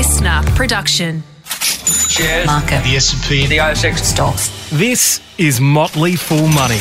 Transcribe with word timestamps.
listener 0.00 0.40
production. 0.56 1.22
Shares. 1.44 2.46
Market. 2.46 2.82
The 2.84 2.96
S&P. 2.96 3.44
The 3.44 3.58
ASX. 3.58 3.98
Stocks. 3.98 4.70
This 4.70 5.20
is 5.36 5.60
Motley 5.60 6.16
Fool 6.16 6.48
Money. 6.48 6.80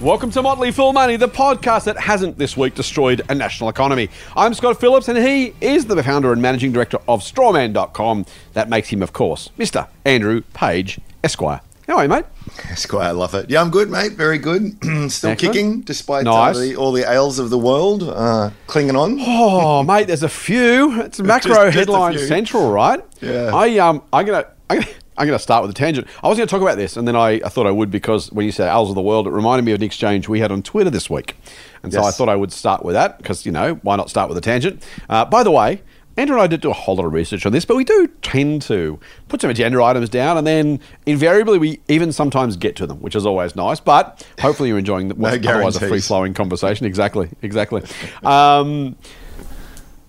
Welcome 0.00 0.30
to 0.30 0.40
Motley 0.40 0.70
Fool 0.70 0.94
Money, 0.94 1.16
the 1.16 1.28
podcast 1.28 1.84
that 1.84 1.98
hasn't 1.98 2.38
this 2.38 2.56
week 2.56 2.74
destroyed 2.74 3.20
a 3.28 3.34
national 3.34 3.68
economy. 3.68 4.08
I'm 4.34 4.54
Scott 4.54 4.80
Phillips, 4.80 5.08
and 5.08 5.18
he 5.18 5.52
is 5.60 5.84
the 5.84 6.02
founder 6.02 6.32
and 6.32 6.40
managing 6.40 6.72
director 6.72 6.96
of 7.06 7.20
Strawman.com. 7.20 8.24
That 8.54 8.70
makes 8.70 8.88
him, 8.88 9.02
of 9.02 9.12
course, 9.12 9.50
Mr. 9.58 9.86
Andrew 10.06 10.40
Page, 10.54 11.00
Esquire. 11.22 11.60
How 11.90 11.96
are 11.96 12.02
you, 12.04 12.08
mate? 12.08 12.24
Esquire, 12.70 13.08
I 13.08 13.10
love 13.10 13.34
it. 13.34 13.50
Yeah, 13.50 13.60
I'm 13.60 13.70
good, 13.70 13.90
mate. 13.90 14.12
Very 14.12 14.38
good. 14.38 14.78
Still 15.10 15.30
Excellent. 15.30 15.38
kicking 15.40 15.80
despite 15.80 16.24
uh, 16.24 16.52
Nice. 16.52 16.56
the, 16.60 16.76
all 16.76 16.92
the 16.92 17.02
ails 17.02 17.40
of 17.40 17.50
the 17.50 17.58
world 17.58 18.04
uh, 18.04 18.50
clinging 18.68 18.94
on. 18.94 19.16
Oh, 19.18 19.82
mate, 19.86 20.06
there's 20.06 20.22
a 20.22 20.28
few. 20.28 21.00
It's 21.00 21.18
macro 21.18 21.50
just 21.50 21.66
a 21.66 21.70
headline 21.72 22.16
central, 22.16 22.70
right? 22.70 23.04
Yeah. 23.20 23.50
I 23.52 23.76
um, 23.78 24.04
I'm 24.12 24.24
gonna. 24.24 24.46
I'm 24.70 24.78
gonna 24.78 24.90
I'm 25.18 25.26
going 25.26 25.36
to 25.36 25.42
start 25.42 25.60
with 25.60 25.70
a 25.72 25.74
tangent. 25.74 26.06
I 26.22 26.28
was 26.28 26.38
going 26.38 26.46
to 26.46 26.50
talk 26.50 26.62
about 26.62 26.78
this, 26.78 26.96
and 26.96 27.06
then 27.06 27.14
I, 27.14 27.42
I 27.44 27.50
thought 27.50 27.66
I 27.66 27.70
would 27.70 27.90
because 27.90 28.32
when 28.32 28.46
you 28.46 28.52
said 28.52 28.68
Owls 28.70 28.88
of 28.88 28.94
the 28.94 29.02
World, 29.02 29.26
it 29.26 29.30
reminded 29.32 29.66
me 29.66 29.72
of 29.72 29.80
an 29.80 29.82
exchange 29.82 30.28
we 30.28 30.40
had 30.40 30.50
on 30.50 30.62
Twitter 30.62 30.88
this 30.88 31.10
week. 31.10 31.36
And 31.82 31.92
so 31.92 32.02
I 32.02 32.10
thought 32.10 32.30
I 32.30 32.36
would 32.36 32.52
start 32.52 32.86
with 32.86 32.94
that 32.94 33.18
because, 33.18 33.44
you 33.44 33.52
know, 33.52 33.74
why 33.82 33.96
not 33.96 34.08
start 34.08 34.30
with 34.30 34.38
a 34.38 34.40
tangent? 34.40 34.82
Uh, 35.10 35.26
by 35.26 35.42
the 35.42 35.50
way, 35.50 35.82
Andrew 36.16 36.36
and 36.36 36.42
I 36.42 36.46
did 36.48 36.60
do 36.60 36.70
a 36.70 36.74
whole 36.74 36.96
lot 36.96 37.06
of 37.06 37.12
research 37.12 37.46
on 37.46 37.52
this, 37.52 37.64
but 37.64 37.76
we 37.76 37.84
do 37.84 38.08
tend 38.20 38.62
to 38.62 38.98
put 39.28 39.40
some 39.40 39.50
agenda 39.50 39.82
items 39.82 40.08
down, 40.08 40.36
and 40.36 40.46
then 40.46 40.80
invariably 41.06 41.58
we 41.58 41.80
even 41.88 42.12
sometimes 42.12 42.56
get 42.56 42.76
to 42.76 42.86
them, 42.86 43.00
which 43.00 43.14
is 43.14 43.24
always 43.24 43.54
nice. 43.56 43.80
But 43.80 44.26
hopefully 44.40 44.68
you're 44.68 44.78
enjoying 44.78 45.08
the, 45.08 45.14
what's 45.16 45.46
otherwise 45.46 45.76
a 45.76 45.88
free 45.88 46.00
flowing 46.00 46.34
conversation. 46.34 46.86
Exactly, 46.86 47.30
exactly. 47.42 47.82
Um, 48.22 48.96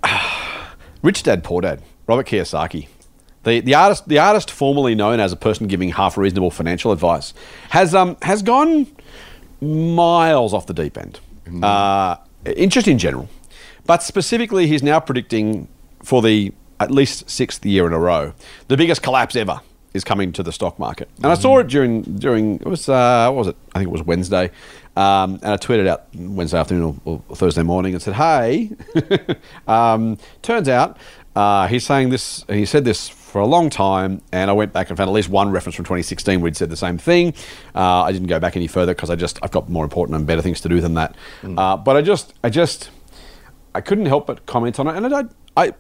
Rich 1.02 1.24
Dad 1.24 1.44
Poor 1.44 1.62
Dad, 1.62 1.82
Robert 2.08 2.28
Kiyosaki, 2.28 2.88
the, 3.44 3.60
the 3.62 3.76
artist 3.76 4.08
the 4.08 4.20
artist 4.20 4.52
formerly 4.52 4.96
known 4.96 5.20
as 5.20 5.32
a 5.32 5.38
person 5.38 5.68
giving 5.68 5.90
half 5.90 6.18
reasonable 6.18 6.52
financial 6.52 6.92
advice, 6.92 7.34
has 7.70 7.96
um 7.96 8.18
has 8.22 8.42
gone 8.44 8.88
miles 9.62 10.54
off 10.54 10.66
the 10.66 10.74
deep 10.74 10.98
end. 10.98 11.20
Uh, 11.62 12.16
interest 12.46 12.88
in 12.88 12.98
general, 12.98 13.28
but 13.86 14.04
specifically, 14.04 14.68
he's 14.68 14.84
now 14.84 15.00
predicting 15.00 15.68
for 16.04 16.22
the 16.22 16.54
at 16.80 16.92
least 16.92 17.30
sixth 17.30 17.66
year 17.66 17.86
in 17.86 17.94
a 17.94 18.00
row 18.00 18.34
the 18.68 18.78
biggest 18.78 19.04
collapse 19.04 19.36
ever 19.36 19.62
is 19.94 20.04
coming 20.04 20.32
to 20.32 20.42
the 20.42 20.54
stock 20.54 20.80
market. 20.80 21.10
And 21.18 21.28
I 21.28 21.36
saw 21.36 21.60
it 21.60 21.68
during 21.68 22.02
during 22.04 22.56
it 22.56 22.66
was 22.66 22.88
uh, 22.88 23.30
what 23.30 23.36
was 23.36 23.48
it? 23.48 23.58
I 23.76 23.80
think 23.80 23.90
it 23.90 23.92
was 23.92 24.04
Wednesday. 24.04 24.52
Um, 24.96 25.36
and 25.36 25.48
I 25.48 25.58
tweeted 25.58 25.88
out 25.88 26.08
Wednesday 26.14 26.58
afternoon 26.58 27.02
or, 27.06 27.22
or 27.28 27.36
Thursday 27.36 27.64
morning 27.64 27.94
and 27.94 28.02
said, 28.02 28.14
"Hey, 28.14 28.72
um, 29.68 30.18
turns 30.42 30.70
out 30.70 30.98
uh, 31.36 31.68
he's 31.68 31.86
saying 31.86 32.10
this. 32.10 32.44
He 32.50 32.66
said 32.66 32.84
this 32.84 33.08
for 33.08 33.42
a 33.42 33.46
long 33.46 33.70
time, 33.70 34.22
and 34.32 34.50
I 34.50 34.54
went 34.54 34.74
back 34.74 34.90
and 34.90 34.98
found 34.98 35.10
at 35.10 35.14
least 35.14 35.30
one 35.30 35.50
reference 35.52 35.76
from 35.76 35.86
2016 35.86 36.42
where 36.42 36.50
he'd 36.50 36.58
said 36.58 36.70
the 36.70 36.78
same 36.78 36.98
thing. 36.98 37.34
Uh, 37.74 38.04
I 38.04 38.12
didn't 38.12 38.28
go 38.28 38.40
back 38.40 38.56
any 38.58 38.68
further 38.68 38.94
because 38.94 39.10
I 39.10 39.16
just 39.16 39.40
I've 39.42 39.52
got 39.52 39.70
more 39.70 39.84
important 39.84 40.18
and 40.18 40.28
better 40.28 40.42
things 40.42 40.60
to 40.62 40.70
do 40.70 40.82
than 40.82 40.96
that. 40.96 41.16
Uh, 41.58 41.78
but 41.78 41.96
I 41.96 42.02
just 42.02 42.34
I 42.44 42.50
just 42.50 42.90
I 43.74 43.82
couldn't 43.82 44.08
help 44.08 44.28
but 44.28 44.46
comment 44.46 44.80
on 44.80 44.88
it, 44.88 44.96
and 44.96 45.14
I. 45.14 45.24
I, 45.58 45.72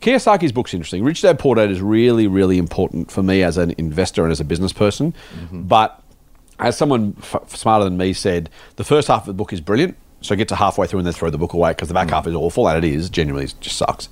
Kiyosaki's 0.00 0.52
book's 0.52 0.72
interesting. 0.72 1.04
Rich 1.04 1.22
Dad 1.22 1.38
Poor 1.38 1.54
Dad 1.54 1.70
is 1.70 1.80
really, 1.80 2.26
really 2.26 2.58
important 2.58 3.10
for 3.10 3.22
me 3.22 3.42
as 3.42 3.56
an 3.56 3.74
investor 3.78 4.22
and 4.22 4.32
as 4.32 4.40
a 4.40 4.44
business 4.44 4.72
person. 4.72 5.14
Mm-hmm. 5.34 5.62
But 5.62 6.02
as 6.58 6.76
someone 6.76 7.14
f- 7.18 7.54
smarter 7.54 7.84
than 7.84 7.96
me 7.96 8.12
said, 8.12 8.50
the 8.76 8.84
first 8.84 9.08
half 9.08 9.22
of 9.22 9.26
the 9.26 9.34
book 9.34 9.52
is 9.52 9.60
brilliant. 9.60 9.96
So 10.20 10.34
get 10.34 10.48
to 10.48 10.56
halfway 10.56 10.88
through 10.88 10.98
and 10.98 11.06
then 11.06 11.14
throw 11.14 11.30
the 11.30 11.38
book 11.38 11.52
away 11.52 11.70
because 11.70 11.86
the 11.86 11.94
back 11.94 12.10
half 12.10 12.26
is 12.26 12.34
awful, 12.34 12.68
and 12.68 12.84
it 12.84 12.92
is 12.92 13.08
genuinely 13.08 13.44
it 13.44 13.54
just 13.60 13.76
sucks. 13.76 14.08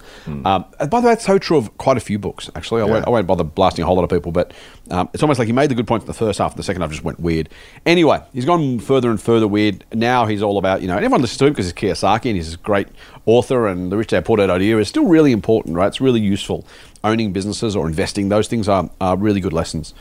Um, 0.47 0.65
and 0.79 0.89
by 0.89 1.01
the 1.01 1.09
way, 1.09 1.13
it's 1.15 1.25
so 1.25 1.37
true 1.37 1.57
of 1.57 1.77
quite 1.79 1.97
a 1.97 2.01
few 2.01 2.17
books. 2.17 2.49
Actually, 2.55 2.83
I, 2.83 2.85
won't, 2.85 3.07
I 3.09 3.11
won't 3.11 3.27
bother 3.27 3.43
blasting 3.43 3.83
a 3.83 3.87
whole 3.87 3.97
lot 3.97 4.05
of 4.05 4.11
people, 4.11 4.31
but 4.31 4.53
um, 4.93 5.09
it's 5.13 5.23
almost 5.25 5.41
like 5.41 5.47
he 5.47 5.53
made 5.53 5.69
the 5.69 5.75
good 5.75 5.87
points 5.89 6.05
in 6.05 6.07
the 6.07 6.15
first 6.15 6.39
half, 6.39 6.53
and 6.53 6.59
the 6.59 6.63
second 6.63 6.83
half 6.83 6.93
just 6.93 7.03
went 7.03 7.19
weird. 7.19 7.49
Anyway, 7.85 8.23
he's 8.33 8.45
gone 8.45 8.79
further 8.79 9.11
and 9.11 9.21
further 9.21 9.49
weird. 9.49 9.85
Now 9.93 10.27
he's 10.27 10.43
all 10.43 10.59
about 10.59 10.81
you 10.81 10.87
know, 10.87 10.95
and 10.95 11.05
everyone 11.05 11.23
listens 11.23 11.39
to 11.39 11.47
him 11.47 11.53
because 11.53 11.67
he's 11.67 11.75
Kiyosaki 11.75 12.27
and 12.27 12.37
he's 12.37 12.55
a 12.55 12.59
great 12.59 12.87
author, 13.25 13.67
and 13.67 13.91
the 13.91 13.97
Rich 13.97 14.09
Dad 14.09 14.25
Poor 14.25 14.37
Dad 14.37 14.49
idea 14.49 14.79
is 14.79 14.87
still 14.87 15.07
really 15.07 15.33
important, 15.33 15.75
right? 15.75 15.89
It's 15.89 16.01
really 16.01 16.21
useful. 16.21 16.65
Owning 17.03 17.33
businesses 17.33 17.75
or 17.75 17.89
investing, 17.89 18.29
those 18.29 18.47
things 18.47 18.69
are, 18.69 18.91
are 19.01 19.17
really 19.17 19.41
good 19.41 19.53
lessons. 19.53 19.93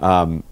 Um, 0.00 0.44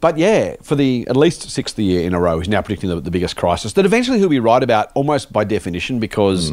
but 0.00 0.16
yeah, 0.16 0.56
for 0.62 0.74
the 0.74 1.06
at 1.08 1.16
least 1.16 1.50
sixth 1.50 1.78
year 1.78 2.02
in 2.02 2.14
a 2.14 2.20
row, 2.20 2.38
he's 2.38 2.48
now 2.48 2.62
predicting 2.62 2.88
the, 2.90 3.00
the 3.00 3.10
biggest 3.10 3.36
crisis 3.36 3.74
that 3.74 3.84
eventually 3.84 4.18
he'll 4.18 4.28
be 4.28 4.40
right 4.40 4.62
about 4.62 4.90
almost 4.94 5.32
by 5.32 5.44
definition 5.44 6.00
because 6.00 6.52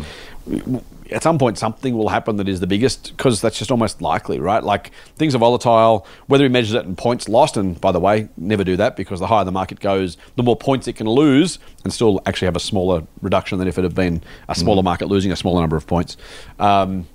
at 1.11 1.23
some 1.23 1.37
point 1.37 1.57
something 1.57 1.97
will 1.97 2.09
happen 2.09 2.37
that 2.37 2.49
is 2.49 2.59
the 2.59 2.67
biggest 2.67 3.15
because 3.15 3.41
that's 3.41 3.57
just 3.57 3.71
almost 3.71 4.01
likely, 4.01 4.39
right? 4.39 4.63
Like 4.63 4.91
things 5.15 5.33
are 5.35 5.37
volatile, 5.37 6.05
whether 6.27 6.43
he 6.43 6.49
measures 6.49 6.73
it 6.73 6.85
in 6.85 6.95
points 6.95 7.29
lost, 7.29 7.57
and 7.57 7.79
by 7.79 7.91
the 7.91 7.99
way, 7.99 8.27
never 8.37 8.63
do 8.63 8.75
that 8.77 8.95
because 8.95 9.19
the 9.19 9.27
higher 9.27 9.45
the 9.45 9.51
market 9.51 9.79
goes, 9.79 10.17
the 10.35 10.43
more 10.43 10.55
points 10.55 10.87
it 10.87 10.93
can 10.93 11.07
lose 11.07 11.59
and 11.83 11.93
still 11.93 12.21
actually 12.25 12.47
have 12.47 12.55
a 12.55 12.61
smaller 12.61 13.03
reduction 13.21 13.59
than 13.59 13.67
if 13.67 13.77
it 13.77 13.83
had 13.83 13.95
been 13.95 14.21
a 14.49 14.55
smaller 14.55 14.83
market 14.83 15.07
losing 15.07 15.31
a 15.31 15.35
smaller 15.35 15.61
number 15.61 15.77
of 15.77 15.87
points. 15.87 16.17
Um, 16.59 17.07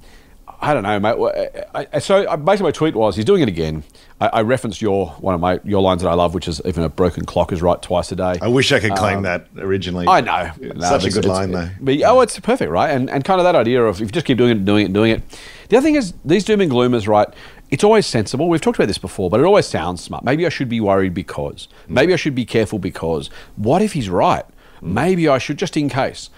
I 0.63 0.75
don't 0.75 0.85
know, 0.85 1.01
mate. 1.01 1.65
I, 1.75 1.89
I, 1.93 1.99
so 1.99 2.25
basically, 2.37 2.69
my 2.69 2.71
tweet 2.71 2.95
was 2.95 3.17
he's 3.17 3.25
doing 3.25 3.43
it 3.43 3.49
again. 3.49 3.83
I, 4.21 4.29
I 4.29 4.43
referenced 4.43 4.81
your 4.81 5.09
one 5.19 5.35
of 5.35 5.41
my 5.41 5.59
your 5.65 5.83
lines 5.83 6.03
that 6.03 6.09
I 6.09 6.15
love, 6.15 6.35
which 6.35 6.47
is 6.47 6.63
even 6.65 6.85
a 6.85 6.89
broken 6.89 7.25
clock 7.25 7.51
is 7.53 7.61
right 7.61 7.83
twice 7.83 8.13
a 8.13 8.17
day. 8.17 8.39
I 8.41 8.47
wish 8.47 8.71
I 8.71 8.79
could 8.79 8.95
claim 8.95 9.23
that 9.23 9.49
originally. 9.59 10.07
Um, 10.07 10.15
I 10.15 10.21
know, 10.21 10.53
No, 10.61 10.81
Such 10.89 11.07
a 11.07 11.11
good 11.11 11.25
line, 11.25 11.51
though. 11.51 11.69
But, 11.81 12.01
oh, 12.05 12.21
it's 12.21 12.39
perfect, 12.39 12.71
right? 12.71 12.91
And 12.91 13.11
and 13.11 13.25
kind 13.25 13.41
of 13.41 13.45
that 13.45 13.57
idea 13.57 13.85
of 13.85 13.97
if 13.97 14.01
you 14.01 14.07
just 14.07 14.25
keep 14.25 14.39
doing 14.39 14.53
it, 14.53 14.65
doing 14.65 14.87
it, 14.87 14.93
doing 14.93 15.11
it. 15.11 15.23
The 15.69 15.79
other 15.79 15.85
thing 15.85 15.97
is 15.97 16.15
these 16.25 16.45
doom 16.45 16.61
and 16.61 16.71
gloomers, 16.71 17.09
right? 17.09 17.27
It's 17.71 17.83
always 17.83 18.07
sensible. 18.07 18.49
We've 18.49 18.61
talked 18.61 18.79
about 18.79 18.87
this 18.89 18.99
before, 18.99 19.31
but 19.31 19.41
it 19.41 19.45
always 19.45 19.67
sounds 19.67 20.01
smart. 20.03 20.23
Maybe 20.23 20.47
I 20.47 20.51
should 20.51 20.69
be 20.69 20.81
worried 20.81 21.15
because. 21.15 21.67
Maybe 21.89 22.13
I 22.13 22.17
should 22.17 22.35
be 22.37 22.45
careful 22.45 22.79
because. 22.79 23.31
What 23.57 23.83
if 23.83 23.95
he's 23.95 24.09
right? 24.09 24.45
Maybe 24.81 25.27
I 25.29 25.39
should 25.39 25.59
just 25.59 25.77
in 25.77 25.89
case. 25.89 26.31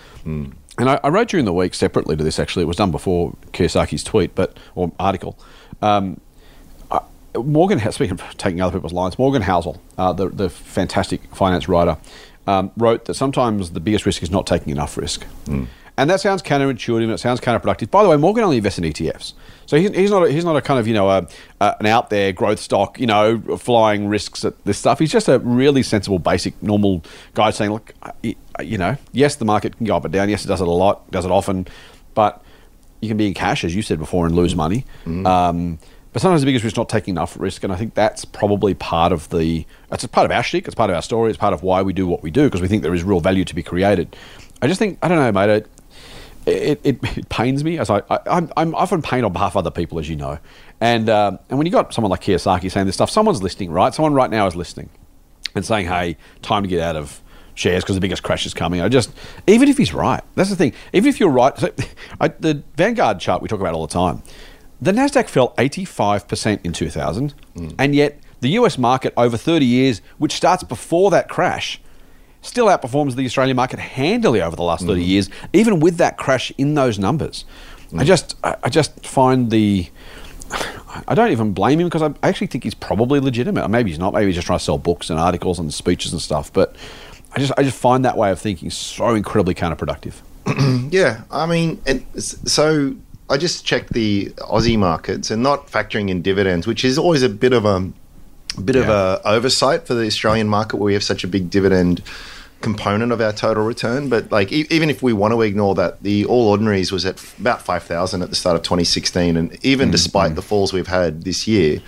And 0.79 0.91
I, 0.91 1.01
I 1.05 1.09
wrote 1.09 1.29
during 1.29 1.45
the 1.45 1.53
week 1.53 1.75
separately 1.75 2.17
to 2.17 2.25
this. 2.25 2.39
Actually, 2.39 2.65
it 2.65 2.69
was 2.69 2.77
done 2.77 2.91
before 2.91 3.35
Kiyosaki's 3.53 4.03
tweet, 4.03 4.35
but 4.35 4.59
or 4.75 4.91
article. 4.99 5.39
Um, 5.83 6.21
uh, 6.91 7.01
Morgan, 7.37 7.79
speaking 7.93 8.19
of 8.19 8.37
taking 8.37 8.61
other 8.61 8.77
people's 8.77 8.93
lines, 8.93 9.19
Morgan 9.19 9.43
Housel, 9.43 9.79
uh, 9.99 10.12
the, 10.12 10.29
the 10.29 10.49
fantastic 10.51 11.23
finance 11.35 11.69
writer, 11.69 11.97
um, 12.47 12.73
wrote 12.77 13.05
that 13.07 13.15
sometimes 13.15 13.71
the 13.71 13.81
biggest 13.81 14.05
risk 14.05 14.23
is 14.23 14.31
not 14.31 14.47
taking 14.47 14.71
enough 14.71 14.97
risk. 14.97 15.27
And 15.97 16.11
that 16.11 16.21
sounds 16.21 16.43
counterintuitive 16.43 17.05
and 17.05 17.12
it 17.12 17.19
sounds 17.19 17.41
counterproductive. 17.41 17.91
By 17.91 18.03
the 18.03 18.09
way, 18.09 18.17
Morgan 18.17 18.43
only 18.43 18.56
invests 18.56 18.79
in 18.81 18.85
ETFs. 18.85 19.33
So 19.66 19.76
he's, 19.78 19.91
he's, 19.94 20.10
not, 20.10 20.26
a, 20.26 20.30
he's 20.30 20.44
not 20.44 20.56
a 20.56 20.60
kind 20.60 20.78
of, 20.78 20.86
you 20.86 20.94
know, 20.94 21.08
a, 21.08 21.26
a, 21.60 21.76
an 21.80 21.86
out 21.86 22.10
there 22.10 22.32
growth 22.32 22.60
stock, 22.60 22.98
you 22.98 23.06
know, 23.06 23.41
flying 23.56 24.08
risks 24.08 24.44
at 24.44 24.62
this 24.64 24.78
stuff. 24.78 24.98
He's 24.98 25.12
just 25.12 25.28
a 25.28 25.38
really 25.38 25.82
sensible, 25.82 26.19
basic, 26.19 26.60
normal 26.62 27.04
guy 27.34 27.50
saying, 27.50 27.72
look, 27.72 27.94
you 28.22 28.78
know, 28.78 28.97
yes, 29.12 29.36
the 29.36 29.44
market 29.44 29.76
can 29.76 29.86
go 29.86 29.97
up 29.97 30.04
and 30.04 30.12
down. 30.12 30.28
Yes, 30.28 30.44
it 30.44 30.48
does 30.48 30.60
it 30.60 30.69
a 30.69 30.70
lot, 30.70 31.10
does 31.10 31.25
it 31.25 31.30
often. 31.30 31.66
But 32.14 32.42
you 33.00 33.08
can 33.08 33.16
be 33.16 33.26
in 33.26 33.34
cash, 33.34 33.64
as 33.64 33.75
you 33.75 33.82
said 33.82 33.98
before, 33.98 34.26
and 34.26 34.34
lose 34.34 34.54
money. 34.54 34.84
Um, 35.26 35.78
but 36.12 36.22
sometimes 36.22 36.42
the 36.42 36.46
biggest 36.46 36.62
risk 36.62 36.75
is 36.75 36.76
not 36.76 36.88
taking 36.88 37.14
enough 37.14 37.36
risk, 37.41 37.64
and 37.64 37.72
I 37.72 37.76
think 37.76 37.94
that's 37.94 38.25
probably 38.25 38.72
part 38.72 39.12
of 39.12 39.28
the. 39.31 39.66
It's 39.91 40.04
a 40.04 40.08
part 40.08 40.25
of 40.25 40.31
our 40.31 40.44
shtick. 40.44 40.66
It's 40.66 40.75
part 40.75 40.88
of 40.88 40.94
our 40.94 41.02
story. 41.02 41.31
It's 41.31 41.38
part 41.38 41.52
of 41.52 41.64
why 41.64 41.82
we 41.82 41.92
do 41.92 42.06
what 42.06 42.22
we 42.22 42.31
do 42.31 42.44
because 42.44 42.60
we 42.60 42.69
think 42.69 42.84
there 42.84 42.94
is 42.94 43.02
real 43.02 43.19
value 43.19 43.44
to 43.44 43.54
be 43.54 43.64
created. 43.64 44.14
I 44.62 44.69
just 44.69 44.78
think 44.78 44.98
I 45.02 45.08
don't 45.08 45.19
know, 45.19 45.32
mate. 45.32 45.66
It, 46.47 46.81
it, 46.84 46.99
it, 47.16 47.28
pains 47.31 47.65
me 47.65 47.78
as 47.78 47.88
I, 47.88 48.03
I 48.10 48.19
I'm, 48.27 48.53
I'm 48.56 48.75
often 48.75 49.00
pained 49.00 49.25
on 49.25 49.32
behalf 49.32 49.53
of 49.53 49.59
other 49.59 49.71
people, 49.71 49.99
as 49.99 50.09
you 50.09 50.16
know, 50.16 50.38
and 50.81 51.09
um, 51.09 51.38
and 51.49 51.59
when 51.59 51.66
you 51.66 51.72
got 51.72 51.94
someone 51.94 52.10
like 52.10 52.21
Kiyosaki 52.21 52.71
saying 52.71 52.87
this 52.87 52.97
stuff, 52.97 53.10
someone's 53.10 53.43
listening, 53.43 53.71
right? 53.71 53.94
Someone 53.94 54.12
right 54.12 54.31
now 54.31 54.47
is 54.47 54.55
listening 54.55 54.91
and 55.55 55.65
saying, 55.65 55.87
"Hey, 55.87 56.16
time 56.43 56.62
to 56.62 56.69
get 56.69 56.81
out 56.81 56.97
of 56.97 57.22
shares 57.55 57.82
because 57.82 57.94
the 57.94 58.00
biggest 58.00 58.22
crash 58.22 58.44
is 58.44 58.53
coming." 58.53 58.82
I 58.82 58.88
just, 58.91 59.10
even 59.47 59.69
if 59.69 59.78
he's 59.78 59.94
right, 59.94 60.22
that's 60.34 60.50
the 60.50 60.56
thing. 60.56 60.75
Even 60.93 61.09
if 61.09 61.19
you're 61.19 61.31
right, 61.31 61.56
so, 61.56 61.72
I, 62.21 62.28
the 62.28 62.62
Vanguard 62.76 63.20
chart 63.20 63.41
we 63.41 63.49
talk 63.49 63.61
about 63.61 63.73
all 63.73 63.87
the 63.87 63.93
time, 63.93 64.23
the 64.82 64.93
Nasdaq 64.93 65.29
fell 65.29 65.55
85 65.56 66.29
percent 66.29 66.61
in 66.62 66.75
2000, 66.75 67.32
and 67.79 67.94
yet 67.94 68.20
the 68.44 68.50
U.S. 68.50 68.76
market 68.76 69.14
over 69.17 69.38
30 69.38 69.64
years, 69.64 70.02
which 70.19 70.35
starts 70.35 70.62
before 70.62 71.11
that 71.11 71.31
crash, 71.31 71.81
still 72.44 72.67
outperforms 72.67 73.14
the 73.14 73.25
Australian 73.25 73.56
market 73.56 73.79
handily 73.79 74.41
over 74.41 74.55
the 74.56 74.62
last 74.62 74.87
30 74.87 75.00
mm. 75.00 75.06
years, 75.06 75.31
even 75.52 75.81
with 75.81 75.96
that 75.96 76.17
crash 76.17 76.52
in 76.58 76.75
those 76.75 76.99
numbers. 76.99 77.44
I 77.93 78.02
mm. 78.02 78.05
just, 78.05 78.37
I, 78.44 78.56
I 78.62 78.69
just 78.69 79.05
find 79.06 79.50
the. 79.50 79.88
I 81.08 81.17
don't 81.17 81.32
even 81.32 81.52
blame 81.52 81.81
him 81.81 81.88
because 81.88 82.02
I 82.02 82.14
actually 82.23 82.46
think 82.46 82.62
he's 82.62 82.75
probably 82.75 83.19
legitimate. 83.19 83.69
Maybe 83.69 83.91
he's 83.91 83.99
not. 83.99 84.14
Maybe 84.14 84.26
he's 84.26 84.37
just 84.37 84.46
trying 84.46 84.61
to 84.61 84.64
sell 84.64 84.79
books 84.79 85.11
and 85.11 85.19
articles 85.19 85.58
and 85.58 85.75
speeches 85.75 86.12
and 86.12 86.23
stuff. 86.23 86.52
But 86.52 86.76
I 87.32 87.41
just, 87.41 87.52
I 87.56 87.64
just 87.64 87.76
find 87.76 88.05
that 88.05 88.17
way 88.17 88.31
of 88.31 88.38
thinking 88.38 88.70
so 88.70 89.14
incredibly 89.14 89.55
counterproductive. 89.55 90.14
Yeah, 90.93 91.23
I 91.32 91.46
mean, 91.46 91.82
and 91.87 92.05
so 92.23 92.94
I 93.29 93.37
just 93.37 93.64
checked 93.64 93.93
the 93.93 94.26
Aussie 94.37 94.79
markets 94.79 95.31
and 95.31 95.43
not 95.43 95.67
factoring 95.67 96.08
in 96.11 96.23
dividends, 96.23 96.67
which 96.69 96.85
is 96.85 96.99
always 96.99 97.23
a 97.23 97.29
bit 97.29 97.52
of 97.52 97.64
a 97.64 97.91
bit 98.62 98.77
of 98.77 98.87
Yeah. 98.87 99.19
a 99.25 99.29
oversight 99.35 99.87
for 99.87 99.95
the 99.95 100.06
Australian 100.06 100.49
market 100.49 100.77
where 100.77 100.87
we 100.87 100.95
have 100.95 101.03
such 101.05 101.25
a 101.25 101.29
big 101.29 101.51
dividend 101.51 102.03
component 102.61 103.12
of 103.12 103.21
our 103.21 103.33
total 103.33 103.65
return. 103.65 104.09
But 104.09 104.31
like 104.33 104.51
e- 104.53 104.67
even 104.71 104.89
if 104.91 105.03
we 105.03 105.12
want 105.12 105.33
to 105.35 105.43
ignore 105.43 105.75
that, 105.75 106.03
the 106.03 106.25
All 106.25 106.49
Ordinaries 106.49 106.91
was 106.93 107.05
at 107.05 107.17
f- 107.17 107.39
about 107.39 107.62
five 107.62 107.83
thousand 107.83 108.23
at 108.23 108.31
the 108.31 108.37
start 108.37 108.56
of 108.56 108.62
2016, 108.62 109.37
and 109.37 109.56
even 109.65 109.91
despite 109.91 110.35
the 110.35 110.43
falls 110.43 110.73
we've 110.73 110.87
had 110.87 111.23
this 111.25 111.47
year. 111.47 111.81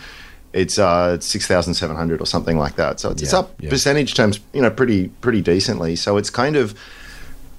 It's 0.53 0.79
uh, 0.79 1.21
six 1.21 1.47
thousand 1.47 1.75
seven 1.75 1.97
hundred 1.97 2.23
or 2.23 2.27
something 2.27 2.57
like 2.57 2.77
that. 2.77 2.99
So 2.99 3.11
it's, 3.11 3.21
it's 3.23 3.35
up 3.35 3.55
yeah. 3.61 3.69
percentage 3.69 4.15
terms, 4.15 4.41
you 4.55 4.63
know, 4.63 4.71
pretty 4.71 5.09
pretty 5.21 5.43
decently. 5.43 5.97
So 5.97 6.17
it's 6.17 6.31
kind 6.31 6.57
of 6.57 6.75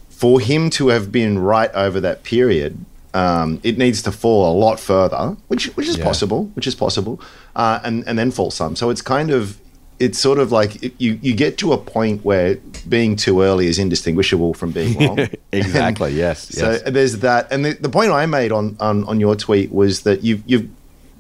for 0.10 0.40
him 0.40 0.72
to 0.72 0.88
have 0.88 1.12
been 1.12 1.38
right 1.38 1.70
over 1.76 2.00
that 2.00 2.24
period, 2.24 2.84
um, 3.14 3.60
it 3.62 3.78
needs 3.78 4.02
to 4.04 4.12
fall 4.12 4.52
a 4.52 4.56
lot 4.58 4.80
further, 4.80 5.38
which 5.48 5.68
which 5.78 5.88
is 5.88 5.98
Yeah. 5.98 6.06
possible, 6.06 6.50
which 6.56 6.66
is 6.66 6.74
possible, 6.74 7.22
uh, 7.58 7.80
and 7.84 8.08
and 8.08 8.18
then 8.18 8.32
fall 8.32 8.52
some. 8.52 8.76
So 8.78 8.90
it's 8.90 9.02
kind 9.02 9.32
of 9.32 9.58
it's 10.00 10.20
sort 10.20 10.38
of 10.40 10.52
like 10.52 10.82
you 11.02 11.20
you 11.22 11.36
get 11.36 11.58
to 11.58 11.74
a 11.74 11.78
point 11.78 12.24
where 12.24 12.56
being 12.88 13.16
too 13.18 13.42
early 13.42 13.66
is 13.68 13.78
indistinguishable 13.80 14.54
from 14.54 14.72
being 14.72 14.98
wrong. 15.06 15.28
Exactly, 15.52 16.10
And 16.12 16.18
yes, 16.18 16.48
So 16.56 16.72
yes. 16.72 16.82
there's 16.86 17.18
that, 17.20 17.52
and 17.52 17.66
the, 17.66 17.74
the 17.74 17.90
point 17.90 18.12
I 18.12 18.26
made 18.28 18.52
on, 18.52 18.78
on 18.80 19.04
on 19.06 19.20
your 19.20 19.36
tweet 19.36 19.72
was 19.72 20.02
that 20.04 20.24
you've 20.24 20.44
you've 20.46 20.70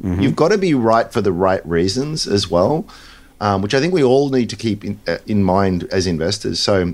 Mm-hmm. 0.04 0.22
you've 0.22 0.36
got 0.36 0.50
to 0.52 0.60
be 0.60 0.76
right 0.76 1.12
for 1.12 1.22
the 1.22 1.32
right 1.32 1.66
reasons 1.68 2.28
as 2.28 2.52
well, 2.52 2.86
um, 3.42 3.64
which 3.64 3.74
I 3.74 3.80
think 3.80 3.96
we 3.96 4.04
all 4.04 4.30
need 4.30 4.48
to 4.52 4.56
keep 4.56 4.86
in, 4.86 5.00
uh, 5.08 5.18
in 5.26 5.42
mind 5.44 5.86
as 5.92 6.06
investors. 6.06 6.60
So 6.62 6.94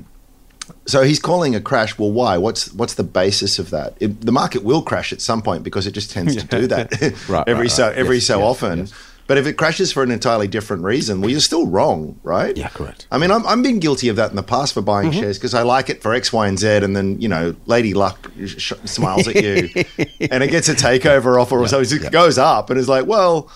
so 0.85 1.01
he's 1.03 1.19
calling 1.19 1.53
a 1.53 1.59
crash. 1.59 1.97
Well, 1.99 2.11
why? 2.13 2.37
What's 2.37 2.71
what's 2.73 2.93
the 2.93 3.03
basis 3.03 3.59
of 3.59 3.71
that? 3.71 3.97
It, 3.99 4.21
the 4.21 4.31
market 4.31 4.63
will 4.63 4.81
crash 4.81 5.11
at 5.11 5.19
some 5.19 5.41
point 5.41 5.63
because 5.63 5.85
it 5.85 5.91
just 5.91 6.11
tends 6.11 6.33
to 6.37 6.45
do 6.47 6.65
that 6.73 6.93
Right, 7.27 7.43
every 7.47 7.63
right, 7.63 7.71
so 7.71 7.87
right. 7.87 7.97
every 7.97 8.15
Yes, 8.19 8.27
so 8.27 8.37
yes, 8.39 8.47
often. 8.47 8.87
But 9.33 9.39
if 9.39 9.47
it 9.47 9.53
crashes 9.53 9.91
for 9.91 10.03
an 10.03 10.11
entirely 10.11 10.47
different 10.47 10.83
reason, 10.83 11.19
well, 11.19 11.31
you're 11.31 11.39
still 11.39 11.65
wrong, 11.65 12.19
right? 12.21 12.55
Yeah, 12.55 12.67
correct. 12.69 13.07
I 13.09 13.17
mean, 13.17 13.31
I'm, 13.31 13.43
I'm 13.47 13.63
been 13.63 13.79
guilty 13.79 14.07
of 14.09 14.15
that 14.17 14.29
in 14.29 14.35
the 14.35 14.43
past 14.43 14.75
for 14.75 14.81
buying 14.83 15.09
Mm-hmm. 15.09 15.21
shares 15.21 15.39
because 15.39 15.55
I 15.55 15.63
like 15.63 15.89
it 15.89 16.03
for 16.03 16.13
X, 16.13 16.31
Y, 16.31 16.47
and 16.47 16.59
Z, 16.59 16.67
and 16.67 16.95
then 16.95 17.19
you 17.19 17.27
know, 17.27 17.55
Lady 17.65 17.95
Luck 17.95 18.29
sh- 18.45 18.73
smiles 18.85 19.27
at 19.27 19.33
you, 19.43 19.69
and 20.29 20.43
it 20.43 20.51
gets 20.51 20.69
a 20.69 20.75
takeover 20.75 21.41
offer, 21.41 21.57
or 21.57 21.67
so 21.67 21.79
it 21.81 22.11
goes 22.11 22.37
up, 22.37 22.69
and 22.69 22.77
it's 22.77 22.87
like, 22.87 23.07
well, 23.07 23.49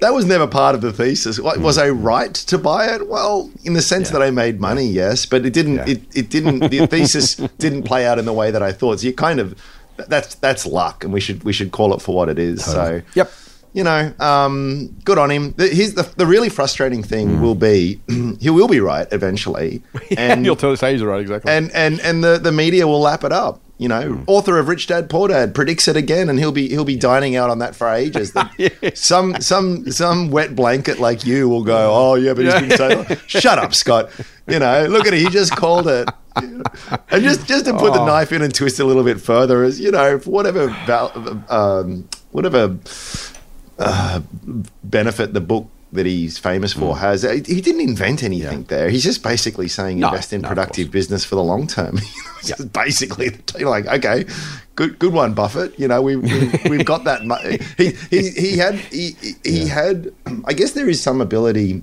that 0.00 0.12
was 0.12 0.24
never 0.24 0.48
part 0.48 0.74
of 0.74 0.80
the 0.80 0.92
thesis. 0.92 1.38
What, 1.38 1.58
Was 1.60 1.78
I 1.78 1.90
right 1.90 2.34
to 2.34 2.58
buy 2.58 2.92
it? 2.92 3.06
Well, 3.08 3.52
in 3.62 3.74
the 3.74 3.82
sense 3.82 4.08
Mm. 4.08 4.14
Yeah. 4.14 4.18
that 4.18 4.24
I 4.26 4.30
made 4.32 4.60
money, 4.60 4.84
yes, 4.86 5.26
but 5.26 5.46
it 5.46 5.52
didn't. 5.52 5.76
Yeah. 5.76 5.90
It, 5.90 6.02
it 6.16 6.28
didn't. 6.28 6.70
The 6.70 6.88
thesis 6.88 7.36
didn't 7.58 7.84
play 7.84 8.04
out 8.04 8.18
in 8.18 8.24
the 8.24 8.32
way 8.32 8.50
that 8.50 8.64
I 8.64 8.72
thought. 8.72 8.98
So 8.98 9.06
you 9.06 9.12
kind 9.12 9.38
of 9.38 9.54
that's 10.08 10.34
that's 10.34 10.66
luck, 10.66 11.04
and 11.04 11.12
we 11.12 11.20
should 11.20 11.44
we 11.44 11.52
should 11.52 11.70
call 11.70 11.94
it 11.94 12.02
for 12.02 12.16
what 12.16 12.28
it 12.28 12.40
is. 12.40 12.64
So 12.64 13.00
Yep. 13.14 13.30
You 13.74 13.84
know, 13.84 14.12
um, 14.20 14.88
good 15.04 15.18
on 15.18 15.30
him. 15.30 15.52
The, 15.58 15.68
here's 15.68 15.92
the, 15.94 16.04
the 16.16 16.26
really 16.26 16.48
frustrating 16.48 17.02
thing 17.02 17.28
Mm. 17.28 17.40
will 17.42 17.54
be 17.56 18.00
he 18.40 18.48
will 18.50 18.68
be 18.68 18.80
right 18.80 19.06
eventually, 19.12 19.82
And 20.16 20.46
you'll 20.46 20.56
tell 20.56 20.72
us 20.72 20.80
he's 20.80 21.02
right, 21.02 21.20
exactly. 21.20 21.52
and 21.52 21.70
and 21.72 22.00
and 22.00 22.24
the, 22.24 22.38
the 22.38 22.52
media 22.52 22.86
will 22.86 23.00
lap 23.00 23.22
it 23.24 23.32
up. 23.32 23.60
You 23.76 23.88
know, 23.88 24.02
Hmm. 24.12 24.22
author 24.28 24.56
of 24.60 24.68
Rich 24.68 24.86
Dad 24.86 25.10
Poor 25.10 25.26
Dad 25.26 25.52
predicts 25.52 25.88
it 25.88 25.96
again, 25.96 26.28
and 26.28 26.38
he'll 26.38 26.52
be 26.52 26.68
he'll 26.68 26.84
be 26.84 26.94
dining 26.96 27.34
out 27.34 27.50
on 27.50 27.58
that 27.58 27.74
for 27.74 27.88
ages. 27.92 28.32
Some 28.94 29.40
some 29.40 29.90
some 29.90 30.30
wet 30.30 30.54
blanket 30.54 31.00
like 31.00 31.26
you 31.26 31.48
will 31.48 31.64
go, 31.64 31.90
oh 31.92 32.14
yeah, 32.14 32.34
but 32.34 32.44
he's 32.44 32.54
been 32.54 32.70
so. 32.78 33.04
Shut 33.26 33.58
up, 33.58 33.74
Scott. 33.74 34.10
You 34.46 34.60
know, 34.60 34.86
look 34.86 35.08
at 35.08 35.12
it. 35.14 35.18
He 35.18 35.28
just 35.28 35.56
called 35.56 35.88
it. 35.88 36.08
And 36.36 36.62
just 37.24 37.46
just 37.48 37.64
to 37.66 37.72
put 37.72 37.90
Oh. 37.90 37.94
the 37.94 38.06
knife 38.06 38.30
in 38.32 38.42
and 38.42 38.54
twist 38.54 38.78
a 38.78 38.84
little 38.84 39.02
bit 39.04 39.20
further, 39.20 39.64
is 39.64 39.80
you 39.80 39.90
know, 39.90 40.20
for 40.20 40.30
whatever 40.30 40.68
val- 40.86 41.44
um, 41.48 42.08
whatever 42.30 42.78
uh, 43.78 44.20
benefit 44.82 45.32
the 45.34 45.40
book 45.40 45.68
that 45.92 46.06
he's 46.06 46.38
famous 46.38 46.72
for 46.72 46.96
has. 46.98 47.22
He 47.22 47.60
didn't 47.60 47.80
invent 47.80 48.24
anything 48.24 48.60
Yeah. 48.62 48.66
there. 48.66 48.88
He's 48.90 49.04
just 49.04 49.22
basically 49.22 49.68
saying 49.68 50.00
No, 50.00 50.08
invest 50.08 50.32
in 50.32 50.40
no, 50.40 50.48
productive 50.48 50.90
business 50.90 51.24
for 51.24 51.36
the 51.36 51.42
long 51.44 51.66
term. 51.68 52.00
Just 52.44 52.72
basically 52.74 53.30
you're 53.58 53.70
like, 53.70 53.86
okay, 53.86 54.26
good 54.74 54.98
good 54.98 55.14
one, 55.14 55.32
Buffett. 55.34 55.78
You 55.78 55.88
know, 55.88 56.02
we, 56.02 56.16
we 56.16 56.50
we've 56.68 56.84
got 56.84 57.04
that. 57.04 57.24
Mo- 57.24 57.38
he, 57.78 57.92
he 58.10 58.28
he 58.30 58.58
had 58.58 58.74
he, 58.74 59.12
he 59.22 59.32
he 59.44 59.66
had. 59.68 60.12
I 60.44 60.52
guess 60.52 60.72
there 60.72 60.88
is 60.88 61.00
some 61.00 61.20
ability 61.22 61.82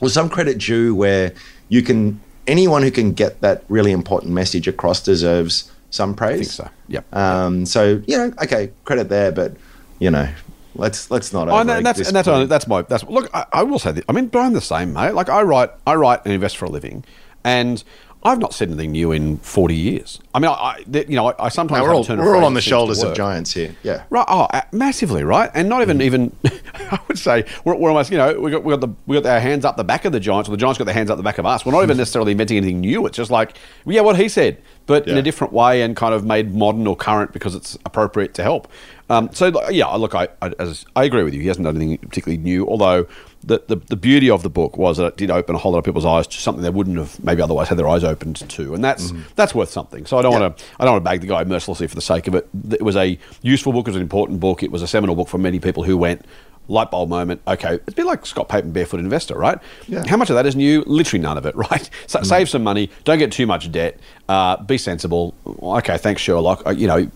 or 0.00 0.08
some 0.10 0.28
credit 0.28 0.58
due 0.58 0.94
where 0.94 1.32
you 1.70 1.82
can 1.82 2.20
anyone 2.46 2.82
who 2.84 2.90
can 2.92 3.12
get 3.14 3.40
that 3.40 3.64
really 3.68 3.90
important 3.90 4.32
message 4.32 4.68
across 4.68 5.02
deserves 5.02 5.72
some 5.90 6.14
praise. 6.14 6.60
I 6.60 6.64
think 6.64 6.70
so. 6.70 6.70
Yep. 6.88 7.16
Um, 7.16 7.66
so 7.66 8.00
you 8.06 8.16
know, 8.18 8.32
okay, 8.44 8.70
credit 8.84 9.08
there, 9.08 9.32
but 9.32 9.56
you 9.98 10.10
know, 10.10 10.28
let's 10.78 11.10
let's 11.10 11.32
not. 11.32 11.48
Oh, 11.48 11.56
and, 11.56 11.68
overegg 11.68 11.76
and 11.78 11.86
that's 11.86 11.98
and 12.00 12.16
that's 12.16 12.28
only, 12.28 12.46
that's 12.46 12.66
my 12.66 12.82
that's 12.82 13.04
look. 13.04 13.30
I, 13.34 13.46
I 13.52 13.62
will 13.62 13.78
say 13.78 13.92
that. 13.92 14.04
I 14.08 14.12
mean, 14.12 14.26
but 14.26 14.40
I'm 14.40 14.52
the 14.52 14.60
same, 14.60 14.92
mate. 14.92 15.12
Like 15.12 15.28
I 15.28 15.42
write, 15.42 15.70
I 15.86 15.94
write 15.94 16.20
and 16.24 16.32
invest 16.32 16.56
for 16.56 16.66
a 16.66 16.70
living, 16.70 17.04
and 17.44 17.82
I've 18.26 18.40
not 18.40 18.52
said 18.52 18.68
anything 18.68 18.90
new 18.90 19.12
in 19.12 19.36
40 19.36 19.74
years. 19.76 20.18
I 20.34 20.40
mean, 20.40 20.50
I, 20.50 20.54
I 20.54 20.84
you 20.88 21.14
know, 21.14 21.30
I, 21.30 21.46
I 21.46 21.48
sometimes 21.48 21.78
No, 21.78 21.84
we're 21.84 21.94
all, 21.94 22.04
we're 22.04 22.36
all 22.36 22.44
on 22.44 22.54
the 22.54 22.58
that 22.58 22.62
seems 22.62 22.64
to 22.64 22.68
shoulders 22.70 23.02
of 23.04 23.14
giants 23.14 23.52
here. 23.52 23.76
Yeah. 23.84 24.02
Right, 24.10 24.24
oh, 24.26 24.48
massively, 24.72 25.22
right, 25.22 25.48
and 25.54 25.68
not 25.68 25.82
even 25.82 26.02
even. 26.02 26.34
I 26.74 26.98
would 27.06 27.18
say 27.18 27.44
we're, 27.64 27.76
we're 27.76 27.90
almost, 27.90 28.10
you 28.10 28.18
know, 28.18 28.38
we 28.38 28.50
got 28.50 28.64
we 28.64 28.72
got 28.72 28.80
the 28.80 28.88
we 29.06 29.20
got 29.20 29.26
our 29.26 29.38
hands 29.38 29.64
up 29.64 29.76
the 29.76 29.84
back 29.84 30.04
of 30.04 30.12
the 30.12 30.18
giants, 30.18 30.48
or 30.48 30.52
the 30.52 30.56
giants 30.56 30.76
got 30.76 30.84
their 30.84 30.94
hands 30.94 31.08
up 31.08 31.16
the 31.16 31.22
back 31.22 31.38
of 31.38 31.46
us. 31.46 31.64
We're 31.64 31.72
not 31.72 31.84
even 31.84 31.96
necessarily 31.98 32.32
inventing 32.32 32.56
anything 32.56 32.80
new. 32.80 33.06
It's 33.06 33.16
just 33.16 33.30
like, 33.30 33.56
yeah, 33.86 34.00
what 34.00 34.16
he 34.16 34.28
said, 34.28 34.60
but 34.86 35.06
in 35.06 35.16
a 35.16 35.22
different 35.22 35.52
way 35.52 35.82
and 35.82 35.94
kind 35.94 36.12
of 36.12 36.24
made 36.24 36.52
modern 36.52 36.86
or 36.88 36.96
current 36.96 37.32
because 37.32 37.54
it's 37.54 37.78
appropriate 37.86 38.34
to 38.34 38.42
help. 38.42 38.68
Um, 39.08 39.30
so 39.32 39.52
yeah, 39.70 39.86
look, 39.94 40.16
I, 40.16 40.28
I 40.42 40.52
as 40.58 40.84
I 40.96 41.04
agree 41.04 41.22
with 41.22 41.32
you. 41.32 41.40
He 41.40 41.46
hasn't 41.46 41.64
done 41.64 41.76
anything 41.76 41.98
particularly 41.98 42.42
new, 42.42 42.66
although. 42.66 43.06
The, 43.46 43.62
the, 43.68 43.76
the 43.76 43.96
beauty 43.96 44.28
of 44.28 44.42
the 44.42 44.50
book 44.50 44.76
was 44.76 44.96
that 44.96 45.06
it 45.06 45.16
did 45.16 45.30
open 45.30 45.54
a 45.54 45.58
whole 45.58 45.70
lot 45.72 45.78
of 45.78 45.84
people's 45.84 46.04
eyes 46.04 46.26
to 46.26 46.36
something 46.38 46.62
they 46.64 46.70
wouldn't 46.70 46.98
have 46.98 47.22
maybe 47.22 47.40
otherwise 47.40 47.68
had 47.68 47.78
their 47.78 47.88
eyes 47.88 48.02
opened 48.02 48.36
to, 48.48 48.74
and 48.74 48.82
that's 48.82 49.12
that's 49.36 49.54
worth 49.54 49.70
something. 49.70 50.04
So 50.04 50.18
I 50.18 50.22
don't 50.22 50.32
Yeah. 50.32 50.40
want 50.40 50.58
to 50.58 50.64
I 50.80 50.84
don't 50.84 50.94
want 50.94 51.04
to 51.04 51.08
bag 51.10 51.20
the 51.20 51.28
guy 51.28 51.44
mercilessly 51.44 51.86
for 51.86 51.94
the 51.94 52.00
sake 52.02 52.26
of 52.26 52.34
it. 52.34 52.48
It 52.72 52.82
was 52.82 52.96
a 52.96 53.18
useful 53.42 53.72
book. 53.72 53.86
It 53.86 53.90
was 53.90 53.96
an 53.96 54.02
important 54.02 54.40
book. 54.40 54.62
It 54.64 54.70
was 54.72 54.82
a 54.82 54.88
seminal 54.88 55.14
book 55.14 55.28
for 55.28 55.38
many 55.38 55.60
people 55.60 55.84
who 55.84 55.96
went 55.96 56.24
light 56.68 56.90
bulb 56.90 57.08
moment. 57.08 57.40
Okay, 57.46 57.74
it's 57.74 57.92
a 57.92 57.94
bit 57.94 58.06
like 58.06 58.26
Scott 58.26 58.48
Payton, 58.48 58.72
Barefoot 58.72 58.98
Investor, 58.98 59.36
right? 59.38 59.58
Yeah. 59.86 60.02
How 60.08 60.16
much 60.16 60.30
of 60.30 60.34
that 60.34 60.46
is 60.46 60.56
new? 60.56 60.82
Literally 60.84 61.22
none 61.22 61.38
of 61.38 61.46
it, 61.46 61.54
right? 61.70 61.88
So 62.08 62.20
Save 62.24 62.48
some 62.48 62.64
money. 62.64 62.90
Don't 63.04 63.18
get 63.20 63.30
too 63.30 63.46
much 63.46 63.70
debt. 63.70 64.00
Uh, 64.28 64.56
be 64.64 64.76
sensible. 64.76 65.34
Okay, 65.46 65.96
thanks 65.98 66.20
Sherlock. 66.20 66.66
Uh, 66.66 66.70
you 66.70 66.88
know, 66.88 67.08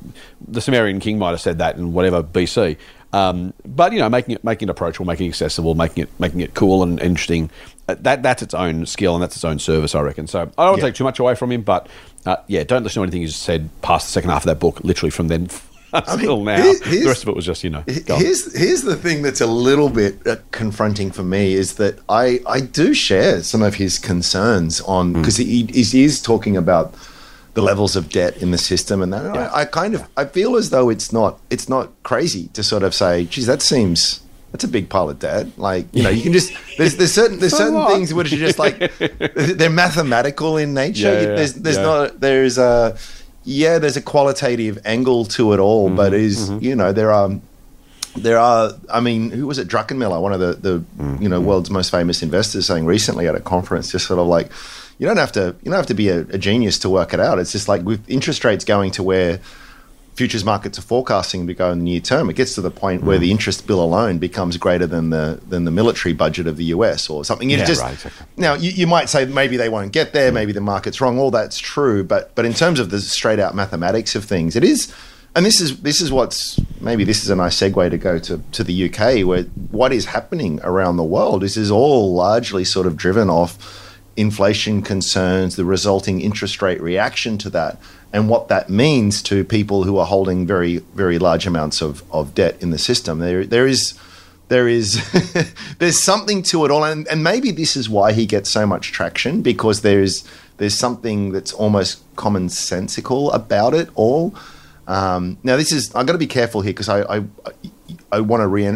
the 0.46 0.60
Sumerian 0.60 1.00
king 1.00 1.18
might 1.18 1.30
have 1.30 1.40
said 1.40 1.58
that 1.58 1.74
in 1.76 1.92
whatever 1.92 2.22
BC. 2.22 2.76
Um, 3.12 3.52
but 3.66 3.92
you 3.92 3.98
know, 3.98 4.08
making 4.08 4.36
it 4.36 4.44
making 4.44 4.68
it 4.68 4.70
approachable, 4.70 5.06
making 5.06 5.26
it 5.26 5.30
accessible, 5.30 5.74
making 5.74 6.04
it 6.04 6.10
making 6.20 6.40
it 6.40 6.54
cool 6.54 6.82
and 6.82 7.00
interesting. 7.00 7.50
Uh, 7.88 7.96
that 8.00 8.22
that's 8.22 8.42
its 8.42 8.54
own 8.54 8.86
skill 8.86 9.14
and 9.14 9.22
that's 9.22 9.34
its 9.34 9.44
own 9.44 9.58
service, 9.58 9.94
I 9.94 10.00
reckon. 10.00 10.26
So 10.28 10.40
I 10.42 10.44
don't 10.44 10.56
want 10.58 10.76
to 10.76 10.82
Yeah. 10.82 10.88
take 10.90 10.94
too 10.96 11.04
much 11.04 11.18
away 11.18 11.34
from 11.34 11.50
him, 11.50 11.62
but 11.62 11.88
uh, 12.26 12.36
yeah, 12.46 12.62
don't 12.62 12.82
listen 12.84 13.00
to 13.00 13.04
anything 13.04 13.22
he's 13.22 13.34
said 13.34 13.68
past 13.82 14.06
the 14.06 14.12
second 14.12 14.30
half 14.30 14.42
of 14.42 14.46
that 14.46 14.60
book. 14.60 14.80
Literally 14.84 15.10
from 15.10 15.26
then 15.28 15.48
until 15.92 16.44
now, 16.44 16.54
here's- 16.62 16.82
here's- 16.84 17.02
the 17.02 17.08
rest 17.08 17.22
of 17.24 17.30
it 17.30 17.34
was 17.34 17.44
just 17.44 17.64
you 17.64 17.70
know. 17.70 17.82
Here's 17.88 18.56
here's 18.56 18.82
the 18.82 18.94
thing 18.94 19.22
that's 19.22 19.40
a 19.40 19.46
little 19.48 19.88
bit 19.88 20.24
uh, 20.24 20.36
confronting 20.52 21.10
for 21.10 21.24
me 21.24 21.54
is 21.54 21.74
that 21.74 21.98
I 22.08 22.38
I 22.46 22.60
do 22.60 22.94
share 22.94 23.42
some 23.42 23.60
of 23.62 23.74
his 23.74 23.98
concerns 23.98 24.80
on 24.82 25.14
Hmm. 25.14 25.20
because 25.20 25.36
he, 25.38 25.64
he 25.64 26.04
is 26.04 26.22
talking 26.22 26.56
about 26.56 26.94
the 27.60 27.66
levels 27.66 27.96
of 27.96 28.08
debt 28.08 28.36
in 28.42 28.50
the 28.50 28.58
system 28.58 29.02
and 29.02 29.12
that. 29.12 29.24
And 29.26 29.38
I, 29.38 29.60
I 29.60 29.64
kind 29.64 29.94
of 29.94 30.08
I 30.16 30.24
feel 30.24 30.56
as 30.56 30.70
though 30.70 30.88
it's 30.90 31.12
not 31.12 31.38
it's 31.50 31.68
not 31.68 31.90
crazy 32.02 32.48
to 32.54 32.62
sort 32.62 32.82
of 32.82 32.94
say, 32.94 33.24
geez, 33.26 33.46
that 33.46 33.62
seems 33.62 34.20
that's 34.52 34.64
a 34.64 34.68
big 34.68 34.88
pile 34.88 35.08
of 35.10 35.18
debt. 35.18 35.46
Like 35.58 35.86
you 35.92 36.02
know, 36.02 36.10
you 36.10 36.22
can 36.22 36.32
just 36.32 36.52
there's 36.78 36.96
there's 36.96 37.12
certain 37.12 37.38
there's 37.38 37.52
So 37.56 37.58
certain 37.58 37.74
what? 37.74 37.92
things 37.92 38.12
which 38.14 38.32
are 38.32 38.36
just 38.36 38.58
like 38.58 38.78
they're 39.58 39.70
mathematical 39.70 40.56
in 40.56 40.74
nature. 40.74 41.12
Yeah, 41.12 41.20
yeah, 41.20 41.34
there's 41.36 41.54
there's 41.54 41.76
yeah. 41.76 41.82
not 41.82 42.20
there's 42.20 42.58
a 42.58 42.96
yeah 43.44 43.78
there's 43.78 43.96
a 43.96 44.02
qualitative 44.02 44.78
angle 44.84 45.24
to 45.36 45.52
it 45.52 45.58
all, 45.60 45.86
Mm-hmm, 45.86 45.96
but 45.96 46.14
is 46.14 46.50
you 46.60 46.74
know 46.74 46.92
there 46.92 47.10
are 47.12 47.30
there 48.16 48.38
are 48.38 48.72
i 48.92 48.98
mean 48.98 49.30
who 49.30 49.46
was 49.46 49.56
it 49.58 49.68
druckenmiller 49.68 50.20
one 50.20 50.32
of 50.32 50.40
the, 50.40 50.52
the 50.54 50.78
Mm-hmm. 50.98 51.22
you 51.22 51.28
know 51.28 51.40
world's 51.40 51.70
most 51.70 51.90
famous 51.92 52.22
investors 52.24 52.66
saying 52.66 52.84
recently 52.84 53.28
at 53.28 53.36
a 53.36 53.40
conference 53.40 53.92
just 53.92 54.04
sort 54.08 54.18
of 54.18 54.26
like 54.26 54.50
you 55.00 55.06
don't 55.06 55.16
have 55.16 55.32
to 55.32 55.56
you 55.62 55.70
don't 55.70 55.80
have 55.80 55.86
to 55.86 55.94
be 55.94 56.08
a, 56.10 56.20
a 56.20 56.38
genius 56.38 56.78
to 56.78 56.88
work 56.90 57.12
it 57.14 57.20
out 57.20 57.38
it's 57.38 57.52
just 57.52 57.66
like 57.68 57.82
with 57.82 58.00
interest 58.08 58.44
rates 58.44 58.64
going 58.64 58.90
to 58.92 59.02
where 59.02 59.40
futures 60.14 60.44
markets 60.44 60.78
are 60.78 60.82
forecasting 60.82 61.46
to 61.46 61.54
go 61.54 61.70
in 61.72 61.78
the 61.78 61.84
near 61.84 62.00
term 62.00 62.28
it 62.28 62.36
gets 62.36 62.54
to 62.54 62.60
the 62.60 62.70
point 62.70 63.00
Mm. 63.02 63.06
where 63.06 63.18
the 63.18 63.30
interest 63.30 63.66
bill 63.66 63.82
alone 63.82 64.18
becomes 64.18 64.56
greater 64.58 64.86
than 64.86 65.08
the 65.10 65.40
than 65.48 65.64
the 65.64 65.70
military 65.70 66.12
budget 66.12 66.46
of 66.46 66.56
the 66.58 66.64
US 66.76 67.08
or 67.08 67.24
something 67.24 67.48
It's 67.50 67.60
Yeah, 67.60 67.64
just 67.66 67.80
right, 67.82 67.94
exactly. 67.94 68.26
now 68.36 68.54
you, 68.54 68.70
you 68.72 68.86
might 68.86 69.08
say 69.08 69.24
maybe 69.24 69.56
they 69.56 69.70
won't 69.70 69.92
get 69.92 70.12
there 70.12 70.30
maybe 70.32 70.52
the 70.52 70.60
market's 70.60 71.00
wrong 71.00 71.18
all 71.18 71.30
that's 71.30 71.56
true 71.58 72.04
but 72.04 72.34
but 72.34 72.44
in 72.44 72.52
terms 72.52 72.78
of 72.80 72.90
the 72.90 73.00
straight 73.00 73.38
out 73.38 73.54
mathematics 73.54 74.14
of 74.14 74.24
things 74.24 74.54
it 74.56 74.64
is 74.64 74.92
and 75.34 75.46
this 75.46 75.60
is 75.60 75.80
this 75.80 76.00
is 76.02 76.12
what's 76.12 76.60
maybe 76.80 77.04
this 77.04 77.22
is 77.22 77.30
a 77.30 77.36
nice 77.36 77.56
segue 77.58 77.88
to 77.90 77.96
go 77.96 78.18
to, 78.18 78.42
to 78.52 78.62
the 78.64 78.76
UK 78.92 79.24
where 79.24 79.44
what 79.70 79.92
is 79.92 80.06
happening 80.06 80.60
around 80.64 80.96
the 80.98 81.04
world 81.04 81.40
this 81.40 81.56
is 81.56 81.70
all 81.70 82.12
largely 82.14 82.64
sort 82.64 82.86
of 82.86 82.96
driven 82.96 83.30
off 83.30 83.89
inflation 84.20 84.82
concerns 84.82 85.56
the 85.56 85.64
resulting 85.64 86.20
interest 86.20 86.60
rate 86.62 86.80
reaction 86.80 87.38
to 87.38 87.50
that 87.50 87.78
and 88.12 88.28
what 88.28 88.48
that 88.48 88.68
means 88.68 89.22
to 89.22 89.44
people 89.44 89.84
who 89.84 89.96
are 89.98 90.06
holding 90.06 90.46
very 90.46 90.78
very 90.94 91.18
large 91.18 91.46
amounts 91.46 91.80
of, 91.80 92.02
of 92.12 92.34
debt 92.34 92.56
in 92.62 92.70
the 92.70 92.78
system 92.78 93.18
there 93.18 93.44
there 93.44 93.66
is 93.66 93.94
there 94.48 94.68
is 94.68 95.00
there's 95.78 96.02
something 96.02 96.42
to 96.42 96.64
it 96.64 96.70
all 96.70 96.84
and, 96.84 97.06
and 97.08 97.22
maybe 97.24 97.50
this 97.50 97.76
is 97.76 97.88
why 97.88 98.12
he 98.12 98.26
gets 98.26 98.50
so 98.50 98.66
much 98.66 98.92
traction 98.92 99.42
because 99.42 99.82
there's 99.82 100.24
There's 100.60 100.76
something 100.76 101.32
that's 101.32 101.54
almost 101.54 102.04
commonsensical 102.16 103.34
about 103.34 103.72
it 103.72 103.88
all. 103.94 104.34
Um, 104.86 105.38
now, 105.42 105.56
this 105.56 105.72
is 105.72 105.94
I've 105.94 106.04
got 106.04 106.12
to 106.12 106.18
be 106.18 106.26
careful 106.26 106.60
here 106.60 106.74
because 106.74 106.90
I 106.90 107.00
I, 107.00 107.24
I 108.12 108.20
want 108.20 108.42
to 108.42 108.46
re 108.46 108.66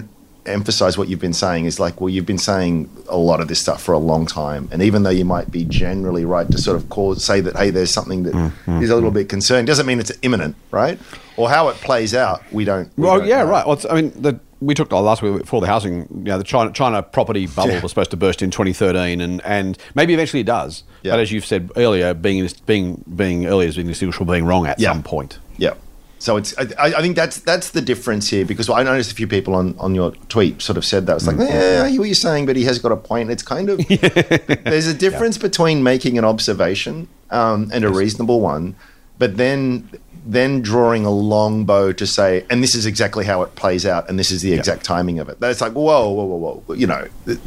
emphasize 0.46 0.98
what 0.98 1.08
you've 1.08 1.20
been 1.20 1.32
saying 1.32 1.64
is 1.64 1.80
like 1.80 2.00
well 2.00 2.08
you've 2.08 2.26
been 2.26 2.38
saying 2.38 2.90
a 3.08 3.16
lot 3.16 3.40
of 3.40 3.48
this 3.48 3.58
stuff 3.60 3.82
for 3.82 3.92
a 3.92 3.98
long 3.98 4.26
time 4.26 4.68
and 4.72 4.82
even 4.82 5.02
though 5.02 5.10
you 5.10 5.24
might 5.24 5.50
be 5.50 5.64
generally 5.64 6.24
right 6.24 6.50
to 6.50 6.58
sort 6.58 6.76
of 6.76 6.88
call 6.90 7.14
say 7.14 7.40
that 7.40 7.56
hey 7.56 7.70
there's 7.70 7.90
something 7.90 8.22
that 8.24 8.34
mm, 8.34 8.52
mm, 8.66 8.82
is 8.82 8.90
a 8.90 8.94
little 8.94 9.10
mm. 9.10 9.14
bit 9.14 9.28
concerning 9.28 9.64
doesn't 9.64 9.86
mean 9.86 9.98
it's 9.98 10.12
imminent 10.22 10.54
right 10.70 10.98
or 11.36 11.48
how 11.48 11.68
it 11.68 11.76
plays 11.76 12.14
out 12.14 12.42
we 12.52 12.64
don't 12.64 12.90
we 12.96 13.04
Well, 13.04 13.18
don't 13.18 13.28
yeah, 13.28 13.38
know. 13.42 13.46
right. 13.50 13.66
Well, 13.66 13.74
it's, 13.74 13.86
I 13.86 14.00
mean, 14.00 14.12
the, 14.20 14.38
we 14.60 14.72
talked 14.74 14.92
last 14.92 15.20
week 15.20 15.40
before 15.40 15.60
the 15.60 15.66
housing. 15.66 16.06
You 16.10 16.24
know, 16.24 16.38
the 16.38 16.44
China, 16.44 16.70
China 16.72 17.02
property 17.02 17.46
bubble 17.56 17.72
Yeah. 17.72 17.82
was 17.82 17.90
supposed 17.90 18.12
to 18.12 18.16
burst 18.16 18.40
in 18.40 18.50
2013, 18.52 19.20
and, 19.20 19.44
and 19.44 19.76
maybe 19.96 20.14
eventually 20.14 20.40
it 20.40 20.46
does. 20.46 20.84
Yeah. 21.02 21.12
But 21.12 21.20
as 21.20 21.32
you've 21.32 21.44
said 21.44 21.72
earlier, 21.76 22.14
being 22.14 22.48
being 22.66 23.04
being 23.16 23.46
earlier 23.46 23.68
is 23.68 23.74
being 23.74 23.88
distinguished 23.88 24.18
from 24.18 24.28
being 24.28 24.44
wrong 24.44 24.66
at 24.66 24.78
Yeah. 24.78 24.92
some 24.92 25.02
point. 25.02 25.38
Yeah. 25.56 25.74
So 26.18 26.36
it's 26.36 26.56
I, 26.56 26.64
I 26.78 27.00
think 27.02 27.16
that's 27.16 27.40
that's 27.40 27.70
the 27.70 27.82
difference 27.82 28.30
here 28.30 28.46
because 28.46 28.70
I 28.70 28.82
noticed 28.82 29.12
a 29.12 29.14
few 29.14 29.26
people 29.26 29.54
on, 29.54 29.76
on 29.78 29.94
your 29.94 30.12
tweet 30.28 30.62
sort 30.62 30.78
of 30.78 30.84
said 30.84 31.06
that. 31.06 31.16
It's 31.16 31.26
like 31.26 31.36
yeah 31.36 31.82
I 31.84 31.90
hear 31.90 32.00
what 32.00 32.06
you're 32.06 32.14
saying 32.14 32.46
but 32.46 32.56
he 32.56 32.64
has 32.64 32.78
got 32.78 32.92
a 32.92 32.96
point. 32.96 33.30
It's 33.30 33.42
kind 33.42 33.68
of 33.68 33.86
there's 34.64 34.86
a 34.86 34.94
difference 34.94 35.38
between 35.38 35.82
making 35.82 36.16
an 36.16 36.24
observation 36.24 37.08
um, 37.30 37.70
and 37.72 37.84
a 37.84 37.90
reasonable 37.90 38.40
one 38.40 38.74
but 39.18 39.36
then 39.36 39.88
then 40.26 40.62
drawing 40.62 41.04
a 41.04 41.10
long 41.10 41.66
bow 41.66 41.92
to 41.92 42.06
say 42.06 42.46
and 42.48 42.62
this 42.62 42.74
is 42.74 42.86
exactly 42.86 43.26
how 43.26 43.42
it 43.42 43.54
plays 43.54 43.84
out 43.84 44.08
and 44.08 44.18
this 44.18 44.30
is 44.30 44.40
the 44.40 44.54
exact 44.54 44.82
timing 44.84 45.18
of 45.18 45.28
it. 45.28 45.38
That's 45.40 45.60
like 45.60 45.72
whoa 45.72 46.10
whoa 46.10 46.24
whoa 46.24 46.62
whoa 46.66 46.74
you 46.74 46.86
know 46.86 47.06
th- 47.26 47.38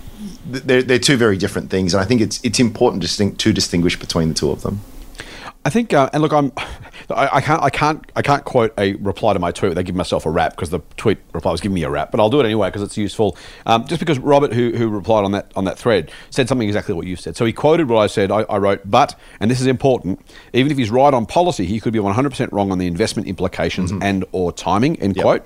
th- 0.52 0.64
they're, 0.64 0.84
they're 0.84 1.00
two 1.00 1.18
very 1.18 1.38
different 1.38 1.72
things 1.72 1.96
and 1.96 2.02
I 2.02 2.06
think 2.06 2.22
it's 2.22 2.40
it's 2.44 2.60
important 2.60 3.02
to, 3.02 3.08
distinct, 3.08 3.40
to 3.40 3.54
distinguish 3.54 3.98
between 3.98 4.30
the 4.30 4.36
two 4.36 4.52
of 4.52 4.62
them. 4.62 4.82
I 5.68 5.70
think, 5.70 5.94
uh, 5.94 6.10
and 6.14 6.22
look, 6.24 6.32
I'm, 6.32 6.54
I, 7.10 7.38
I 7.38 7.42
can't, 7.42 7.64
I 7.64 7.70
can't, 7.70 8.12
I 8.16 8.22
can't 8.22 8.44
quote 8.44 8.74
a 8.78 8.94
reply 8.96 9.34
to 9.34 9.40
my 9.40 9.52
tweet 9.52 9.70
without 9.70 9.86
giving 9.86 9.98
myself 9.98 10.26
a 10.26 10.30
rap 10.30 10.52
because 10.52 10.70
the 10.70 10.80
tweet 10.98 11.20
reply 11.34 11.52
was 11.52 11.62
giving 11.62 11.76
me 11.76 11.84
a 11.84 11.90
rap, 11.90 12.12
but 12.12 12.20
I'll 12.20 12.30
do 12.30 12.40
it 12.40 12.46
anyway 12.46 12.68
because 12.68 12.82
it's 12.82 12.98
useful. 12.98 13.38
Um, 13.66 13.86
just 13.88 14.00
because 14.00 14.20
Robert, 14.20 14.54
who, 14.54 14.72
who 14.72 14.90
replied 14.90 15.24
on 15.24 15.32
that 15.32 15.52
on 15.56 15.64
that 15.66 15.78
thread, 15.78 16.12
said 16.30 16.50
something 16.50 16.68
exactly 16.68 16.94
what 16.94 17.08
you 17.08 17.16
said. 17.16 17.38
So 17.38 17.46
he 17.46 17.54
quoted 17.54 17.88
what 17.90 18.00
I 18.00 18.08
said. 18.08 18.32
I, 18.32 18.42
I 18.42 18.58
wrote, 18.58 18.82
but, 18.86 19.16
and 19.40 19.50
this 19.50 19.62
is 19.62 19.68
important, 19.68 20.22
even 20.54 20.72
if 20.72 20.78
he's 20.78 20.92
right 20.92 21.14
on 21.14 21.26
policy, 21.26 21.66
he 21.66 21.80
could 21.80 21.94
be 21.94 22.00
100% 22.00 22.52
wrong 22.52 22.72
on 22.72 22.78
the 22.78 22.88
investment 22.88 23.28
implications 23.28 23.92
and 24.02 24.26
or 24.32 24.52
timing. 24.52 25.00
End 25.02 25.16
quote. 25.22 25.44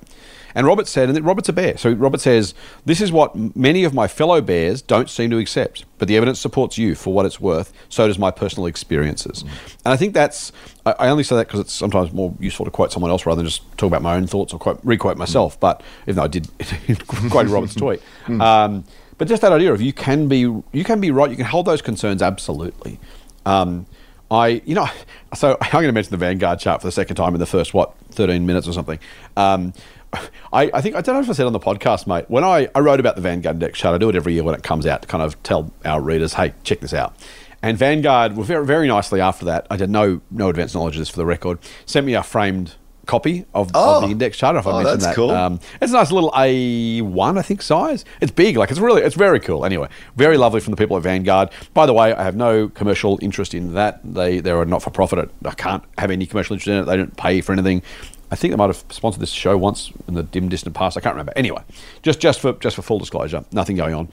And 0.55 0.67
Robert 0.67 0.87
said, 0.87 1.09
and 1.09 1.25
Robert's 1.25 1.49
a 1.49 1.53
bear. 1.53 1.77
So 1.77 1.91
Robert 1.91 2.21
says, 2.21 2.53
This 2.85 3.01
is 3.01 3.11
what 3.11 3.35
many 3.55 3.83
of 3.83 3.93
my 3.93 4.07
fellow 4.07 4.41
bears 4.41 4.81
don't 4.81 5.09
seem 5.09 5.29
to 5.31 5.37
accept, 5.37 5.85
but 5.97 6.07
the 6.07 6.17
evidence 6.17 6.39
supports 6.39 6.77
you 6.77 6.95
for 6.95 7.13
what 7.13 7.25
it's 7.25 7.39
worth. 7.39 7.73
So 7.89 8.07
does 8.07 8.19
my 8.19 8.31
personal 8.31 8.65
experiences. 8.65 9.43
And 9.85 9.93
I 9.93 9.97
think 9.97 10.13
that's, 10.13 10.51
I, 10.85 11.09
only 11.09 11.23
say 11.23 11.35
that 11.35 11.47
because 11.47 11.59
it's 11.59 11.73
sometimes 11.73 12.11
more 12.11 12.35
useful 12.39 12.65
to 12.65 12.71
quote 12.71 12.91
someone 12.91 13.11
else 13.11 13.25
rather 13.25 13.37
than 13.37 13.45
just 13.45 13.61
talk 13.77 13.87
about 13.87 14.01
my 14.01 14.15
own 14.15 14.27
thoughts 14.27 14.53
or 14.53 14.59
quote, 14.59 14.79
requote 14.83 15.17
myself. 15.17 15.59
But 15.59 15.83
even 16.03 16.15
though 16.15 16.23
I 16.23 16.27
did 16.27 16.49
quote 17.07 17.47
Robert's 17.49 17.75
tweet. 17.75 18.01
Um, 18.27 18.83
but 19.17 19.27
just 19.27 19.43
that 19.43 19.51
idea 19.51 19.71
of 19.71 19.81
you 19.81 19.93
can 19.93 20.27
be 20.27 20.39
you 20.39 20.83
can 20.83 20.99
be 20.99 21.11
right, 21.11 21.29
you 21.29 21.35
can 21.35 21.45
hold 21.45 21.67
those 21.67 21.81
concerns 21.81 22.23
absolutely. 22.23 22.99
Um, 23.45 23.85
I, 24.31 24.61
you 24.65 24.73
know, 24.75 24.87
so 25.35 25.57
I'm 25.61 25.71
going 25.71 25.87
to 25.87 25.91
mention 25.91 26.11
the 26.11 26.17
Vanguard 26.17 26.59
chart 26.59 26.81
for 26.81 26.87
the 26.87 26.91
second 26.91 27.17
time 27.17 27.35
in 27.35 27.39
the 27.39 27.45
first 27.45 27.73
what 27.73 27.93
13 28.11 28.45
minutes 28.45 28.67
or 28.67 28.73
something. 28.73 28.97
Um, 29.35 29.73
I, 30.53 30.69
I 30.73 30.81
think 30.81 30.95
I 30.95 31.01
don't 31.01 31.15
know 31.15 31.21
if 31.21 31.29
I 31.29 31.33
said 31.33 31.45
on 31.45 31.53
the 31.53 31.59
podcast, 31.59 32.07
mate. 32.07 32.25
When 32.29 32.43
I, 32.43 32.67
I 32.75 32.79
wrote 32.79 32.99
about 32.99 33.15
the 33.15 33.21
Vanguard 33.21 33.55
Index 33.55 33.79
chart, 33.79 33.95
I 33.95 33.97
do 33.97 34.09
it 34.09 34.15
every 34.15 34.33
year 34.33 34.43
when 34.43 34.55
it 34.55 34.63
comes 34.63 34.85
out 34.85 35.01
to 35.03 35.07
kind 35.07 35.23
of 35.23 35.41
tell 35.43 35.71
our 35.85 36.01
readers, 36.01 36.33
hey, 36.33 36.53
check 36.63 36.79
this 36.81 36.93
out. 36.93 37.15
And 37.63 37.77
Vanguard, 37.77 38.33
very, 38.33 38.65
very 38.65 38.87
nicely 38.87 39.21
after 39.21 39.45
that, 39.45 39.67
I 39.69 39.77
had 39.77 39.89
no 39.89 40.21
no 40.31 40.49
advanced 40.49 40.75
knowledge 40.75 40.95
of 40.95 40.99
this 40.99 41.09
for 41.09 41.17
the 41.17 41.25
record, 41.25 41.59
sent 41.85 42.05
me 42.05 42.13
a 42.15 42.23
framed 42.23 42.75
copy 43.07 43.45
of, 43.53 43.71
Oh. 43.73 43.95
of 43.97 44.03
the 44.03 44.09
index 44.09 44.37
chart. 44.37 44.55
If 44.55 44.65
I 44.67 44.71
Oh, 44.71 44.73
mentioned 44.77 44.93
that's 45.01 45.05
that, 45.05 45.15
cool. 45.15 45.31
Um, 45.31 45.59
it's 45.81 45.91
a 45.91 45.95
nice 45.95 46.11
little 46.11 46.31
A1, 46.31 47.37
I 47.37 47.41
think, 47.41 47.61
size. 47.61 48.05
It's 48.21 48.31
big, 48.31 48.57
like 48.57 48.69
it's 48.71 48.79
really, 48.79 49.01
it's 49.01 49.15
very 49.15 49.39
cool. 49.39 49.65
Anyway, 49.65 49.89
very 50.15 50.37
lovely 50.37 50.59
from 50.59 50.71
the 50.71 50.77
people 50.77 50.97
at 50.97 51.03
Vanguard. 51.03 51.49
By 51.73 51.85
the 51.85 51.93
way, 51.93 52.13
I 52.13 52.23
have 52.23 52.35
no 52.35 52.69
commercial 52.69 53.17
interest 53.21 53.53
in 53.53 53.73
that. 53.73 53.99
They 54.03 54.39
they're 54.39 54.61
a 54.61 54.65
not 54.65 54.81
for 54.83 54.91
profit. 54.91 55.29
I 55.45 55.51
can't 55.51 55.83
have 55.97 56.09
any 56.11 56.25
commercial 56.25 56.53
interest 56.53 56.67
in 56.67 56.81
it. 56.81 56.85
They 56.85 56.97
don't 56.97 57.15
pay 57.17 57.41
for 57.41 57.53
anything. 57.53 57.81
I 58.31 58.35
think 58.35 58.53
they 58.53 58.55
might 58.57 58.67
have 58.67 58.83
sponsored 58.89 59.21
this 59.21 59.29
show 59.31 59.57
once 59.57 59.91
in 60.07 60.13
the 60.13 60.23
dim 60.23 60.47
distant 60.47 60.73
past. 60.73 60.95
I 60.97 61.01
can't 61.01 61.13
remember. 61.15 61.33
Anyway, 61.35 61.61
just 62.01 62.19
just 62.21 62.39
for 62.39 62.53
just 62.53 62.77
for 62.77 62.81
full 62.81 62.97
disclosure, 62.97 63.43
nothing 63.51 63.75
going 63.75 63.93
on. 63.93 64.07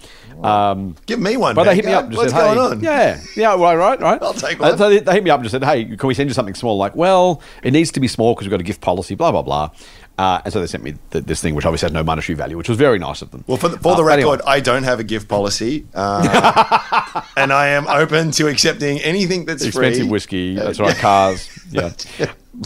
Um, 0.44 0.96
give 1.06 1.20
me 1.20 1.36
one 1.36 1.54
but 1.54 1.64
they 1.64 1.76
hit 1.76 1.84
me 1.84 1.92
up. 1.92 2.04
And 2.04 2.12
just 2.12 2.20
what's 2.22 2.32
said, 2.32 2.54
going 2.54 2.56
hey, 2.56 2.64
on 2.64 2.80
Yeah, 2.82 3.20
yeah, 3.36 3.54
well, 3.54 3.76
right, 3.76 4.00
right. 4.00 4.20
I'll 4.22 4.34
take 4.34 4.58
Uh, 4.60 4.70
one. 4.70 4.78
so 4.78 4.88
they, 4.90 4.98
they 4.98 5.12
hit 5.12 5.22
me 5.24 5.30
up 5.30 5.38
and 5.40 5.44
just 5.44 5.52
said, 5.52 5.62
"Hey, 5.64 5.84
can 5.84 6.08
we 6.08 6.14
send 6.14 6.28
you 6.28 6.34
something 6.34 6.54
small?" 6.54 6.76
Like, 6.76 6.96
well, 6.96 7.40
it 7.62 7.72
needs 7.72 7.92
to 7.92 8.00
be 8.00 8.08
small 8.08 8.34
because 8.34 8.46
we've 8.46 8.50
got 8.50 8.60
a 8.60 8.64
gift 8.64 8.80
policy, 8.80 9.14
blah 9.14 9.30
blah 9.30 9.42
blah. 9.42 9.70
Uh, 10.18 10.40
and 10.44 10.52
so 10.52 10.58
they 10.60 10.66
sent 10.66 10.82
me 10.82 10.94
th- 11.12 11.24
this 11.26 11.40
thing, 11.40 11.54
which 11.54 11.64
obviously 11.64 11.86
has 11.86 11.92
no 11.92 12.02
monetary 12.02 12.34
value, 12.34 12.56
which 12.56 12.68
was 12.68 12.76
very 12.76 12.98
nice 12.98 13.22
of 13.22 13.30
them. 13.30 13.44
Well, 13.46 13.56
for 13.56 13.68
the, 13.68 13.78
for 13.78 13.92
Uh, 13.92 13.96
the 13.98 14.02
but 14.02 14.12
anyway. 14.14 14.32
record, 14.32 14.48
I 14.48 14.58
don't 14.58 14.82
have 14.82 14.98
a 14.98 15.04
gift 15.04 15.28
policy, 15.28 15.86
uh, 15.94 17.20
and 17.36 17.52
I 17.52 17.68
am 17.68 17.86
open 17.86 18.32
to 18.32 18.48
accepting 18.48 18.98
anything 19.02 19.44
that's 19.44 19.64
expensive 19.64 20.02
free. 20.02 20.10
whiskey. 20.10 20.54
That's 20.56 20.80
right, 20.80 20.96
cars. 20.96 21.48
Yeah. 21.70 21.92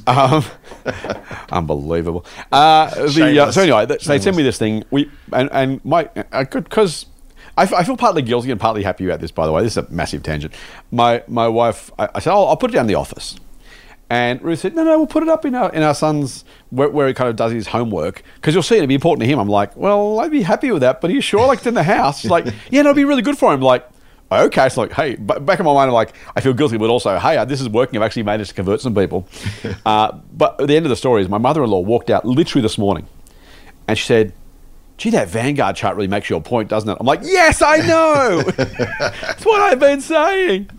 Um, 0.06 0.44
unbelievable. 1.50 2.24
Uh, 2.50 2.88
the, 3.06 3.38
uh, 3.44 3.52
so 3.52 3.62
anyway, 3.62 3.86
th- 3.86 4.04
they 4.04 4.18
sent 4.18 4.36
me 4.36 4.42
this 4.42 4.58
thing. 4.58 4.84
We 4.90 5.10
and 5.32 5.48
and 5.52 5.84
my 5.84 6.08
I 6.32 6.44
could 6.44 6.64
because. 6.64 7.06
I, 7.54 7.64
f- 7.64 7.74
I 7.74 7.84
feel 7.84 7.98
partly 7.98 8.22
guilty 8.22 8.50
and 8.50 8.58
partly 8.58 8.82
happy 8.82 9.04
about 9.04 9.20
this. 9.20 9.30
By 9.30 9.44
the 9.44 9.52
way, 9.52 9.62
this 9.62 9.76
is 9.76 9.76
a 9.76 9.90
massive 9.90 10.22
tangent. 10.22 10.54
My 10.90 11.22
my 11.28 11.48
wife, 11.48 11.90
I, 11.98 12.08
I 12.14 12.18
said, 12.20 12.32
oh, 12.32 12.46
I'll 12.46 12.56
put 12.56 12.70
it 12.70 12.72
down 12.72 12.84
in 12.84 12.86
the 12.86 12.94
office, 12.94 13.36
and 14.08 14.40
Ruth 14.40 14.60
said, 14.60 14.74
no, 14.74 14.84
no, 14.84 14.96
we'll 14.96 15.06
put 15.06 15.22
it 15.22 15.28
up 15.28 15.44
in 15.44 15.54
our 15.54 15.70
in 15.70 15.82
our 15.82 15.94
son's 15.94 16.46
where, 16.70 16.88
where 16.88 17.08
he 17.08 17.12
kind 17.12 17.28
of 17.28 17.36
does 17.36 17.52
his 17.52 17.66
homework 17.66 18.22
because 18.36 18.54
you'll 18.54 18.62
see 18.62 18.76
it'll 18.76 18.86
be 18.86 18.94
important 18.94 19.20
to 19.20 19.26
him. 19.26 19.38
I'm 19.38 19.50
like, 19.50 19.76
well, 19.76 20.18
I'd 20.20 20.30
be 20.30 20.40
happy 20.40 20.70
with 20.70 20.80
that, 20.80 21.02
but 21.02 21.10
are 21.10 21.12
you 21.12 21.20
sure? 21.20 21.46
Like 21.46 21.58
it's 21.58 21.66
in 21.66 21.74
the 21.74 21.82
house. 21.82 22.20
She's 22.20 22.30
like, 22.30 22.46
yeah, 22.70 22.80
no, 22.80 22.90
it'll 22.90 22.94
be 22.94 23.04
really 23.04 23.20
good 23.20 23.36
for 23.36 23.52
him. 23.52 23.60
Like, 23.60 23.86
okay, 24.40 24.66
it's 24.66 24.76
like, 24.76 24.92
hey, 24.92 25.16
but 25.16 25.44
back 25.44 25.58
in 25.58 25.66
my 25.66 25.74
mind, 25.74 25.88
I'm 25.88 25.94
like, 25.94 26.14
I 26.36 26.40
feel 26.40 26.52
guilty, 26.52 26.76
but 26.76 26.90
also, 26.90 27.18
hey, 27.18 27.44
this 27.44 27.60
is 27.60 27.68
working. 27.68 27.98
I've 27.98 28.04
actually 28.04 28.24
managed 28.24 28.50
to 28.50 28.54
convert 28.54 28.80
some 28.80 28.94
people. 28.94 29.28
uh, 29.86 30.12
but 30.32 30.60
at 30.60 30.68
the 30.68 30.76
end 30.76 30.86
of 30.86 30.90
the 30.90 30.96
story 30.96 31.22
is 31.22 31.28
my 31.28 31.38
mother-in-law 31.38 31.80
walked 31.80 32.10
out 32.10 32.24
literally 32.24 32.62
this 32.62 32.78
morning, 32.78 33.06
and 33.88 33.98
she 33.98 34.06
said. 34.06 34.32
Gee, 35.02 35.10
that 35.10 35.26
Vanguard 35.26 35.74
chart 35.74 35.96
really 35.96 36.06
makes 36.06 36.30
your 36.30 36.40
point, 36.40 36.68
doesn't 36.68 36.88
it? 36.88 36.96
I'm 37.00 37.06
like, 37.06 37.22
yes, 37.24 37.60
I 37.60 37.78
know. 37.78 38.42
That's 38.56 39.44
what 39.44 39.60
I've 39.60 39.80
been 39.80 40.00
saying, 40.00 40.70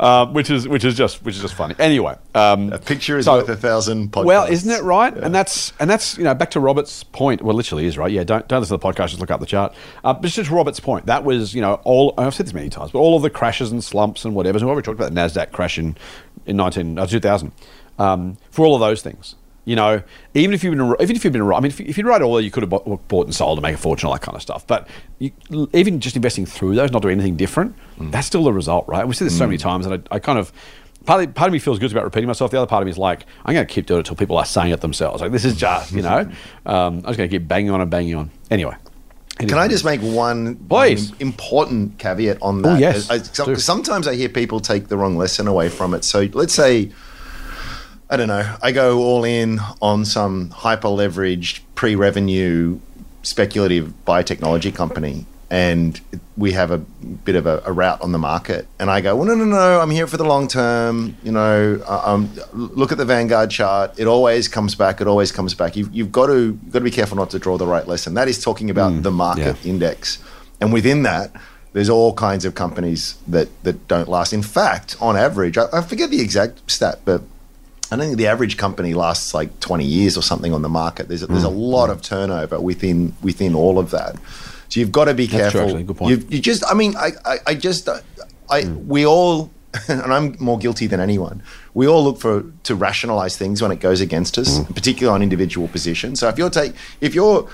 um, 0.00 0.32
which 0.32 0.48
is 0.48 0.66
which 0.66 0.82
is 0.82 0.96
just 0.96 1.22
which 1.22 1.34
is 1.36 1.42
just 1.42 1.52
funny. 1.52 1.74
Anyway, 1.78 2.16
um, 2.34 2.72
A 2.72 2.78
picture 2.78 3.18
is 3.18 3.26
so- 3.26 3.34
worth 3.34 3.50
a 3.50 3.54
thousand 3.56 4.12
podcasts. 4.12 4.24
well, 4.24 4.46
isn't 4.46 4.70
it 4.70 4.82
right? 4.82 5.14
And 5.14 5.34
that's 5.34 5.74
and 5.78 5.90
that's 5.90 6.16
you 6.16 6.24
know 6.24 6.34
back 6.34 6.52
to 6.52 6.60
Robert's 6.60 7.04
point. 7.04 7.42
Well, 7.42 7.54
literally 7.54 7.84
is 7.84 7.98
right. 7.98 8.10
Yeah, 8.10 8.24
don't 8.24 8.48
don't 8.48 8.60
listen 8.60 8.78
to 8.78 8.82
the 8.82 8.88
podcast. 8.94 9.08
Just 9.08 9.20
look 9.20 9.30
up 9.30 9.40
the 9.40 9.46
chart. 9.46 9.74
Uh, 10.02 10.14
but 10.14 10.24
it's 10.24 10.34
just 10.36 10.50
Robert's 10.50 10.80
point. 10.80 11.04
That 11.04 11.24
was 11.24 11.54
you 11.54 11.60
know 11.60 11.74
all 11.84 12.14
I've 12.16 12.34
said 12.34 12.46
this 12.46 12.54
many 12.54 12.70
times, 12.70 12.92
but 12.92 13.00
all 13.00 13.14
of 13.14 13.22
the 13.22 13.28
crashes 13.28 13.72
and 13.72 13.84
slumps 13.84 14.24
and 14.24 14.34
whatever. 14.34 14.58
So 14.58 14.74
we 14.74 14.80
talked 14.80 14.98
about 14.98 15.12
the 15.12 15.20
Nasdaq 15.20 15.52
crash 15.52 15.78
in 15.78 15.98
in 16.46 16.56
nineteen 16.56 16.98
uh, 16.98 17.04
two 17.06 17.20
thousand 17.20 17.52
um, 17.98 18.38
for 18.50 18.64
all 18.64 18.74
of 18.74 18.80
those 18.80 19.02
things. 19.02 19.34
You 19.66 19.74
know, 19.74 20.00
even 20.34 20.54
if 20.54 20.62
you've 20.62 20.76
been 20.76 20.94
even 21.00 21.16
if 21.16 21.24
you've 21.24 21.32
been 21.32 21.42
I 21.42 21.60
mean, 21.60 21.66
if, 21.66 21.80
if 21.80 21.98
you'd 21.98 22.06
write 22.06 22.22
all 22.22 22.36
that, 22.36 22.44
you 22.44 22.52
could 22.52 22.62
have 22.62 22.70
bought, 22.70 23.08
bought 23.08 23.26
and 23.26 23.34
sold 23.34 23.58
to 23.58 23.62
make 23.62 23.74
a 23.74 23.78
fortune, 23.78 24.06
all 24.06 24.12
that 24.12 24.22
kind 24.22 24.36
of 24.36 24.40
stuff. 24.40 24.64
But 24.64 24.88
you, 25.18 25.32
even 25.74 25.98
just 25.98 26.14
investing 26.14 26.46
through 26.46 26.76
those, 26.76 26.92
not 26.92 27.02
doing 27.02 27.14
anything 27.14 27.36
different, 27.36 27.74
mm. 27.98 28.12
that's 28.12 28.28
still 28.28 28.44
the 28.44 28.52
result, 28.52 28.86
right? 28.86 29.06
We 29.06 29.14
see 29.14 29.24
this 29.24 29.36
so 29.36 29.44
many 29.44 29.58
mm. 29.58 29.62
times, 29.62 29.84
and 29.86 30.06
I, 30.10 30.14
I 30.14 30.18
kind 30.20 30.38
of 30.38 30.52
partly 31.04 31.26
part 31.28 31.48
of 31.48 31.52
me 31.52 31.58
feels 31.58 31.78
good 31.78 31.90
about 31.90 32.04
repeating 32.04 32.26
myself. 32.26 32.50
The 32.50 32.58
other 32.58 32.66
part 32.68 32.82
of 32.82 32.86
me 32.86 32.90
is 32.90 32.98
like, 32.98 33.26
I'm 33.44 33.54
going 33.54 33.66
to 33.66 33.72
keep 33.72 33.86
doing 33.86 33.98
it 33.98 34.00
until 34.00 34.16
people 34.16 34.36
are 34.36 34.44
saying 34.44 34.72
it 34.72 34.80
themselves. 34.80 35.22
Like 35.22 35.32
this 35.32 35.44
is 35.44 35.56
just, 35.56 35.92
you 35.92 36.02
know, 36.02 36.20
um, 36.66 36.98
I'm 36.98 37.02
just 37.02 37.16
going 37.18 37.28
to 37.30 37.38
keep 37.38 37.48
banging 37.48 37.70
on 37.70 37.80
and 37.80 37.90
banging 37.90 38.14
on. 38.14 38.30
Anyway, 38.50 38.76
Can 39.38 39.54
I 39.54 39.68
just 39.68 39.84
make 39.84 40.00
one, 40.00 40.46
um, 40.46 40.68
one 40.68 40.98
important 41.20 41.98
caveat 41.98 42.38
on 42.42 42.58
oh, 42.58 42.62
that? 42.62 42.76
Oh, 42.76 42.78
yes. 42.78 43.10
Uh, 43.10 43.14
uh, 43.14 43.46
I- 43.48 43.52
I- 43.52 43.54
sometimes 43.54 44.06
I 44.06 44.14
hear 44.14 44.28
people 44.28 44.60
take 44.60 44.88
the 44.88 44.96
wrong 44.96 45.16
lesson 45.16 45.48
away 45.48 45.70
from 45.70 45.94
it. 45.94 46.04
So 46.04 46.28
let's 46.34 46.54
say, 46.54 46.92
I 48.08 48.16
don't 48.16 48.28
know, 48.28 48.56
I 48.62 48.70
go 48.70 48.98
all 49.00 49.24
in 49.24 49.58
on 49.82 50.04
some 50.04 50.50
hyper 50.50 50.88
leveraged, 50.88 51.60
pre 51.74 51.96
revenue, 51.96 52.78
speculative 53.22 53.92
biotechnology 54.06 54.72
company, 54.72 55.26
and 55.50 56.00
we 56.36 56.52
have 56.52 56.70
a 56.70 56.78
bit 56.78 57.34
of 57.34 57.46
a, 57.46 57.62
a 57.64 57.72
route 57.72 58.00
on 58.00 58.12
the 58.12 58.18
market. 58.18 58.68
And 58.78 58.90
I 58.90 59.00
go, 59.00 59.16
well, 59.16 59.24
no, 59.24 59.34
no, 59.34 59.44
no, 59.44 59.80
I'm 59.80 59.90
here 59.90 60.06
for 60.06 60.18
the 60.18 60.24
long 60.24 60.46
term. 60.46 61.16
You 61.24 61.32
know, 61.32 61.82
um, 61.88 62.30
look 62.52 62.92
at 62.92 62.98
the 62.98 63.04
Vanguard 63.04 63.50
chart. 63.50 63.98
It 63.98 64.06
always 64.06 64.46
comes 64.46 64.76
back. 64.76 65.00
It 65.00 65.08
always 65.08 65.32
comes 65.32 65.54
back. 65.54 65.74
You've, 65.74 65.92
you've 65.92 66.12
got 66.12 66.26
to 66.26 66.58
you've 66.62 66.72
got 66.72 66.78
to 66.78 66.84
be 66.84 66.92
careful 66.92 67.16
not 67.16 67.30
to 67.30 67.40
draw 67.40 67.58
the 67.58 67.66
right 67.66 67.88
lesson. 67.88 68.14
That 68.14 68.28
is 68.28 68.42
talking 68.42 68.70
about 68.70 69.02
the 69.02 69.10
market 69.10 69.56
yeah. 69.62 69.70
index, 69.70 70.22
and 70.60 70.72
within 70.72 71.02
that. 71.02 71.32
There's 71.72 71.90
all 71.90 72.14
kinds 72.14 72.46
of 72.46 72.54
companies 72.54 73.18
that, 73.28 73.48
that 73.64 73.86
don't 73.86 74.08
last. 74.08 74.32
In 74.32 74.42
fact, 74.42 74.96
on 74.98 75.14
average, 75.14 75.58
I, 75.58 75.66
I 75.74 75.82
forget 75.82 76.08
the 76.08 76.22
exact 76.22 76.70
stat, 76.70 77.00
but 77.04 77.20
I 77.92 77.96
don't 77.96 78.06
think 78.06 78.18
the 78.18 78.26
average 78.26 78.56
company 78.56 78.94
lasts 78.94 79.32
like 79.34 79.60
20 79.60 79.84
years 79.84 80.16
or 80.16 80.22
something 80.22 80.52
on 80.52 80.62
the 80.62 80.68
market. 80.68 81.08
There's 81.08 81.22
a, 81.22 81.26
there's 81.26 81.44
a 81.44 81.48
Mm. 81.48 81.70
lot 81.70 81.90
of 81.90 82.02
turnover 82.02 82.60
within 82.60 83.14
within 83.22 83.54
all 83.54 83.78
of 83.78 83.90
that. 83.90 84.16
So 84.68 84.80
you've 84.80 84.92
got 84.92 85.04
to 85.04 85.14
be 85.14 85.26
That's 85.26 85.52
true, 85.52 85.60
careful. 85.60 85.60
actually. 85.76 85.82
Good 85.84 85.96
point. 85.96 86.10
You've- 86.10 86.34
You, 86.36 86.42
just, 86.42 86.64
I 86.68 86.74
mean, 86.74 86.96
I, 86.96 87.12
I, 87.24 87.38
I 87.46 87.54
just, 87.54 87.88
uh, 87.88 87.98
I, 88.50 88.62
Mm. 88.62 88.86
we 88.86 89.06
all 89.06 89.50
and 89.88 90.02
I'm 90.12 90.36
more 90.40 90.58
guilty 90.58 90.86
than 90.86 91.00
anyone. 91.00 91.42
We 91.74 91.86
all 91.86 92.02
look 92.02 92.18
for 92.18 92.44
to 92.64 92.74
rationalize 92.74 93.36
things 93.36 93.60
when 93.62 93.70
it 93.70 93.80
goes 93.80 94.00
against 94.00 94.38
us, 94.38 94.60
particularly 94.74 95.14
on 95.14 95.22
individual 95.22 95.68
positions. 95.68 96.20
So 96.20 96.28
if 96.28 96.38
you're 96.38 96.50
take 96.50 96.72
if 97.00 97.14
you're 97.14 97.48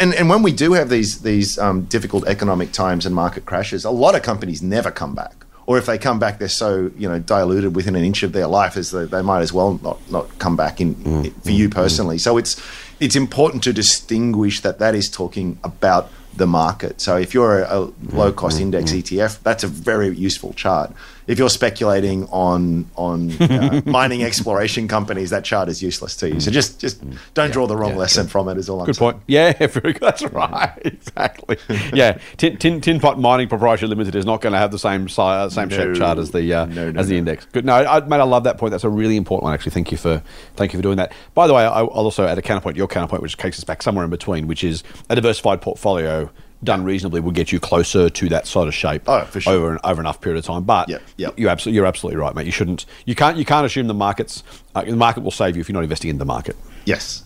and, 0.00 0.14
and 0.14 0.30
when 0.30 0.42
we 0.42 0.52
do 0.52 0.72
have 0.74 0.88
these 0.88 1.20
these 1.22 1.58
um, 1.58 1.82
difficult 1.82 2.26
economic 2.26 2.72
times 2.72 3.04
and 3.06 3.14
market 3.14 3.44
crashes, 3.44 3.84
a 3.84 3.90
lot 3.90 4.14
of 4.14 4.22
companies 4.22 4.62
never 4.62 4.90
come 4.90 5.14
back. 5.14 5.43
Or 5.66 5.78
if 5.78 5.86
they 5.86 5.96
come 5.96 6.18
back, 6.18 6.38
they're 6.38 6.48
so 6.48 6.90
you 6.96 7.08
know 7.08 7.18
diluted 7.18 7.74
within 7.74 7.96
an 7.96 8.04
inch 8.04 8.22
of 8.22 8.32
their 8.32 8.46
life 8.46 8.76
as 8.76 8.90
they, 8.90 9.04
they 9.04 9.22
might 9.22 9.40
as 9.40 9.52
well 9.52 9.78
not, 9.82 9.98
not 10.10 10.38
come 10.38 10.56
back 10.56 10.80
in 10.80 10.94
mm, 10.94 11.42
for 11.42 11.50
you 11.50 11.68
mm, 11.68 11.72
mm. 11.72 11.74
personally. 11.74 12.18
So 12.18 12.36
it's 12.36 12.60
it's 13.00 13.16
important 13.16 13.62
to 13.64 13.72
distinguish 13.72 14.60
that 14.60 14.78
that 14.78 14.94
is 14.94 15.08
talking 15.08 15.58
about 15.64 16.10
the 16.36 16.46
market. 16.46 17.00
So 17.00 17.16
if 17.16 17.32
you're 17.32 17.62
a, 17.62 17.80
a 17.80 17.92
low 18.12 18.32
cost 18.32 18.60
index 18.60 18.92
ETF, 18.92 19.42
that's 19.42 19.64
a 19.64 19.68
very 19.68 20.14
useful 20.14 20.52
chart. 20.52 20.92
If 21.26 21.38
you're 21.38 21.48
speculating 21.50 22.26
on 22.26 22.90
on 22.96 23.30
uh, 23.42 23.80
mining 23.86 24.22
exploration 24.22 24.88
companies, 24.88 25.30
that 25.30 25.44
chart 25.44 25.68
is 25.68 25.82
useless 25.82 26.16
to 26.16 26.28
you. 26.28 26.40
So 26.40 26.50
just 26.50 26.80
just 26.80 27.02
don't 27.34 27.52
draw 27.52 27.66
the 27.66 27.76
wrong 27.76 27.96
lesson 27.96 28.26
from 28.26 28.48
it. 28.48 28.58
Is 28.58 28.68
all 28.68 28.80
I'm 28.80 28.86
Good 28.86 28.96
saying. 28.96 29.12
point. 29.12 29.22
Yeah, 29.26 29.52
very 29.66 29.92
good. 29.94 30.02
That's 30.02 30.22
right. 30.24 30.72
Exactly. 30.84 31.56
Yeah, 31.92 32.18
Tin, 32.36 32.56
Tin, 32.56 32.80
Tin 32.80 33.00
Pot 33.00 33.18
Mining 33.20 33.48
Proprietary 33.48 33.88
Limited 33.88 34.14
is 34.14 34.24
not 34.26 34.40
going 34.40 34.52
to 34.52 34.58
have 34.58 34.70
the 34.70 34.78
same 34.78 35.06
uh, 35.16 35.48
same 35.48 35.68
shape 35.68 35.94
chart 35.96 36.18
as 36.18 36.30
the 36.30 36.52
uh, 36.52 36.64
No, 36.66 36.90
no, 36.90 36.98
as 37.00 37.08
the 37.08 37.14
no. 37.14 37.18
index. 37.18 37.44
Good. 37.46 37.64
No, 37.64 37.74
I, 37.74 38.00
mate, 38.00 38.16
I 38.20 38.22
love 38.24 38.44
that 38.44 38.58
point. 38.58 38.70
That's 38.72 38.84
a 38.84 38.88
really 38.88 39.16
important 39.16 39.44
one. 39.44 39.54
Actually, 39.54 39.72
thank 39.72 39.90
you 39.92 39.98
for 39.98 40.22
thank 40.56 40.72
you 40.72 40.78
for 40.78 40.82
doing 40.82 40.96
that. 40.96 41.12
By 41.34 41.46
the 41.46 41.54
way, 41.54 41.62
I, 41.64 41.80
I'll 41.80 41.86
also 41.86 42.26
add 42.26 42.38
a 42.38 42.42
counterpoint. 42.42 42.76
Your 42.76 42.86
counterpoint, 42.88 43.22
which 43.22 43.36
takes 43.36 43.58
us 43.58 43.64
back 43.64 43.82
somewhere 43.82 44.04
in 44.04 44.10
between, 44.10 44.46
which 44.46 44.62
is 44.64 44.82
a 45.08 45.14
diversified 45.14 45.60
portfolio 45.62 46.30
done 46.64 46.84
reasonably 46.84 47.20
will 47.20 47.30
get 47.32 47.52
you 47.52 47.60
closer 47.60 48.08
to 48.10 48.28
that 48.30 48.46
sort 48.46 48.66
of 48.68 48.74
shape 48.74 49.02
Oh, 49.06 49.24
for 49.26 49.40
sure. 49.40 49.52
over 49.52 49.72
an, 49.74 49.78
over 49.84 50.00
enough 50.00 50.20
period 50.20 50.38
of 50.38 50.44
time. 50.44 50.64
But 50.64 50.88
Yep, 50.88 51.02
yep. 51.16 51.38
you 51.38 51.48
absolutely 51.48 51.76
you're 51.76 51.86
absolutely 51.86 52.18
right, 52.20 52.34
mate. 52.34 52.46
You 52.46 52.52
shouldn't 52.52 52.86
you 53.04 53.14
can't 53.14 53.36
you 53.36 53.44
can't 53.44 53.64
assume 53.66 53.86
the 53.86 53.94
markets 53.94 54.42
uh, 54.74 54.82
the 54.82 54.96
market 54.96 55.22
will 55.22 55.30
save 55.30 55.56
you 55.56 55.60
if 55.60 55.68
you're 55.68 55.74
not 55.74 55.84
investing 55.84 56.10
in 56.10 56.18
the 56.18 56.24
market. 56.24 56.56
Yes. 56.84 57.24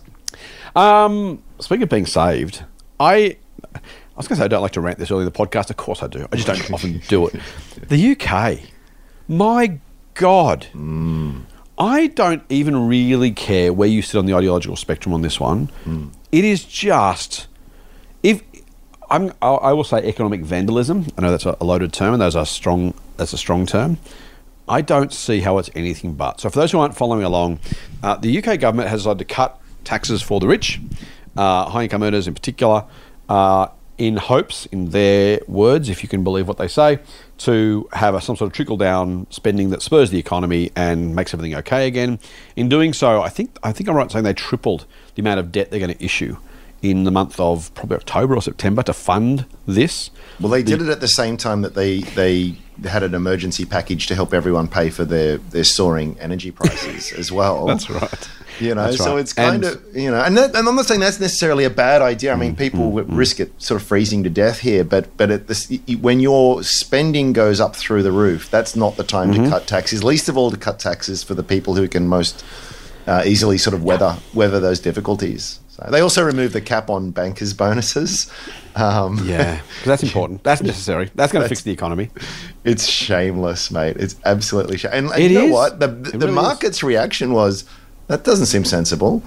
Um, 0.75 1.41
speaking 1.59 1.83
of 1.83 1.89
being 1.89 2.05
saved, 2.05 2.63
I 2.99 3.37
I 3.73 3.79
was 4.17 4.27
going 4.27 4.35
to 4.35 4.41
say 4.41 4.45
I 4.45 4.47
don't 4.49 4.61
like 4.61 4.71
to 4.73 4.81
rant 4.81 4.99
this 4.99 5.11
early 5.11 5.21
in 5.21 5.25
the 5.25 5.31
podcast. 5.31 5.69
Of 5.69 5.77
course 5.77 6.03
I 6.03 6.07
do. 6.07 6.27
I 6.31 6.35
just 6.35 6.47
don't 6.47 6.71
often 6.73 7.01
do 7.07 7.27
it. 7.27 7.35
The 7.87 8.11
UK, 8.11 8.59
my 9.27 9.79
God, 10.13 10.67
I 11.77 12.07
don't 12.07 12.43
even 12.49 12.87
really 12.87 13.31
care 13.31 13.71
where 13.71 13.87
you 13.87 14.01
sit 14.01 14.17
on 14.17 14.25
the 14.25 14.33
ideological 14.33 14.75
spectrum 14.75 15.13
on 15.13 15.21
this 15.21 15.39
one. 15.39 15.69
It 16.31 16.43
is 16.45 16.65
just 16.65 17.47
I'm, 19.11 19.33
I 19.41 19.73
will 19.73 19.83
say 19.83 20.07
economic 20.07 20.41
vandalism. 20.41 21.07
I 21.17 21.21
know 21.21 21.31
that's 21.31 21.45
a 21.45 21.63
loaded 21.63 21.93
term, 21.93 22.13
and 22.13 22.21
those 22.21 22.35
are 22.35 22.45
strong. 22.45 22.93
That's 23.17 23.33
a 23.33 23.37
strong 23.37 23.65
term. 23.65 23.97
I 24.67 24.81
don't 24.81 25.11
see 25.11 25.39
how 25.39 25.57
it's 25.57 25.71
anything 25.73 26.13
but. 26.13 26.39
So, 26.39 26.49
for 26.49 26.59
those 26.59 26.71
who 26.71 26.79
aren't 26.79 26.95
following 26.95 27.23
along, 27.23 27.59
uh, 28.03 28.17
the 28.17 28.37
UK 28.37 28.59
government 28.59 28.89
has 28.89 29.01
decided 29.01 29.27
to 29.27 29.33
cut 29.33 29.59
taxes 29.83 30.21
for 30.21 30.39
the 30.39 30.47
rich, 30.47 30.79
uh, 31.35 31.69
high 31.69 31.83
income 31.83 32.03
earners 32.03 32.27
in 32.27 32.35
particular, 32.35 32.85
uh, 33.29 33.69
in 33.97 34.17
hopes, 34.17 34.67
in 34.67 34.91
their 34.91 35.39
words, 35.47 35.89
if 35.89 36.03
you 36.03 36.09
can 36.09 36.23
believe 36.23 36.47
what 36.47 36.57
they 36.57 36.67
say, 36.67 36.99
to 37.39 37.89
have 37.93 38.13
a, 38.13 38.21
some 38.21 38.35
sort 38.35 38.47
of 38.47 38.53
trickle 38.53 38.77
down 38.77 39.25
spending 39.31 39.71
that 39.71 39.81
spurs 39.81 40.11
the 40.11 40.19
economy 40.19 40.71
and 40.75 41.15
makes 41.15 41.33
everything 41.33 41.55
okay 41.55 41.87
again. 41.87 42.19
In 42.55 42.69
doing 42.69 42.93
so, 42.93 43.23
I 43.23 43.29
think 43.29 43.57
I 43.63 43.71
think 43.71 43.89
I'm 43.89 43.95
right 43.95 44.03
in 44.03 44.09
saying 44.09 44.23
they 44.23 44.33
tripled 44.35 44.85
the 45.15 45.21
amount 45.21 45.39
of 45.39 45.51
debt 45.51 45.71
they're 45.71 45.79
going 45.79 45.95
to 45.95 46.03
issue 46.03 46.37
in 46.81 47.03
the 47.03 47.11
month 47.11 47.39
of 47.39 47.73
probably 47.75 47.97
October 47.97 48.35
or 48.35 48.41
September 48.41 48.81
to 48.83 48.93
fund 48.93 49.45
this. 49.67 50.09
Well, 50.39 50.49
they 50.49 50.63
did 50.63 50.81
it 50.81 50.89
at 50.89 51.01
the 51.01 51.07
same 51.07 51.37
time 51.37 51.61
that 51.61 51.73
they 51.75 51.99
they 52.01 52.57
had 52.87 53.03
an 53.03 53.13
emergency 53.13 53.65
package 53.65 54.07
to 54.07 54.15
help 54.15 54.33
everyone 54.33 54.67
pay 54.69 54.89
for 54.89 55.03
their 55.05 55.37
their 55.37 55.65
soaring 55.65 56.17
energy 56.19 56.51
prices 56.51 57.11
as 57.17 57.31
well. 57.31 57.65
That's 57.65 57.89
right. 57.89 58.29
You 58.61 58.75
know, 58.75 58.85
That's 58.91 58.97
so 58.97 59.15
it's 59.15 59.31
kind 59.31 59.63
And- 59.63 59.75
of 59.75 59.95
you 59.95 60.11
know, 60.11 60.21
and, 60.21 60.37
that, 60.37 60.53
and 60.53 60.67
I'm 60.67 60.75
not 60.75 60.85
saying 60.85 60.99
that's 60.99 61.19
necessarily 61.19 61.63
a 61.63 61.69
bad 61.69 62.01
idea. 62.01 62.33
I 62.33 62.35
Mm, 62.35 62.39
mean, 62.39 62.55
people 62.57 62.91
would 62.91 63.11
risk 63.13 63.39
it 63.39 63.53
sort 63.61 63.81
of 63.81 63.87
freezing 63.87 64.23
to 64.23 64.29
death 64.29 64.59
here, 64.59 64.83
but 64.83 65.15
but 65.17 65.29
at 65.31 65.47
this, 65.47 65.71
when 66.01 66.19
your 66.19 66.61
spending 66.63 67.31
goes 67.33 67.59
up 67.61 67.75
through 67.75 68.03
the 68.03 68.11
roof, 68.11 68.49
that's 68.51 68.75
not 68.75 68.95
the 68.97 69.03
time 69.03 69.31
Mm-hmm. 69.31 69.43
to 69.45 69.49
cut 69.49 69.67
taxes. 69.67 70.03
Least 70.03 70.27
of 70.29 70.37
all, 70.37 70.51
to 70.51 70.57
cut 70.57 70.77
taxes 70.79 71.23
for 71.23 71.35
the 71.35 71.43
people 71.43 71.75
who 71.75 71.87
can 71.87 72.07
most 72.07 72.43
uh, 73.07 73.23
easily 73.25 73.57
sort 73.57 73.73
of 73.73 73.83
weather 73.83 74.17
weather 74.33 74.59
those 74.59 74.79
difficulties. 74.79 75.59
So 75.85 75.91
they 75.91 76.01
also 76.01 76.23
removed 76.23 76.53
the 76.53 76.61
cap 76.61 76.89
on 76.89 77.11
bankers' 77.11 77.53
bonuses. 77.53 78.31
Um, 78.75 79.19
Yeah, 79.25 79.55
because 79.61 79.85
that's 79.85 80.03
important. 80.03 80.43
That's 80.43 80.61
necessary. 80.61 81.09
That's 81.15 81.31
going 81.33 81.43
to 81.43 81.49
fix 81.49 81.61
the 81.63 81.71
economy. 81.71 82.09
It's 82.63 82.85
shameless, 82.85 83.71
mate. 83.71 83.97
It's 83.97 84.15
absolutely 84.25 84.77
shameless. 84.77 84.97
And, 84.99 85.11
and 85.11 85.23
It 85.23 85.31
you 85.31 85.39
know 85.39 85.45
is. 85.45 85.51
what? 85.51 85.79
The, 85.79 85.87
the, 85.87 86.17
really 86.19 86.29
is. 86.29 86.35
market's 86.35 86.83
reaction 86.83 87.33
was 87.33 87.65
that 88.07 88.23
doesn't 88.23 88.45
seem 88.47 88.63
sensible. 88.65 89.23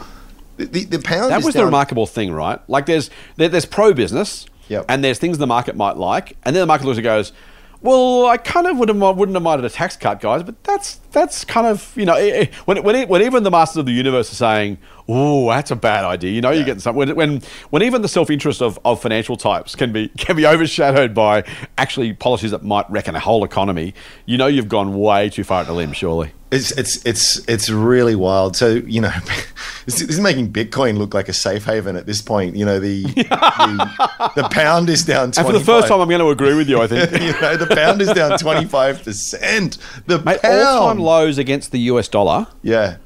The, 0.59 0.67
the, 0.67 0.85
the 0.85 0.99
pound 1.01 1.31
That 1.33 1.41
is 1.41 1.47
was 1.47 1.55
the 1.55 1.65
remarkable 1.65 2.07
thing, 2.07 2.33
right? 2.33 2.61
Like 2.69 2.87
there's 2.87 3.11
there, 3.37 3.49
there's 3.49 3.67
pro 3.67 3.93
business, 3.95 4.47
Yep. 4.69 4.87
and 4.89 5.03
there's 5.03 5.19
things 5.19 5.39
the 5.39 5.47
market 5.47 5.77
might 5.77 5.97
like, 5.97 6.37
and 6.45 6.55
then 6.55 6.61
the 6.61 6.67
market 6.67 6.85
looks 6.87 6.99
and 6.99 7.05
goes, 7.05 7.33
"Well, 7.81 8.27
I 8.27 8.37
kind 8.37 8.67
of 8.67 8.77
wouldn't 8.79 8.99
wouldn't 9.01 9.35
have 9.35 9.43
minded 9.43 9.65
a 9.65 9.71
tax 9.71 9.97
cut, 9.97 10.21
guys, 10.21 10.43
but 10.43 10.63
that's 10.65 11.01
that's 11.13 11.45
kind 11.45 11.67
of 11.67 11.93
you 11.97 12.05
know 12.05 12.15
eh, 12.15 12.31
eh, 12.43 12.47
when 12.65 12.83
when, 12.83 13.09
when 13.09 13.23
even 13.23 13.43
the 13.43 13.51
masters 13.51 13.79
of 13.79 13.87
the 13.87 13.93
universe 13.93 14.33
are 14.33 14.37
saying, 14.37 14.79
oh, 15.09 15.49
that's 15.49 15.71
a 15.71 15.77
bad 15.77 16.05
idea. 16.05 16.31
You 16.31 16.41
know, 16.41 16.51
you're 16.51 16.65
getting 16.65 16.81
something 16.81 16.99
when 16.99 17.17
when 17.17 17.43
when 17.71 17.83
even 17.83 18.03
the 18.03 18.09
self 18.09 18.31
interest 18.31 18.63
of, 18.63 18.79
of 18.85 19.01
financial 19.01 19.37
types 19.37 19.75
can 19.75 19.93
be 19.93 20.09
can 20.19 20.37
be 20.37 20.47
overshadowed 20.47 21.15
by 21.15 21.45
actually 21.79 22.13
policies 22.13 22.51
that 22.51 22.63
might 22.63 22.89
wreck 22.91 23.09
a 23.09 23.21
whole 23.21 23.45
economy. 23.45 23.95
You 24.27 24.39
know, 24.39 24.47
you've 24.47 24.69
gone 24.69 24.99
way 24.99 25.29
too 25.29 25.45
far 25.45 25.61
at 25.61 25.67
the 25.67 25.73
limb, 25.73 25.93
surely. 25.93 26.33
It's 26.51 26.71
it's 26.73 27.05
it's 27.07 27.49
it's 27.49 27.71
really 27.71 28.15
wild. 28.15 28.57
So 28.57 28.69
you 28.69 29.01
know, 29.01 29.13
this 29.87 30.03
is 30.03 30.21
making 30.21 30.53
Bitcoin 30.53 30.99
look 30.99 31.15
like 31.15 31.31
a 31.31 31.33
safe 31.33 31.65
haven 31.65 31.97
at 31.97 32.05
this 32.05 32.21
point. 32.21 32.57
You 32.57 32.67
know, 32.67 32.79
the 32.79 33.03
the, 33.05 34.33
the 34.37 34.49
pound 34.51 34.91
is 34.91 35.03
down. 35.03 35.33
25. 35.33 35.39
And 35.39 35.47
for 35.47 35.59
the 35.59 35.65
first 35.65 35.89
time, 35.89 36.01
I'm 36.01 36.09
going 36.09 36.21
to 36.21 36.29
agree 36.29 36.55
with 36.55 36.69
you. 36.69 36.81
I 36.81 36.87
think. 36.87 37.11
you 37.13 37.33
know, 37.41 37.57
the 37.57 37.75
pound 37.75 38.03
is 38.03 38.13
down 38.13 38.39
twenty 38.39 38.67
five 38.67 39.03
percent. 39.03 39.79
The 40.07 40.19
Mate, 40.21 40.43
pound, 40.43 40.55
all-time 40.55 40.99
lows 41.03 41.39
against 41.39 41.73
the 41.73 41.79
US 41.91 42.09
dollar. 42.09 42.47
yeah, 42.63 42.97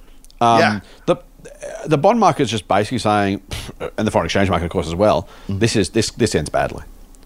Um, 0.41 0.61
yeah. 0.61 0.81
The 1.07 1.17
the 1.87 1.99
bond 1.99 2.19
market 2.21 2.43
is 2.45 2.51
just 2.51 2.67
basically 2.69 2.99
saying, 2.99 3.41
and 3.97 4.07
the 4.07 4.11
foreign 4.11 4.27
exchange 4.27 4.51
market, 4.51 4.67
of 4.67 4.71
course, 4.71 4.87
as 4.87 4.95
well. 4.95 5.29
This 5.49 5.77
is 5.77 5.91
this 5.91 6.11
this 6.13 6.35
ends 6.35 6.51
badly. 6.51 6.85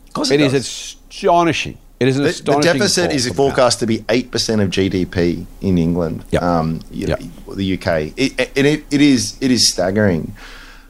Of 0.08 0.12
course 0.14 0.30
It 0.30 0.40
it 0.40 0.44
is 0.46 0.54
astonishing. 0.54 1.78
It 2.00 2.08
is 2.08 2.16
an 2.16 2.24
The, 2.24 2.52
the 2.56 2.60
deficit 2.62 3.12
is 3.12 3.24
for 3.26 3.28
the 3.28 3.34
pound. 3.36 3.50
forecast 3.54 3.80
to 3.80 3.86
be 3.86 4.04
eight 4.08 4.30
percent 4.30 4.60
of 4.62 4.70
GDP 4.70 5.44
in 5.60 5.76
England. 5.78 6.24
Yep. 6.30 6.42
Um, 6.42 6.80
you 6.90 7.06
know, 7.06 7.16
Yep. 7.20 7.56
the 7.56 7.74
UK. 7.74 7.88
It, 8.16 8.40
it, 8.40 8.66
it, 8.66 8.84
it 8.90 9.00
is 9.00 9.36
it 9.40 9.50
is 9.50 9.68
staggering. 9.68 10.34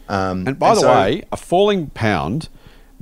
Um, 0.09 0.47
And 0.47 0.59
by 0.59 0.75
the 0.75 0.81
so- 0.81 0.93
way, 0.95 1.23
a 1.33 1.37
falling 1.37 1.89
pound 1.91 2.49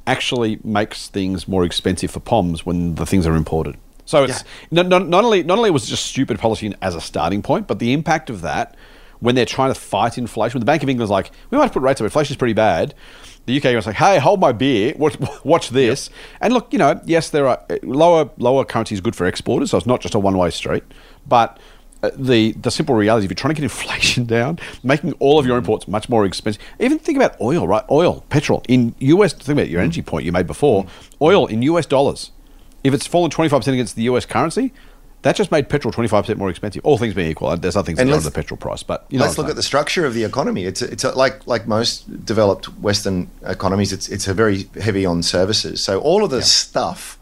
actually 0.07 0.59
makes 0.65 1.09
things 1.09 1.47
more 1.47 1.65
expensive 1.65 2.11
for 2.11 2.21
POMs 2.21 2.61
when 2.61 2.95
the 2.95 3.05
things 3.07 3.27
are 3.27 3.35
imported. 3.37 3.77
So 4.09 4.25
it's 4.25 4.43
not, 4.71 4.87
not, 4.87 5.07
not 5.07 5.23
only 5.23 5.43
not 5.43 5.59
only 5.59 5.71
was 5.71 5.85
it 5.85 5.89
just 5.89 6.07
stupid 6.07 6.39
policy 6.39 6.75
as 6.81 6.95
a 6.95 7.01
starting 7.01 7.43
point, 7.43 7.67
but 7.67 7.79
the 7.79 7.93
impact 7.93 8.31
of 8.31 8.41
that 8.41 8.75
when 9.21 9.35
they're 9.35 9.45
trying 9.45 9.69
to 9.71 9.79
fight 9.79 10.17
inflation. 10.17 10.55
When 10.55 10.61
the 10.61 10.67
Bank 10.67 10.83
of 10.83 10.89
England's 10.89 11.11
like, 11.11 11.31
we 11.51 11.59
might 11.59 11.75
put 11.75 11.83
rates 11.83 12.01
up, 12.01 12.07
inflation's 12.07 12.39
pretty 12.39 12.55
bad. 12.55 12.95
The 13.45 13.59
UK 13.59 13.75
was 13.75 13.87
like, 13.87 13.97
hey, 13.97 14.19
hold 14.19 14.41
my 14.41 14.53
beer, 14.53 14.95
watch, 14.97 15.19
watch 15.45 15.69
this. 15.69 16.09
And 16.41 16.55
look, 16.55 16.73
you 16.73 16.79
know, 16.79 16.99
yes, 17.05 17.29
there 17.29 17.47
are 17.49 17.63
uh, 17.69 17.77
lower 17.83 18.31
lower 18.39 18.65
currency 18.65 18.95
is 18.95 19.03
good 19.03 19.15
for 19.15 19.27
exporters, 19.27 19.73
so 19.73 19.77
it's 19.77 19.87
not 19.87 20.01
just 20.01 20.15
a 20.15 20.19
one 20.19 20.39
way 20.39 20.49
street, 20.49 20.85
but 21.27 21.59
uh, 22.03 22.11
the 22.17 22.53
the 22.53 22.71
simple 22.71 22.95
reality 22.95 23.27
if 23.27 23.31
you're 23.31 23.35
trying 23.37 23.55
to 23.55 23.61
get 23.61 23.65
inflation 23.71 24.25
down, 24.25 24.59
making 24.83 25.13
all 25.19 25.39
of 25.39 25.45
your 25.45 25.57
mm. 25.57 25.59
imports 25.59 25.87
much 25.87 26.09
more 26.09 26.25
expensive. 26.25 26.63
Even 26.81 26.99
think 26.99 27.17
about 27.17 27.39
oil, 27.43 27.69
right? 27.69 27.85
Oil, 27.91 28.25
petrol 28.31 28.63
in 28.69 28.95
US. 29.01 29.35
Think 29.35 29.59
about 29.59 29.69
your 29.69 29.81
mm. 29.81 29.85
energy 29.85 30.01
point 30.01 30.25
you 30.25 30.33
made 30.33 30.47
before. 30.47 30.85
Mm. 30.85 30.91
Oil 31.21 31.47
in 31.47 31.61
US 31.61 31.85
dollars. 31.85 32.31
If 32.85 32.95
it's 32.95 33.07
fallen 33.07 33.31
25 33.31 33.61
percent 33.61 33.75
against 33.75 33.97
the 33.97 34.03
US 34.05 34.25
currency, 34.27 34.73
that 35.23 35.35
just 35.35 35.51
made 35.51 35.69
petrol 35.69 35.93
25 35.93 36.25
percent 36.25 36.39
more 36.39 36.49
expensive. 36.51 36.85
All 36.85 36.97
things 36.99 37.15
being 37.15 37.31
equal, 37.31 37.57
there's 37.57 37.77
other 37.77 37.87
things 37.87 37.97
that 37.97 38.03
And 38.03 38.11
go 38.11 38.17
into 38.17 38.29
the 38.29 38.35
petrol 38.35 38.57
price, 38.57 38.83
but 38.83 39.05
you 39.11 39.19
know. 39.19 39.25
Let's 39.25 39.37
look 39.39 39.49
at 39.49 39.57
the 39.57 39.63
structure 39.63 40.07
of 40.07 40.15
the 40.15 40.25
economy. 40.25 40.65
It's 40.65 40.81
a, 40.83 40.91
it's 40.91 41.05
a, 41.05 41.13
like 41.13 41.47
like 41.47 41.67
most 41.67 42.25
developed 42.25 42.67
Western 42.79 43.29
economies. 43.45 43.93
It's 43.93 44.09
it's 44.09 44.29
a 44.29 44.35
very 44.35 44.69
heavy 44.81 45.05
on 45.05 45.23
services. 45.23 45.83
So 45.83 46.01
all 46.01 46.23
of 46.23 46.31
the 46.31 46.43
stuff 46.43 47.19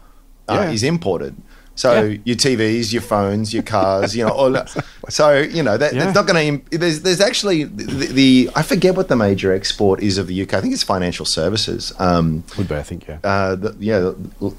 uh, 0.47 0.53
Yeah. 0.53 0.71
is 0.71 0.83
imported. 0.83 1.35
So 1.77 2.03
Yeah. 2.03 2.17
your 2.25 2.35
TVs, 2.35 2.91
your 2.91 3.03
phones, 3.03 3.53
your 3.53 3.63
cars, 3.63 4.15
you 4.15 4.25
know. 4.25 4.31
All. 4.31 4.57
So 5.09 5.39
you 5.39 5.63
know 5.63 5.77
that 5.77 5.93
Yeah. 5.93 6.03
it's 6.07 6.15
not 6.15 6.27
going 6.27 6.59
to. 6.69 6.77
There's 6.77 6.99
there's 7.01 7.21
actually 7.21 7.63
the, 7.63 8.07
the 8.07 8.49
I 8.57 8.61
forget 8.61 8.93
what 8.97 9.07
the 9.07 9.15
major 9.15 9.53
export 9.53 10.03
is 10.03 10.17
of 10.17 10.27
the 10.27 10.41
UK. 10.41 10.55
I 10.55 10.59
think 10.59 10.73
it's 10.73 10.83
financial 10.83 11.25
services. 11.25 11.93
Um, 11.97 12.43
would 12.57 12.67
be, 12.67 12.75
I 12.75 12.83
think, 12.83 13.07
yeah. 13.07 13.19
uh, 13.23 13.55
the, 13.55 13.73
yeah, 13.79 13.99
the, 13.99 14.13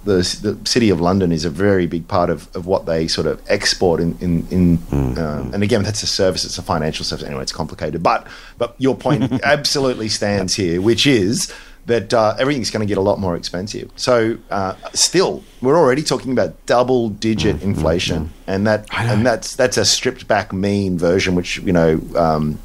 the, 0.07 0.17
the 0.47 0.59
city 0.65 0.89
of 0.89 1.03
London 1.03 1.33
is 1.33 1.45
a 1.45 1.51
very 1.51 1.87
big 1.87 2.09
part 2.09 2.31
of, 2.31 2.49
of 2.57 2.65
what 2.65 2.87
they 2.87 3.09
sort 3.09 3.27
of 3.27 3.43
export 3.49 4.01
in 4.01 4.17
in, 4.21 4.47
in 4.51 4.79
um, 5.19 5.53
and 5.53 5.63
again 5.63 5.83
that's 5.83 6.03
a 6.03 6.07
service, 6.07 6.47
it's 6.47 6.57
a 6.57 6.63
financial 6.63 7.05
service. 7.05 7.27
Anyway, 7.27 7.43
it's 7.43 7.53
complicated, 7.53 8.03
but 8.03 8.27
but 8.57 8.75
your 8.79 8.97
point 8.97 9.31
absolutely 9.45 10.09
stands 10.09 10.55
here, 10.55 10.81
which 10.81 11.07
is 11.07 11.53
that 11.89 12.15
uh, 12.15 12.37
everything's 12.39 12.71
going 12.71 12.81
to 12.87 12.87
get 12.87 12.99
a 12.99 13.03
lot 13.11 13.19
more 13.19 13.35
expensive. 13.37 13.91
So 13.97 14.39
uh, 14.51 14.75
still, 14.95 15.43
we're 15.61 15.77
already 15.77 16.03
talking 16.03 16.33
about 16.33 16.51
double 16.67 17.09
digit 17.11 17.61
inflation, 17.63 18.31
and 18.47 18.67
that 18.67 18.87
and 18.95 19.27
that's 19.27 19.57
that's 19.57 19.77
a 19.77 19.85
stripped 19.85 20.29
back 20.29 20.53
mean 20.53 20.97
version, 20.99 21.35
which 21.35 21.59
you 21.59 21.73
know. 21.73 22.01
Um, 22.17 22.59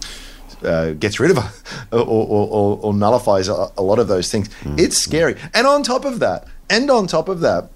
uh, 0.63 0.91
gets 0.93 1.19
rid 1.19 1.29
of 1.29 1.37
or, 1.91 1.99
or, 1.99 2.47
or, 2.47 2.79
or 2.83 2.93
nullifies 2.93 3.49
a, 3.49 3.67
a 3.77 3.81
lot 3.81 3.99
of 3.99 4.07
those 4.07 4.31
things. 4.31 4.49
It's 4.77 4.95
scary. 4.97 5.35
And 5.53 5.67
on 5.67 5.83
top 5.83 6.05
of 6.05 6.19
that, 6.19 6.47
and 6.69 6.89
on 6.89 7.05
top 7.05 7.27
of 7.27 7.41
that, 7.41 7.67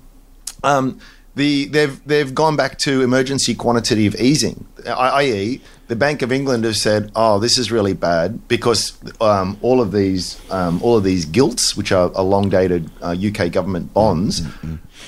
um, 0.63 0.97
the 1.35 1.65
they've 1.65 1.99
they've 2.05 2.33
gone 2.33 2.55
back 2.55 2.77
to 2.79 3.01
emergency 3.01 3.55
quantitative 3.55 4.15
easing, 4.21 4.65
i- 4.87 5.21
i.e., 5.23 5.61
the 5.87 5.95
Bank 5.95 6.21
of 6.21 6.31
England 6.31 6.63
have 6.65 6.77
said, 6.77 7.11
"Oh, 7.15 7.39
this 7.39 7.57
is 7.57 7.71
really 7.71 7.93
bad 7.93 8.47
because 8.47 8.97
um, 9.21 9.57
all 9.61 9.81
of 9.81 9.91
these 9.91 10.39
um, 10.51 10.81
all 10.83 10.97
of 10.97 11.03
these 11.03 11.25
gilts, 11.25 11.77
which 11.77 11.91
are, 11.91 12.11
are 12.15 12.23
long 12.23 12.49
dated 12.49 12.89
uh, 13.01 13.15
UK 13.15 13.51
government 13.51 13.93
bonds." 13.93 14.41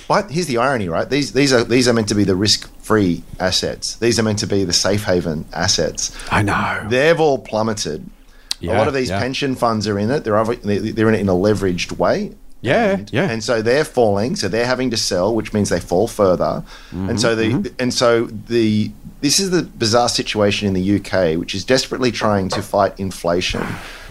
But 0.07 0.31
here's 0.31 0.47
the 0.47 0.57
irony, 0.57 0.89
right? 0.89 1.09
These 1.09 1.33
these 1.33 1.53
are 1.53 1.63
these 1.63 1.87
are 1.87 1.93
meant 1.93 2.09
to 2.09 2.15
be 2.15 2.23
the 2.23 2.35
risk 2.35 2.71
free 2.81 3.23
assets. 3.39 3.95
These 3.97 4.19
are 4.19 4.23
meant 4.23 4.39
to 4.39 4.47
be 4.47 4.63
the 4.63 4.73
safe 4.73 5.03
haven 5.03 5.45
assets. 5.53 6.15
I 6.31 6.41
know. 6.41 6.87
They've 6.89 7.19
all 7.19 7.37
plummeted. 7.37 8.09
a 8.61 8.67
lot 8.67 8.87
of 8.87 8.93
these 8.93 9.09
yeah. 9.09 9.19
pension 9.19 9.55
funds 9.55 9.87
are 9.87 9.99
in 9.99 10.09
it. 10.09 10.23
They're 10.23 10.43
they're 10.43 11.09
in 11.09 11.15
it 11.15 11.19
in 11.19 11.29
a 11.29 11.33
leveraged 11.33 11.97
way. 11.97 12.35
Yeah, 12.61 12.91
and, 12.91 13.13
yeah. 13.13 13.29
And 13.29 13.43
so 13.43 13.61
they're 13.61 13.85
falling. 13.85 14.35
So 14.35 14.47
they're 14.47 14.65
having 14.65 14.89
to 14.91 14.97
sell, 14.97 15.33
which 15.33 15.53
means 15.53 15.69
they 15.69 15.79
fall 15.79 16.07
further. 16.07 16.63
Mm-hmm, 16.91 17.09
and 17.09 17.21
so 17.21 17.35
the 17.35 17.73
and 17.79 17.93
so 17.93 18.25
the 18.25 18.91
this 19.21 19.39
is 19.39 19.51
the 19.51 19.63
bizarre 19.63 20.09
situation 20.09 20.67
in 20.67 20.73
the 20.73 20.95
UK, 20.97 21.37
which 21.37 21.55
is 21.55 21.63
desperately 21.63 22.11
trying 22.11 22.49
to 22.49 22.61
fight 22.61 22.99
inflation. 22.99 23.65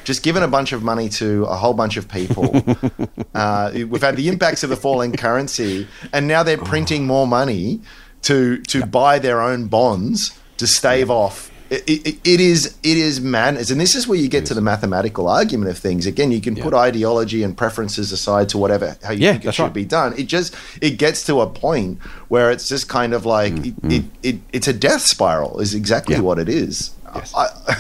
Just 0.04 0.22
given 0.22 0.42
a 0.42 0.48
bunch 0.48 0.72
of 0.72 0.82
money 0.82 1.10
to 1.10 1.44
a 1.44 1.56
whole 1.56 1.74
bunch 1.74 1.98
of 1.98 2.08
people. 2.08 2.64
uh, 3.34 3.70
we've 3.74 4.00
had 4.00 4.16
the 4.16 4.28
impacts 4.28 4.62
of 4.62 4.70
the 4.70 4.76
falling 4.76 5.12
currency, 5.12 5.86
and 6.14 6.26
now 6.26 6.42
they're 6.42 6.56
printing 6.56 7.06
more 7.06 7.26
money 7.26 7.80
to 8.22 8.62
to 8.62 8.86
buy 8.86 9.18
their 9.18 9.42
own 9.42 9.66
bonds 9.66 10.38
to 10.56 10.66
stave 10.66 11.10
off. 11.10 11.50
It, 11.70 11.84
it, 11.86 12.18
it 12.24 12.40
is 12.40 12.78
it 12.82 12.96
is 12.96 13.20
madness, 13.20 13.70
and 13.70 13.78
this 13.78 13.94
is 13.94 14.08
where 14.08 14.18
you 14.18 14.28
get 14.28 14.46
to 14.46 14.54
the 14.54 14.62
mathematical 14.62 15.28
argument 15.28 15.70
of 15.70 15.76
things. 15.76 16.06
Again, 16.06 16.32
you 16.32 16.40
can 16.40 16.56
put 16.56 16.72
ideology 16.72 17.42
and 17.42 17.54
preferences 17.54 18.10
aside 18.10 18.48
to 18.50 18.58
whatever 18.58 18.96
how 19.04 19.12
you 19.12 19.26
Yeah, 19.26 19.32
think 19.32 19.44
it 19.44 19.54
should 19.54 19.62
right. 19.64 19.72
be 19.74 19.84
done. 19.84 20.14
It 20.16 20.28
just 20.28 20.54
it 20.80 20.92
gets 20.92 21.26
to 21.26 21.42
a 21.42 21.46
point 21.46 22.00
where 22.28 22.50
it's 22.50 22.68
just 22.68 22.88
kind 22.88 23.12
of 23.12 23.26
like 23.26 23.52
mm, 23.52 23.66
it, 23.66 23.82
mm. 23.82 23.92
it, 23.92 24.04
it, 24.22 24.40
it's 24.52 24.68
a 24.68 24.72
death 24.72 25.02
spiral. 25.02 25.60
Is 25.60 25.74
exactly 25.74 26.14
Yeah. 26.14 26.22
what 26.22 26.38
it 26.38 26.48
is. 26.48 26.92
I, 27.06 27.48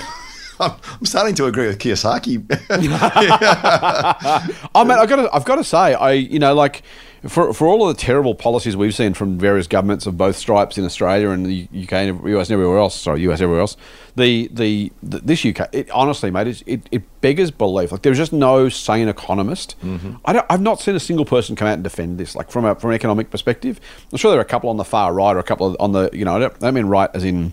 I'm, 0.60 0.72
I'm 0.98 1.06
starting 1.06 1.34
to 1.36 1.46
agree 1.46 1.68
with 1.68 1.78
Kiyosaki. 1.78 2.44
Oh 4.74 4.84
man, 4.84 4.98
I've 4.98 5.08
got 5.08 5.16
to, 5.16 5.34
I've 5.34 5.44
got 5.44 5.56
to 5.56 5.64
say, 5.64 5.94
I 5.94 6.12
you 6.12 6.38
know 6.38 6.54
like 6.54 6.82
for 7.26 7.52
for 7.52 7.66
all 7.66 7.88
of 7.88 7.96
the 7.96 8.00
terrible 8.00 8.34
policies 8.34 8.76
we've 8.76 8.94
seen 8.94 9.12
from 9.12 9.38
various 9.38 9.66
governments 9.66 10.06
of 10.06 10.16
both 10.16 10.36
stripes 10.36 10.78
in 10.78 10.84
Australia 10.84 11.30
and 11.30 11.44
the 11.44 11.68
UK 11.72 11.92
and 11.92 12.28
US 12.28 12.48
and 12.48 12.54
everywhere 12.54 12.78
else. 12.78 12.94
Sorry, 12.94 13.22
US 13.22 13.40
everywhere 13.40 13.60
else. 13.60 13.76
The 14.14 14.48
the, 14.52 14.92
the 15.02 15.18
this 15.18 15.44
UK, 15.44 15.68
it, 15.72 15.90
honestly, 15.90 16.30
mate, 16.30 16.62
it 16.66 16.88
it 16.92 17.20
beggars 17.20 17.50
belief. 17.50 17.90
Like 17.90 18.02
there's 18.02 18.18
just 18.18 18.32
no 18.32 18.68
sane 18.68 19.08
economist. 19.08 19.74
Mm-hmm. 19.82 20.16
I 20.24 20.32
don't, 20.32 20.46
I've 20.48 20.60
not 20.60 20.80
seen 20.80 20.94
a 20.94 21.00
single 21.00 21.24
person 21.24 21.56
come 21.56 21.66
out 21.66 21.74
and 21.74 21.84
defend 21.84 22.18
this. 22.18 22.36
Like 22.36 22.50
from 22.50 22.64
a 22.64 22.76
from 22.76 22.90
an 22.90 22.96
economic 22.96 23.30
perspective, 23.30 23.80
I'm 24.12 24.18
sure 24.18 24.30
there 24.30 24.38
are 24.38 24.42
a 24.42 24.46
couple 24.46 24.70
on 24.70 24.76
the 24.76 24.84
far 24.84 25.12
right 25.12 25.34
or 25.34 25.40
a 25.40 25.44
couple 25.44 25.76
on 25.80 25.92
the 25.92 26.10
you 26.12 26.24
know 26.24 26.36
I 26.36 26.38
don't, 26.38 26.54
I 26.54 26.58
don't 26.58 26.74
mean 26.74 26.86
right 26.86 27.10
as 27.14 27.24
in. 27.24 27.52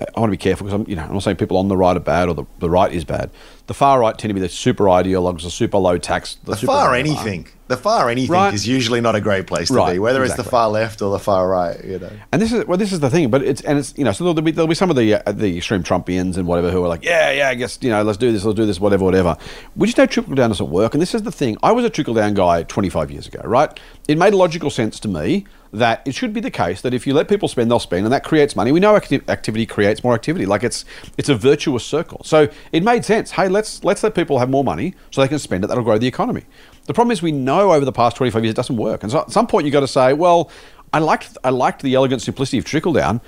I 0.00 0.20
want 0.20 0.30
to 0.30 0.38
be 0.38 0.40
careful 0.40 0.64
because 0.64 0.80
I'm, 0.80 0.88
you 0.88 0.94
know, 0.94 1.02
I'm 1.02 1.12
not 1.12 1.24
saying 1.24 1.38
people 1.38 1.56
on 1.56 1.66
the 1.66 1.76
right 1.76 1.96
are 1.96 2.00
bad 2.00 2.28
or 2.28 2.34
the, 2.36 2.44
the 2.60 2.70
right 2.70 2.92
is 2.92 3.04
bad. 3.04 3.32
The 3.66 3.74
far 3.74 3.98
right 3.98 4.16
tend 4.16 4.30
to 4.30 4.34
be 4.34 4.38
the 4.38 4.48
super 4.48 4.84
ideologues, 4.84 5.42
the 5.42 5.50
super 5.50 5.76
low 5.76 5.98
tax, 5.98 6.36
the, 6.44 6.54
the 6.54 6.66
far 6.68 6.94
anything, 6.94 7.48
the 7.68 7.76
far 7.76 8.08
anything 8.10 8.32
Right. 8.32 8.52
is 8.54 8.66
usually 8.66 9.00
not 9.00 9.14
a 9.14 9.20
great 9.20 9.46
place 9.46 9.68
to 9.68 9.74
Right, 9.74 9.92
be, 9.94 9.98
whether 9.98 10.24
it's 10.24 10.34
the 10.36 10.44
far 10.44 10.68
left 10.68 11.00
or 11.02 11.10
the 11.12 11.18
far 11.18 11.48
right. 11.48 11.82
You 11.84 11.98
know. 11.98 12.10
And 12.32 12.42
this 12.42 12.52
is 12.52 12.66
well, 12.66 12.78
this 12.78 12.92
is 12.92 13.00
the 13.00 13.10
thing, 13.10 13.30
but 13.30 13.42
it's 13.42 13.60
and 13.62 13.78
it's 13.78 13.94
you 13.96 14.04
know, 14.04 14.12
so 14.12 14.24
there'll 14.24 14.40
be 14.42 14.50
there'll 14.50 14.66
be 14.68 14.74
some 14.74 14.90
of 14.90 14.96
the 14.96 15.14
uh, 15.14 15.32
the 15.32 15.56
extreme 15.58 15.82
Trumpians 15.82 16.36
and 16.36 16.46
whatever 16.46 16.70
who 16.70 16.82
are 16.84 16.88
like, 16.88 17.04
yeah, 17.04 17.30
yeah, 17.30 17.48
I 17.50 17.54
guess 17.54 17.78
you 17.82 17.90
know, 17.90 18.02
let's 18.02 18.18
do 18.18 18.32
this, 18.32 18.44
let's 18.44 18.56
do 18.56 18.66
this, 18.66 18.80
whatever, 18.80 19.04
whatever. 19.04 19.36
We 19.76 19.86
just 19.86 19.98
know 19.98 20.06
trickle 20.06 20.34
down 20.34 20.50
doesn't 20.50 20.70
work, 20.70 20.94
and 20.94 21.00
this 21.02 21.14
is 21.14 21.22
the 21.22 21.32
thing. 21.32 21.56
I 21.62 21.72
was 21.72 21.84
a 21.84 21.90
trickle 21.90 22.14
down 22.14 22.34
guy 22.34 22.62
25 22.64 23.10
years 23.10 23.26
ago, 23.28 23.40
right? 23.44 23.78
It 24.08 24.16
made 24.18 24.34
logical 24.34 24.70
sense 24.70 24.98
to 25.00 25.08
me 25.08 25.44
that 25.70 26.00
it 26.06 26.14
should 26.14 26.32
be 26.32 26.40
the 26.40 26.50
case 26.50 26.80
that 26.80 26.94
if 26.94 27.06
you 27.06 27.12
let 27.12 27.28
people 27.28 27.46
spend, 27.46 27.70
they'll 27.70 27.78
spend, 27.78 28.06
and 28.06 28.12
that 28.14 28.24
creates 28.24 28.56
money. 28.56 28.72
We 28.72 28.80
know 28.80 28.96
acti- 28.96 29.20
activity 29.28 29.66
creates 29.66 30.02
more 30.02 30.14
activity. 30.14 30.46
Like 30.46 30.64
it's 30.64 30.86
it's 31.18 31.28
a 31.28 31.34
virtuous 31.34 31.84
circle. 31.84 32.22
So 32.24 32.48
it 32.72 32.82
made 32.82 33.04
sense. 33.04 33.32
Hey, 33.32 33.48
let's 33.48 33.84
let's 33.84 34.02
let 34.02 34.14
people 34.14 34.38
have 34.38 34.48
more 34.48 34.64
money 34.64 34.94
so 35.10 35.20
they 35.20 35.28
can 35.28 35.38
spend 35.38 35.64
it. 35.64 35.66
That'll 35.66 35.84
grow 35.84 35.98
the 35.98 36.06
economy. 36.06 36.44
The 36.88 36.94
problem 36.94 37.12
is 37.12 37.20
we 37.22 37.32
know 37.32 37.72
over 37.72 37.84
the 37.84 37.92
past 37.92 38.16
25 38.16 38.42
years 38.42 38.52
it 38.52 38.56
doesn't 38.56 38.76
work. 38.76 39.02
And 39.02 39.12
so 39.12 39.20
at 39.20 39.30
some 39.30 39.46
point 39.46 39.66
you've 39.66 39.74
got 39.74 39.80
to 39.80 39.88
say, 39.88 40.14
well, 40.14 40.50
I 40.92 40.98
liked 41.00 41.36
I 41.44 41.50
liked 41.50 41.82
the 41.82 41.94
elegant 41.94 42.22
simplicity 42.22 42.56
of 42.58 42.64
trickle 42.64 42.94
down. 42.94 43.20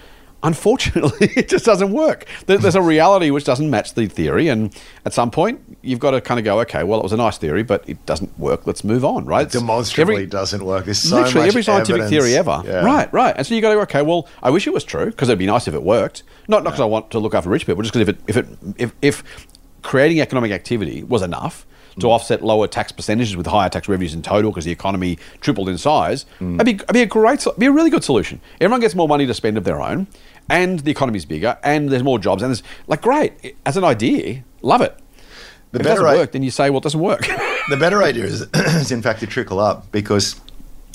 Unfortunately, 0.42 1.28
it 1.36 1.50
just 1.50 1.66
doesn't 1.66 1.92
work. 1.92 2.24
There's 2.46 2.74
a 2.74 2.80
reality 2.80 3.28
which 3.28 3.44
doesn't 3.44 3.68
match 3.68 3.92
the 3.92 4.06
theory, 4.06 4.48
and 4.48 4.74
at 5.04 5.12
some 5.12 5.30
point, 5.30 5.60
you've 5.82 5.98
got 5.98 6.12
to 6.12 6.22
kind 6.22 6.40
of 6.40 6.44
go, 6.44 6.58
okay, 6.60 6.82
well, 6.82 6.98
it 6.98 7.02
was 7.02 7.12
a 7.12 7.18
nice 7.18 7.36
theory, 7.36 7.62
but 7.62 7.86
it 7.86 8.06
doesn't 8.06 8.38
work. 8.38 8.66
Let's 8.66 8.82
move 8.82 9.04
on, 9.04 9.26
right? 9.26 9.42
It's 9.44 9.52
Demonstrably 9.52 10.14
every- 10.14 10.26
doesn't 10.26 10.64
work. 10.64 10.86
There's 10.86 11.02
so 11.02 11.20
literally 11.20 11.46
every 11.48 11.62
scientific 11.62 12.04
evidence. 12.04 12.24
theory 12.24 12.38
ever. 12.38 12.62
Yeah. 12.64 12.86
Right, 12.86 13.12
right. 13.12 13.34
And 13.36 13.46
so 13.46 13.54
you 13.54 13.60
go, 13.60 13.78
okay, 13.82 14.00
well, 14.00 14.26
I 14.42 14.48
wish 14.48 14.66
it 14.66 14.72
was 14.72 14.82
true 14.82 15.04
because 15.06 15.28
it'd 15.28 15.38
be 15.38 15.44
nice 15.44 15.68
if 15.68 15.74
it 15.74 15.82
worked. 15.82 16.22
Not 16.48 16.64
not 16.64 16.70
because 16.70 16.80
I 16.80 16.86
want 16.86 17.10
to 17.10 17.18
look 17.18 17.34
after 17.34 17.50
rich 17.50 17.66
people, 17.66 17.82
just 17.82 17.92
because 17.92 18.08
if 18.08 18.16
it 18.16 18.20
if 18.26 18.36
it 18.38 18.46
if, 18.78 18.92
if 19.02 19.46
creating 19.82 20.22
economic 20.22 20.52
activity 20.52 21.02
was 21.02 21.20
enough 21.20 21.66
to 21.98 22.06
Mm. 22.06 22.10
offset 22.10 22.42
lower 22.42 22.66
tax 22.66 22.92
percentages 22.92 23.36
with 23.36 23.46
higher 23.46 23.68
tax 23.68 23.88
revenues 23.88 24.14
in 24.14 24.22
total 24.22 24.50
because 24.50 24.64
the 24.64 24.70
economy 24.72 25.18
tripled 25.40 25.68
in 25.68 25.76
size, 25.78 26.24
Mm. 26.40 26.58
that'd 26.58 26.66
be, 26.66 26.72
that'd 26.80 26.94
be 26.94 27.02
a 27.02 27.06
great, 27.06 27.44
be 27.58 27.66
a 27.66 27.72
really 27.72 27.90
good 27.90 28.04
solution. 28.04 28.40
Everyone 28.60 28.80
gets 28.80 28.94
more 28.94 29.08
money 29.08 29.26
to 29.26 29.34
spend 29.34 29.56
of 29.58 29.64
their 29.64 29.80
own, 29.80 30.06
and 30.48 30.80
the 30.80 30.90
economy's 30.90 31.24
bigger, 31.24 31.56
and 31.64 31.88
there's 31.90 32.02
more 32.02 32.18
jobs, 32.18 32.42
and 32.42 32.50
there's 32.50 32.62
like 32.86 33.02
great 33.02 33.32
as 33.66 33.76
an 33.76 33.84
idea, 33.84 34.42
love 34.62 34.80
it. 34.80 34.96
The 35.72 35.78
if 35.78 35.80
it 35.80 35.84
better 35.84 36.00
doesn't 36.02 36.06
I- 36.16 36.20
work, 36.20 36.32
then 36.32 36.42
you 36.42 36.50
say, 36.50 36.70
well, 36.70 36.78
it 36.78 36.82
doesn't 36.84 37.00
work. 37.00 37.28
The 37.68 37.76
better 37.76 38.02
idea 38.02 38.24
is, 38.24 38.40
is 38.54 38.90
in 38.90 39.00
fact 39.00 39.20
to 39.20 39.26
trickle 39.28 39.60
up 39.60 39.92
because 39.92 40.34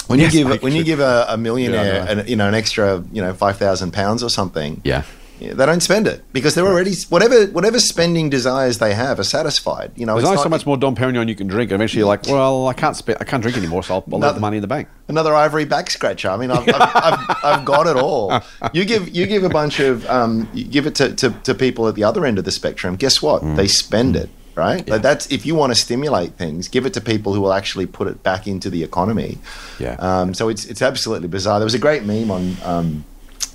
when 0.07 0.19
Yes, 0.19 0.33
you 0.33 0.43
give 0.45 0.61
when 0.61 0.73
you 0.73 0.83
give 0.83 0.99
a, 0.99 1.25
a 1.29 1.37
millionaire 1.37 2.03
Yeah, 2.03 2.11
an, 2.19 2.27
you 2.27 2.35
know 2.35 2.47
an 2.49 2.53
extra 2.55 3.01
you 3.13 3.21
know 3.21 3.33
five 3.33 3.55
thousand 3.57 3.91
pounds 3.93 4.21
or 4.23 4.29
something, 4.29 4.81
Yeah. 4.83 5.03
Yeah, 5.39 5.53
they 5.53 5.65
don't 5.65 5.81
spend 5.81 6.07
it 6.07 6.23
because 6.33 6.55
they're 6.55 6.67
already 6.67 6.93
whatever 7.09 7.45
whatever 7.47 7.79
spending 7.79 8.29
desires 8.29 8.77
they 8.77 8.93
have 8.93 9.19
are 9.19 9.23
satisfied. 9.23 9.91
You 9.95 10.05
know, 10.05 10.13
There's 10.15 10.25
only 10.25 10.37
not 10.37 10.43
so 10.43 10.49
much 10.49 10.65
more 10.65 10.77
Dom 10.77 10.95
Perignon 10.95 11.27
you 11.27 11.35
can 11.35 11.47
drink, 11.47 11.71
and 11.71 11.75
eventually 11.75 11.99
you're 11.99 12.07
like, 12.07 12.25
well, 12.27 12.67
I 12.67 12.73
can't 12.73 12.95
spend, 12.95 13.17
I 13.19 13.25
can't 13.25 13.41
drink 13.41 13.57
anymore, 13.57 13.83
so 13.83 13.95
I'll, 13.95 14.03
I'll 14.13 14.19
leave 14.19 14.35
the 14.35 14.39
money 14.41 14.57
in 14.57 14.61
the 14.61 14.67
bank. 14.67 14.87
another 15.07 15.33
ivory 15.35 15.65
back 15.65 15.89
scratcher. 15.89 16.29
I 16.29 16.37
mean, 16.37 16.51
I've, 16.51 16.67
I've, 16.67 16.75
I've, 16.95 17.35
I've 17.43 17.65
got 17.65 17.87
it 17.87 17.95
all. 17.95 18.41
You 18.73 18.85
give 18.85 19.09
you 19.09 19.27
give 19.27 19.43
a 19.43 19.49
bunch 19.49 19.79
of 19.79 20.05
um, 20.09 20.49
you 20.53 20.63
give 20.65 20.87
it 20.87 20.95
to, 20.95 21.13
to, 21.15 21.29
to 21.31 21.53
people 21.53 21.87
at 21.87 21.95
the 21.95 22.03
other 22.03 22.25
end 22.25 22.39
of 22.39 22.45
the 22.45 22.51
spectrum. 22.51 22.95
Guess 22.95 23.21
what? 23.21 23.41
Mm. 23.41 23.55
They 23.55 23.67
spend 23.67 24.15
it. 24.15 24.29
Right. 24.55 24.87
Like 24.87 25.01
that's 25.01 25.29
if 25.33 25.45
you 25.45 25.53
want 25.53 25.73
to 25.73 25.75
stimulate 25.75 26.35
things, 26.37 26.69
give 26.69 26.85
it 26.85 26.93
to 26.93 27.01
people 27.01 27.33
who 27.33 27.41
will 27.41 27.51
actually 27.51 27.87
put 27.87 28.07
it 28.07 28.23
back 28.23 28.47
into 28.47 28.69
the 28.69 28.83
economy. 28.83 29.37
Yeah. 29.79 29.95
Um, 29.99 30.33
so 30.33 30.47
it's 30.47 30.63
it's 30.63 30.81
absolutely 30.81 31.27
bizarre. 31.27 31.59
There 31.59 31.65
was 31.65 31.73
a 31.73 31.79
great 31.79 32.03
meme 32.05 32.31
on. 32.31 32.55
Um, 32.63 33.05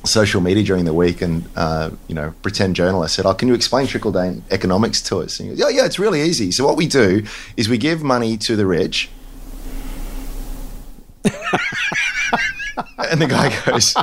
social 0.04 0.40
media 0.40 0.62
during 0.64 0.84
the 0.84 0.94
week 0.94 1.20
and 1.20 1.44
uh, 1.56 1.90
you 2.08 2.14
know 2.14 2.32
pretend 2.42 2.74
journalist 2.74 3.14
said 3.14 3.26
oh 3.26 3.34
can 3.34 3.48
you 3.48 3.54
explain 3.54 3.86
trickle 3.86 4.12
down 4.12 4.42
economics 4.50 5.02
to 5.02 5.18
us? 5.18 5.38
And 5.38 5.50
he 5.50 5.56
goes, 5.56 5.60
yeah 5.60 5.68
yeah 5.68 5.86
it's 5.86 5.98
really 5.98 6.22
easy. 6.22 6.50
So 6.50 6.66
what 6.66 6.76
we 6.76 6.86
do 6.86 7.24
is 7.56 7.68
we 7.68 7.78
give 7.78 8.02
money 8.02 8.36
to 8.38 8.56
the 8.56 8.66
rich. 8.66 9.10
And 13.10 13.20
the 13.20 13.26
guy 13.26 13.52
goes 13.64 13.94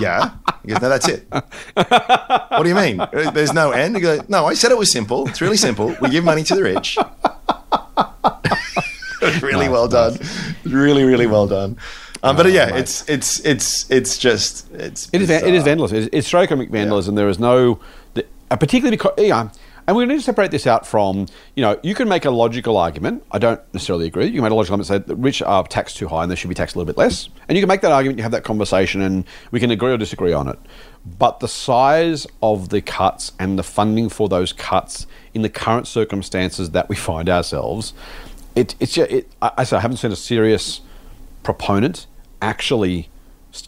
yeah. 0.00 0.30
He 0.62 0.68
goes 0.68 0.80
no 0.80 0.88
that's 0.88 1.08
it. 1.08 1.26
What 1.30 2.62
do 2.62 2.68
you 2.68 2.74
mean? 2.74 3.02
There's 3.12 3.52
no 3.52 3.72
end. 3.72 3.96
He 3.96 4.02
goes 4.02 4.28
no 4.28 4.46
i 4.46 4.54
said 4.54 4.70
it 4.70 4.78
was 4.78 4.92
simple. 4.92 5.28
It's 5.28 5.40
really 5.40 5.56
simple. 5.56 5.94
We 6.00 6.08
give 6.10 6.24
money 6.24 6.44
to 6.44 6.54
the 6.54 6.62
rich. 6.62 6.96
Really 9.42 9.68
well 9.68 9.88
done. 9.88 10.16
Really 10.64 11.02
really 11.02 11.26
well 11.26 11.46
done 11.48 11.76
um, 12.22 12.36
but 12.36 12.50
yeah, 12.52 12.76
it's 12.76 13.08
it's 13.08 13.40
it's 13.44 13.90
it's 13.90 14.18
just 14.18 14.70
it's 14.72 15.08
It 15.12 15.22
is, 15.22 15.30
it 15.30 15.54
is 15.54 15.64
vandalism. 15.64 15.98
It's, 15.98 16.08
it's 16.12 16.30
socioeconomic 16.30 16.70
vandalism. 16.70 17.14
There 17.14 17.28
is 17.28 17.38
no, 17.38 17.80
the, 18.14 18.26
uh, 18.50 18.56
particularly 18.56 18.96
because, 18.96 19.12
yeah, 19.18 19.50
and 19.86 19.96
we 19.96 20.04
need 20.04 20.16
to 20.16 20.20
separate 20.20 20.50
this 20.50 20.66
out 20.66 20.86
from, 20.86 21.26
you 21.54 21.62
know, 21.62 21.80
you 21.82 21.94
can 21.94 22.08
make 22.08 22.26
a 22.26 22.30
logical 22.30 22.76
argument. 22.76 23.24
I 23.30 23.38
don't 23.38 23.60
necessarily 23.72 24.06
agree. 24.06 24.26
You 24.26 24.34
can 24.34 24.42
make 24.42 24.50
a 24.50 24.54
logical 24.54 24.74
argument 24.74 24.90
and 24.90 25.04
say 25.06 25.14
the 25.14 25.16
rich 25.16 25.40
are 25.40 25.66
taxed 25.66 25.96
too 25.96 26.08
high 26.08 26.24
and 26.24 26.30
they 26.30 26.36
should 26.36 26.48
be 26.48 26.54
taxed 26.54 26.76
a 26.76 26.78
little 26.78 26.92
bit 26.92 26.98
less. 26.98 27.30
And 27.48 27.56
you 27.56 27.62
can 27.62 27.68
make 27.68 27.80
that 27.80 27.92
argument, 27.92 28.18
you 28.18 28.22
have 28.22 28.32
that 28.32 28.44
conversation, 28.44 29.00
and 29.00 29.24
we 29.50 29.60
can 29.60 29.70
agree 29.70 29.90
or 29.90 29.96
disagree 29.96 30.34
on 30.34 30.46
it. 30.46 30.58
But 31.18 31.40
the 31.40 31.48
size 31.48 32.26
of 32.42 32.68
the 32.68 32.82
cuts 32.82 33.32
and 33.38 33.58
the 33.58 33.62
funding 33.62 34.10
for 34.10 34.28
those 34.28 34.52
cuts 34.52 35.06
in 35.32 35.40
the 35.40 35.48
current 35.48 35.86
circumstances 35.86 36.72
that 36.72 36.90
we 36.90 36.96
find 36.96 37.30
ourselves, 37.30 37.94
it, 38.54 38.74
it's 38.80 38.98
it, 38.98 39.26
I, 39.40 39.52
I 39.56 39.64
say 39.64 39.78
I 39.78 39.80
haven't 39.80 39.96
seen 39.96 40.12
a 40.12 40.16
serious 40.16 40.82
proponent 41.48 42.06
actually 42.42 43.08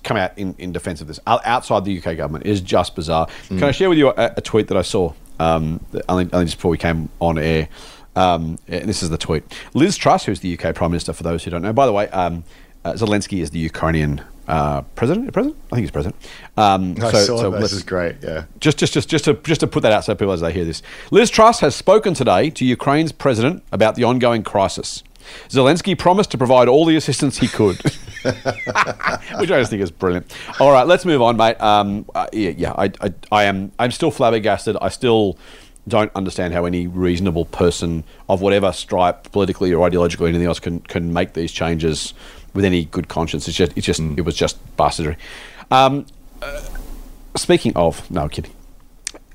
come 0.05 0.19
out 0.19 0.37
in, 0.37 0.55
in 0.59 0.71
defense 0.71 1.01
of 1.01 1.07
this 1.07 1.19
outside 1.27 1.83
the 1.87 1.97
UK 1.99 2.15
government 2.15 2.45
is 2.45 2.61
just 2.61 2.95
bizarre. 2.95 3.27
Can 3.49 3.65
I 3.65 3.71
share 3.71 3.89
with 3.89 3.97
you 3.97 4.09
a, 4.11 4.35
a 4.37 4.41
tweet 4.43 4.69
that 4.69 4.77
I 4.77 4.83
saw 4.83 5.15
um, 5.39 5.83
only, 6.07 6.29
only 6.31 6.45
just 6.45 6.59
before 6.59 6.71
we 6.71 6.77
came 6.77 7.09
on 7.21 7.39
air? 7.39 7.71
Um, 8.17 8.59
and 8.69 8.87
this 8.87 9.03
is 9.03 9.09
the 9.09 9.17
tweet. 9.17 9.45
Liz 9.73 9.97
Truss, 9.97 10.27
who's 10.27 10.41
the 10.41 10.59
UK 10.59 10.75
Prime 10.75 10.91
Minister, 10.91 11.15
for 11.15 11.23
those 11.23 11.43
who 11.43 11.51
don't 11.51 11.63
know. 11.63 11.73
By 11.73 11.87
the 11.87 11.93
way, 11.95 12.07
um, 12.11 12.45
uh, 12.85 12.93
Zelensky 12.93 13.41
is 13.41 13.49
the 13.49 13.61
Ukrainian 13.61 14.21
uh, 14.47 14.83
president. 14.95 15.33
President? 15.33 15.57
I 15.73 15.77
think 15.77 15.85
he's 15.85 15.91
president. 15.91 16.17
Um, 16.59 16.97
I 17.01 17.13
so- 17.13 17.25
saw 17.25 17.37
so. 17.39 17.51
This 17.53 17.73
is 17.73 17.83
great. 17.83 18.17
Yeah. 18.23 18.45
just, 18.59 18.77
just, 18.77 18.93
just, 18.93 19.09
just 19.09 19.25
to 19.25 19.35
just 19.43 19.61
to 19.61 19.67
put 19.67 19.83
that 19.85 19.93
out 19.93 20.05
so 20.05 20.15
people 20.15 20.33
as 20.33 20.43
they 20.43 20.53
hear 20.53 20.67
this, 20.67 20.83
Liz 21.11 21.31
Truss 21.31 21.61
has 21.61 21.75
spoken 21.75 22.13
today 22.13 22.51
to 22.51 22.65
Ukraine's 22.67 23.13
president 23.13 23.63
about 23.73 23.95
the 23.95 24.05
ongoing 24.05 24.43
crisis. 24.43 25.03
Zelensky 25.49 25.97
promised 25.97 26.31
to 26.33 26.39
provide 26.39 26.69
all 26.69 26.85
the 26.85 26.97
assistance 26.97 27.39
he 27.39 27.49
could, 27.49 27.81
which 27.83 29.51
I 29.51 29.59
just 29.59 29.71
think 29.71 29.83
is 29.83 29.91
brilliant. 29.91 30.33
All 30.59 30.73
right, 30.73 30.87
let's 30.87 31.05
move 31.05 31.23
on, 31.23 31.37
mate. 31.37 31.61
Um, 31.61 32.07
uh, 32.15 32.27
yeah, 32.33 32.51
yeah, 32.51 32.73
I, 32.73 32.93
I, 33.01 33.15
I 33.33 33.45
am, 33.45 33.73
I'm 33.79 33.91
still 33.91 34.11
flabbergasted. 34.11 34.77
I 34.81 34.89
still 34.89 35.39
don't 35.89 36.13
understand 36.15 36.55
how 36.55 36.65
any 36.65 36.87
reasonable 36.87 37.47
person 37.47 38.05
of 38.29 38.41
whatever 38.41 38.73
stripe, 38.73 39.33
politically 39.33 39.73
or 39.73 39.89
ideologically, 39.89 40.23
or 40.23 40.29
anything 40.29 40.47
else, 40.47 40.61
can 40.61 40.81
can 40.81 41.13
make 41.13 41.33
these 41.33 41.53
changes 41.53 42.15
with 42.55 42.65
any 42.65 42.85
good 42.85 43.09
conscience. 43.09 43.47
It's 43.49 43.57
just, 43.57 43.77
it's 43.77 43.87
just, 43.87 44.01
it 44.01 44.23
was 44.23 44.35
just 44.35 44.59
bastardry. 44.77 45.17
Um, 45.71 46.07
uh, 46.43 46.63
speaking 47.37 47.73
of, 47.77 48.11
no 48.11 48.23
I'm 48.23 48.29
kidding 48.29 48.53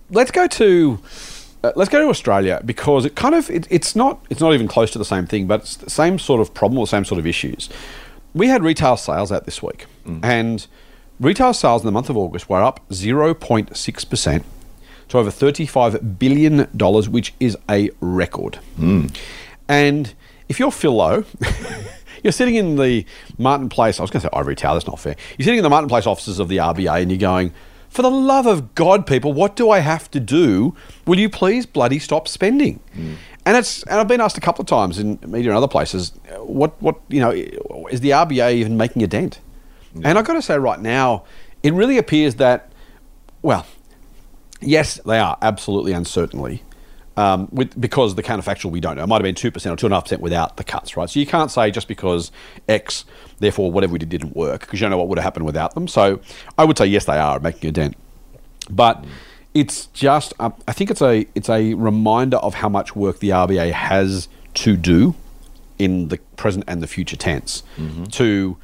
let's 0.10 0.32
go 0.32 0.48
to 0.48 1.00
uh, 1.66 1.72
let's 1.76 1.90
go 1.90 2.00
to 2.00 2.08
Australia 2.08 2.62
because 2.64 3.06
it 3.06 3.16
kind 3.16 3.34
of 3.34 3.50
it, 3.50 3.68
it's 3.70 3.96
not 3.96 4.24
it's 4.30 4.42
not 4.42 4.54
even 4.54 4.68
close 4.68 4.92
to 4.92 5.00
the 5.00 5.06
same 5.06 5.26
thing, 5.26 5.48
but 5.48 5.62
it's 5.62 5.78
the 5.78 5.90
same 5.90 6.20
sort 6.20 6.42
of 6.42 6.54
problem 6.54 6.78
or 6.78 6.86
same 6.88 7.06
sort 7.06 7.20
of 7.20 7.26
issues. 7.26 7.70
We 8.34 8.48
had 8.48 8.64
retail 8.64 8.98
sales 8.98 9.32
out 9.32 9.46
this 9.46 9.64
week, 9.64 9.86
and 10.24 10.68
retail 11.20 11.54
sales 11.54 11.82
in 11.82 11.86
the 11.86 11.92
month 11.92 12.10
of 12.10 12.18
August 12.18 12.50
were 12.50 12.62
up 12.62 12.82
zero 12.94 13.34
point 13.34 13.76
six 13.76 14.06
percent 14.06 14.46
to 15.10 15.18
over 15.18 15.32
thirty 15.32 15.66
five 15.66 16.20
billion 16.20 16.68
dollars, 16.76 17.10
which 17.10 17.34
is 17.40 17.58
a 17.70 17.90
record. 18.02 18.60
And 19.68 20.14
if 20.50 20.60
you're 20.60 20.72
Phil 20.72 20.94
Lowe, 20.96 21.24
you're 22.24 22.34
sitting 22.34 22.56
in 22.56 22.76
the 22.76 23.06
Martin 23.38 23.70
Place. 23.70 24.00
I 24.00 24.04
was 24.04 24.12
going 24.12 24.22
to 24.22 24.28
say 24.28 24.30
Ivory 24.34 24.56
Tower. 24.56 24.76
That's 24.76 24.88
not 24.88 25.00
fair. 25.00 25.16
You're 25.38 25.46
sitting 25.46 25.60
in 25.60 25.64
the 25.64 25.70
Martin 25.70 25.90
Place 25.90 26.06
offices 26.06 26.40
of 26.40 26.50
the 26.50 26.58
RBA, 26.58 27.02
and 27.02 27.10
you're 27.10 27.18
going, 27.18 27.54
"For 27.96 28.02
the 28.02 28.12
love 28.12 28.46
of 28.46 28.76
God, 28.76 29.08
people, 29.08 29.34
what 29.34 29.56
do 29.56 29.70
I 29.70 29.80
have 29.80 30.12
to 30.12 30.20
do? 30.20 30.76
Will 31.08 31.20
you 31.20 31.30
please 31.30 31.66
bloody 31.66 32.00
stop 32.00 32.28
spending?" 32.28 32.80
Mm. 32.96 33.16
And 33.46 33.58
it's 33.58 33.84
and 33.84 34.00
I've 34.00 34.08
been 34.08 34.22
asked 34.22 34.38
a 34.38 34.42
couple 34.42 34.62
of 34.62 34.68
times 34.68 35.00
in 35.00 35.20
media 35.26 35.52
and 35.52 35.58
other 35.58 35.68
places, 35.68 36.12
what 36.40 36.72
what 36.82 36.96
you 37.08 37.20
know 37.20 37.32
is 37.90 38.02
the 38.02 38.12
RBA 38.12 38.54
even 38.54 38.76
making 38.78 39.04
a 39.04 39.08
dent? 39.08 39.40
And 40.04 40.18
I've 40.18 40.26
got 40.26 40.34
to 40.34 40.42
say 40.42 40.58
right 40.58 40.82
now, 40.82 41.24
it 41.64 41.74
really 41.74 41.98
appears 41.98 42.36
that, 42.36 42.70
well, 43.42 43.66
Yes, 44.62 45.00
they 45.06 45.20
are 45.20 45.38
absolutely 45.42 45.92
uncertainly. 45.92 46.64
Um, 47.18 47.48
with, 47.52 47.80
because 47.80 48.16
the 48.16 48.24
counterfactual 48.24 48.72
we 48.72 48.82
don't 48.82 48.98
know. 48.98 49.04
It 49.04 49.08
might 49.08 49.24
have 49.24 49.24
been 49.24 49.36
2% 49.36 49.46
or 49.46 49.78
2.5% 49.78 50.20
without 50.20 50.58
the 50.58 50.66
cuts, 50.66 50.98
right? 50.98 51.10
So 51.10 51.18
you 51.18 51.26
can't 51.26 51.50
say 51.50 51.72
just 51.72 51.88
because 51.88 52.30
X, 52.68 53.06
therefore 53.40 53.72
whatever 53.72 53.94
we 53.94 54.00
did 54.00 54.10
didn't 54.10 54.36
work, 54.36 54.62
because 54.62 54.80
you 54.80 54.84
don't 54.84 54.92
know 54.92 54.98
what 54.98 55.08
would 55.08 55.18
have 55.18 55.24
happened 55.24 55.46
without 55.46 55.76
them. 55.76 55.88
So 55.88 56.20
I 56.58 56.66
would 56.66 56.78
say 56.78 56.88
yes, 56.88 57.06
they 57.06 57.18
are 57.18 57.40
making 57.40 57.70
a 57.70 57.72
dent. 57.72 57.96
But 58.70 59.06
it's 59.54 59.86
just, 59.88 60.34
uh, 60.42 60.50
I 60.68 60.74
think 60.74 60.92
it's 60.92 61.02
a, 61.02 61.26
it's 61.36 61.48
a 61.48 61.74
reminder 61.76 62.36
of 62.38 62.56
how 62.56 62.68
much 62.68 62.98
work 62.98 63.20
the 63.20 63.30
RBA 63.30 63.72
has 63.72 64.28
to 64.56 64.76
do 64.76 65.16
in 65.80 66.08
the 66.10 66.18
present 66.38 66.66
and 66.68 66.82
the 66.82 66.88
future 66.88 67.16
tense. 67.18 67.64
To 68.12 68.58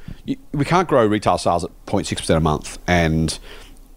we 0.52 0.64
can't 0.64 0.88
grow 0.88 1.06
retail 1.06 1.38
sales 1.38 1.64
at 1.64 1.70
0.6 1.86 2.16
percent 2.16 2.38
a 2.38 2.40
month 2.40 2.78
and 2.86 3.38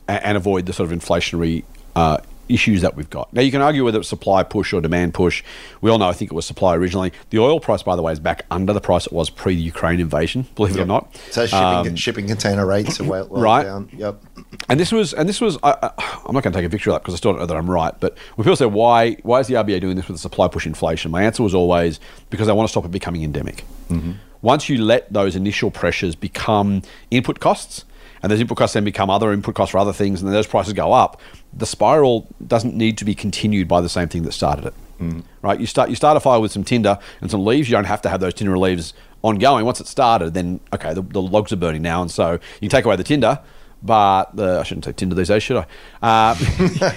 and 0.07 0.37
avoid 0.37 0.65
the 0.65 0.73
sort 0.73 0.91
of 0.91 0.97
inflationary 0.97 1.63
uh, 1.95 2.17
issues 2.47 2.81
that 2.81 2.95
we've 2.95 3.09
got. 3.09 3.33
Now 3.33 3.41
you 3.41 3.51
can 3.51 3.61
argue 3.61 3.83
whether 3.83 3.99
it's 3.99 4.07
supply 4.09 4.43
push 4.43 4.71
or 4.73 4.81
demand 4.81 5.13
push. 5.13 5.43
We 5.81 5.89
all 5.89 5.97
know 5.97 6.07
I 6.09 6.13
think 6.13 6.31
it 6.31 6.35
was 6.35 6.45
supply 6.45 6.75
originally. 6.75 7.11
The 7.29 7.39
oil 7.39 7.59
price, 7.59 7.81
by 7.83 7.95
the 7.95 8.01
way, 8.01 8.13
is 8.13 8.19
back 8.19 8.45
under 8.51 8.71
the 8.73 8.81
price 8.81 9.05
it 9.07 9.13
was 9.13 9.29
pre 9.29 9.55
the 9.55 9.61
Ukraine 9.61 9.99
invasion. 9.99 10.45
Believe 10.55 10.77
it 10.77 10.81
or 10.81 10.85
not. 10.85 11.15
So 11.31 11.45
shipping, 11.45 11.63
Um, 11.63 11.95
shipping 11.95 12.27
container 12.27 12.65
rates 12.65 12.99
are 12.99 13.03
well, 13.05 13.27
well 13.27 13.41
right. 13.41 13.63
down. 13.63 13.89
Yep. 13.93 14.21
and 14.69 14.79
this 14.79 14.91
was, 14.91 15.13
and 15.13 15.27
this 15.27 15.41
was. 15.41 15.57
I, 15.63 15.71
I, 15.81 16.21
I'm 16.27 16.33
not 16.33 16.43
going 16.43 16.53
to 16.53 16.59
take 16.59 16.65
a 16.65 16.69
victory 16.69 16.91
lap 16.93 17.01
because 17.01 17.13
I 17.13 17.17
still 17.17 17.31
don't 17.31 17.39
know 17.39 17.45
that 17.47 17.57
I'm 17.57 17.69
right. 17.69 17.93
But 17.99 18.17
when 18.35 18.43
people 18.43 18.55
say 18.55 18.65
why, 18.65 19.13
why 19.23 19.39
is 19.39 19.47
the 19.47 19.55
RBA 19.55 19.81
doing 19.81 19.95
this 19.95 20.07
with 20.07 20.15
the 20.17 20.21
supply 20.21 20.47
push 20.47 20.65
inflation? 20.65 21.11
My 21.11 21.23
answer 21.23 21.43
was 21.43 21.53
always 21.55 21.99
because 22.29 22.47
they 22.47 22.53
want 22.53 22.67
to 22.67 22.71
stop 22.71 22.85
it 22.85 22.91
becoming 22.91 23.23
endemic. 23.23 23.63
Once 24.41 24.69
you 24.69 24.77
let 24.83 25.11
those 25.11 25.35
initial 25.35 25.71
pressures 25.71 26.15
become 26.15 26.83
input 27.09 27.39
costs, 27.39 27.85
and 28.21 28.31
those 28.31 28.39
input 28.39 28.57
costs 28.57 28.73
then 28.73 28.83
become 28.83 29.09
other 29.09 29.31
input 29.33 29.55
costs 29.55 29.71
for 29.71 29.77
other 29.79 29.93
things, 29.93 30.21
and 30.21 30.27
then 30.27 30.33
those 30.33 30.47
prices 30.47 30.73
go 30.73 30.93
up, 30.93 31.19
the 31.55 31.65
spiral 31.65 32.27
doesn't 32.45 32.75
need 32.75 32.97
to 32.97 33.05
be 33.05 33.15
continued 33.15 33.67
by 33.67 33.81
the 33.81 33.89
same 33.89 34.09
thing 34.09 34.23
that 34.23 34.33
started 34.33 34.65
it. 34.65 34.73
Right? 35.41 35.59
You 35.59 35.65
start 35.65 35.89
you 35.89 35.95
start 35.95 36.17
a 36.17 36.19
fire 36.19 36.39
with 36.39 36.51
some 36.51 36.63
tinder 36.63 36.97
and 37.21 37.29
some 37.29 37.45
leaves. 37.45 37.69
You 37.69 37.75
don't 37.75 37.85
have 37.85 38.01
to 38.03 38.09
have 38.09 38.19
those 38.19 38.33
tinder 38.33 38.57
leaves 38.57 38.93
ongoing. 39.21 39.65
Once 39.65 39.81
it 39.81 39.87
started, 39.87 40.33
then 40.33 40.59
okay, 40.73 40.93
the, 40.93 41.01
the 41.01 41.21
logs 41.21 41.51
are 41.51 41.57
burning 41.57 41.81
now, 41.81 42.01
and 42.01 42.11
so 42.11 42.33
you 42.33 42.39
can 42.61 42.69
take 42.69 42.85
away 42.85 42.95
the 42.95 43.03
tinder. 43.03 43.39
But 43.83 44.35
the, 44.35 44.59
I 44.59 44.63
shouldn't 44.63 44.85
say 44.85 44.93
Tinder 44.93 45.15
these 45.15 45.27
days, 45.27 45.43
should 45.43 45.63
I? 46.01 46.31
Uh, 46.31 46.35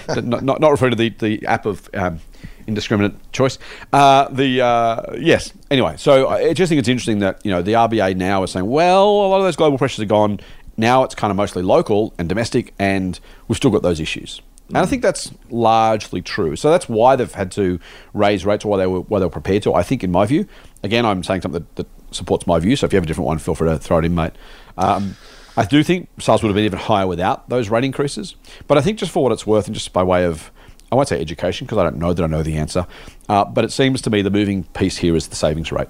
not, 0.22 0.42
not, 0.42 0.60
not 0.60 0.70
referring 0.70 0.92
to 0.92 0.96
the, 0.96 1.10
the 1.10 1.46
app 1.46 1.66
of 1.66 1.90
um, 1.92 2.20
indiscriminate 2.66 3.30
choice. 3.32 3.58
Uh, 3.92 4.28
the 4.28 4.62
uh, 4.62 5.16
yes. 5.18 5.52
Anyway, 5.70 5.96
so 5.98 6.28
I 6.28 6.54
just 6.54 6.70
think 6.70 6.78
it's 6.78 6.88
interesting 6.88 7.18
that 7.18 7.44
you 7.44 7.50
know 7.50 7.60
the 7.62 7.72
RBA 7.72 8.16
now 8.16 8.42
is 8.42 8.52
saying, 8.52 8.66
well, 8.66 9.06
a 9.06 9.28
lot 9.28 9.38
of 9.38 9.44
those 9.44 9.56
global 9.56 9.76
pressures 9.76 10.02
are 10.02 10.06
gone. 10.06 10.40
Now 10.76 11.02
it's 11.02 11.14
kind 11.14 11.30
of 11.30 11.36
mostly 11.36 11.62
local 11.62 12.14
and 12.18 12.28
domestic, 12.28 12.72
and 12.78 13.18
we've 13.48 13.56
still 13.56 13.70
got 13.70 13.82
those 13.82 14.00
issues. 14.00 14.40
And 14.68 14.78
I 14.78 14.86
think 14.86 15.02
that's 15.02 15.32
largely 15.50 16.20
true. 16.20 16.54
So 16.54 16.70
that's 16.70 16.88
why 16.88 17.16
they've 17.16 17.32
had 17.32 17.50
to 17.52 17.80
raise 18.12 18.44
rates, 18.44 18.64
or 18.64 18.68
why 18.68 18.76
they 18.76 18.86
were 18.86 19.00
why 19.00 19.18
they 19.18 19.24
were 19.24 19.30
prepared 19.30 19.62
to. 19.62 19.74
I 19.74 19.82
think, 19.82 20.04
in 20.04 20.12
my 20.12 20.26
view, 20.26 20.46
again, 20.82 21.06
I'm 21.06 21.24
saying 21.24 21.40
something 21.42 21.64
that, 21.74 21.76
that 21.76 21.86
supports 22.14 22.46
my 22.46 22.58
view. 22.58 22.76
So 22.76 22.86
if 22.86 22.92
you 22.92 22.96
have 22.96 23.04
a 23.04 23.06
different 23.06 23.26
one, 23.26 23.38
feel 23.38 23.54
free 23.54 23.68
to 23.68 23.78
throw 23.78 23.98
it 23.98 24.04
in, 24.04 24.14
mate. 24.14 24.32
Um, 24.76 25.16
I 25.56 25.64
do 25.64 25.82
think 25.82 26.08
sales 26.20 26.42
would 26.42 26.50
have 26.50 26.54
been 26.54 26.66
even 26.66 26.78
higher 26.78 27.06
without 27.06 27.48
those 27.48 27.68
rate 27.68 27.84
increases. 27.84 28.36
But 28.66 28.78
I 28.78 28.80
think 28.80 28.98
just 28.98 29.10
for 29.10 29.22
what 29.22 29.32
it's 29.32 29.46
worth, 29.46 29.66
and 29.66 29.74
just 29.74 29.92
by 29.92 30.02
way 30.02 30.24
of, 30.24 30.52
I 30.92 30.94
won't 30.94 31.08
say 31.08 31.20
education 31.20 31.66
because 31.66 31.78
I 31.78 31.82
don't 31.82 31.96
know 31.96 32.12
that 32.12 32.22
I 32.22 32.26
know 32.26 32.42
the 32.42 32.56
answer, 32.56 32.86
uh, 33.28 33.44
but 33.44 33.64
it 33.64 33.72
seems 33.72 34.00
to 34.02 34.10
me 34.10 34.22
the 34.22 34.30
moving 34.30 34.64
piece 34.64 34.98
here 34.98 35.16
is 35.16 35.28
the 35.28 35.36
savings 35.36 35.72
rate. 35.72 35.88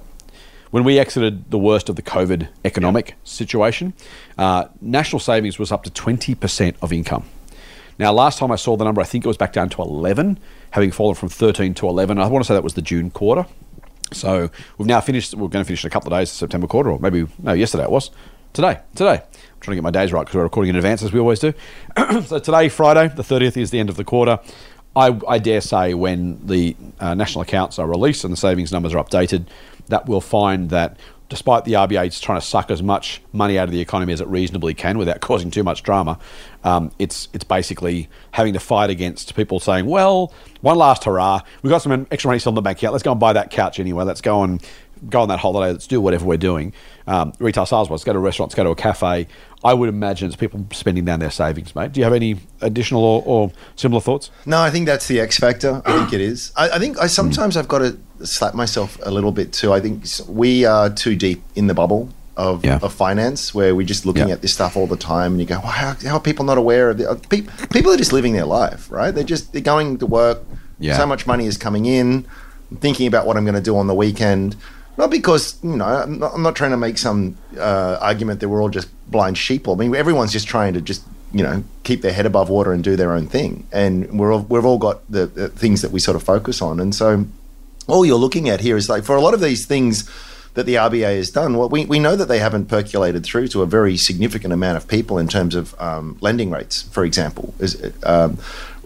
When 0.71 0.85
we 0.85 0.99
exited 0.99 1.51
the 1.51 1.59
worst 1.59 1.89
of 1.89 1.97
the 1.97 2.03
COVID 2.03 2.49
economic 2.65 3.15
situation, 3.25 3.95
uh, 4.37 4.67
national 4.81 5.21
savings 5.21 5.59
was 5.59 5.73
up 5.73 5.83
to 5.85 5.91
20% 5.91 6.77
of 6.83 6.93
income. 6.93 7.25
Now, 7.99 8.13
last 8.13 8.39
time 8.39 8.53
I 8.53 8.57
saw 8.57 8.77
the 8.77 8.85
number, 8.85 9.01
I 9.01 9.05
think 9.05 9.25
it 9.25 9.29
was 9.29 9.37
back 9.37 9.53
down 9.53 9.69
to 9.71 9.83
11, 9.83 10.39
having 10.71 10.93
fallen 10.93 11.15
from 11.15 11.29
13 11.29 11.75
to 11.75 11.89
11. 11.89 12.19
I 12.19 12.27
want 12.29 12.45
to 12.45 12.49
say 12.49 12.55
that 12.55 12.63
was 12.63 12.75
the 12.75 12.83
June 12.83 13.11
quarter. 13.11 13.47
So 14.13 14.51
we've 14.79 14.87
now 14.87 15.01
finished. 15.01 15.35
We're 15.35 15.49
going 15.49 15.65
to 15.65 15.67
finish 15.67 15.85
in 15.85 15.89
a 15.89 15.91
couple 15.91 16.13
of 16.13 16.19
days, 16.19 16.31
September 16.31 16.67
quarter, 16.67 16.91
or 16.91 16.99
maybe 16.99 17.27
no, 17.43 17.53
yesterday 17.53 17.85
it 17.85 17.91
was. 17.91 18.11
Today, 18.53 18.81
today. 18.95 19.15
I'm 19.15 19.61
trying 19.61 19.73
to 19.73 19.77
get 19.77 19.83
my 19.83 19.91
days 19.91 20.13
right 20.13 20.23
because 20.23 20.37
we're 20.37 20.45
recording 20.45 20.71
in 20.71 20.77
advance 20.77 21.03
as 21.03 21.13
we 21.13 21.21
always 21.21 21.41
do. 21.41 21.53
so 22.25 22.39
today, 22.39 22.69
Friday, 22.69 23.09
the 23.09 23.23
30th, 23.23 23.57
is 23.57 23.71
the 23.71 23.79
end 23.79 23.91
of 23.91 23.97
the 23.97 24.05
quarter. 24.05 24.39
I, 24.97 25.19
I 25.29 25.39
dare 25.39 25.61
say 25.61 25.95
when 25.95 26.45
the 26.47 26.75
uh, 26.99 27.15
national 27.15 27.43
accounts 27.43 27.79
are 27.79 27.87
released 27.87 28.25
and 28.25 28.33
the 28.33 28.37
savings 28.37 28.73
numbers 28.73 28.95
are 28.95 29.05
updated, 29.05 29.47
that 29.89 30.07
we'll 30.07 30.21
find 30.21 30.71
that 30.71 30.97
despite 31.29 31.65
the 31.65 31.75
RBA 31.75 32.21
trying 32.21 32.41
to 32.41 32.47
suck 32.47 32.71
as 32.71 32.83
much 32.83 33.21
money 33.33 33.59
out 33.59 33.69
of 33.69 33.73
the 33.73 33.81
economy 33.81 34.13
as 34.13 34.21
it 34.21 34.27
reasonably 34.29 34.75
can 34.75 34.99
without 34.99 35.21
causing 35.29 35.51
too 35.51 35.63
much 35.63 35.83
drama, 35.83 36.19
um, 36.65 36.91
it's 36.99 37.29
it's 37.33 37.45
basically 37.45 38.09
having 38.33 38.53
to 38.53 38.61
fight 38.61 38.91
against 38.91 39.35
people 39.35 39.61
saying, 39.61 39.87
"Well, 39.87 40.33
one 40.61 40.77
last 40.77 41.05
hurrah, 41.05 41.43
we've 41.63 41.71
got 41.71 41.83
some 41.83 42.07
extra 42.11 42.29
money 42.29 42.39
still 42.39 42.51
in 42.51 42.55
the 42.57 42.63
bank 42.63 42.79
account. 42.79 42.93
Let's 42.93 43.03
go 43.03 43.13
and 43.13 43.21
buy 43.21 43.33
that 43.33 43.51
couch 43.51 43.79
anyway. 43.79 44.05
Let's 44.05 44.21
go 44.21 44.43
and 44.43 44.63
go 45.09 45.21
on 45.23 45.29
that 45.29 45.39
holiday. 45.39 45.73
Let's 45.73 45.87
do 45.87 46.01
whatever 46.01 46.25
we're 46.25 46.37
doing." 46.39 46.73
Um, 47.07 47.33
retail 47.39 47.65
sales, 47.65 47.91
let's 47.91 48.05
go 48.05 48.13
to 48.13 48.19
a 48.19 48.23
restaurant, 48.23 48.51
let's 48.51 48.57
go 48.57 48.65
to 48.65 48.71
a 48.71 48.75
cafe. 48.77 49.29
I 49.65 49.73
would 49.75 49.89
imagine 49.89 50.27
it's 50.27 50.37
people 50.37 50.65
spending 50.73 51.05
down 51.07 51.21
their 51.21 51.31
savings, 51.31 51.75
mate. 51.75 51.93
Do 51.93 52.01
you 52.01 52.05
have 52.05 52.13
any 52.13 52.37
additional 52.61 53.03
or, 53.03 53.23
or 53.25 53.53
similar 53.77 54.01
thoughts? 54.03 54.31
No, 54.45 54.61
I 54.61 54.71
think 54.71 54.85
that's 54.87 55.07
the 55.09 55.19
X 55.21 55.39
factor. 55.39 55.81
I 55.87 55.99
think 55.99 56.13
it 56.13 56.21
is. 56.21 56.53
I, 56.57 56.71
I 56.71 56.79
think 56.79 56.99
I 56.99 57.07
sometimes 57.07 57.57
I've 57.57 57.67
got 57.69 57.79
to 57.79 57.99
slap 58.27 58.55
myself 58.55 58.99
a 59.05 59.11
little 59.11 59.33
bit 59.33 59.53
too. 59.55 59.73
I 59.73 59.81
think 59.81 60.05
we 60.29 60.65
are 60.67 60.91
too 60.91 61.17
deep 61.17 61.43
in 61.57 61.67
the 61.67 61.75
bubble 61.75 62.11
of, 62.37 62.65
Yeah. 62.65 62.79
of 62.83 62.93
finance 62.93 63.55
where 63.55 63.75
we're 63.75 63.87
just 63.87 64.05
looking 64.05 64.29
Yeah. 64.29 64.35
at 64.35 64.43
this 64.43 64.53
stuff 64.53 64.77
all 64.77 64.87
the 64.87 64.97
time 64.97 65.33
and 65.33 65.41
you 65.41 65.47
go, 65.47 65.59
well, 65.61 65.73
how, 65.73 65.95
how 66.07 66.17
are 66.17 66.21
people 66.21 66.45
not 66.45 66.59
aware 66.59 66.91
of 66.91 67.01
it? 67.01 67.29
People, 67.31 67.53
people 67.73 67.91
are 67.91 67.97
just 67.97 68.13
living 68.13 68.35
their 68.35 68.45
life, 68.45 68.89
right? 68.93 69.13
They're 69.13 69.25
just 69.25 69.53
they're 69.53 69.63
going 69.63 69.97
to 69.99 70.07
work. 70.07 70.43
Yeah. 70.79 70.97
So 70.99 71.07
much 71.07 71.27
money 71.27 71.47
is 71.47 71.57
coming 71.57 71.87
in. 71.87 72.27
I'm 72.71 72.77
thinking 72.77 73.07
about 73.09 73.27
what 73.27 73.37
I'm 73.39 73.45
going 73.45 73.55
to 73.57 73.61
do 73.63 73.77
on 73.79 73.87
the 73.87 73.95
weekend. 73.95 74.55
Not 74.99 75.11
because 75.11 75.57
you 75.63 75.77
know 75.77 75.85
I'm 75.85 76.19
not, 76.19 76.35
I'm 76.35 76.43
not 76.43 76.57
trying 76.57 76.73
to 76.73 76.77
make 76.77 76.99
some 76.99 77.39
uh, 77.57 77.99
argument 78.01 78.41
that 78.41 78.49
we're 78.49 78.61
all 78.61 78.69
just 78.69 78.89
blind 79.09 79.39
sheep. 79.39 79.69
I 79.69 79.75
mean, 79.75 79.95
everyone's 79.95 80.33
just 80.33 80.49
trying 80.49 80.75
to 80.75 80.81
just 80.81 81.05
you 81.33 81.45
know 81.45 81.63
keep 81.85 82.03
their 82.03 82.13
head 82.13 82.27
above 82.27 82.51
water 82.51 82.73
and 82.73 82.83
do 82.83 82.97
their 82.97 83.13
own 83.13 83.29
thing, 83.29 83.65
and 83.73 84.19
we're 84.19 84.35
all, 84.35 84.41
we've 84.41 84.65
all 84.65 84.79
got 84.79 85.09
the, 85.11 85.27
the 85.27 85.49
things 85.49 85.83
that 85.83 85.93
we 85.93 86.01
sort 86.01 86.17
of 86.17 86.25
focus 86.25 86.61
on, 86.61 86.81
and 86.81 86.97
so 86.97 87.25
all 87.87 88.05
you're 88.05 88.19
looking 88.19 88.49
at 88.49 88.61
here 88.61 88.77
is 88.77 88.89
like 88.89 89.05
for 89.05 89.15
a 89.15 89.21
lot 89.21 89.35
of 89.35 89.41
these 89.41 89.67
things 89.67 90.09
that 90.59 90.67
the 90.67 90.75
RBA 90.75 91.19
has 91.19 91.31
done. 91.31 91.57
Well, 91.57 91.69
we, 91.69 91.85
we 91.85 92.01
know 92.01 92.17
that 92.17 92.27
they 92.27 92.41
haven't 92.41 92.67
percolated 92.67 93.25
through 93.25 93.47
to 93.49 93.63
a 93.63 93.67
very 93.67 93.97
significant 93.97 94.53
amount 94.53 94.77
of 94.77 94.89
people 94.89 95.17
in 95.17 95.29
terms 95.29 95.55
of 95.55 95.81
um, 95.81 96.19
lending 96.21 96.51
rates, 96.51 96.83
for 96.83 97.05
example. 97.05 97.55
Is, 97.61 97.81
um, 98.03 98.39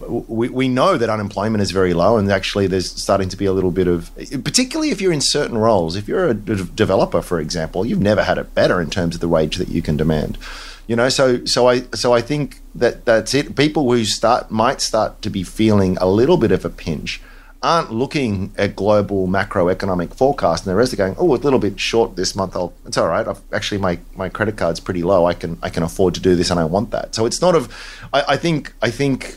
we, 0.07 0.51
we 0.51 0.69
know 0.69 0.99
that 0.99 1.09
unemployment 1.09 1.63
is 1.63 1.71
very 1.71 1.95
low, 1.95 2.19
and 2.19 2.31
actually 2.31 2.67
there's 2.67 2.91
starting 2.91 3.31
to 3.31 3.39
be 3.39 3.47
a 3.47 3.55
little 3.55 3.71
bit 3.71 3.89
of, 3.89 4.11
particularly 4.45 4.91
if 4.91 5.01
you're 5.01 5.15
in 5.15 5.23
certain 5.23 5.57
roles. 5.57 5.97
If 5.97 6.09
you're 6.09 6.29
a 6.29 6.35
developer, 6.35 7.23
for 7.23 7.41
example, 7.41 7.87
you've 7.87 8.03
never 8.03 8.23
had 8.23 8.37
it 8.37 8.55
better 8.55 8.79
in 8.79 8.91
terms 8.91 9.15
of 9.15 9.23
the 9.23 9.29
wage 9.29 9.57
that 9.57 9.69
you 9.69 9.81
can 9.81 9.97
demand. 9.97 10.37
You 10.87 10.97
know, 10.97 11.09
so 11.09 11.43
so 11.47 11.71
I 11.71 11.85
so 11.95 12.13
I 12.13 12.21
think 12.21 12.61
that 12.75 13.07
that's 13.07 13.33
it. 13.33 13.57
People 13.57 13.91
who 13.91 14.05
start 14.05 14.51
might 14.51 14.83
start 14.83 15.23
to 15.23 15.31
be 15.31 15.43
feeling 15.43 15.97
a 16.03 16.07
little 16.07 16.37
bit 16.37 16.53
of 16.53 16.67
a 16.67 16.71
pinch 16.71 17.23
aren't 17.63 17.93
looking 17.93 18.53
at 18.59 18.75
global 18.75 19.29
macroeconomic 19.29 20.15
forecasts, 20.15 20.67
and 20.67 20.73
the 20.73 20.77
rest 20.77 20.93
are 20.93 20.97
going, 20.97 21.15
oh, 21.19 21.35
a 21.35 21.37
little 21.37 21.59
bit 21.59 21.79
short 21.79 22.17
this 22.17 22.35
month. 22.35 22.57
I'll, 22.57 22.73
it's 22.87 22.99
all 22.99 23.07
right. 23.07 23.27
I've, 23.27 23.41
actually, 23.53 23.79
my, 23.79 23.99
my 24.17 24.29
credit 24.29 24.57
card's 24.57 24.81
pretty 24.81 25.03
low. 25.03 25.27
I 25.27 25.35
can 25.35 25.59
I 25.63 25.71
can 25.71 25.83
afford 25.83 26.15
to 26.15 26.21
do 26.21 26.35
this, 26.35 26.51
and 26.51 26.59
I 26.59 26.65
want 26.65 26.91
that. 26.91 27.15
So 27.15 27.25
it's 27.25 27.41
not 27.41 27.55
of. 27.55 27.73
I, 28.13 28.25
I 28.31 28.37
think 28.37 28.75
I 28.83 28.91
think 28.91 29.37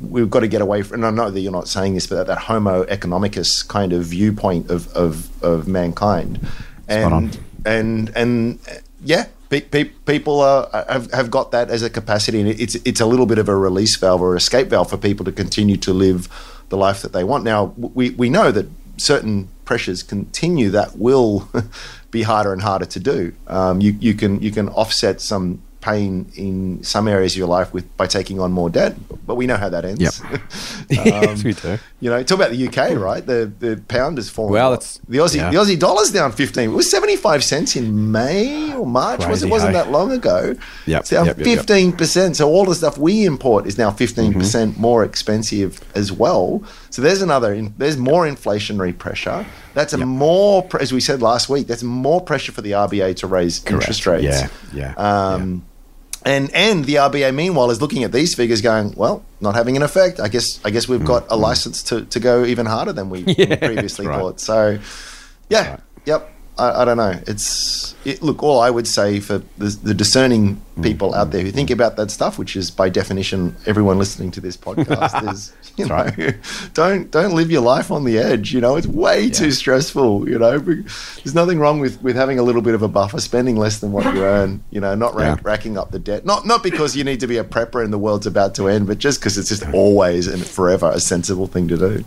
we've 0.00 0.28
got 0.28 0.40
to 0.40 0.48
get 0.48 0.60
away 0.60 0.82
from. 0.82 1.04
And 1.04 1.06
I 1.06 1.10
know 1.10 1.30
that 1.30 1.40
you're 1.40 1.52
not 1.52 1.68
saying 1.68 1.94
this, 1.94 2.06
but 2.06 2.16
that, 2.16 2.26
that 2.26 2.38
Homo 2.38 2.84
economicus 2.84 3.66
kind 3.66 3.92
of 3.92 4.04
viewpoint 4.06 4.70
of 4.70 4.88
of, 4.94 5.42
of 5.42 5.68
mankind, 5.68 6.46
and 6.88 7.38
and 7.64 8.10
and 8.16 8.58
yeah. 9.02 9.26
Pe- 9.50 9.62
pe- 9.62 9.84
people 9.84 10.42
are, 10.42 10.68
have, 10.90 11.10
have 11.10 11.30
got 11.30 11.52
that 11.52 11.70
as 11.70 11.82
a 11.82 11.88
capacity, 11.88 12.38
and 12.38 12.50
it's 12.50 12.74
it's 12.84 13.00
a 13.00 13.06
little 13.06 13.24
bit 13.24 13.38
of 13.38 13.48
a 13.48 13.56
release 13.56 13.96
valve 13.96 14.20
or 14.20 14.36
escape 14.36 14.68
valve 14.68 14.90
for 14.90 14.98
people 14.98 15.24
to 15.24 15.32
continue 15.32 15.78
to 15.78 15.94
live 15.94 16.28
the 16.68 16.76
life 16.76 17.02
that 17.02 17.12
they 17.12 17.24
want. 17.24 17.44
Now, 17.44 17.74
we, 17.76 18.10
we 18.10 18.28
know 18.28 18.50
that 18.50 18.66
certain 18.96 19.48
pressures 19.64 20.02
continue 20.02 20.70
that 20.70 20.98
will 20.98 21.48
be 22.10 22.22
harder 22.22 22.52
and 22.52 22.62
harder 22.62 22.86
to 22.86 23.00
do. 23.00 23.32
Um, 23.46 23.80
you, 23.80 23.96
you 24.00 24.14
can 24.14 24.40
you 24.40 24.50
can 24.50 24.68
offset 24.70 25.20
some 25.20 25.62
pain 25.80 26.30
in 26.34 26.82
some 26.82 27.06
areas 27.06 27.32
of 27.34 27.38
your 27.38 27.46
life 27.48 27.72
with 27.72 27.84
by 27.96 28.06
taking 28.06 28.40
on 28.40 28.50
more 28.52 28.68
debt, 28.68 28.96
but 29.26 29.36
we 29.36 29.46
know 29.46 29.56
how 29.56 29.68
that 29.68 29.84
ends. 29.84 30.00
Yep. 30.00 30.14
um, 30.34 30.40
yes, 30.90 31.44
we 31.44 31.52
do. 31.52 31.78
You 32.00 32.10
know, 32.10 32.22
talk 32.22 32.38
about 32.38 32.50
the 32.50 32.66
UK, 32.68 32.98
right? 32.98 33.24
The 33.24 33.50
the 33.58 33.80
pound 33.88 34.18
has 34.18 34.28
fallen. 34.28 34.52
Well, 34.52 34.72
it's- 34.72 35.00
the 35.08 35.18
Aussie 35.18 35.36
yeah. 35.36 35.50
the 35.50 35.56
Aussie 35.58 35.78
dollar's 35.78 36.10
down 36.10 36.32
fifteen. 36.32 36.70
It 36.70 36.74
was 36.74 36.90
seventy 36.90 37.16
five 37.16 37.44
cents 37.44 37.76
in 37.76 38.10
May 38.12 38.74
or 38.74 38.86
March. 38.86 39.26
was 39.26 39.42
it 39.42 39.50
wasn't 39.50 39.74
hey? 39.74 39.82
that 39.82 39.90
long 39.90 40.12
ago? 40.12 40.54
Yep, 40.86 41.00
it's 41.00 41.10
down 41.10 41.34
fifteen 41.34 41.92
percent. 41.92 42.36
So 42.36 42.48
all 42.48 42.64
the 42.64 42.74
stuff 42.74 42.98
we 42.98 43.24
import 43.24 43.66
is 43.66 43.78
now 43.78 43.90
fifteen 43.90 44.30
Mm-hmm. 44.30 44.40
percent 44.40 44.78
more 44.78 45.04
expensive 45.04 45.80
as 45.94 46.10
well. 46.12 46.62
So 46.90 47.02
there's 47.02 47.22
another. 47.22 47.52
In, 47.52 47.74
there's 47.78 47.96
more 47.96 48.26
inflationary 48.26 48.96
pressure. 48.96 49.46
That's 49.74 49.92
a 49.92 49.98
more, 49.98 50.66
as 50.80 50.92
we 50.92 51.00
said 51.00 51.22
last 51.22 51.48
week. 51.48 51.66
That's 51.66 51.82
more 51.82 52.20
pressure 52.20 52.52
for 52.52 52.62
the 52.62 52.72
RBA 52.72 53.16
to 53.16 53.26
raise 53.26 53.64
interest 53.66 54.06
rates. 54.06 54.24
Yeah, 54.24 54.48
yeah, 54.72 54.94
Um, 54.96 55.64
And 56.24 56.50
and 56.52 56.84
the 56.84 56.96
RBA 56.96 57.34
meanwhile 57.34 57.70
is 57.70 57.80
looking 57.80 58.02
at 58.04 58.12
these 58.12 58.34
figures, 58.34 58.60
going, 58.60 58.92
well, 58.96 59.24
not 59.40 59.54
having 59.54 59.76
an 59.76 59.82
effect. 59.82 60.18
I 60.18 60.28
guess 60.28 60.58
I 60.64 60.70
guess 60.70 60.88
we've 60.88 61.04
got 61.04 61.26
a 61.30 61.36
license 61.36 61.82
to, 61.84 62.04
to 62.06 62.20
go 62.20 62.44
even 62.44 62.66
harder 62.66 62.92
than 62.92 63.08
we, 63.10 63.22
we 63.38 63.56
previously 63.56 64.06
right. 64.06 64.18
thought. 64.18 64.40
So, 64.40 64.78
yeah, 65.48 65.70
right. 65.70 65.80
yep. 66.06 66.34
I, 66.58 66.82
I 66.82 66.84
don't 66.84 66.96
know. 66.96 67.14
It's 67.26 67.94
it, 68.04 68.22
look. 68.22 68.42
All 68.42 68.60
I 68.60 68.70
would 68.70 68.86
say 68.86 69.20
for 69.20 69.38
the, 69.58 69.68
the 69.82 69.94
discerning 69.94 70.60
Mm, 70.78 70.84
people 70.84 71.12
out 71.12 71.32
there 71.32 71.42
who 71.42 71.50
think 71.50 71.70
about 71.70 71.96
that 71.96 72.08
stuff, 72.08 72.38
which 72.38 72.54
is 72.54 72.70
by 72.70 72.88
definition 72.88 73.56
everyone 73.66 73.98
listening 73.98 74.30
to 74.30 74.40
this 74.40 74.56
podcast, 74.66 75.28
is 75.32 75.52
you 75.76 75.86
know, 75.86 76.04
That's 76.04 76.68
don't 76.74 77.10
don't 77.10 77.34
live 77.34 77.50
your 77.50 77.62
life 77.62 77.90
on 77.90 78.04
the 78.04 78.16
edge. 78.16 78.52
You 78.54 78.60
know, 78.60 78.76
it's 78.76 78.86
way 78.86 79.28
too 79.28 79.50
stressful. 79.50 80.28
You 80.28 80.38
know, 80.38 80.58
there's 80.60 81.34
nothing 81.34 81.58
wrong 81.58 81.80
with, 81.80 82.00
with 82.00 82.14
having 82.14 82.38
a 82.38 82.44
little 82.44 82.62
bit 82.62 82.74
of 82.76 82.82
a 82.82 82.88
buffer, 82.88 83.20
spending 83.20 83.56
less 83.56 83.80
than 83.80 83.90
what 83.90 84.04
you 84.14 84.22
earn. 84.34 84.62
You 84.70 84.80
know, 84.80 84.94
not 84.94 85.16
rack, 85.16 85.38
Yeah. 85.38 85.42
racking 85.50 85.76
up 85.76 85.90
the 85.90 85.98
debt. 85.98 86.24
Not 86.24 86.46
not 86.46 86.62
because 86.62 86.94
you 86.96 87.02
need 87.02 87.18
to 87.20 87.26
be 87.26 87.38
a 87.38 87.44
prepper 87.44 87.82
and 87.82 87.92
the 87.92 87.98
world's 87.98 88.26
about 88.28 88.54
to 88.56 88.68
end, 88.68 88.86
but 88.86 88.98
just 88.98 89.18
because 89.18 89.36
it's 89.36 89.48
just 89.48 89.66
always 89.74 90.28
and 90.28 90.46
forever 90.46 90.88
a 90.94 91.00
sensible 91.00 91.48
thing 91.48 91.66
to 91.68 91.76
do. 91.76 92.04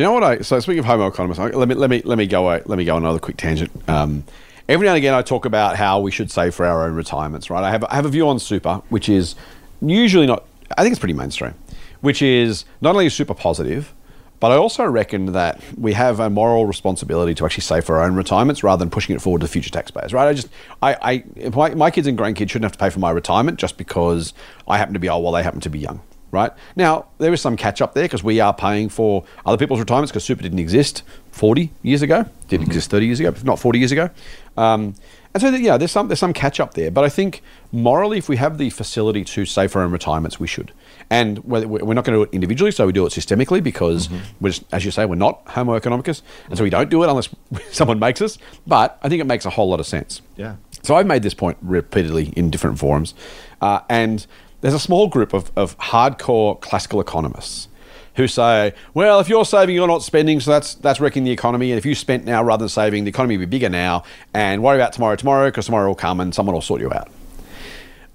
You 0.00 0.06
know 0.06 0.12
what 0.12 0.24
I? 0.24 0.40
So 0.40 0.58
speaking 0.60 0.78
of 0.78 0.86
homo 0.86 1.10
economicus, 1.10 1.54
let 1.54 1.68
me 1.68 1.74
let 1.74 1.90
me 1.90 2.00
let 2.06 2.16
me 2.16 2.26
go 2.26 2.44
let 2.44 2.70
me 2.70 2.86
go 2.86 2.96
another 2.96 3.18
quick 3.18 3.36
tangent. 3.36 3.70
Um, 3.86 4.24
every 4.66 4.86
now 4.86 4.92
and 4.92 4.96
again, 4.96 5.12
I 5.12 5.20
talk 5.20 5.44
about 5.44 5.76
how 5.76 6.00
we 6.00 6.10
should 6.10 6.30
save 6.30 6.54
for 6.54 6.64
our 6.64 6.86
own 6.86 6.94
retirements. 6.94 7.50
Right? 7.50 7.62
I 7.62 7.70
have 7.70 7.84
I 7.84 7.96
have 7.96 8.06
a 8.06 8.08
view 8.08 8.26
on 8.26 8.38
super, 8.38 8.80
which 8.88 9.10
is 9.10 9.34
usually 9.82 10.26
not. 10.26 10.46
I 10.78 10.80
think 10.80 10.92
it's 10.92 10.98
pretty 10.98 11.12
mainstream, 11.12 11.52
which 12.00 12.22
is 12.22 12.64
not 12.80 12.94
only 12.94 13.10
super 13.10 13.34
positive, 13.34 13.92
but 14.40 14.50
I 14.50 14.56
also 14.56 14.86
reckon 14.86 15.32
that 15.32 15.62
we 15.76 15.92
have 15.92 16.18
a 16.18 16.30
moral 16.30 16.64
responsibility 16.64 17.34
to 17.34 17.44
actually 17.44 17.64
save 17.64 17.84
for 17.84 17.98
our 17.98 18.06
own 18.06 18.14
retirements 18.14 18.64
rather 18.64 18.80
than 18.80 18.88
pushing 18.88 19.14
it 19.14 19.20
forward 19.20 19.42
to 19.42 19.48
future 19.48 19.68
taxpayers. 19.68 20.14
Right? 20.14 20.28
I 20.28 20.32
just 20.32 20.48
I, 20.80 20.96
I 21.02 21.50
my, 21.50 21.74
my 21.74 21.90
kids 21.90 22.06
and 22.06 22.18
grandkids 22.18 22.48
shouldn't 22.48 22.64
have 22.64 22.72
to 22.72 22.78
pay 22.78 22.88
for 22.88 23.00
my 23.00 23.10
retirement 23.10 23.58
just 23.58 23.76
because 23.76 24.32
I 24.66 24.78
happen 24.78 24.94
to 24.94 24.98
be 24.98 25.10
old 25.10 25.22
while 25.22 25.34
they 25.34 25.42
happen 25.42 25.60
to 25.60 25.68
be 25.68 25.78
young 25.78 26.00
right? 26.30 26.52
Now, 26.76 27.06
there 27.18 27.32
is 27.32 27.40
some 27.40 27.56
catch 27.56 27.80
up 27.80 27.94
there 27.94 28.04
because 28.04 28.22
we 28.22 28.40
are 28.40 28.54
paying 28.54 28.88
for 28.88 29.24
other 29.44 29.56
people's 29.56 29.80
retirements 29.80 30.12
because 30.12 30.24
super 30.24 30.42
didn't 30.42 30.58
exist 30.58 31.02
40 31.32 31.70
years 31.82 32.02
ago, 32.02 32.26
didn't 32.48 32.66
exist 32.66 32.90
30 32.90 33.06
years 33.06 33.20
ago, 33.20 33.28
if 33.30 33.44
not 33.44 33.58
40 33.58 33.78
years 33.78 33.92
ago. 33.92 34.10
Um, 34.56 34.94
and 35.32 35.40
so, 35.40 35.48
yeah, 35.50 35.76
there's 35.76 35.92
some, 35.92 36.08
there's 36.08 36.18
some 36.18 36.32
catch 36.32 36.58
up 36.58 36.74
there. 36.74 36.90
But 36.90 37.04
I 37.04 37.08
think 37.08 37.42
morally, 37.70 38.18
if 38.18 38.28
we 38.28 38.36
have 38.36 38.58
the 38.58 38.70
facility 38.70 39.24
to 39.24 39.44
save 39.44 39.70
for 39.70 39.78
our 39.78 39.84
own 39.84 39.92
retirements, 39.92 40.40
we 40.40 40.48
should. 40.48 40.72
And 41.08 41.38
we're, 41.44 41.66
we're 41.66 41.94
not 41.94 42.04
going 42.04 42.18
to 42.18 42.18
do 42.18 42.22
it 42.22 42.30
individually, 42.32 42.72
so 42.72 42.86
we 42.86 42.92
do 42.92 43.06
it 43.06 43.10
systemically 43.10 43.62
because, 43.62 44.08
we're 44.40 44.50
just, 44.50 44.64
as 44.72 44.84
you 44.84 44.90
say, 44.90 45.06
we're 45.06 45.14
not 45.14 45.42
Homo 45.46 45.78
economicus. 45.78 46.22
And 46.48 46.58
so 46.58 46.64
we 46.64 46.70
don't 46.70 46.90
do 46.90 47.04
it 47.04 47.08
unless 47.08 47.28
someone 47.70 48.00
makes 48.00 48.20
us. 48.20 48.38
But 48.66 48.98
I 49.02 49.08
think 49.08 49.20
it 49.20 49.26
makes 49.26 49.44
a 49.44 49.50
whole 49.50 49.68
lot 49.68 49.78
of 49.78 49.86
sense. 49.86 50.20
Yeah. 50.36 50.56
So 50.82 50.96
I've 50.96 51.06
made 51.06 51.22
this 51.22 51.34
point 51.34 51.58
repeatedly 51.62 52.32
in 52.36 52.50
different 52.50 52.78
forums, 52.78 53.14
uh, 53.60 53.80
and 53.88 54.26
there's 54.60 54.74
a 54.74 54.80
small 54.80 55.08
group 55.08 55.32
of, 55.32 55.50
of 55.56 55.76
hardcore 55.78 56.60
classical 56.60 57.00
economists 57.00 57.68
who 58.16 58.26
say, 58.26 58.74
well, 58.92 59.20
if 59.20 59.28
you're 59.28 59.44
saving, 59.44 59.74
you're 59.74 59.86
not 59.86 60.02
spending, 60.02 60.40
so 60.40 60.50
that's 60.50 60.74
that's 60.74 61.00
wrecking 61.00 61.24
the 61.24 61.30
economy. 61.30 61.70
And 61.70 61.78
if 61.78 61.86
you 61.86 61.94
spent 61.94 62.24
now 62.24 62.42
rather 62.42 62.62
than 62.62 62.68
saving, 62.68 63.04
the 63.04 63.08
economy 63.10 63.36
will 63.36 63.46
be 63.46 63.50
bigger 63.50 63.68
now. 63.68 64.02
And 64.34 64.62
worry 64.62 64.76
about 64.76 64.92
tomorrow, 64.92 65.16
tomorrow, 65.16 65.46
because 65.48 65.66
tomorrow 65.66 65.86
will 65.88 65.94
come 65.94 66.20
and 66.20 66.34
someone 66.34 66.54
will 66.54 66.60
sort 66.62 66.80
you 66.80 66.92
out. 66.92 67.08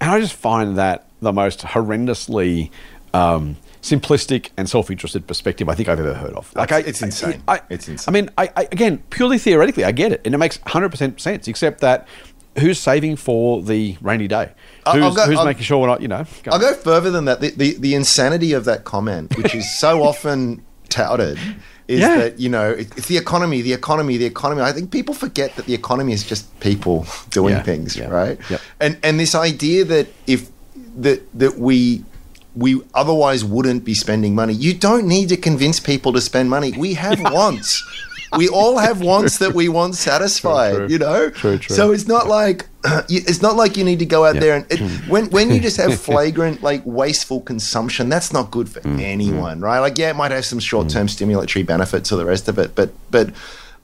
And 0.01 0.11
I 0.11 0.19
just 0.19 0.33
find 0.33 0.77
that 0.77 1.07
the 1.21 1.31
most 1.31 1.61
horrendously 1.61 2.69
um, 3.13 3.55
simplistic 3.81 4.49
and 4.57 4.69
self-interested 4.69 5.25
perspective 5.27 5.69
I 5.69 5.75
think 5.75 5.87
I've 5.87 5.99
ever 5.99 6.13
heard 6.13 6.33
of. 6.33 6.53
Like, 6.55 6.71
I, 6.71 6.79
It's 6.79 7.01
insane. 7.01 7.41
I, 7.47 7.61
It's 7.69 7.87
I 7.87 7.91
insane. 7.93 8.13
mean, 8.13 8.29
I, 8.37 8.49
I, 8.57 8.63
again, 8.71 8.97
purely 9.09 9.37
theoretically, 9.37 9.85
I 9.85 9.91
get 9.91 10.11
it, 10.11 10.21
and 10.25 10.35
it 10.35 10.37
makes 10.37 10.57
100% 10.59 11.19
sense. 11.19 11.47
Except 11.47 11.81
that, 11.81 12.07
who's 12.57 12.79
saving 12.79 13.15
for 13.17 13.61
the 13.61 13.97
rainy 14.01 14.27
day? 14.27 14.51
Who's, 14.91 15.15
go- 15.15 15.25
who's 15.25 15.43
making 15.43 15.63
sure 15.63 15.79
we're 15.79 15.87
not, 15.87 16.01
you 16.01 16.07
know? 16.07 16.25
go 16.43 16.51
I'll 16.51 16.59
go 16.59 16.73
further 16.73 17.11
than 17.11 17.25
that. 17.25 17.41
The, 17.41 17.49
the, 17.51 17.73
the 17.77 17.95
insanity 17.95 18.53
of 18.53 18.65
that 18.65 18.83
comment, 18.83 19.35
which 19.37 19.53
is 19.55 19.77
so 19.79 20.03
often 20.09 20.63
touted, 20.89 21.37
is 21.87 21.99
Yeah. 22.01 22.17
that, 22.17 22.39
you 22.39 22.49
know, 22.49 22.71
it, 22.71 22.95
it's 22.97 23.07
the 23.07 23.17
economy, 23.17 23.61
the 23.61 23.73
economy, 23.73 24.17
the 24.17 24.25
economy. 24.25 24.61
I 24.61 24.71
think 24.71 24.91
people 24.91 25.13
forget 25.13 25.55
that 25.55 25.65
the 25.65 25.73
economy 25.73 26.13
is 26.13 26.23
just 26.23 26.59
people 26.59 27.05
doing 27.29 27.55
Yeah. 27.55 27.63
things, 27.63 27.95
Yeah. 27.97 28.07
right? 28.09 28.39
Yep. 28.49 28.61
And 28.79 28.97
and 29.03 29.19
this 29.19 29.35
idea 29.35 29.83
that 29.85 30.07
if 30.27 30.49
that 30.97 31.21
that 31.37 31.57
we 31.59 32.03
we 32.55 32.81
otherwise 32.93 33.43
wouldn't 33.43 33.83
be 33.83 33.93
spending 33.93 34.33
money. 34.33 34.53
You 34.53 34.73
don't 34.73 35.05
need 35.07 35.27
to 35.29 35.35
convince 35.35 35.79
people 35.81 36.13
to 36.13 36.21
spend 36.21 36.49
money. 36.49 36.71
We 36.77 36.93
have 36.93 37.19
wants. 37.33 37.83
We 38.37 38.49
all 38.49 38.77
have 38.77 39.01
wants 39.01 39.37
that 39.39 39.53
we 39.53 39.69
want 39.69 39.95
satisfied, 39.95 40.75
true. 40.75 40.87
you 40.87 40.97
know? 40.97 41.29
True, 41.29 41.57
true. 41.57 41.75
So 41.75 41.91
it's 41.91 42.07
not 42.07 42.27
like 42.27 42.67
you- 43.07 43.21
it's 43.27 43.41
not 43.41 43.55
like 43.55 43.77
you 43.77 43.83
need 43.83 43.99
to 43.99 44.05
go 44.05 44.25
out 44.25 44.35
there 44.35 44.55
and 44.55 44.65
it, 44.71 44.79
when 45.09 45.29
when 45.31 45.51
you 45.51 45.59
just 45.59 45.77
have 45.77 45.99
flagrant 46.09 46.61
like 46.63 46.81
wasteful 46.85 47.41
consumption, 47.41 48.09
that's 48.09 48.31
not 48.33 48.51
good 48.51 48.69
for 48.69 48.81
Mm, 48.81 48.99
anyone, 49.01 49.59
right? 49.61 49.79
Like 49.79 49.97
yeah, 49.97 50.09
it 50.11 50.15
might 50.15 50.31
have 50.31 50.45
some 50.45 50.59
short 50.59 50.89
term 50.89 51.07
stimulatory 51.07 51.65
benefits 51.65 52.09
to 52.09 52.15
the 52.15 52.25
rest 52.25 52.47
of 52.47 52.57
it, 52.59 52.75
but 52.75 52.89
but 53.11 53.29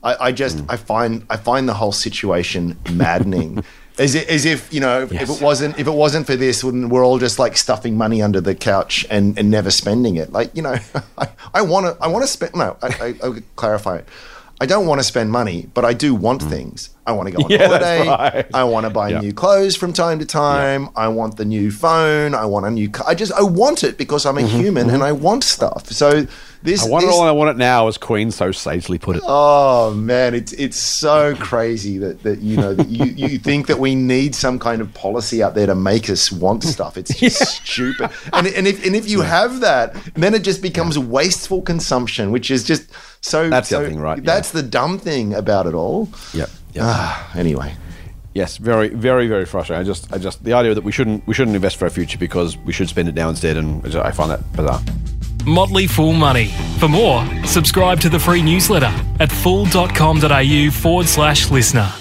I, 0.04 0.28
I 0.28 0.32
just 0.32 0.58
Mm. 0.58 0.66
I 0.68 0.76
find 0.76 1.26
I 1.30 1.36
find 1.36 1.68
the 1.68 1.74
whole 1.74 1.92
situation 1.92 2.76
maddening. 2.92 3.64
As, 3.98 4.16
i- 4.16 4.20
as 4.20 4.46
if 4.46 4.72
you 4.72 4.80
know, 4.80 5.02
if 5.02 5.28
it 5.28 5.42
wasn't 5.42 5.78
if 5.78 5.86
it 5.86 5.92
wasn't 5.92 6.26
for 6.26 6.34
this, 6.34 6.64
wouldn't 6.64 6.88
we're 6.88 7.04
all 7.04 7.18
just 7.18 7.38
like 7.38 7.58
stuffing 7.58 7.94
money 7.94 8.22
under 8.22 8.40
the 8.40 8.54
couch 8.54 9.04
and, 9.10 9.38
and 9.38 9.50
never 9.50 9.70
spending 9.70 10.16
it? 10.16 10.32
Like 10.32 10.56
you 10.56 10.62
know, 10.62 10.76
I 11.54 11.60
want 11.60 11.84
to 11.86 12.02
I 12.02 12.08
want 12.08 12.22
to 12.22 12.26
spend. 12.26 12.54
No, 12.54 12.78
I, 12.82 12.86
I, 12.88 13.14
I'll 13.22 13.36
clarify 13.56 13.96
it. 13.98 14.08
I 14.62 14.64
don't 14.64 14.86
want 14.86 15.00
to 15.00 15.02
spend 15.02 15.32
money, 15.32 15.68
but 15.74 15.84
I 15.84 15.92
do 15.92 16.14
want 16.14 16.40
mm. 16.40 16.48
things. 16.48 16.90
I 17.04 17.12
want 17.12 17.28
to 17.30 17.34
go 17.36 17.42
on. 17.44 17.50
Yeah, 17.50 17.66
holiday. 17.66 18.06
right. 18.08 18.46
I 18.54 18.62
want 18.64 18.84
to 18.86 18.90
buy 18.90 19.08
Yeah. 19.10 19.20
new 19.20 19.32
clothes 19.32 19.74
from 19.74 19.92
time 19.92 20.20
to 20.20 20.24
time. 20.26 20.88
I 20.94 21.08
want 21.08 21.36
the 21.36 21.44
new 21.44 21.70
phone. 21.72 22.32
I 22.34 22.44
want 22.46 22.64
a 22.66 22.70
new 22.70 22.88
car. 22.90 23.06
I 23.08 23.14
just 23.16 23.32
I 23.32 23.42
want 23.42 23.82
it 23.82 23.98
because 23.98 24.24
I'm 24.24 24.38
a 24.38 24.42
Mm-hmm. 24.42 24.60
human 24.60 24.90
and 24.90 25.02
I 25.02 25.10
want 25.12 25.42
stuff. 25.42 25.88
So 25.90 26.26
this. 26.62 26.84
I 26.84 26.88
want 26.88 27.02
this 27.04 27.10
it 27.10 27.14
all. 27.14 27.22
and 27.22 27.28
I 27.28 27.32
want 27.32 27.50
it 27.50 27.56
now, 27.56 27.88
as 27.88 27.98
Queen 27.98 28.30
so 28.30 28.52
sagely 28.52 28.98
put 28.98 29.16
it. 29.16 29.22
Oh 29.26 29.92
man, 29.94 30.32
it's 30.34 30.52
it's 30.52 30.76
so 30.76 31.34
crazy 31.34 31.98
that, 31.98 32.22
that 32.22 32.38
you 32.38 32.56
know 32.56 32.72
that 32.74 32.88
you, 32.88 33.04
you 33.06 33.38
think 33.38 33.66
that 33.66 33.80
we 33.80 33.96
need 33.96 34.36
some 34.36 34.60
kind 34.60 34.80
of 34.80 34.94
policy 34.94 35.42
out 35.42 35.56
there 35.56 35.66
to 35.66 35.74
make 35.74 36.08
us 36.08 36.30
want 36.30 36.62
stuff. 36.62 36.96
It's 36.96 37.12
just 37.18 37.42
stupid. 37.66 38.10
And 38.32 38.46
and 38.46 38.68
if 38.68 38.86
and 38.86 38.94
if 38.94 39.08
you 39.10 39.22
have 39.22 39.58
that, 39.60 39.94
then 40.14 40.34
it 40.34 40.44
just 40.44 40.62
becomes 40.62 40.96
wasteful 41.00 41.62
consumption, 41.62 42.30
which 42.30 42.48
is 42.48 42.62
just 42.62 42.84
so. 43.22 43.48
That's 43.50 43.68
the 43.70 43.74
so- 43.74 43.80
other 43.80 43.88
thing, 43.88 43.98
right? 43.98 44.22
That's 44.22 44.52
the 44.52 44.62
dumb 44.62 45.00
thing 45.00 45.34
about 45.34 45.66
it 45.66 45.74
all. 45.74 46.08
Yep. 46.32 46.48
Yep. 46.72 46.84
Ah, 46.86 47.32
anyway, 47.36 47.74
Yes, 48.34 48.56
very, 48.56 48.88
very, 48.88 49.26
very 49.26 49.44
frustrating. 49.44 49.82
I 49.82 49.84
just, 49.84 50.10
I 50.10 50.16
just, 50.16 50.42
the 50.42 50.54
idea 50.54 50.74
that 50.74 50.84
we 50.84 50.90
shouldn't, 50.90 51.26
we 51.26 51.34
shouldn't 51.34 51.54
invest 51.54 51.76
for 51.76 51.84
our 51.84 51.90
future 51.90 52.16
because 52.16 52.56
we 52.56 52.72
should 52.72 52.88
spend 52.88 53.08
it 53.08 53.14
now 53.14 53.28
instead, 53.28 53.58
and 53.58 53.84
I 53.94 54.10
find 54.10 54.30
that 54.30 54.40
bizarre. 54.54 54.80
Motley 55.44 55.86
Fool 55.86 56.14
Money. 56.14 56.46
For 56.78 56.88
more, 56.88 57.26
subscribe 57.44 58.00
to 58.00 58.08
the 58.08 58.18
free 58.18 58.42
newsletter 58.42 58.90
at 59.20 59.30
fool.com.au 59.30 60.70
forward 60.70 61.06
slash 61.06 61.50
listener. 61.50 61.92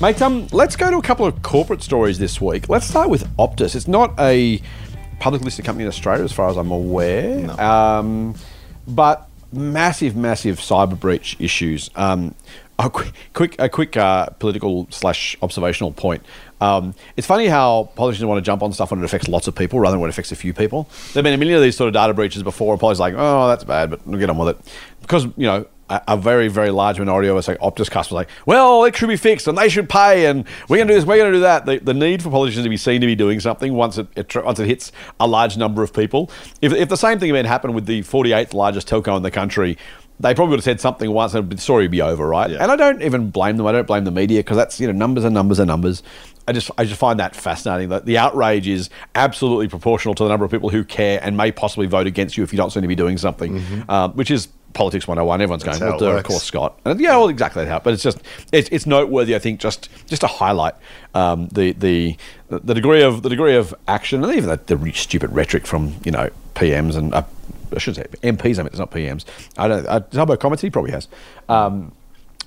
Mate, 0.00 0.22
um, 0.22 0.46
let's 0.52 0.76
go 0.76 0.90
to 0.90 0.96
a 0.96 1.02
couple 1.02 1.26
of 1.26 1.42
corporate 1.42 1.82
stories 1.82 2.18
this 2.18 2.40
week. 2.40 2.68
Let's 2.68 2.86
start 2.86 3.10
with 3.10 3.24
Optus. 3.36 3.74
It's 3.74 3.88
not 3.88 4.18
a 4.18 4.62
public 5.18 5.42
listed 5.42 5.66
company 5.66 5.84
in 5.84 5.88
Australia, 5.88 6.24
as 6.24 6.32
far 6.32 6.48
as 6.48 6.56
I'm 6.56 6.70
aware, 6.70 7.50
um, 7.60 8.36
but 8.86 9.27
massive, 9.52 10.16
massive 10.16 10.58
cyber 10.58 10.98
breach 10.98 11.36
issues. 11.38 11.90
Um, 11.94 12.34
a 12.78 12.88
quick, 12.88 13.56
a 13.58 13.68
quick 13.68 13.96
uh, 13.96 14.26
political 14.38 14.86
slash 14.90 15.36
observational 15.42 15.90
point. 15.90 16.22
Um, 16.60 16.94
it's 17.16 17.26
funny 17.26 17.46
how 17.46 17.90
politicians 17.96 18.26
want 18.26 18.38
to 18.38 18.46
jump 18.46 18.62
on 18.62 18.72
stuff 18.72 18.90
when 18.92 19.00
it 19.00 19.04
affects 19.04 19.26
lots 19.26 19.48
of 19.48 19.54
people 19.54 19.80
rather 19.80 19.92
than 19.92 20.00
when 20.00 20.08
it 20.08 20.12
affects 20.12 20.30
a 20.30 20.36
few 20.36 20.52
people. 20.52 20.88
There've 21.12 21.24
been 21.24 21.34
a 21.34 21.38
million 21.38 21.56
of 21.56 21.62
these 21.62 21.76
sort 21.76 21.88
of 21.88 21.94
data 21.94 22.14
breaches 22.14 22.42
before, 22.44 22.72
and 22.72 22.80
politicians 22.80 23.00
are 23.00 23.10
like, 23.10 23.14
oh, 23.16 23.48
that's 23.48 23.64
bad, 23.64 23.90
but 23.90 24.06
we'll 24.06 24.20
get 24.20 24.30
on 24.30 24.38
with 24.38 24.50
it 24.50 24.72
because 25.00 25.24
you 25.24 25.46
know 25.46 25.66
a, 25.88 26.02
a 26.08 26.16
very, 26.16 26.48
very 26.48 26.70
large 26.70 26.98
minority 26.98 27.28
of 27.28 27.36
us, 27.36 27.48
like 27.48 27.58
Optus 27.58 27.90
customers, 27.90 28.12
like, 28.12 28.28
well, 28.46 28.84
it 28.84 28.96
should 28.96 29.08
be 29.08 29.16
fixed 29.16 29.46
and 29.48 29.56
they 29.56 29.68
should 29.68 29.88
pay 29.88 30.26
and 30.26 30.44
we're 30.68 30.76
going 30.76 30.88
to 30.88 30.94
do 30.94 30.98
this, 30.98 31.06
we're 31.06 31.16
going 31.16 31.32
to 31.32 31.38
do 31.38 31.42
that. 31.42 31.66
The, 31.66 31.78
the 31.78 31.94
need 31.94 32.22
for 32.22 32.30
politicians 32.30 32.64
to 32.64 32.70
be 32.70 32.76
seen 32.76 33.00
to 33.00 33.06
be 33.06 33.16
doing 33.16 33.40
something 33.40 33.74
once 33.74 33.98
it, 33.98 34.06
it 34.16 34.34
once 34.44 34.58
it 34.58 34.66
hits 34.66 34.92
a 35.20 35.26
large 35.26 35.56
number 35.56 35.82
of 35.82 35.92
people. 35.92 36.30
If, 36.60 36.72
if 36.72 36.88
the 36.88 36.96
same 36.96 37.18
thing 37.18 37.34
had 37.34 37.46
happened 37.46 37.74
with 37.74 37.86
the 37.86 38.02
48th 38.02 38.54
largest 38.54 38.88
telco 38.88 39.16
in 39.16 39.22
the 39.22 39.30
country, 39.30 39.78
they 40.20 40.34
probably 40.34 40.50
would 40.50 40.58
have 40.58 40.64
said 40.64 40.80
something 40.80 41.10
once 41.12 41.34
and 41.34 41.48
the 41.48 41.58
story 41.58 41.84
would 41.84 41.92
be 41.92 42.02
over, 42.02 42.26
right? 42.26 42.50
And 42.50 42.72
I 42.72 42.76
don't 42.76 43.02
even 43.02 43.30
blame 43.30 43.56
them. 43.56 43.66
I 43.66 43.72
don't 43.72 43.86
blame 43.86 44.04
the 44.04 44.10
media 44.10 44.40
because 44.40 44.56
that's, 44.56 44.80
you 44.80 44.86
know, 44.86 44.92
numbers 44.92 45.24
and 45.24 45.32
numbers 45.32 45.60
and 45.60 45.68
numbers. 45.68 46.02
I 46.48 46.52
just, 46.52 46.70
I 46.76 46.84
just 46.84 46.98
find 46.98 47.20
that 47.20 47.36
fascinating 47.36 47.90
that 47.90 48.04
the 48.04 48.18
outrage 48.18 48.66
is 48.66 48.90
absolutely 49.14 49.68
proportional 49.68 50.14
to 50.16 50.24
the 50.24 50.28
number 50.28 50.44
of 50.44 50.50
people 50.50 50.70
who 50.70 50.82
care 50.82 51.20
and 51.22 51.36
may 51.36 51.52
possibly 51.52 51.86
vote 51.86 52.06
against 52.06 52.36
you 52.36 52.42
if 52.42 52.52
you 52.52 52.56
don't 52.56 52.70
seem 52.70 52.82
to 52.82 52.88
be 52.88 52.96
doing 52.96 53.16
something, 53.18 53.58
um, 53.88 54.12
which 54.14 54.30
is 54.30 54.48
politics 54.72 55.08
101. 55.08 55.40
Everyone's 55.40 55.64
That's 55.64 55.78
going, 55.78 55.90
well, 55.90 55.98
duh, 55.98 56.18
of 56.18 56.24
course, 56.24 56.42
Scott. 56.42 56.78
And 56.84 57.00
yeah, 57.00 57.16
well, 57.16 57.28
exactly 57.28 57.64
that. 57.64 57.84
But 57.84 57.94
it's 57.94 58.02
just, 58.02 58.18
it's, 58.52 58.68
it's 58.70 58.86
noteworthy. 58.86 59.34
I 59.34 59.38
think 59.38 59.60
just, 59.60 59.88
just 60.06 60.20
to 60.20 60.26
highlight 60.26 60.74
um, 61.14 61.48
the, 61.48 61.72
the, 61.72 62.16
the 62.48 62.74
degree 62.74 63.02
of, 63.02 63.22
the 63.22 63.28
degree 63.28 63.56
of 63.56 63.74
action 63.86 64.22
and 64.22 64.34
even 64.34 64.48
the, 64.48 64.76
the 64.76 64.92
stupid 64.92 65.32
rhetoric 65.32 65.66
from 65.66 65.94
you 66.04 66.10
know 66.10 66.30
PMs 66.54 66.96
and 66.96 67.14
uh, 67.14 67.22
I 67.74 67.78
shouldn't 67.78 68.10
say 68.10 68.30
MPs. 68.30 68.58
I 68.58 68.62
mean, 68.62 68.68
it's 68.68 68.78
not 68.78 68.90
PMs. 68.90 69.24
I 69.56 69.68
don't. 69.68 69.86
Uh, 69.86 70.00
Turbo 70.00 70.36
Comedy 70.36 70.62
He 70.62 70.70
probably 70.70 70.92
has. 70.92 71.08
Um, 71.48 71.92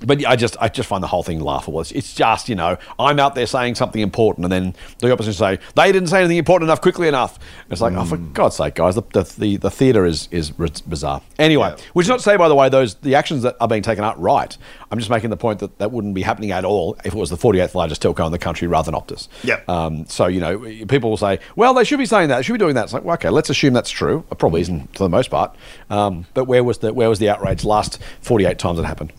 but 0.05 0.25
I 0.25 0.35
just 0.35 0.57
I 0.59 0.67
just 0.67 0.89
find 0.89 1.03
the 1.03 1.07
whole 1.07 1.23
thing 1.23 1.39
laughable. 1.39 1.81
It's, 1.81 1.91
it's 1.91 2.13
just 2.13 2.49
you 2.49 2.55
know 2.55 2.77
I'm 2.99 3.19
out 3.19 3.35
there 3.35 3.45
saying 3.45 3.75
something 3.75 4.01
important, 4.01 4.45
and 4.45 4.51
then 4.51 4.75
the 4.99 5.11
opposition 5.11 5.37
say 5.37 5.59
they 5.75 5.91
didn't 5.91 6.09
say 6.09 6.19
anything 6.19 6.37
important 6.37 6.67
enough 6.67 6.81
quickly 6.81 7.07
enough. 7.07 7.39
It's 7.69 7.81
like 7.81 7.93
oh 7.93 8.05
for 8.05 8.17
God's 8.17 8.55
sake, 8.55 8.75
guys, 8.75 8.95
the 8.95 9.03
the 9.13 9.23
the, 9.37 9.57
the 9.57 9.71
theatre 9.71 10.05
is 10.05 10.27
is 10.31 10.51
bizarre. 10.51 11.21
Anyway, 11.39 11.75
which 11.93 12.05
is 12.05 12.09
not 12.09 12.17
to 12.17 12.23
say 12.23 12.37
by 12.37 12.47
the 12.47 12.55
way 12.55 12.69
those 12.69 12.95
the 12.95 13.15
actions 13.15 13.43
that 13.43 13.55
are 13.59 13.67
being 13.67 13.83
taken 13.83 14.03
aren't 14.03 14.19
right. 14.19 14.57
I'm 14.91 14.97
just 14.97 15.09
making 15.09 15.29
the 15.29 15.37
point 15.37 15.59
that 15.59 15.77
that 15.79 15.91
wouldn't 15.91 16.13
be 16.13 16.21
happening 16.21 16.51
at 16.51 16.65
all 16.65 16.97
if 17.05 17.13
it 17.13 17.17
was 17.17 17.29
the 17.29 17.37
48th 17.37 17.75
largest 17.75 18.01
telco 18.01 18.25
in 18.25 18.31
the 18.31 18.39
country 18.39 18.67
rather 18.67 18.91
than 18.91 18.99
Optus. 18.99 19.27
Yep. 19.43 19.69
Um, 19.69 20.05
so 20.07 20.27
you 20.27 20.39
know 20.39 20.59
people 20.87 21.09
will 21.09 21.17
say, 21.17 21.39
well, 21.55 21.73
they 21.73 21.83
should 21.83 21.99
be 21.99 22.05
saying 22.05 22.29
that, 22.29 22.37
they 22.37 22.43
should 22.43 22.53
be 22.53 22.59
doing 22.59 22.75
that. 22.75 22.85
It's 22.85 22.93
like 22.93 23.03
well, 23.03 23.15
okay, 23.15 23.29
let's 23.29 23.49
assume 23.49 23.73
that's 23.73 23.89
true. 23.89 24.25
It 24.31 24.37
probably 24.37 24.61
isn't 24.61 24.97
for 24.97 25.03
the 25.03 25.09
most 25.09 25.29
part. 25.29 25.55
Um, 25.89 26.25
but 26.33 26.45
where 26.45 26.63
was 26.63 26.79
the 26.79 26.93
where 26.93 27.09
was 27.09 27.19
the 27.19 27.29
outrage 27.29 27.63
last 27.63 27.99
48 28.21 28.57
times 28.57 28.79
it 28.79 28.85
happened? 28.85 29.13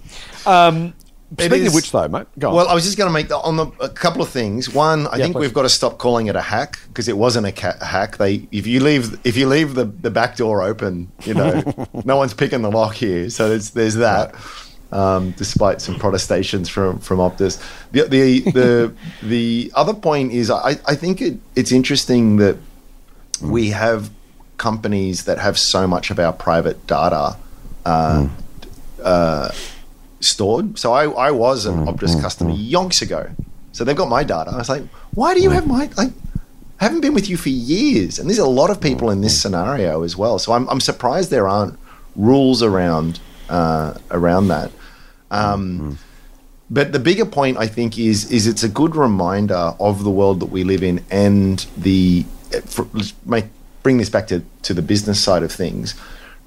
Um, 0.47 0.95
Speaking 1.39 1.67
of 1.67 1.73
which, 1.75 1.93
though, 1.93 2.09
mate, 2.09 2.27
go 2.39 2.51
on. 2.51 2.55
Well, 2.57 2.69
I 2.69 2.75
was 2.75 2.85
just 2.85 2.99
going 2.99 3.09
to 3.09 3.13
make 3.13 3.29
the, 3.29 3.39
on 3.39 3.57
the, 3.57 3.67
a 3.81 3.89
couple 3.89 4.21
of 4.21 4.29
things. 4.29 4.69
One, 4.69 5.07
I 5.07 5.17
Yeah, 5.17 5.25
think 5.25 5.37
please. 5.37 5.41
we've 5.41 5.55
got 5.55 5.63
to 5.63 5.71
stop 5.71 5.97
calling 5.97 6.27
it 6.27 6.37
a 6.37 6.43
hack 6.43 6.79
because 6.89 7.09
it 7.09 7.17
wasn't 7.17 7.47
a 7.47 7.53
ca- 7.53 7.83
hack. 7.83 8.19
They, 8.19 8.47
if 8.53 8.67
you 8.67 8.81
leave, 8.81 9.19
if 9.25 9.39
you 9.39 9.49
leave 9.49 9.75
the, 9.75 9.87
the 9.87 10.11
back 10.11 10.37
door 10.37 10.61
open, 10.63 11.11
you 11.25 11.33
know, 11.33 11.63
no 12.05 12.17
one's 12.17 12.35
picking 12.35 12.61
the 12.61 12.71
lock 12.71 12.95
here. 12.97 13.31
So 13.31 13.49
there's 13.49 13.71
there's 13.71 13.95
that. 13.95 14.35
Um, 14.91 15.31
despite 15.39 15.81
some 15.81 15.95
protestations 15.99 16.69
from 16.69 16.99
from 16.99 17.17
Optus, 17.17 17.59
the 17.93 18.03
the 18.09 18.41
the, 18.51 18.95
the 19.23 19.73
other 19.75 19.95
point 19.95 20.33
is 20.33 20.51
I, 20.51 20.77
I 20.87 20.95
think 20.97 21.23
it, 21.23 21.39
it's 21.57 21.73
interesting 21.73 22.37
that 22.37 22.59
we 23.41 23.71
have 23.71 24.11
companies 24.59 25.25
that 25.25 25.39
have 25.39 25.59
so 25.59 25.87
much 25.87 26.11
of 26.11 26.19
our 26.19 26.35
private 26.35 26.87
data 26.87 27.39
uh, 27.87 28.29
uh, 29.03 29.51
stored. 30.25 30.79
So 30.79 30.93
I, 30.93 31.05
I 31.11 31.31
was 31.31 31.67
an 31.67 31.87
mm, 31.87 31.87
Optus 31.87 32.17
mm, 32.17 32.21
customer 32.21 32.53
mm. 32.53 32.71
yonks 32.71 33.03
ago. 33.03 33.31
So 33.73 33.85
they've 33.85 33.97
got 33.97 34.09
my 34.09 34.23
data. 34.23 34.51
I 34.51 34.59
was 34.59 34.69
like, 34.69 34.83
why 35.15 35.35
do 35.35 35.43
you 35.43 35.51
have 35.51 35.67
my 35.67 35.91
like? 35.97 36.11
I 36.81 36.85
haven't 36.85 37.01
been 37.01 37.15
with 37.15 37.29
you 37.29 37.37
for 37.37 37.49
years, 37.49 38.19
and 38.19 38.29
there's 38.29 38.39
a 38.39 38.47
lot 38.47 38.71
of 38.71 38.81
people 38.81 39.11
in 39.11 39.21
this 39.21 39.41
scenario 39.41 40.03
as 40.03 40.17
well. 40.17 40.39
So 40.39 40.53
I'm, 40.53 40.69
I'm 40.69 40.81
surprised 40.81 41.31
there 41.31 41.49
aren't 41.49 41.79
rules 42.17 42.63
around 42.63 43.21
uh, 43.49 43.95
around 44.11 44.49
that. 44.49 44.71
Um, 45.31 45.99
but 46.69 46.93
the 46.93 46.99
bigger 46.99 47.27
point, 47.27 47.57
I 47.59 47.67
think, 47.67 47.99
is 47.99 48.31
is 48.31 48.47
it's 48.47 48.63
a 48.63 48.69
good 48.69 48.97
reminder 48.97 49.75
of 49.79 50.05
the 50.05 50.11
world 50.11 50.41
that 50.41 50.47
we 50.47 50.65
live 50.65 50.83
in, 50.83 51.05
and 51.11 51.65
the 51.77 52.25
for, 52.67 52.87
let's 52.93 53.15
make, 53.25 53.47
bring 53.83 53.99
this 53.99 54.11
back 54.11 54.27
to, 54.29 54.43
to 54.63 54.75
the 54.75 54.83
business 54.83 55.23
side 55.23 55.43
of 55.43 55.53
things. 55.53 55.95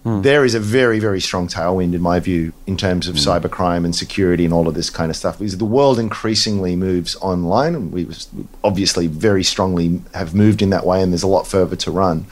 Hmm. 0.06 0.22
There 0.22 0.46
is 0.46 0.54
a 0.54 0.60
very 0.60 1.00
very 1.00 1.20
strong 1.20 1.48
tailwind, 1.48 1.96
in 1.96 2.02
my 2.02 2.20
view, 2.20 2.54
in 2.68 2.78
terms 2.78 3.08
of 3.08 3.16
hmm. 3.16 3.22
cybercrime 3.22 3.86
and 3.86 3.96
security 3.96 4.46
and 4.46 4.54
all 4.54 4.68
of 4.68 4.76
this 4.76 4.92
kind 4.92 5.10
of 5.10 5.16
stuff. 5.16 5.40
Because 5.40 5.58
the 5.58 5.66
world 5.66 5.98
increasingly 5.98 6.76
moves 6.76 7.16
online, 7.18 7.74
and 7.74 7.92
we 7.92 8.06
was 8.06 8.30
obviously 8.64 9.08
very 9.08 9.44
strongly 9.44 10.00
have 10.14 10.36
moved 10.36 10.62
in 10.62 10.70
that 10.70 10.86
way, 10.86 11.02
and 11.02 11.12
there's 11.12 11.24
a 11.24 11.28
lot 11.28 11.48
further 11.48 11.76
to 11.78 11.90
run. 11.90 12.28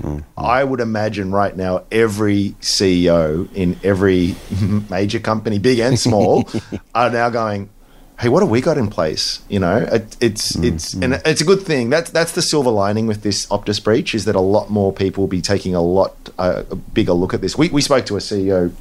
Hmm. 0.00 0.20
I 0.38 0.64
would 0.64 0.80
imagine 0.80 1.30
right 1.30 1.54
now 1.54 1.84
every 1.92 2.56
CEO 2.62 3.54
in 3.54 3.78
every 3.84 4.34
major 4.88 5.20
company, 5.20 5.58
big 5.58 5.80
and 5.80 5.98
small, 5.98 6.48
are 6.94 7.10
now 7.10 7.28
going, 7.28 7.68
"Hey, 8.20 8.28
what 8.28 8.42
have 8.42 8.50
we 8.50 8.60
got 8.60 8.78
in 8.78 8.88
place?" 8.88 9.40
You 9.48 9.60
know, 9.60 9.76
it, 9.78 10.16
it's 10.20 10.56
it's 10.56 10.94
and 10.94 11.14
it's 11.24 11.40
a 11.40 11.44
good 11.44 11.62
thing. 11.62 11.90
That's 11.90 12.10
that's 12.10 12.32
the 12.32 12.42
silver 12.42 12.70
lining 12.70 13.06
with 13.06 13.22
this 13.22 13.46
Optus 13.46 13.82
breach 13.82 14.14
is 14.14 14.24
that 14.24 14.34
a 14.34 14.40
lot 14.40 14.70
more 14.70 14.92
people 14.92 15.22
will 15.22 15.28
be 15.28 15.42
taking 15.42 15.74
a 15.74 15.82
lot 15.82 16.14
uh, 16.38 16.64
a 16.70 16.76
bigger 16.76 17.12
look 17.12 17.34
at 17.34 17.40
this. 17.40 17.56
We 17.56 17.68
we 17.68 17.82
spoke 17.82 18.06
to 18.06 18.16
a 18.16 18.20
CEO 18.20 18.72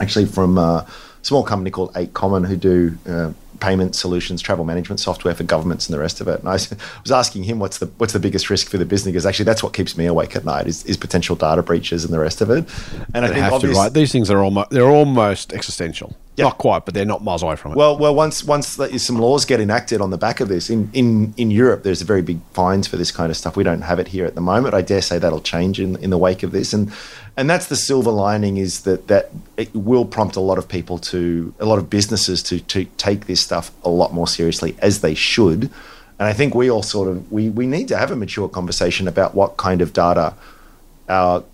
actually 0.00 0.26
from 0.26 0.58
uh, 0.58 0.80
a 0.80 0.86
small 1.22 1.42
company 1.42 1.70
called 1.70 1.92
8common 1.94 2.46
who 2.46 2.56
do 2.56 2.98
uh, 3.06 3.32
payment 3.60 3.94
solutions, 3.94 4.42
travel 4.42 4.64
management 4.64 5.00
software 5.00 5.34
for 5.34 5.44
governments 5.44 5.86
and 5.86 5.94
the 5.94 5.98
rest 5.98 6.20
of 6.20 6.28
it. 6.28 6.40
And 6.40 6.48
I 6.48 6.52
was 7.02 7.12
asking 7.12 7.44
him 7.44 7.58
what's 7.58 7.78
the 7.78 7.86
what's 7.98 8.12
the 8.12 8.20
biggest 8.20 8.50
risk 8.50 8.68
for 8.68 8.78
the 8.78 8.84
business 8.84 9.12
because 9.12 9.26
actually 9.26 9.44
that's 9.44 9.62
what 9.62 9.72
keeps 9.72 9.96
me 9.96 10.06
awake 10.06 10.36
at 10.36 10.44
night 10.44 10.66
is, 10.66 10.84
is 10.84 10.96
potential 10.96 11.36
data 11.36 11.62
breaches 11.62 12.04
and 12.04 12.12
the 12.12 12.18
rest 12.18 12.40
of 12.40 12.50
it. 12.50 12.64
And 13.14 13.24
I 13.24 13.28
think 13.28 13.40
have 13.40 13.60
to, 13.60 13.72
right? 13.72 13.92
These 13.92 14.12
things 14.12 14.30
are 14.30 14.42
almost 14.42 14.70
they're 14.70 14.90
almost 14.90 15.52
existential. 15.52 16.14
Yeah. 16.36 16.46
Not 16.46 16.58
quite, 16.58 16.84
but 16.84 16.94
they're 16.94 17.04
not 17.04 17.22
miles 17.22 17.44
away 17.44 17.54
from 17.54 17.72
it. 17.72 17.76
Well, 17.76 17.96
well, 17.96 18.12
once 18.12 18.42
once 18.42 18.66
some 18.96 19.18
laws 19.18 19.44
get 19.44 19.60
enacted 19.60 20.00
on 20.00 20.10
the 20.10 20.18
back 20.18 20.40
of 20.40 20.48
this 20.48 20.68
in, 20.68 20.90
in 20.92 21.32
in 21.36 21.52
Europe, 21.52 21.84
there's 21.84 22.02
a 22.02 22.04
very 22.04 22.22
big 22.22 22.40
fines 22.52 22.88
for 22.88 22.96
this 22.96 23.12
kind 23.12 23.30
of 23.30 23.36
stuff. 23.36 23.56
We 23.56 23.62
don't 23.62 23.82
have 23.82 24.00
it 24.00 24.08
here 24.08 24.26
at 24.26 24.34
the 24.34 24.40
moment. 24.40 24.74
I 24.74 24.82
dare 24.82 25.00
say 25.00 25.18
that'll 25.18 25.40
change 25.40 25.78
in 25.78 25.94
in 25.96 26.10
the 26.10 26.18
wake 26.18 26.42
of 26.42 26.50
this, 26.50 26.72
and 26.72 26.92
and 27.36 27.48
that's 27.48 27.66
the 27.66 27.76
silver 27.76 28.10
lining 28.10 28.56
is 28.56 28.82
that 28.82 29.06
that 29.06 29.30
it 29.56 29.74
will 29.74 30.04
prompt 30.04 30.34
a 30.34 30.40
lot 30.40 30.58
of 30.58 30.68
people 30.68 30.98
to 30.98 31.54
a 31.60 31.66
lot 31.66 31.78
of 31.78 31.88
businesses 31.88 32.42
to 32.44 32.58
to 32.60 32.84
take 32.96 33.26
this 33.26 33.43
stuff 33.44 33.70
a 33.84 33.88
lot 33.88 34.12
more 34.12 34.26
seriously 34.26 34.76
as 34.80 35.00
they 35.00 35.14
should. 35.14 35.70
And 36.18 36.28
I 36.28 36.32
think 36.32 36.54
we 36.54 36.70
all 36.70 36.82
sort 36.82 37.08
of 37.08 37.30
we 37.30 37.50
we 37.50 37.66
need 37.66 37.88
to 37.88 37.96
have 37.96 38.10
a 38.10 38.16
mature 38.16 38.48
conversation 38.48 39.08
about 39.08 39.34
what 39.34 39.56
kind 39.56 39.80
of 39.82 39.92
data 39.92 40.34
our 41.08 41.44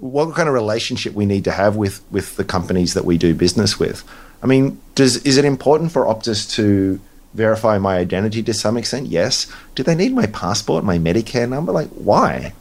what 0.00 0.34
kind 0.34 0.48
of 0.48 0.54
relationship 0.54 1.12
we 1.14 1.26
need 1.26 1.44
to 1.44 1.50
have 1.50 1.76
with 1.76 2.00
with 2.10 2.36
the 2.36 2.44
companies 2.44 2.94
that 2.94 3.04
we 3.04 3.18
do 3.18 3.34
business 3.34 3.78
with. 3.78 4.04
I 4.42 4.46
mean, 4.46 4.80
does 4.94 5.16
is 5.24 5.36
it 5.36 5.44
important 5.44 5.92
for 5.92 6.04
Optus 6.04 6.48
to 6.52 7.00
verify 7.34 7.78
my 7.78 7.96
identity 7.98 8.42
to 8.42 8.54
some 8.54 8.76
extent? 8.76 9.06
Yes. 9.06 9.46
Do 9.74 9.82
they 9.82 9.94
need 9.94 10.14
my 10.14 10.26
passport, 10.26 10.84
my 10.84 10.98
Medicare 10.98 11.48
number? 11.48 11.72
Like, 11.72 11.88
why? 11.90 12.52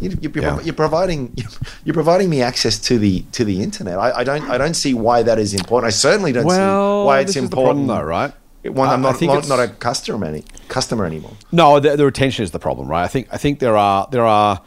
You- 0.00 0.18
You're, 0.20 0.32
you're, 0.32 0.62
Yeah. 0.62 0.72
providing 0.72 1.34
you're 1.84 1.94
providing 1.94 2.28
me 2.30 2.42
access 2.42 2.78
to 2.80 2.98
the 2.98 3.20
to 3.32 3.44
the 3.44 3.62
internet. 3.62 3.98
I, 3.98 4.20
I 4.20 4.24
don't 4.24 4.42
I 4.50 4.58
don't 4.58 4.74
see 4.74 4.94
why 4.94 5.22
that 5.22 5.38
is 5.38 5.54
important. 5.54 5.86
I 5.88 5.90
certainly 5.90 6.32
don't 6.32 6.44
Well, 6.44 7.02
see 7.02 7.06
why 7.06 7.20
it's 7.20 7.36
important 7.36 7.86
though, 7.88 8.02
right? 8.02 8.32
One, 8.64 8.88
I'm 8.88 9.02
not, 9.02 9.16
think 9.16 9.32
not, 9.32 9.48
not 9.48 9.58
a 9.58 9.66
customer 9.68 10.24
any 10.24 10.44
customer 10.68 11.04
anymore. 11.04 11.32
No, 11.50 11.80
the, 11.80 11.96
the 11.96 12.04
retention 12.04 12.44
is 12.44 12.52
the 12.52 12.60
problem, 12.60 12.86
right? 12.88 13.02
I 13.02 13.08
think 13.08 13.26
I 13.32 13.36
think 13.36 13.58
there 13.58 13.76
are 13.76 14.06
there 14.12 14.24
are 14.24 14.60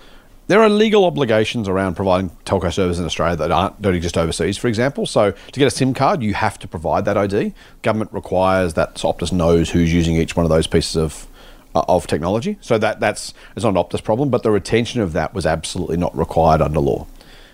there 0.48 0.62
are 0.62 0.70
legal 0.70 1.06
obligations 1.06 1.68
around 1.70 1.96
providing 1.96 2.30
telco 2.46 2.72
services 2.74 3.00
in 3.00 3.06
Australia 3.06 3.38
that 3.38 3.52
aren't 3.52 3.82
don't 3.82 3.96
exist 3.96 4.18
overseas. 4.18 4.58
For 4.58 4.68
example, 4.68 5.06
so 5.06 5.32
to 5.32 5.60
get 5.60 5.66
a 5.66 5.72
SIM 5.72 5.94
card, 5.94 6.22
you 6.22 6.34
have 6.34 6.60
to 6.60 6.68
provide 6.68 7.06
that 7.06 7.18
ID. 7.18 7.54
Government 7.84 8.12
requires 8.12 8.74
that 8.74 8.96
Optus 8.96 9.32
knows 9.32 9.70
who's 9.72 9.94
using 9.94 10.18
each 10.18 10.36
one 10.36 10.46
of 10.46 10.50
those 10.50 10.68
pieces 10.68 10.98
of 10.98 11.26
of 11.76 12.08
technology. 12.08 12.58
So 12.62 12.78
that 12.78 13.00
that's 13.00 13.34
it's 13.56 13.64
not 13.64 13.70
an 13.70 13.84
Optus 13.84 14.04
problem, 14.04 14.30
but 14.30 14.44
the 14.44 14.52
retention 14.52 15.02
of 15.02 15.14
that 15.14 15.34
was 15.34 15.46
absolutely 15.46 15.98
not 15.98 16.16
required 16.18 16.62
under 16.62 16.80
law. 16.80 17.06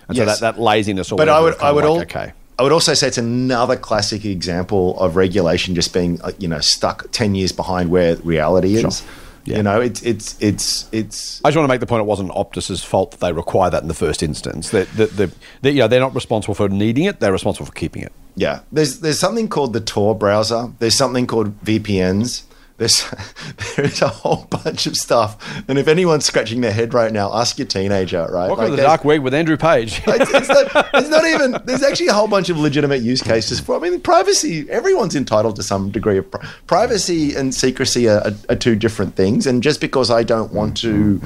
And 0.08 0.16
Yes. 0.16 0.38
so 0.38 0.44
that, 0.46 0.56
that 0.56 0.60
laziness. 0.62 1.10
Or 1.12 1.16
But 1.16 1.28
I 1.28 1.40
would, 1.40 1.58
I 1.60 1.70
would, 1.72 1.84
like, 1.84 1.90
al- 1.90 2.02
okay. 2.02 2.32
I 2.58 2.62
would 2.62 2.72
also 2.72 2.92
say 2.94 3.06
it's 3.08 3.18
another 3.18 3.76
classic 3.76 4.24
example 4.24 4.98
of 5.00 5.16
regulation 5.16 5.74
just 5.74 5.92
being, 5.94 6.20
uh, 6.22 6.32
you 6.38 6.48
know, 6.48 6.60
stuck 6.60 7.10
ten 7.12 7.34
years 7.34 7.50
behind 7.52 7.90
where 7.90 8.16
reality 8.16 8.74
is. 8.76 9.02
Yeah. 9.44 9.56
You 9.56 9.62
know, 9.64 9.80
it's 9.80 10.02
it's 10.02 10.36
it's 10.40 10.86
it's. 10.92 11.40
I 11.44 11.48
just 11.48 11.56
want 11.56 11.64
to 11.68 11.72
make 11.72 11.80
the 11.80 11.86
point 11.86 12.00
it 12.00 12.06
wasn't 12.06 12.30
Optus's 12.30 12.84
fault 12.84 13.10
that 13.12 13.20
they 13.20 13.32
require 13.32 13.70
that 13.70 13.82
in 13.82 13.88
the 13.88 13.94
first 13.94 14.22
instance. 14.22 14.70
That 14.70 14.86
that, 14.96 15.32
you 15.64 15.80
know, 15.80 15.88
they're 15.88 15.98
not 15.98 16.14
responsible 16.14 16.54
for 16.54 16.68
needing 16.68 17.04
it; 17.06 17.18
they're 17.18 17.32
responsible 17.32 17.66
for 17.66 17.72
keeping 17.72 18.02
it. 18.02 18.12
Yeah, 18.36 18.60
there's 18.70 19.00
there's 19.00 19.18
something 19.18 19.48
called 19.48 19.72
the 19.72 19.80
Tor 19.80 20.14
browser. 20.14 20.70
There's 20.78 20.94
something 20.96 21.26
called 21.26 21.60
VPNs. 21.64 22.42
There's 22.78 23.04
there's 23.76 24.02
a 24.02 24.08
whole 24.08 24.46
bunch 24.50 24.86
of 24.86 24.96
stuff. 24.96 25.62
And 25.68 25.78
if 25.78 25.88
anyone's 25.88 26.24
scratching 26.24 26.60
their 26.60 26.72
head 26.72 26.94
right 26.94 27.12
now, 27.12 27.32
ask 27.32 27.58
your 27.58 27.66
teenager. 27.66 28.22
Right? 28.22 28.48
Welcome 28.48 28.58
Like, 28.58 28.70
to 28.70 28.76
the 28.76 28.82
dark 28.82 29.04
web 29.04 29.22
with 29.22 29.34
Andrew 29.34 29.56
Page. 29.56 30.02
it's, 30.06 30.34
it's, 30.34 30.48
not, 30.48 30.86
it's 30.94 31.08
not 31.08 31.24
even. 31.24 31.56
There's 31.64 31.82
actually 31.82 32.08
a 32.08 32.12
whole 32.12 32.28
bunch 32.28 32.48
of 32.48 32.58
legitimate 32.58 33.02
use 33.02 33.22
cases 33.22 33.60
for. 33.60 33.76
I 33.76 33.78
mean, 33.78 34.00
privacy. 34.00 34.68
Everyone's 34.70 35.16
entitled 35.16 35.56
to 35.56 35.62
some 35.62 35.90
degree 35.90 36.18
of 36.18 36.30
pri- 36.30 36.46
privacy 36.66 37.34
and 37.34 37.54
secrecy 37.54 38.08
are, 38.08 38.20
are, 38.20 38.32
are 38.50 38.56
two 38.56 38.76
different 38.76 39.14
things. 39.14 39.46
And 39.46 39.62
just 39.62 39.80
because 39.80 40.10
I 40.10 40.22
don't 40.22 40.52
want 40.52 40.76
to, 40.78 41.20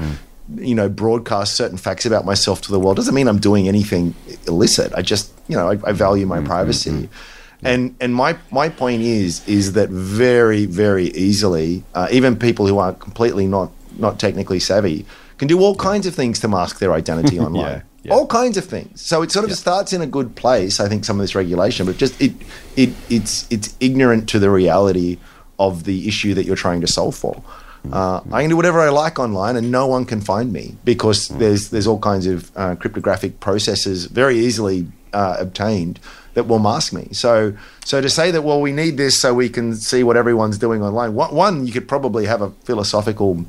you 0.55 0.75
know, 0.75 0.89
broadcast 0.89 1.55
certain 1.55 1.77
facts 1.77 2.05
about 2.05 2.25
myself 2.25 2.61
to 2.61 2.71
the 2.71 2.79
world 2.79 2.97
doesn't 2.97 3.13
mean 3.13 3.27
I'm 3.27 3.39
doing 3.39 3.67
anything 3.67 4.15
illicit. 4.47 4.93
I 4.95 5.01
just, 5.01 5.33
you 5.47 5.55
know, 5.55 5.69
I, 5.69 5.77
I 5.83 5.91
value 5.91 6.25
my 6.25 6.37
mm-hmm, 6.37 6.47
privacy. 6.47 6.91
Mm-hmm. 6.91 7.36
And 7.63 7.95
and 7.99 8.13
my 8.13 8.37
my 8.51 8.69
point 8.69 9.01
is 9.01 9.47
is 9.47 9.73
that 9.73 9.89
very 9.89 10.65
very 10.65 11.07
easily, 11.07 11.83
uh, 11.95 12.07
even 12.11 12.35
people 12.35 12.67
who 12.67 12.77
are 12.77 12.93
completely 12.93 13.47
not 13.47 13.71
not 13.97 14.19
technically 14.19 14.59
savvy 14.59 15.05
can 15.37 15.47
do 15.47 15.59
all 15.59 15.75
kinds 15.75 16.05
of 16.05 16.13
things 16.15 16.39
to 16.39 16.47
mask 16.47 16.79
their 16.79 16.93
identity 16.93 17.39
online 17.47 17.81
yeah. 18.07 18.13
all 18.13 18.27
kinds 18.27 18.57
of 18.57 18.65
things. 18.65 19.01
So 19.01 19.21
it 19.21 19.31
sort 19.31 19.45
of 19.45 19.49
Yeah. 19.51 19.55
starts 19.55 19.93
in 19.93 20.01
a 20.01 20.07
good 20.07 20.35
place. 20.35 20.79
I 20.79 20.87
think 20.87 21.05
some 21.05 21.19
of 21.19 21.23
this 21.23 21.35
regulation, 21.35 21.85
but 21.85 21.97
just 21.97 22.19
it 22.21 22.33
it 22.75 22.89
it's 23.09 23.45
it's 23.49 23.75
ignorant 23.79 24.29
to 24.29 24.39
the 24.39 24.49
reality 24.49 25.17
of 25.59 25.83
the 25.83 26.07
issue 26.07 26.33
that 26.33 26.45
you're 26.45 26.55
trying 26.55 26.81
to 26.81 26.87
solve 26.87 27.15
for. 27.15 27.41
Uh, 27.91 28.19
I 28.31 28.41
can 28.41 28.49
do 28.49 28.57
whatever 28.57 28.81
I 28.81 28.89
like 28.89 29.17
online, 29.17 29.55
and 29.55 29.71
no 29.71 29.87
one 29.87 30.03
can 30.05 30.19
find 30.19 30.51
me 30.51 30.75
because 30.83 31.29
there's 31.29 31.69
there's 31.69 31.87
all 31.87 31.99
kinds 31.99 32.27
of 32.27 32.51
uh, 32.55 32.75
cryptographic 32.75 33.39
processes 33.39 34.05
very 34.05 34.37
easily 34.37 34.87
uh, 35.13 35.37
obtained 35.39 35.99
that 36.37 36.43
will 36.47 36.59
mask 36.59 36.93
me. 36.93 37.07
So 37.13 37.51
so 37.83 37.99
to 37.99 38.09
say 38.11 38.29
that 38.29 38.43
well 38.43 38.61
we 38.61 38.71
need 38.71 38.95
this 38.95 39.19
so 39.19 39.33
we 39.33 39.49
can 39.49 39.75
see 39.75 40.03
what 40.03 40.15
everyone's 40.15 40.59
doing 40.59 40.83
online. 40.83 41.15
One, 41.15 41.33
one 41.33 41.65
you 41.65 41.73
could 41.73 41.87
probably 41.87 42.27
have 42.27 42.43
a 42.43 42.51
philosophical 42.63 43.43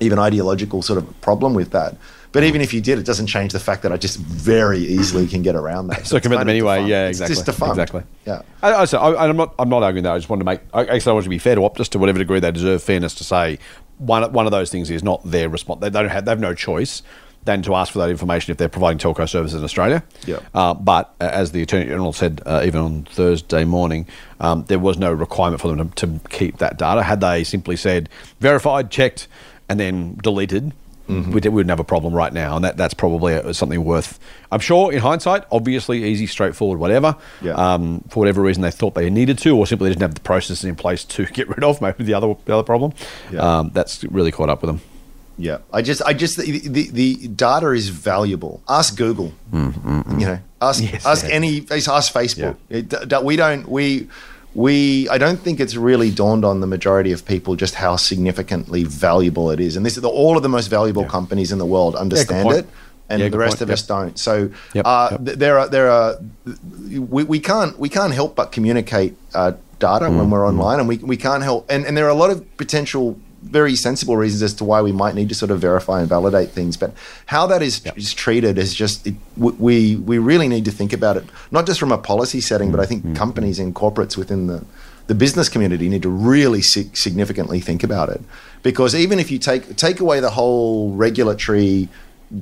even 0.00 0.18
ideological 0.18 0.80
sort 0.80 0.96
of 0.96 1.20
problem 1.20 1.52
with 1.52 1.72
that. 1.72 1.94
But 2.32 2.44
even 2.44 2.62
if 2.62 2.72
you 2.72 2.80
did, 2.80 2.98
it 2.98 3.04
doesn't 3.04 3.26
change 3.26 3.52
the 3.52 3.60
fact 3.60 3.82
that 3.82 3.92
I 3.92 3.98
just 3.98 4.16
very 4.18 4.78
easily 4.78 5.26
can 5.26 5.42
get 5.42 5.54
around 5.54 5.88
that. 5.88 6.06
So 6.06 6.16
it's 6.16 6.24
commit 6.24 6.38
them 6.38 6.48
anyway. 6.48 6.76
defunct. 6.76 6.88
Yeah, 6.90 7.08
It's 7.08 7.20
exactly. 7.20 7.34
just 7.34 7.44
defunct. 7.44 7.72
Exactly. 7.72 8.02
Yeah. 8.26 8.42
I, 8.62 8.74
I, 8.74 8.84
so 8.86 8.98
I, 8.98 9.28
I'm 9.28 9.36
not. 9.36 9.54
I'm 9.58 9.68
not 9.68 9.82
arguing 9.82 10.04
that. 10.04 10.14
I 10.14 10.16
just 10.18 10.30
want 10.30 10.40
to 10.40 10.44
make. 10.46 10.60
I, 10.72 10.86
I 10.86 11.12
want 11.12 11.24
to 11.24 11.28
be 11.28 11.36
fair 11.38 11.56
to 11.56 11.60
Optus 11.60 11.90
to 11.90 11.98
whatever 11.98 12.18
degree 12.18 12.40
they 12.40 12.50
deserve 12.50 12.82
fairness 12.82 13.14
to 13.16 13.24
say 13.24 13.58
one 13.98 14.32
one 14.32 14.46
of 14.46 14.52
those 14.52 14.70
things 14.70 14.88
is 14.90 15.02
not 15.02 15.20
their 15.30 15.50
response. 15.50 15.82
They 15.82 15.90
don't 15.90 16.08
have. 16.08 16.24
They 16.24 16.30
have 16.30 16.40
no 16.40 16.54
choice 16.54 17.02
than 17.44 17.62
to 17.62 17.74
ask 17.74 17.92
for 17.92 17.98
that 17.98 18.10
information 18.10 18.52
if 18.52 18.58
they're 18.58 18.68
providing 18.68 18.98
telco 18.98 19.28
services 19.28 19.58
in 19.58 19.64
Australia. 19.64 20.02
Yeah. 20.26 20.40
Uh, 20.54 20.74
but 20.74 21.14
uh, 21.20 21.24
as 21.24 21.52
the 21.52 21.62
Attorney 21.62 21.86
General 21.86 22.12
said, 22.12 22.40
uh, 22.46 22.62
even 22.64 22.80
on 22.80 23.04
Thursday 23.04 23.64
morning, 23.64 24.06
um, 24.40 24.64
there 24.68 24.78
was 24.78 24.98
no 24.98 25.12
requirement 25.12 25.60
for 25.60 25.74
them 25.74 25.90
to, 25.90 26.06
to 26.06 26.28
keep 26.28 26.58
that 26.58 26.78
data. 26.78 27.02
Had 27.02 27.20
they 27.20 27.44
simply 27.44 27.76
said 27.76 28.08
verified, 28.40 28.90
checked, 28.90 29.28
and 29.68 29.80
then 29.80 30.18
deleted. 30.22 30.72
Mm-hmm. 31.08 31.32
We, 31.32 31.40
we 31.40 31.48
wouldn't 31.48 31.70
have 31.70 31.80
a 31.80 31.84
problem 31.84 32.14
right 32.14 32.32
now, 32.32 32.54
and 32.54 32.64
that, 32.64 32.76
that's 32.76 32.94
probably 32.94 33.34
uh 33.34 33.52
something 33.52 33.84
worth. 33.84 34.20
I'm 34.52 34.60
sure, 34.60 34.92
in 34.92 35.00
hindsight, 35.00 35.44
obviously 35.50 36.04
easy, 36.04 36.28
straightforward, 36.28 36.78
whatever. 36.78 37.16
Yeah. 37.42 37.54
Um, 37.54 38.02
for 38.08 38.20
whatever 38.20 38.40
reason, 38.40 38.62
they 38.62 38.70
thought 38.70 38.94
they 38.94 39.10
needed 39.10 39.36
to, 39.38 39.56
or 39.56 39.66
simply 39.66 39.90
didn't 39.90 40.02
have 40.02 40.14
the 40.14 40.20
processes 40.20 40.64
in 40.64 40.76
place 40.76 41.04
to 41.04 41.26
get 41.38 41.48
rid 41.48 41.64
of. 41.64 41.80
Maybe 41.80 42.04
the 42.04 42.14
other 42.14 42.36
the 42.44 42.54
other 42.54 42.62
problem. 42.62 42.92
Yeah. 43.32 43.40
Um, 43.40 43.70
that's 43.74 44.04
really 44.04 44.30
caught 44.30 44.48
up 44.48 44.62
with 44.62 44.68
them. 44.68 44.80
Yeah, 45.38 45.58
I 45.72 45.82
just, 45.82 46.02
I 46.02 46.12
just, 46.12 46.36
the, 46.36 46.58
the, 46.68 46.90
the 46.90 47.28
data 47.28 47.70
is 47.70 47.88
valuable. 47.88 48.62
Ask 48.68 48.96
Google. 48.96 49.32
You 49.52 49.72
know, 50.26 50.38
ask, 50.60 50.82
Yes, 50.82 51.04
ask 51.06 51.26
yeah. 51.26 51.34
any, 51.34 51.66
ask 51.70 52.12
Facebook. 52.12 52.56
It, 52.68 52.88
d- 52.90 52.96
d- 53.06 53.16
we 53.22 53.36
don't, 53.36 53.66
we, 53.68 54.08
we, 54.54 55.08
I 55.08 55.16
don't 55.18 55.38
think 55.40 55.58
it's 55.60 55.74
really 55.74 56.10
dawned 56.10 56.44
on 56.44 56.60
the 56.60 56.66
majority 56.66 57.12
of 57.12 57.24
people 57.24 57.56
just 57.56 57.74
how 57.74 57.96
significantly 57.96 58.84
valuable 58.84 59.50
it 59.50 59.58
is. 59.60 59.76
And 59.76 59.84
this 59.86 59.96
is 59.96 60.02
the, 60.02 60.08
all 60.10 60.36
of 60.36 60.42
the 60.42 60.48
most 60.50 60.66
valuable 60.68 61.06
companies 61.06 61.50
in 61.52 61.58
the 61.58 61.66
world 61.66 61.96
understand 61.96 62.44
point. 62.44 62.58
it, 62.58 62.66
and 63.08 63.20
Yeah, 63.22 63.28
the 63.30 63.38
rest 63.38 63.52
point. 63.58 63.62
of 63.62 63.68
Yep. 63.70 63.74
us 63.78 63.86
don't. 63.86 64.18
So 64.18 64.50
Yep, 64.74 64.84
uh, 64.86 65.08
yep. 65.12 65.24
th- 65.24 65.38
there 65.38 65.58
are, 65.58 65.68
there 65.68 65.90
are, 65.90 66.16
we, 66.92 67.24
we 67.24 67.40
can't, 67.40 67.78
we 67.78 67.88
can't 67.88 68.12
help 68.12 68.36
but 68.36 68.52
communicate 68.52 69.16
uh, 69.34 69.52
data 69.78 70.10
when 70.10 70.26
Mm, 70.28 70.30
we're 70.30 70.46
online, 70.46 70.78
and 70.78 70.86
we, 70.88 70.98
we 70.98 71.16
can't 71.16 71.42
help, 71.42 71.66
and, 71.70 71.84
and 71.86 71.96
there 71.96 72.04
are 72.06 72.10
a 72.10 72.14
lot 72.14 72.30
of 72.30 72.44
potential 72.58 73.18
very 73.42 73.74
sensible 73.76 74.16
reasons 74.16 74.42
as 74.42 74.54
to 74.54 74.64
why 74.64 74.80
we 74.80 74.92
might 74.92 75.14
need 75.14 75.28
to 75.28 75.34
sort 75.34 75.50
of 75.50 75.60
verify 75.60 76.00
and 76.00 76.08
validate 76.08 76.50
things. 76.50 76.76
But 76.76 76.92
how 77.26 77.46
that 77.48 77.62
is, 77.62 77.84
is 77.96 78.14
treated 78.14 78.58
is 78.58 78.74
just 78.74 79.06
it, 79.06 79.14
we 79.36 79.96
we 79.96 80.18
really 80.18 80.48
need 80.48 80.64
to 80.64 80.70
think 80.70 80.92
about 80.92 81.16
it, 81.16 81.24
not 81.50 81.66
just 81.66 81.80
from 81.80 81.92
a 81.92 81.98
policy 81.98 82.40
setting, 82.40 82.70
but 82.70 82.80
I 82.80 82.86
think 82.86 83.02
mm-hmm. 83.02 83.14
companies 83.14 83.58
and 83.58 83.74
corporates 83.74 84.16
within 84.16 84.46
the 84.46 84.64
the 85.08 85.14
business 85.14 85.48
community 85.48 85.88
need 85.88 86.02
to 86.02 86.08
really 86.08 86.62
sig- 86.62 86.96
significantly 86.96 87.58
think 87.58 87.82
about 87.82 88.08
it 88.08 88.20
because 88.62 88.94
even 88.94 89.18
if 89.18 89.32
you 89.32 89.38
take 89.38 89.76
take 89.76 89.98
away 89.98 90.20
the 90.20 90.30
whole 90.30 90.92
regulatory 90.94 91.88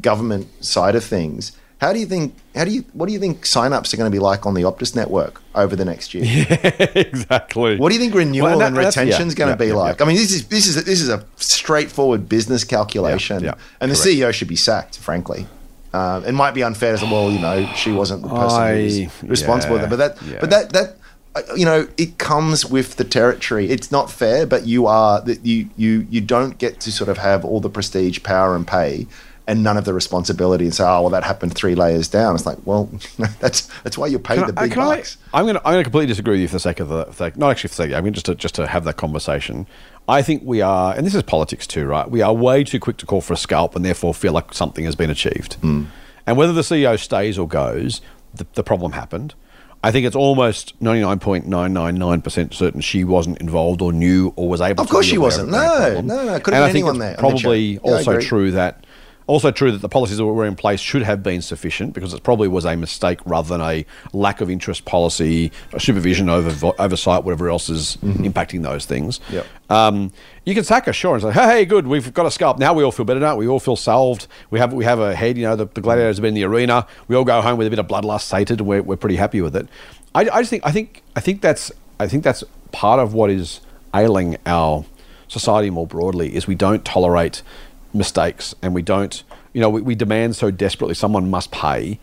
government 0.00 0.46
side 0.64 0.94
of 0.94 1.04
things. 1.04 1.52
How 1.80 1.92
do 1.94 1.98
you 1.98 2.06
think? 2.06 2.34
How 2.54 2.64
do 2.64 2.70
you? 2.70 2.84
What 2.92 3.06
do 3.06 3.12
you 3.12 3.18
think 3.18 3.44
signups 3.44 3.94
are 3.94 3.96
going 3.96 4.10
to 4.10 4.14
be 4.14 4.18
like 4.18 4.44
on 4.44 4.54
the 4.54 4.62
Optus 4.62 4.94
network 4.94 5.40
over 5.54 5.74
the 5.74 5.84
next 5.84 6.12
year? 6.14 6.24
Yeah, 6.26 6.86
exactly. 6.94 7.78
What 7.78 7.88
do 7.88 7.94
you 7.94 8.00
think 8.00 8.14
renewal 8.14 8.44
Well, 8.44 8.52
and 8.52 8.76
that- 8.76 8.78
and 8.80 8.86
retention 8.86 9.28
is 9.28 9.34
yeah, 9.34 9.38
going 9.46 9.56
to 9.56 9.64
yeah, 9.64 9.70
be 9.70 9.74
like? 9.76 10.00
I 10.02 10.04
mean, 10.04 10.16
this 10.16 10.30
is 10.32 10.46
this 10.48 10.66
is 10.66 10.82
this 10.84 11.00
is 11.00 11.08
a 11.08 11.24
straightforward 11.36 12.28
business 12.28 12.64
calculation, 12.64 13.50
and 13.80 13.90
the. 13.90 13.94
CEO 13.96 14.32
should 14.32 14.48
be 14.48 14.56
sacked. 14.56 14.98
Frankly, 14.98 15.46
uh, 15.94 16.20
it 16.26 16.32
might 16.32 16.52
be 16.52 16.62
unfair 16.62 16.92
to 16.92 16.98
say, 16.98 17.10
well, 17.10 17.30
you 17.30 17.38
know, 17.38 17.66
she 17.74 17.92
wasn't 17.92 18.22
the 18.22 18.28
person 18.28 18.60
I- 18.60 18.74
who 18.76 18.82
was 18.84 19.30
responsible, 19.30 19.78
but 19.78 19.96
that, 19.96 20.16
but 20.40 20.50
that 20.50 20.72
that. 20.74 20.96
uh, 21.34 21.42
You 21.56 21.64
know, 21.64 21.86
it 21.96 22.18
comes 22.18 22.66
with 22.66 22.96
the 22.96 23.04
territory. 23.04 23.70
It's 23.70 23.90
not 23.92 24.10
fair, 24.10 24.46
but 24.46 24.66
you 24.66 24.86
are 24.86 25.20
that 25.22 25.46
you 25.46 25.70
you 25.76 26.06
you 26.10 26.20
don't 26.20 26.58
get 26.58 26.80
to 26.80 26.92
sort 26.92 27.08
of 27.08 27.18
have 27.18 27.44
all 27.44 27.60
the 27.60 27.70
prestige, 27.70 28.22
power, 28.22 28.54
and 28.56 28.66
pay, 28.66 29.06
and 29.50 29.62
none 29.64 29.76
of 29.76 29.84
the 29.84 29.92
responsibility. 29.92 30.64
And 30.64 30.74
say, 30.74 30.84
oh 30.84 31.02
well, 31.02 31.10
that 31.10 31.24
happened 31.24 31.54
three 31.54 31.74
layers 31.74 32.08
down. 32.08 32.34
It's 32.36 32.46
like, 32.46 32.58
well, 32.64 32.88
that's 33.40 33.62
that's 33.82 33.98
why 33.98 34.06
you're 34.06 34.20
paid 34.20 34.38
Can 34.38 34.46
the 34.46 34.52
big 34.52 34.72
can 34.72 34.82
I- 34.82 34.96
bucks. 34.96 35.18
I'm 35.34 35.44
going 35.44 35.56
to 35.56 35.60
I'm 35.66 35.72
going 35.74 35.80
to 35.80 35.84
completely 35.84 36.06
disagree 36.06 36.34
with 36.34 36.40
you 36.42 36.48
for 36.48 36.54
the 36.54 36.60
sake 36.60 36.80
of 36.80 36.88
the, 36.88 37.04
the 37.06 37.32
not 37.36 37.50
actually 37.50 37.68
for 37.68 37.74
the 37.76 37.82
sake. 37.84 37.90
Of, 37.92 37.98
I 37.98 38.00
mean 38.00 38.12
just 38.14 38.26
to 38.26 38.34
just 38.34 38.54
to 38.54 38.66
have 38.66 38.84
that 38.84 38.96
conversation. 38.96 39.66
I 40.08 40.22
think 40.22 40.42
we 40.44 40.60
are, 40.60 40.92
and 40.94 41.06
this 41.06 41.14
is 41.14 41.22
politics 41.22 41.66
too, 41.68 41.86
right? 41.86 42.10
We 42.10 42.20
are 42.20 42.32
way 42.34 42.64
too 42.64 42.80
quick 42.80 42.96
to 42.96 43.06
call 43.06 43.20
for 43.20 43.32
a 43.34 43.36
scalp 43.36 43.76
and 43.76 43.84
therefore 43.84 44.12
feel 44.12 44.32
like 44.32 44.52
something 44.54 44.84
has 44.84 44.96
been 44.96 45.10
achieved. 45.10 45.54
Hmm. 45.54 45.84
And 46.26 46.36
whether 46.36 46.52
the 46.52 46.62
CEO 46.62 46.98
stays 46.98 47.38
or 47.38 47.46
goes, 47.46 48.00
the, 48.34 48.44
the 48.54 48.64
problem 48.64 48.92
happened. 48.92 49.34
I 49.84 49.92
think 49.92 50.06
it's 50.06 50.16
almost 50.16 50.78
99.999% 50.82 52.54
certain 52.54 52.80
she 52.80 53.04
wasn't 53.04 53.38
involved 53.40 53.80
or 53.82 53.92
knew 53.92 54.32
or 54.36 54.48
was 54.48 54.60
able 54.60 54.82
Of 54.82 54.88
to 54.88 54.92
course 54.92 55.06
she 55.06 55.16
wasn't. 55.18 55.48
of 55.48 55.52
No, 55.52 56.00
no, 56.00 56.24
no, 56.26 56.34
it 56.34 56.42
could 56.44 56.54
have 56.54 56.68
been 56.68 56.70
anyone 56.76 56.98
there 56.98 57.12
the 57.12 57.18
Probably. 57.18 57.72
Yeah, 57.74 57.78
also 57.84 58.20
true 58.20 58.50
that 58.52 58.84
also 59.26 59.50
true 59.50 59.70
that 59.72 59.80
the 59.80 59.88
policies 59.88 60.16
that 60.16 60.24
were 60.24 60.46
in 60.46 60.56
place 60.56 60.80
should 60.80 61.02
have 61.02 61.22
been 61.22 61.42
sufficient 61.42 61.92
because 61.92 62.14
it 62.14 62.22
probably 62.22 62.48
was 62.48 62.64
a 62.64 62.76
mistake 62.76 63.20
rather 63.24 63.48
than 63.48 63.60
a 63.60 63.84
lack 64.12 64.40
of 64.40 64.50
interest 64.50 64.84
policy, 64.84 65.52
supervision, 65.78 66.28
over, 66.28 66.72
oversight, 66.78 67.24
whatever 67.24 67.48
else 67.48 67.68
is 67.68 67.96
impacting 68.02 68.62
those 68.62 68.86
things. 68.86 69.20
Yep. 69.30 69.46
Um, 69.68 70.12
you 70.44 70.54
can 70.54 70.64
sack 70.64 70.88
us, 70.88 70.96
sure, 70.96 71.14
and 71.14 71.22
say, 71.22 71.30
"Hey, 71.30 71.46
hey, 71.46 71.64
good, 71.64 71.86
we've 71.86 72.12
got 72.12 72.26
a 72.26 72.30
scalp 72.30 72.58
now. 72.58 72.74
We 72.74 72.82
all 72.82 72.90
feel 72.90 73.04
better, 73.04 73.20
don't 73.20 73.36
we? 73.36 73.46
We 73.46 73.52
all 73.52 73.60
feel 73.60 73.76
solved. 73.76 74.26
We 74.50 74.58
have 74.58 74.72
we 74.72 74.84
have 74.84 74.98
a 74.98 75.14
head. 75.14 75.36
You 75.38 75.44
know, 75.44 75.56
the, 75.56 75.66
the 75.66 75.80
gladiators 75.80 76.16
have 76.16 76.22
been 76.22 76.30
in 76.30 76.34
the 76.34 76.44
arena. 76.44 76.86
We 77.06 77.14
all 77.14 77.24
go 77.24 77.40
home 77.40 77.56
with 77.58 77.66
a 77.66 77.70
bit 77.70 77.78
of 77.78 77.86
bloodlust 77.86 78.22
sated, 78.22 78.60
we're, 78.60 78.82
we're 78.82 78.96
pretty 78.96 79.16
happy 79.16 79.40
with 79.40 79.56
it. 79.56 79.68
I, 80.14 80.20
I 80.22 80.40
just 80.40 80.50
think 80.50 80.64
I 80.66 80.72
think 80.72 81.02
I 81.14 81.20
think 81.20 81.40
that's 81.40 81.70
I 81.98 82.08
think 82.08 82.24
that's 82.24 82.42
part 82.72 83.00
of 83.00 83.14
what 83.14 83.30
is 83.30 83.60
ailing 83.94 84.36
our 84.46 84.84
society 85.28 85.70
more 85.70 85.86
broadly 85.86 86.34
is 86.34 86.46
we 86.46 86.54
don't 86.54 86.84
tolerate 86.84 87.42
mistakes 87.92 88.54
and 88.62 88.74
we 88.74 88.82
don't 88.82 89.22
you 89.52 89.60
know 89.60 89.68
we, 89.70 89.80
we 89.82 89.94
demand 89.94 90.36
so 90.36 90.50
desperately 90.50 90.94
someone 90.94 91.28
must 91.30 91.50
pay 91.50 91.98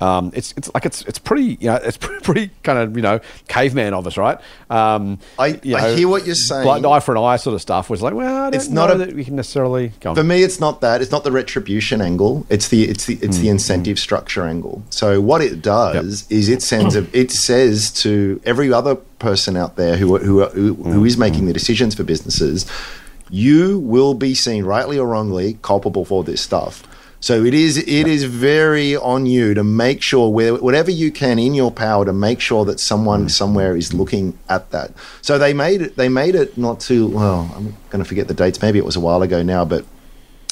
Um, 0.00 0.32
it's 0.34 0.52
it's 0.56 0.68
like 0.74 0.84
it's 0.84 1.02
it's 1.02 1.20
pretty 1.20 1.56
you 1.60 1.68
know 1.70 1.76
it's 1.76 1.96
pretty 2.26 2.50
kind 2.64 2.76
of 2.78 2.96
you 2.96 3.02
know 3.02 3.20
caveman 3.46 3.94
of 3.94 4.04
us, 4.08 4.16
right? 4.16 4.36
Um, 4.68 5.20
I- 5.38 5.60
you 5.62 5.76
I 5.76 5.94
hear 5.94 6.08
what 6.08 6.26
you're 6.26 6.34
saying. 6.34 6.66
Like 6.66 6.84
eye 6.84 6.98
for 6.98 7.14
an 7.14 7.22
eye 7.22 7.36
sort 7.38 7.54
of 7.54 7.60
stuff 7.62 7.88
was 7.88 8.02
like, 8.02 8.12
well, 8.12 8.52
It's 8.52 8.68
not 8.68 8.90
a- 8.90 8.98
that 8.98 9.14
we 9.14 9.24
can 9.24 9.36
necessarily. 9.36 9.92
For 10.16 10.24
me, 10.24 10.42
it's 10.42 10.58
not 10.58 10.80
that. 10.80 11.02
It's 11.02 11.12
not 11.12 11.22
the 11.22 11.30
retribution 11.30 12.00
angle. 12.00 12.44
It's 12.48 12.66
the 12.66 12.82
it's 12.92 13.04
the 13.06 13.14
it's 13.22 13.38
the 13.38 13.48
incentive 13.48 13.96
structure 13.96 14.44
angle. 14.44 14.82
So 14.90 15.20
what 15.20 15.40
it 15.40 15.62
does 15.62 16.26
is 16.30 16.48
it 16.48 16.62
sends 16.62 16.96
a 16.96 17.06
it 17.16 17.30
says 17.30 17.92
to 18.02 18.40
every 18.44 18.72
other 18.72 18.96
person 19.20 19.56
out 19.56 19.76
there 19.76 19.96
who 19.98 20.18
who 20.18 20.44
who, 20.46 20.74
who 20.74 21.04
is 21.04 21.16
making 21.16 21.46
the 21.46 21.52
decisions 21.52 21.94
for 21.94 22.02
businesses, 22.02 22.66
you 23.32 23.78
will 23.78 24.12
be 24.12 24.34
seen 24.34 24.62
rightly 24.64 24.98
or 24.98 25.06
wrongly 25.06 25.58
culpable 25.62 26.04
for 26.04 26.22
this 26.22 26.40
stuff. 26.42 26.82
So 27.18 27.44
it 27.44 27.54
is 27.54 27.78
it 27.78 28.06
is 28.06 28.24
very 28.24 28.94
on 28.96 29.26
you 29.26 29.54
to 29.54 29.64
make 29.64 30.02
sure 30.02 30.28
where, 30.28 30.54
whatever 30.56 30.90
you 30.90 31.10
can 31.10 31.38
in 31.38 31.54
your 31.54 31.70
power 31.70 32.04
to 32.04 32.12
make 32.12 32.40
sure 32.40 32.64
that 32.66 32.78
someone 32.78 33.28
somewhere 33.28 33.74
is 33.76 33.94
looking 33.94 34.36
at 34.48 34.70
that. 34.72 34.90
So 35.22 35.38
they 35.38 35.52
made 35.54 35.80
it 35.82 35.96
they 35.96 36.08
made 36.08 36.34
it 36.34 36.58
not 36.58 36.80
too 36.80 37.06
well. 37.08 37.50
I'm 37.56 37.74
going 37.90 38.02
to 38.04 38.08
forget 38.08 38.28
the 38.28 38.34
dates. 38.34 38.60
Maybe 38.60 38.78
it 38.78 38.84
was 38.84 38.96
a 38.96 39.00
while 39.00 39.22
ago 39.22 39.42
now, 39.42 39.64
but 39.64 39.84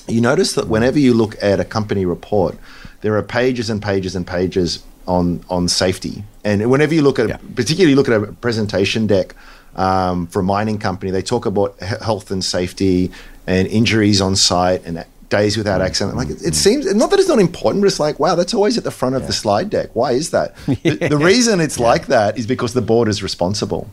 you 0.08 0.20
notice 0.20 0.54
that 0.54 0.68
whenever 0.68 0.98
you 0.98 1.12
look 1.12 1.34
at 1.42 1.60
a 1.60 1.64
company 1.64 2.06
report, 2.06 2.56
there 3.02 3.14
are 3.16 3.22
pages 3.22 3.68
and 3.68 3.82
pages 3.82 4.16
and 4.16 4.26
pages 4.26 4.82
on 5.06 5.44
on 5.50 5.68
safety. 5.68 6.24
And 6.44 6.70
whenever 6.70 6.94
you 6.94 7.02
look 7.02 7.18
at, 7.18 7.28
Yeah. 7.28 7.38
particularly 7.56 7.96
look 7.96 8.08
at 8.08 8.14
a 8.22 8.32
presentation 8.32 9.06
deck 9.08 9.34
um, 9.76 10.26
for 10.26 10.40
a 10.40 10.42
mining 10.42 10.78
company, 10.78 11.10
they 11.10 11.22
talk 11.22 11.46
about 11.46 11.78
health 11.80 12.30
and 12.30 12.44
safety 12.44 13.10
and 13.46 13.68
injuries 13.68 14.20
on 14.20 14.36
site 14.36 14.84
and 14.84 15.04
days 15.28 15.56
without 15.56 15.80
accident. 15.80 16.16
Like 16.16 16.28
it, 16.28 16.42
it 16.42 16.54
seems, 16.54 16.92
not 16.94 17.10
that 17.10 17.18
it's 17.18 17.28
not 17.28 17.38
important, 17.38 17.82
but 17.82 17.86
it's 17.86 18.00
like, 18.00 18.18
wow, 18.20 18.34
that's 18.34 18.52
always 18.52 18.76
at 18.76 18.84
the 18.84 18.90
front 18.90 19.14
of 19.14 19.26
the 19.26 19.32
slide 19.32 19.70
deck. 19.70 19.90
Why 19.94 20.12
is 20.12 20.30
that? 20.30 20.54
the, 20.66 21.08
the 21.08 21.16
reason 21.16 21.60
it's 21.60 21.78
like 21.78 22.06
that 22.06 22.36
is 22.36 22.46
because 22.46 22.74
the 22.74 22.82
board 22.82 23.08
is 23.08 23.22
responsible 23.22 23.88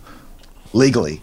legally. 0.74 1.22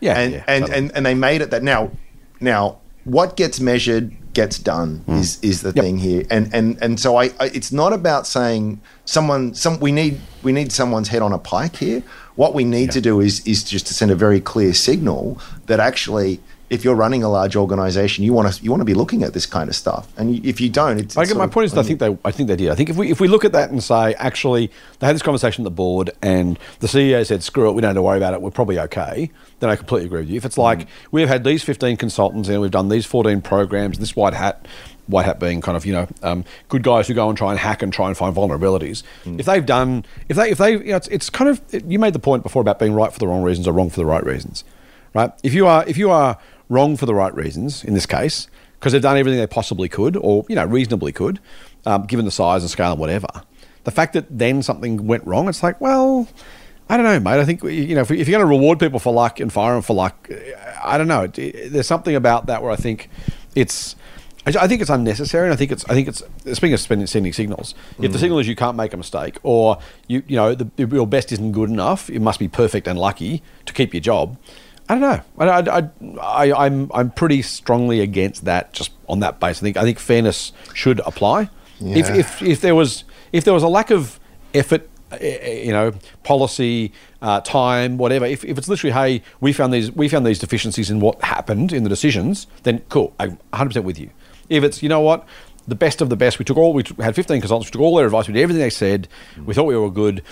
Yeah, 0.00 0.18
and 0.18 0.32
yeah, 0.32 0.44
and, 0.48 0.62
totally. 0.64 0.78
and 0.78 0.96
and 0.96 1.06
they 1.06 1.14
made 1.14 1.40
it 1.40 1.50
that 1.50 1.62
now 1.62 1.92
now 2.40 2.78
what 3.04 3.36
gets 3.36 3.60
measured 3.60 4.12
gets 4.34 4.58
done 4.58 5.04
is 5.06 5.38
is 5.42 5.62
the 5.62 5.72
thing 5.72 5.98
here. 5.98 6.24
And 6.30 6.52
and 6.52 6.76
and 6.82 6.98
so 6.98 7.16
I, 7.16 7.26
I 7.38 7.46
it's 7.54 7.72
not 7.72 7.92
about 7.92 8.26
saying 8.26 8.80
someone 9.04 9.54
some 9.54 9.78
we 9.80 9.92
need 9.92 10.20
we 10.42 10.52
need 10.52 10.72
someone's 10.72 11.08
head 11.08 11.22
on 11.22 11.32
a 11.32 11.38
pike 11.38 11.76
here 11.76 12.02
what 12.36 12.54
we 12.54 12.64
need 12.64 12.90
to 12.92 13.00
do 13.00 13.20
is 13.20 13.46
is 13.46 13.62
just 13.64 13.86
to 13.86 13.94
send 13.94 14.10
a 14.10 14.16
very 14.16 14.40
clear 14.40 14.74
signal 14.74 15.38
that 15.66 15.80
actually 15.80 16.40
if 16.70 16.82
you're 16.82 16.94
running 16.94 17.22
a 17.22 17.28
large 17.28 17.56
organization 17.56 18.24
you 18.24 18.32
want 18.32 18.52
to 18.52 18.64
you 18.64 18.70
want 18.70 18.80
to 18.80 18.84
be 18.84 18.94
looking 18.94 19.22
at 19.22 19.32
this 19.34 19.46
kind 19.46 19.68
of 19.68 19.76
stuff 19.76 20.08
and 20.16 20.44
if 20.44 20.60
you 20.60 20.68
don't 20.68 20.98
it's, 20.98 21.16
I 21.16 21.22
it's 21.22 21.34
my 21.34 21.44
of 21.44 21.50
point 21.50 21.66
is, 21.66 21.76
I 21.76 21.82
think 21.82 22.00
they, 22.00 22.16
I 22.24 22.30
think 22.30 22.48
they 22.48 22.56
did. 22.56 22.70
I 22.70 22.74
think 22.74 22.90
if 22.90 22.96
we 22.96 23.10
if 23.10 23.20
we 23.20 23.28
look 23.28 23.44
at 23.44 23.52
that 23.52 23.70
and 23.70 23.82
say, 23.82 24.14
actually, 24.14 24.70
they 24.98 25.06
had 25.06 25.14
this 25.14 25.22
conversation 25.22 25.62
at 25.62 25.64
the 25.64 25.70
board, 25.70 26.10
and 26.22 26.58
the 26.80 26.86
CEO 26.86 27.24
said, 27.26 27.42
"Screw 27.42 27.68
it, 27.68 27.72
we 27.72 27.82
don't 27.82 27.90
have 27.90 27.96
to 27.96 28.02
worry 28.02 28.16
about 28.16 28.34
it. 28.34 28.42
We're 28.42 28.50
probably 28.50 28.78
okay." 28.80 29.30
Then 29.60 29.70
I 29.70 29.76
completely 29.76 30.06
agree 30.06 30.20
with 30.20 30.30
you. 30.30 30.36
If 30.36 30.44
it's 30.44 30.54
mm-hmm. 30.54 30.80
like 30.80 30.88
we've 31.10 31.28
had 31.28 31.44
these 31.44 31.62
fifteen 31.62 31.96
consultants 31.96 32.48
and 32.48 32.60
we've 32.60 32.70
done 32.70 32.88
these 32.88 33.06
fourteen 33.06 33.40
programs, 33.40 33.98
this 33.98 34.16
white 34.16 34.34
hat, 34.34 34.66
white 35.06 35.26
hat 35.26 35.38
being 35.38 35.60
kind 35.60 35.76
of 35.76 35.84
you 35.84 35.92
know 35.92 36.08
um, 36.22 36.44
good 36.68 36.82
guys 36.82 37.06
who 37.08 37.14
go 37.14 37.28
and 37.28 37.36
try 37.36 37.50
and 37.50 37.58
hack 37.58 37.82
and 37.82 37.92
try 37.92 38.08
and 38.08 38.16
find 38.16 38.34
vulnerabilities. 38.34 39.02
If 39.24 39.46
they've 39.46 39.64
done, 39.66 40.04
if 40.28 40.36
they 40.36 40.50
if 40.50 40.58
they, 40.58 40.72
you 40.72 40.84
know, 40.84 40.96
it's, 40.96 41.08
it's 41.08 41.30
kind 41.30 41.50
of 41.50 41.60
you 41.86 41.98
made 41.98 42.12
the 42.12 42.18
point 42.18 42.42
before 42.42 42.62
about 42.62 42.78
being 42.78 42.94
right 42.94 43.12
for 43.12 43.18
the 43.18 43.28
wrong 43.28 43.42
reasons 43.42 43.66
or 43.68 43.72
wrong 43.72 43.90
for 43.90 43.96
the 43.96 44.06
right 44.06 44.24
reasons, 44.24 44.64
right? 45.14 45.30
If 45.42 45.52
you 45.54 45.66
are 45.66 45.84
if 45.86 45.96
you 45.96 46.10
are 46.10 46.38
wrong 46.68 46.96
for 46.96 47.06
the 47.06 47.14
right 47.14 47.34
reasons 47.34 47.84
in 47.84 47.92
this 47.94 48.06
case 48.06 48.48
because 48.80 48.92
they've 48.92 49.02
done 49.02 49.16
everything 49.16 49.38
they 49.40 49.46
possibly 49.46 49.88
could, 49.88 50.16
or 50.16 50.44
you 50.48 50.54
know, 50.54 50.64
reasonably 50.64 51.12
could, 51.12 51.40
um, 51.86 52.04
given 52.06 52.24
the 52.24 52.30
size 52.30 52.62
and 52.62 52.70
scale 52.70 52.92
and 52.92 53.00
whatever. 53.00 53.26
The 53.84 53.90
fact 53.90 54.12
that 54.14 54.26
then 54.30 54.62
something 54.62 55.06
went 55.06 55.26
wrong, 55.26 55.48
it's 55.48 55.62
like, 55.62 55.80
well, 55.80 56.26
I 56.88 56.96
don't 56.98 57.04
know, 57.06 57.18
mate. 57.20 57.40
I 57.40 57.44
think 57.46 57.62
you 57.62 57.94
know, 57.94 58.02
if, 58.02 58.10
if 58.10 58.28
you're 58.28 58.38
going 58.38 58.46
to 58.50 58.56
reward 58.58 58.78
people 58.78 58.98
for 58.98 59.12
luck 59.12 59.40
and 59.40 59.50
fire 59.52 59.72
them 59.74 59.80
for 59.82 59.94
luck, 59.94 60.28
I 60.82 60.98
don't 60.98 61.08
know. 61.08 61.22
It- 61.24 61.38
it- 61.38 61.72
There's 61.72 61.86
something 61.86 62.14
about 62.14 62.46
that 62.46 62.62
where 62.62 62.70
I 62.72 62.76
think 62.76 63.08
it's. 63.54 63.96
I 64.46 64.50
I 64.64 64.68
think 64.68 64.80
it's 64.80 64.90
unnecessary, 64.90 65.44
and 65.46 65.52
I 65.52 65.56
think 65.56 65.72
it's. 65.72 65.84
I 65.88 65.94
think 65.94 66.08
it's. 66.08 66.22
Speaking 66.52 66.74
of 66.74 66.80
spending, 66.80 67.06
sending 67.06 67.32
signals, 67.32 67.74
if 68.00 68.12
the 68.12 68.18
signal 68.18 68.38
is 68.38 68.48
you 68.48 68.56
can't 68.56 68.76
make 68.76 68.92
a 68.92 68.96
mistake, 68.96 69.38
or 69.42 69.78
you, 70.08 70.22
you 70.26 70.36
know, 70.36 70.54
the, 70.54 70.68
your 70.86 71.06
best 71.06 71.32
isn't 71.32 71.52
good 71.52 71.70
enough, 71.70 72.10
it 72.10 72.20
must 72.20 72.38
be 72.38 72.48
perfect 72.48 72.86
and 72.86 72.98
lucky 72.98 73.42
to 73.66 73.72
keep 73.72 73.94
your 73.94 74.00
job. 74.00 74.36
I 74.88 74.94
don't 74.98 75.00
know. 75.00 75.20
I, 75.38 75.48
I, 75.48 75.78
I, 75.78 75.88
I, 76.52 76.66
I'm 76.66 76.90
I'm 76.92 77.10
pretty 77.10 77.40
strongly 77.42 78.00
against 78.00 78.44
that. 78.44 78.72
Just 78.74 78.90
on 79.08 79.20
that 79.20 79.40
base, 79.40 79.58
I 79.58 79.62
think 79.62 79.76
I 79.78 79.82
think 79.82 79.98
fairness 79.98 80.52
should 80.74 81.00
apply. 81.06 81.48
If, 81.80 82.08
Yeah. 82.08 82.16
if 82.16 82.42
if 82.42 82.60
there 82.60 82.74
was 82.74 83.04
if 83.32 83.44
there 83.44 83.54
was 83.54 83.62
a 83.62 83.68
lack 83.68 83.90
of 83.90 84.20
effort, 84.52 84.88
eh, 85.12 85.16
eh, 85.20 85.62
you 85.64 85.72
know, 85.72 85.92
policy, 86.22 86.92
uh, 87.22 87.40
time, 87.40 87.96
whatever. 87.96 88.26
If, 88.26 88.44
if 88.44 88.58
it's 88.58 88.68
literally, 88.68 88.92
hey, 88.92 89.22
we 89.40 89.52
found 89.54 89.72
these 89.72 89.90
we 89.90 90.08
found 90.08 90.26
these 90.26 90.38
deficiencies 90.38 90.90
in 90.90 91.00
what 91.00 91.22
happened 91.24 91.72
in 91.72 91.82
the 91.82 91.88
decisions, 91.88 92.46
then 92.64 92.80
cool. 92.90 93.14
I'm 93.18 93.30
100 93.50 93.70
percent 93.70 93.86
with 93.86 93.98
you. 93.98 94.10
If 94.48 94.64
it's 94.64 94.82
you 94.82 94.88
know 94.88 95.00
what. 95.00 95.26
The 95.66 95.74
best 95.74 96.02
of 96.02 96.10
the 96.10 96.16
best. 96.16 96.38
We 96.38 96.44
took 96.44 96.58
all. 96.58 96.74
We 96.74 96.84
had 96.98 97.14
fifteen 97.14 97.40
consultants. 97.40 97.68
We 97.68 97.72
took 97.72 97.80
all 97.80 97.96
their 97.96 98.04
advice. 98.04 98.28
We 98.28 98.34
did 98.34 98.42
everything 98.42 98.60
they 98.60 98.68
said. 98.68 99.08
We 99.46 99.54
thought 99.54 99.64
we 99.64 99.74
were 99.74 99.90
good 99.90 100.22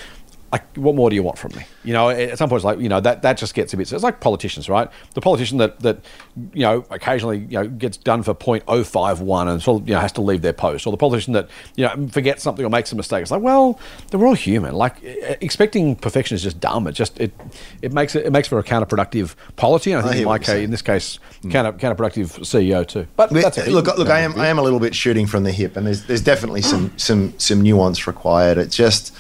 like, 0.53 0.77
what 0.77 0.95
more 0.95 1.09
do 1.09 1.17
you 1.17 1.23
want 1.23 1.39
from 1.39 1.53
me? 1.57 1.65
You 1.83 1.95
know, 1.95 2.11
at 2.11 2.37
some 2.37 2.51
point, 2.51 2.59
it's 2.59 2.65
like, 2.65 2.79
you 2.79 2.89
know, 2.91 3.01
that, 3.01 3.23
that 3.23 3.39
just 3.39 3.55
gets 3.55 3.73
a 3.73 3.77
bit, 3.79 3.89
so 3.89 3.97
it's 3.97 4.05
like 4.05 4.21
politicians, 4.21 4.69
right? 4.69 4.91
The 5.15 5.23
politician 5.23 5.57
that, 5.59 5.81
that, 5.81 6.05
you 6.53 6.61
know, 6.61 6.85
occasionally, 6.91 7.39
you 7.39 7.59
know, 7.59 7.67
gets 7.67 7.97
done 7.97 8.23
for 8.23 8.35
0.051 8.35 9.49
and 9.49 9.63
sort 9.63 9.81
of, 9.81 9.89
you 9.89 9.95
know, 9.95 10.01
has 10.01 10.13
to 10.13 10.21
leave 10.21 10.43
their 10.43 10.53
post. 10.53 10.87
Or 10.87 10.91
the 10.91 10.99
politician 10.99 11.33
that, 11.33 11.49
you 11.75 11.87
know, 11.87 12.07
forgets 12.09 12.43
something 12.43 12.65
or 12.65 12.69
makes 12.69 12.93
a 12.93 12.97
mistake. 12.97 13.23
It's 13.23 13.31
like, 13.31 13.41
well, 13.41 13.81
they're 14.11 14.25
all 14.27 14.35
human. 14.35 14.75
Like, 14.75 14.97
expecting 15.03 15.97
perfection 15.97 16.35
is 16.35 16.43
just 16.43 16.61
dumb. 16.61 16.87
It 16.87 16.93
just, 16.93 17.19
it, 17.19 17.33
it 17.81 17.95
makes 17.95 18.15
it, 18.15 18.27
it 18.27 18.31
makes 18.31 18.47
for 18.47 18.59
a 18.59 18.63
counterproductive 18.65 19.35
polity. 19.57 19.93
And 19.93 20.05
I 20.05 20.09
think 20.09 20.17
I 20.17 20.19
in 20.21 20.25
my 20.27 20.39
case, 20.39 20.65
in 20.65 20.71
this 20.71 20.83
case, 20.83 21.19
counter, 21.51 21.73
counterproductive 21.73 22.41
CEO 22.41 22.87
too. 22.87 23.07
But 23.17 23.31
that's 23.31 23.57
But, 23.57 23.69
it. 23.69 23.73
look, 23.73 23.87
look, 23.97 24.09
I 24.09 24.21
am, 24.21 24.39
I 24.39 24.49
am 24.49 24.59
a 24.59 24.63
little 24.63 24.81
bit 24.81 24.95
shooting 24.95 25.27
from 25.27 25.45
the 25.45 25.53
hip, 25.53 25.79
and 25.79 25.87
there's, 25.87 26.05
there's 26.05 26.21
definitely 26.21 26.61
some, 26.61 26.93
some, 26.99 27.33
some 27.39 27.63
nuance 27.63 28.07
required. 28.07 28.59
It's 28.59 28.77
just, 28.77 29.15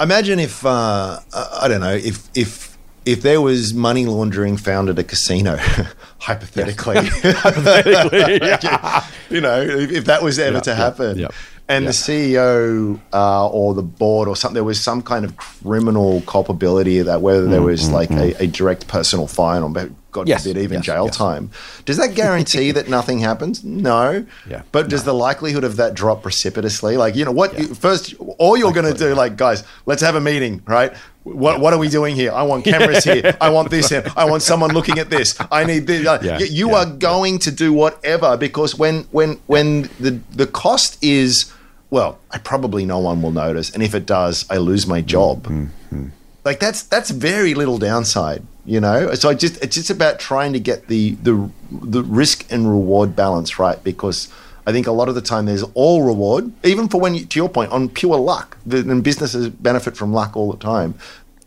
imagine 0.00 0.38
if, 0.38 0.64
uh, 0.64 1.18
I 1.34 1.68
don't 1.68 1.80
know, 1.80 1.94
if, 1.94 2.28
if, 2.34 2.76
if 3.06 3.22
there 3.22 3.40
was 3.40 3.74
money 3.74 4.06
laundering 4.06 4.56
found 4.56 4.88
at 4.88 4.98
a 4.98 5.04
casino, 5.04 5.56
hypothetically, 6.18 6.96
you 9.30 9.40
know, 9.40 9.60
if, 9.60 9.92
if 9.92 10.04
that 10.06 10.22
was 10.22 10.38
ever 10.38 10.56
Yeah, 10.56 10.60
to 10.60 10.70
yeah, 10.70 10.76
happen, 10.76 11.18
yeah, 11.18 11.28
and 11.68 11.84
yeah. 11.84 11.90
the 11.90 11.94
CEO 11.94 13.00
uh, 13.12 13.48
or 13.48 13.74
the 13.74 13.82
board 13.82 14.28
or 14.28 14.36
something, 14.36 14.54
there 14.54 14.64
was 14.64 14.82
some 14.82 15.02
kind 15.02 15.24
of 15.24 15.36
criminal 15.36 16.20
culpability 16.22 17.00
that, 17.02 17.20
whether 17.22 17.46
there 17.46 17.62
was 17.62 17.90
like 17.90 18.10
a, 18.10 18.42
a 18.42 18.46
direct 18.46 18.86
personal 18.88 19.26
fine 19.26 19.62
or 19.62 19.70
God 19.70 20.26
Mm, 20.26 20.28
Yes, 20.28 20.44
forbid 20.44 20.62
even 20.62 20.76
yes, 20.76 20.84
jail 20.86 21.06
yes. 21.06 21.16
time. 21.16 21.50
Does 21.86 21.96
that 21.96 22.14
guarantee 22.14 22.70
that 22.70 22.88
nothing 22.88 23.18
happens? 23.18 23.64
No. 23.64 24.24
Yeah. 24.48 24.62
But 24.70 24.88
does 24.88 25.02
the 25.02 25.12
likelihood 25.12 25.64
of 25.64 25.76
that 25.76 25.94
drop 25.94 26.22
precipitously? 26.22 26.96
Like, 26.96 27.16
you 27.16 27.24
know, 27.24 27.32
what 27.32 27.58
you- 27.58 27.74
first, 27.74 28.14
all 28.38 28.56
you're 28.56 28.72
going 28.72 28.90
to 28.92 28.96
do, 28.96 29.12
like, 29.14 29.36
guys, 29.36 29.64
let's 29.86 30.02
have 30.02 30.14
a 30.14 30.20
meeting, 30.20 30.62
right? 30.66 30.92
What, 31.24 31.58
what 31.58 31.72
are 31.72 31.78
we 31.78 31.88
doing 31.88 32.14
here? 32.14 32.32
I 32.32 32.42
want 32.42 32.64
cameras 32.72 33.02
here. 33.02 33.36
I 33.40 33.48
want 33.50 33.70
this 33.70 33.88
here. 33.88 34.04
I 34.16 34.26
want 34.26 34.42
someone 34.42 34.72
looking 34.72 34.98
at 34.98 35.10
this. 35.10 35.36
I 35.50 35.64
need 35.64 35.86
this. 35.86 36.04
Yeah, 36.04 36.38
You 36.38 36.70
yeah, 36.70 36.76
are 36.76 36.86
going 36.86 37.38
to 37.40 37.50
do 37.50 37.72
whatever 37.72 38.36
because 38.36 38.76
when 38.78 39.04
when 39.10 39.40
when 39.46 39.88
the 39.98 40.20
the 40.30 40.46
cost 40.46 41.02
is 41.02 41.52
well, 41.90 42.18
I 42.30 42.38
probably 42.38 42.84
no 42.84 42.98
one 42.98 43.22
will 43.22 43.30
notice, 43.30 43.70
and 43.70 43.82
if 43.82 43.94
it 43.94 44.04
does, 44.04 44.44
I 44.50 44.56
lose 44.56 44.86
my 44.86 45.00
job. 45.00 45.44
Mm-hmm. 45.44 45.64
Mm-hmm. 45.94 46.08
Like 46.44 46.60
that's 46.60 46.82
that's 46.82 47.10
very 47.10 47.54
little 47.54 47.78
downside, 47.78 48.42
you 48.66 48.80
know. 48.80 49.14
So 49.14 49.30
I 49.30 49.34
just 49.34 49.62
it's 49.62 49.76
just 49.76 49.90
about 49.90 50.18
trying 50.18 50.52
to 50.52 50.60
get 50.60 50.88
the 50.88 51.12
the 51.22 51.48
the 51.70 52.02
risk 52.02 52.50
and 52.50 52.68
reward 52.68 53.16
balance 53.16 53.58
right 53.58 53.82
because 53.82 54.28
I 54.66 54.72
think 54.72 54.86
a 54.86 54.92
lot 54.92 55.08
of 55.08 55.14
the 55.14 55.20
time 55.20 55.44
there's 55.46 55.62
all 55.74 56.02
reward, 56.04 56.50
even 56.64 56.88
for 56.88 57.00
when 57.00 57.14
you, 57.14 57.26
to 57.26 57.38
your 57.38 57.48
point 57.48 57.70
on 57.72 57.88
pure 57.88 58.16
luck. 58.16 58.56
The, 58.64 58.78
and 58.78 59.04
businesses 59.04 59.48
benefit 59.50 59.96
from 59.96 60.12
luck 60.12 60.36
all 60.36 60.50
the 60.50 60.58
time. 60.58 60.94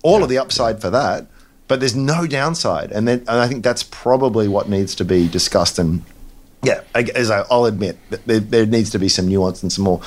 All 0.04 0.24
of 0.24 0.30
the 0.30 0.38
upside 0.38 0.80
for 0.82 0.90
that, 0.92 1.26
but 1.68 1.80
there's 1.80 1.96
no 1.96 2.28
downside, 2.28 2.92
and 2.92 3.08
then 3.08 3.20
and 3.22 3.30
I 3.42 3.48
think 3.48 3.64
that's 3.64 3.84
probably 3.84 4.48
what 4.48 4.70
needs 4.70 4.96
to 4.96 5.06
be 5.06 5.28
discussed 5.28 5.80
and 5.80 6.04
yeah, 6.64 6.82
I- 6.96 7.04
as 7.16 7.30
I, 7.30 7.44
I'll 7.52 7.66
admit, 7.66 7.98
there, 8.26 8.40
there 8.40 8.66
needs 8.66 8.90
to 8.92 9.00
be 9.00 9.10
some 9.10 9.28
nuance 9.28 9.62
and 9.64 9.72
some 9.72 9.84
more 9.84 10.02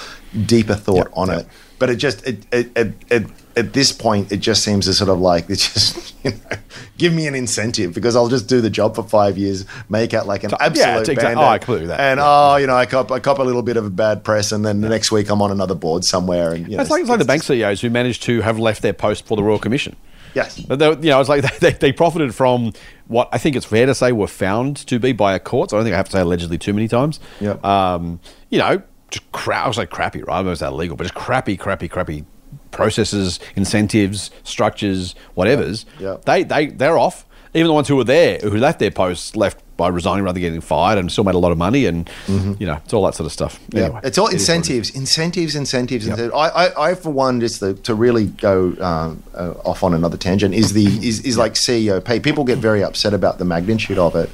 deeper 0.46 0.74
thought 0.74 0.96
Yep, 0.96 1.08
on 1.12 1.28
yep. 1.28 1.40
it. 1.40 1.46
But 1.78 1.90
it 1.90 1.96
just 1.96 2.26
it, 2.26 2.44
it, 2.52 2.70
it, 2.76 2.92
it, 3.10 3.26
at 3.56 3.72
this 3.72 3.92
point, 3.92 4.32
it 4.32 4.38
just 4.38 4.64
seems 4.64 4.86
to 4.86 4.94
sort 4.94 5.10
of 5.10 5.18
like 5.20 5.44
it's 5.50 5.72
just 5.72 6.14
you 6.24 6.32
know, 6.32 6.56
give 6.98 7.12
me 7.12 7.26
an 7.26 7.34
incentive 7.34 7.94
because 7.94 8.16
I'll 8.16 8.28
just 8.28 8.48
do 8.48 8.60
the 8.60 8.70
job 8.70 8.94
for 8.94 9.02
five 9.02 9.38
years, 9.38 9.64
make 9.88 10.14
out 10.14 10.26
like 10.26 10.44
an 10.44 10.52
absolute 10.60 11.00
it's 11.00 11.08
exact- 11.08 11.34
bandit, 11.34 11.44
oh, 11.44 11.48
I 11.48 11.58
completely 11.58 11.86
that. 11.88 12.00
and 12.00 12.20
oh, 12.22 12.56
you 12.56 12.66
know, 12.66 12.76
I 12.76 12.86
cop 12.86 13.10
I 13.10 13.20
cop 13.20 13.38
a 13.38 13.42
little 13.42 13.62
bit 13.62 13.76
of 13.76 13.84
a 13.84 13.90
bad 13.90 14.24
press, 14.24 14.52
and 14.52 14.64
then 14.64 14.80
the 14.80 14.88
next 14.88 15.10
week 15.12 15.30
I'm 15.30 15.42
on 15.42 15.50
another 15.50 15.74
board 15.74 16.04
somewhere, 16.04 16.52
and 16.52 16.68
you 16.68 16.76
know, 16.76 16.82
It's 16.82 16.90
like, 16.90 17.00
it's 17.00 17.10
like 17.10 17.18
the 17.18 17.24
bank 17.24 17.42
CEOs 17.42 17.80
who 17.80 17.90
managed 17.90 18.22
to 18.24 18.40
have 18.42 18.58
left 18.58 18.82
their 18.82 18.92
post 18.92 19.26
for 19.26 19.36
the 19.36 19.42
Royal 19.42 19.58
Commission. 19.58 19.96
Yes. 20.34 20.60
But 20.60 20.78
they, 20.78 20.88
you 20.88 21.10
know, 21.10 21.20
it's 21.20 21.28
like 21.28 21.58
they, 21.60 21.72
they 21.72 21.92
profited 21.92 22.34
from 22.34 22.72
what 23.06 23.28
I 23.32 23.38
think 23.38 23.56
it's 23.56 23.66
fair 23.66 23.86
to 23.86 23.94
say 23.94 24.12
were 24.12 24.26
found 24.26 24.76
to 24.86 24.98
be 24.98 25.12
by 25.12 25.34
a 25.34 25.38
court. 25.38 25.70
So 25.70 25.76
I 25.76 25.80
don't 25.80 25.86
think 25.86 25.94
I 25.94 25.96
have 25.96 26.06
to 26.06 26.12
say 26.12 26.20
allegedly 26.20 26.58
too 26.58 26.72
many 26.72 26.88
times. 26.88 27.20
Yep. 27.40 27.64
Um, 27.64 28.20
you 28.48 28.58
know, 28.58 28.82
just 29.10 29.30
cra- 29.32 29.64
I 29.64 29.68
was 29.68 29.76
like 29.76 29.90
crappy, 29.90 30.22
right? 30.22 30.38
I 30.38 30.42
was 30.42 30.60
that 30.60 30.72
illegal, 30.72 30.96
but 30.96 31.04
just 31.04 31.14
crappy, 31.14 31.56
crappy, 31.56 31.88
crappy 31.88 32.24
processes, 32.70 33.40
incentives, 33.56 34.30
structures, 34.44 35.14
whatever's. 35.34 35.86
Yeah. 35.98 36.16
They 36.24 36.42
they 36.44 36.66
they're 36.66 36.98
off. 36.98 37.26
Even 37.52 37.66
the 37.66 37.72
ones 37.72 37.88
who 37.88 37.96
were 37.96 38.04
there, 38.04 38.38
who 38.38 38.56
left 38.58 38.78
their 38.78 38.92
posts, 38.92 39.34
left 39.34 39.60
by 39.76 39.88
resigning 39.88 40.22
rather 40.22 40.34
than 40.34 40.42
getting 40.42 40.60
fired, 40.60 40.98
and 40.98 41.10
still 41.10 41.24
made 41.24 41.34
a 41.34 41.38
lot 41.38 41.50
of 41.50 41.58
money, 41.58 41.84
and 41.86 42.08
you 42.28 42.64
know, 42.66 42.78
it's 42.84 42.92
all 42.92 43.04
that 43.06 43.14
sort 43.16 43.26
of 43.26 43.32
stuff. 43.32 43.58
Anyway, 43.74 43.88
Mm-hmm. 43.88 44.06
it's 44.06 44.18
all 44.18 44.28
it 44.28 44.34
is 44.34 44.48
what 44.48 44.54
incentives, 44.56 44.90
incentives, 44.90 45.56
incentives, 45.56 46.06
incentives. 46.06 46.32
I, 46.32 46.48
I, 46.48 46.90
I, 46.90 46.94
for 46.94 47.10
one, 47.10 47.40
just 47.40 47.58
to, 47.58 47.74
to 47.74 47.94
really 47.94 48.26
go 48.26 48.76
um, 48.80 49.22
uh, 49.34 49.50
off 49.64 49.82
on 49.82 49.94
another 49.94 50.16
tangent, 50.16 50.54
is 50.54 50.74
the 50.74 50.86
is, 50.86 51.24
is 51.24 51.36
like 51.36 51.54
CEO 51.54 52.04
pay. 52.04 52.20
People 52.20 52.44
get 52.44 52.58
very 52.58 52.84
upset 52.84 53.14
about 53.14 53.38
the 53.38 53.44
magnitude 53.44 53.98
of 53.98 54.14
it. 54.14 54.30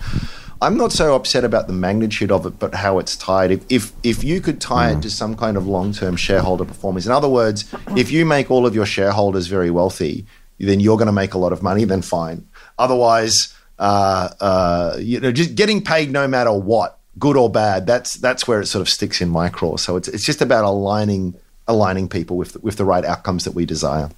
I'm 0.62 0.76
not 0.76 0.90
so 0.92 1.14
upset 1.14 1.44
about 1.44 1.66
the 1.66 1.72
magnitude 1.72 2.30
of 2.32 2.46
it, 2.46 2.59
but 2.59 2.74
how 2.74 2.98
it's 2.98 3.16
tied. 3.16 3.50
If 3.50 3.61
if, 3.68 3.92
if 4.02 4.24
you 4.24 4.40
could 4.40 4.61
tie 4.61 4.92
Mm. 4.92 4.98
it 4.98 5.02
to 5.02 5.11
some 5.11 5.36
kind 5.36 5.57
of 5.57 5.66
long 5.66 5.92
term 5.92 6.16
shareholder 6.16 6.64
performance, 6.64 7.04
in 7.07 7.12
other 7.12 7.28
words, 7.28 7.64
if 7.96 8.11
you 8.11 8.24
make 8.24 8.50
all 8.50 8.66
of 8.66 8.74
your 8.74 8.86
shareholders 8.86 9.46
very 9.48 9.70
wealthy, 9.70 10.24
then 10.59 10.80
you're 10.80 10.96
going 10.96 11.07
to 11.07 11.12
make 11.12 11.34
a 11.34 11.38
lot 11.38 11.52
of 11.52 11.62
money. 11.62 11.84
Then 11.84 12.00
fine. 12.02 12.46
Otherwise, 12.78 13.54
uh, 13.78 14.28
uh, 14.40 14.96
you 14.98 15.20
know, 15.20 15.30
just 15.32 15.54
getting 15.54 15.82
paid 15.82 16.11
no 16.11 16.26
matter 16.26 16.52
what, 16.52 16.98
good 17.18 17.36
or 17.36 17.50
bad. 17.50 17.86
That's 17.86 18.14
that's 18.14 18.48
where 18.48 18.61
it 18.61 18.66
sort 18.66 18.80
of 18.80 18.88
sticks 18.88 19.20
in 19.20 19.28
my 19.28 19.48
craw. 19.50 19.76
So 19.76 19.96
it's 19.96 20.09
it's 20.09 20.24
just 20.24 20.40
about 20.40 20.64
aligning 20.64 21.34
aligning 21.68 22.09
people 22.09 22.36
with 22.38 22.62
with 22.62 22.76
the 22.76 22.84
right 22.84 23.04
outcomes 23.04 23.44
that 23.44 23.52
we 23.52 23.66
desire. 23.66 24.09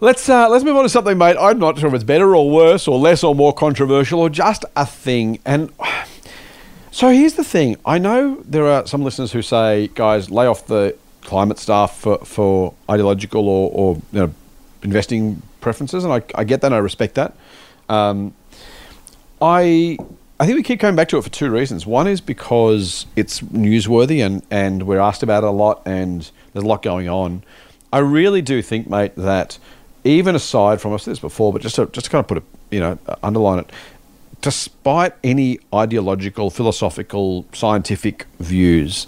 Let's 0.00 0.28
uh, 0.28 0.48
let's 0.48 0.64
move 0.64 0.76
on 0.76 0.84
to 0.84 0.88
something, 0.88 1.18
mate. 1.18 1.36
I'm 1.40 1.58
not 1.58 1.76
sure 1.76 1.88
if 1.88 1.94
it's 1.94 2.04
better 2.04 2.36
or 2.36 2.48
worse 2.48 2.86
or 2.86 2.96
less 2.98 3.24
or 3.24 3.34
more 3.34 3.52
controversial 3.52 4.20
or 4.20 4.30
just 4.30 4.64
a 4.76 4.86
thing. 4.86 5.40
And 5.44 5.72
so 6.92 7.08
here's 7.08 7.34
the 7.34 7.42
thing: 7.42 7.76
I 7.84 7.98
know 7.98 8.40
there 8.44 8.66
are 8.66 8.86
some 8.86 9.02
listeners 9.02 9.32
who 9.32 9.42
say, 9.42 9.88
"Guys, 9.96 10.30
lay 10.30 10.46
off 10.46 10.66
the 10.68 10.96
climate 11.22 11.58
stuff 11.58 12.00
for, 12.00 12.18
for 12.18 12.74
ideological 12.88 13.48
or, 13.48 13.70
or 13.72 13.94
you 14.12 14.20
know, 14.20 14.34
investing 14.84 15.42
preferences," 15.60 16.04
and 16.04 16.12
I, 16.12 16.22
I 16.36 16.44
get 16.44 16.60
that. 16.60 16.68
and 16.68 16.76
I 16.76 16.78
respect 16.78 17.16
that. 17.16 17.34
Um, 17.88 18.34
I 19.42 19.98
I 20.38 20.46
think 20.46 20.58
we 20.58 20.62
keep 20.62 20.78
coming 20.78 20.94
back 20.94 21.08
to 21.08 21.18
it 21.18 21.22
for 21.24 21.30
two 21.30 21.50
reasons. 21.50 21.86
One 21.86 22.06
is 22.06 22.20
because 22.20 23.06
it's 23.16 23.40
newsworthy 23.40 24.24
and, 24.24 24.46
and 24.48 24.84
we're 24.84 25.00
asked 25.00 25.24
about 25.24 25.42
it 25.42 25.48
a 25.48 25.50
lot 25.50 25.82
and 25.84 26.30
there's 26.52 26.64
a 26.64 26.68
lot 26.68 26.84
going 26.84 27.08
on. 27.08 27.42
I 27.92 27.98
really 27.98 28.42
do 28.42 28.62
think, 28.62 28.88
mate, 28.88 29.16
that 29.16 29.58
even 30.04 30.34
aside 30.34 30.80
from 30.80 30.92
I've 30.92 31.02
said 31.02 31.12
this 31.12 31.18
before, 31.18 31.52
but 31.52 31.62
just 31.62 31.76
to, 31.76 31.86
just 31.86 32.06
to 32.06 32.10
kind 32.10 32.20
of 32.20 32.28
put 32.28 32.38
it, 32.38 32.44
you 32.70 32.80
know, 32.80 32.98
uh, 33.06 33.16
underline 33.22 33.60
it, 33.60 33.70
despite 34.40 35.14
any 35.24 35.58
ideological, 35.74 36.50
philosophical, 36.50 37.46
scientific 37.52 38.26
views, 38.38 39.06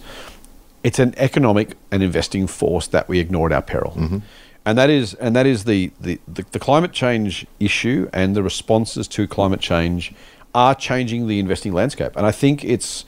it's 0.83 0.99
an 0.99 1.15
economic 1.17 1.77
and 1.91 2.03
investing 2.03 2.47
force 2.47 2.87
that 2.89 3.09
we 3.09 3.19
ignore 3.19 3.47
at 3.47 3.53
our 3.53 3.63
peril. 3.63 3.93
Mm-hmm. 3.93 4.19
And 4.67 4.79
that 4.79 4.91
is 4.91 5.15
and 5.15 5.35
that 5.37 5.47
is 5.47 5.65
the, 5.65 5.91
the, 6.01 6.21
the, 6.29 6.45
the 6.53 6.59
climate 6.59 6.93
change 6.93 7.47
issue 7.59 8.11
and 8.13 8.37
the 8.37 8.43
responses 8.43 9.09
to 9.09 9.27
climate 9.27 9.61
change 9.61 10.13
are 10.55 10.75
changing 10.75 11.29
the 11.29 11.39
investing 11.39 11.73
landscape. 11.73 12.13
And 12.17 12.27
I 12.27 12.33
think 12.33 12.65
it's 12.65 13.05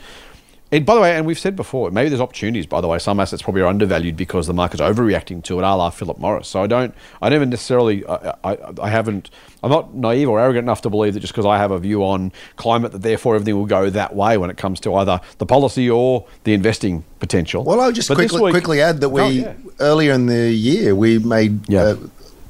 and 0.72 0.84
by 0.86 0.94
the 0.94 1.00
way, 1.02 1.14
and 1.14 1.26
we've 1.26 1.38
said 1.38 1.54
before, 1.54 1.90
maybe 1.90 2.08
there's 2.08 2.20
opportunities. 2.20 2.66
By 2.66 2.80
the 2.80 2.88
way, 2.88 2.98
some 2.98 3.20
assets 3.20 3.42
probably 3.42 3.60
are 3.62 3.66
undervalued 3.66 4.16
because 4.16 4.46
the 4.46 4.54
market's 4.54 4.80
overreacting 4.80 5.44
to 5.44 5.58
it, 5.58 5.62
a 5.62 5.74
la 5.76 5.90
Philip 5.90 6.18
Morris. 6.18 6.48
So 6.48 6.62
I 6.62 6.66
don't, 6.66 6.94
I 7.20 7.28
never 7.28 7.44
necessarily, 7.46 8.04
I, 8.06 8.34
I, 8.42 8.58
I 8.82 8.88
haven't, 8.88 9.30
I'm 9.62 9.70
not 9.70 9.94
naive 9.94 10.28
or 10.28 10.40
arrogant 10.40 10.64
enough 10.64 10.80
to 10.82 10.90
believe 10.90 11.14
that 11.14 11.20
just 11.20 11.32
because 11.34 11.46
I 11.46 11.58
have 11.58 11.70
a 11.70 11.78
view 11.78 12.02
on 12.04 12.32
climate, 12.56 12.92
that 12.92 13.02
therefore 13.02 13.34
everything 13.34 13.54
will 13.56 13.66
go 13.66 13.90
that 13.90 14.16
way 14.16 14.38
when 14.38 14.48
it 14.50 14.56
comes 14.56 14.80
to 14.80 14.94
either 14.94 15.20
the 15.38 15.46
policy 15.46 15.88
or 15.90 16.26
the 16.44 16.54
investing 16.54 17.04
potential. 17.20 17.62
Well, 17.64 17.80
I'll 17.80 17.92
just 17.92 18.08
quickly, 18.10 18.40
week- 18.40 18.52
quickly 18.52 18.80
add 18.80 19.00
that 19.02 19.10
we 19.10 19.20
Oh, 19.20 19.28
yeah. 19.28 19.54
earlier 19.78 20.12
in 20.14 20.26
the 20.26 20.50
year 20.52 20.94
we 20.94 21.18
made 21.18 21.68
Yeah. 21.68 21.82
uh, 21.82 21.96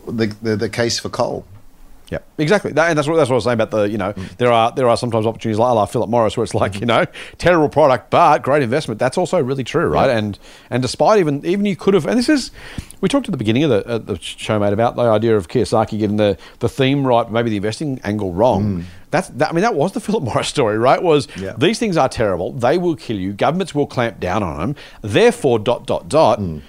the, 0.07 0.27
the 0.43 0.57
the 0.57 0.69
case 0.69 0.99
for 0.99 1.09
coal. 1.09 1.45
Yeah, 2.13 2.19
exactly. 2.37 2.73
That, 2.73 2.91
and 2.91 2.99
that's 2.99 3.09
what 3.09 3.17
that's 3.17 3.31
what 3.31 3.37
I 3.37 3.41
was 3.41 3.45
saying 3.45 3.55
about 3.55 3.71
the 3.71 3.89
you 3.89 3.97
know 3.97 4.13
mm. 4.13 4.37
there 4.37 4.53
are 4.53 4.71
there 4.71 4.87
are 4.87 4.99
sometimes 4.99 5.25
opportunities 5.25 5.59
like, 5.59 5.75
like 5.75 5.89
Philip 5.89 6.11
Morris 6.11 6.37
where 6.37 6.45
it's 6.45 6.55
like 6.55 6.73
mm-hmm. 6.73 6.81
you 6.83 6.87
know 6.87 7.07
terrible 7.39 7.71
product 7.71 8.11
but 8.11 8.43
great 8.43 8.63
investment. 8.63 9.01
That's 9.01 9.17
also 9.17 9.43
really 9.43 9.65
true, 9.65 9.87
right? 9.87 10.11
And 10.11 10.39
and 10.69 10.83
despite 10.83 11.21
even 11.21 11.45
even 11.47 11.65
you 11.65 11.75
could 11.75 11.95
have 11.95 12.05
and 12.07 12.19
this 12.19 12.29
is 12.29 12.51
we 13.01 13.09
talked 13.09 13.29
at 13.29 13.33
the 13.33 13.39
beginning 13.39 13.65
of 13.65 13.71
the, 13.71 13.87
uh, 13.87 13.97
the 13.97 14.19
show 14.21 14.59
mate 14.59 14.75
about 14.75 14.95
the 14.95 15.03
idea 15.05 15.39
of 15.39 15.49
Kiyosaki 15.49 15.99
getting 15.99 16.19
the 16.19 16.37
the 16.59 16.69
theme 16.69 17.07
right, 17.07 17.31
maybe 17.31 17.49
the 17.49 17.57
investing 17.57 17.99
angle 18.05 18.35
wrong. 18.35 18.81
Mm. 18.81 18.85
That's 19.11 19.29
that, 19.29 19.49
I 19.49 19.53
mean 19.53 19.63
that 19.63 19.75
was 19.75 19.93
the 19.93 20.01
Philip 20.07 20.23
Morris 20.23 20.49
story, 20.49 20.77
right? 20.77 21.03
Was 21.03 21.29
Yeah. 21.39 21.55
these 21.57 21.79
things 21.79 21.97
are 21.97 22.11
terrible. 22.11 22.53
They 22.53 22.77
will 22.77 22.95
kill 22.95 23.17
you. 23.17 23.33
Governments 23.33 23.75
will 23.75 23.87
clamp 23.87 24.21
down 24.21 24.43
on 24.43 24.59
them. 24.61 24.77
Therefore, 25.01 25.59
dot 25.59 25.87
dot 25.87 26.11
dot. 26.11 26.41
Mm. 26.41 26.61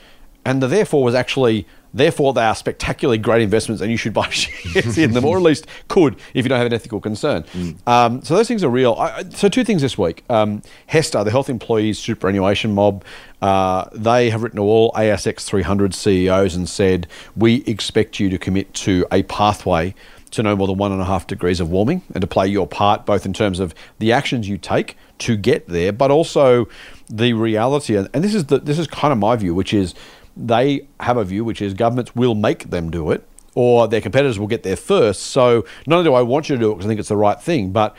And 0.45 0.63
the 0.63 0.67
therefore 0.67 1.03
was 1.03 1.15
actually 1.15 1.67
therefore 1.93 2.33
they 2.33 2.43
are 2.43 2.55
spectacularly 2.55 3.17
great 3.17 3.41
investments, 3.41 3.81
and 3.81 3.91
you 3.91 3.97
should 3.97 4.13
buy 4.13 4.29
shares 4.29 4.97
in 4.97 5.13
them, 5.13 5.25
or 5.25 5.37
at 5.37 5.43
least 5.43 5.67
could 5.87 6.15
if 6.33 6.45
you 6.45 6.49
don't 6.49 6.57
have 6.57 6.67
an 6.67 6.73
ethical 6.73 6.99
concern. 6.99 7.45
Um, 7.87 8.21
so 8.23 8.35
those 8.35 8.47
things 8.47 8.63
are 8.63 8.69
real. 8.69 8.93
I, 8.93 9.23
so 9.29 9.49
two 9.49 9.63
things 9.63 9.81
this 9.81 9.97
week: 9.97 10.23
um, 10.29 10.61
HESTA, 10.87 11.23
the 11.23 11.31
Health 11.31 11.49
Employees 11.49 11.99
Superannuation 11.99 12.73
Mob, 12.73 13.03
uh, 13.41 13.85
they 13.93 14.29
have 14.29 14.43
written 14.43 14.57
to 14.57 14.63
all 14.63 14.91
ASX 14.93 15.41
300 15.45 15.93
CEOs 15.93 16.55
and 16.55 16.67
said, 16.67 17.07
"We 17.35 17.63
expect 17.65 18.19
you 18.19 18.29
to 18.29 18.37
commit 18.37 18.73
to 18.75 19.05
a 19.11 19.23
pathway." 19.23 19.95
to 20.33 20.41
no 20.41 20.55
more 20.55 20.65
than 20.65 20.77
one 20.77 20.91
and 20.91 20.99
a 20.99 21.05
half 21.05 21.27
degrees 21.27 21.59
of 21.59 21.69
warming 21.69 22.01
and 22.13 22.21
to 22.21 22.27
play 22.27 22.47
your 22.47 22.65
part 22.65 23.05
both 23.05 23.23
in 23.23 23.33
terms 23.33 23.59
of 23.59 23.73
the 23.99 24.11
actions 24.11 24.49
you 24.49 24.57
take 24.57 24.97
to 25.19 25.37
get 25.37 25.67
there, 25.67 25.93
but 25.93 26.09
also 26.09 26.67
the 27.07 27.33
reality. 27.33 27.95
And, 27.95 28.09
and 28.13 28.23
this 28.23 28.33
is 28.33 28.45
the, 28.45 28.57
this 28.57 28.79
is 28.79 28.87
kind 28.87 29.11
of 29.11 29.19
my 29.19 29.35
view, 29.35 29.53
which 29.53 29.73
is 29.73 29.93
they 30.35 30.87
have 30.99 31.17
a 31.17 31.23
view 31.23 31.43
which 31.45 31.61
is 31.61 31.73
governments 31.73 32.15
will 32.15 32.35
make 32.35 32.69
them 32.69 32.89
do 32.89 33.11
it, 33.11 33.27
or 33.55 33.87
their 33.87 34.01
competitors 34.01 34.39
will 34.39 34.47
get 34.47 34.63
there 34.63 34.75
first. 34.75 35.23
So 35.23 35.65
not 35.85 35.97
only 35.97 36.09
do 36.09 36.13
I 36.13 36.21
want 36.21 36.49
you 36.49 36.55
to 36.55 36.59
do 36.59 36.71
it 36.71 36.75
because 36.75 36.85
I 36.85 36.89
think 36.89 36.99
it's 36.99 37.09
the 37.09 37.17
right 37.17 37.39
thing, 37.41 37.71
but 37.71 37.95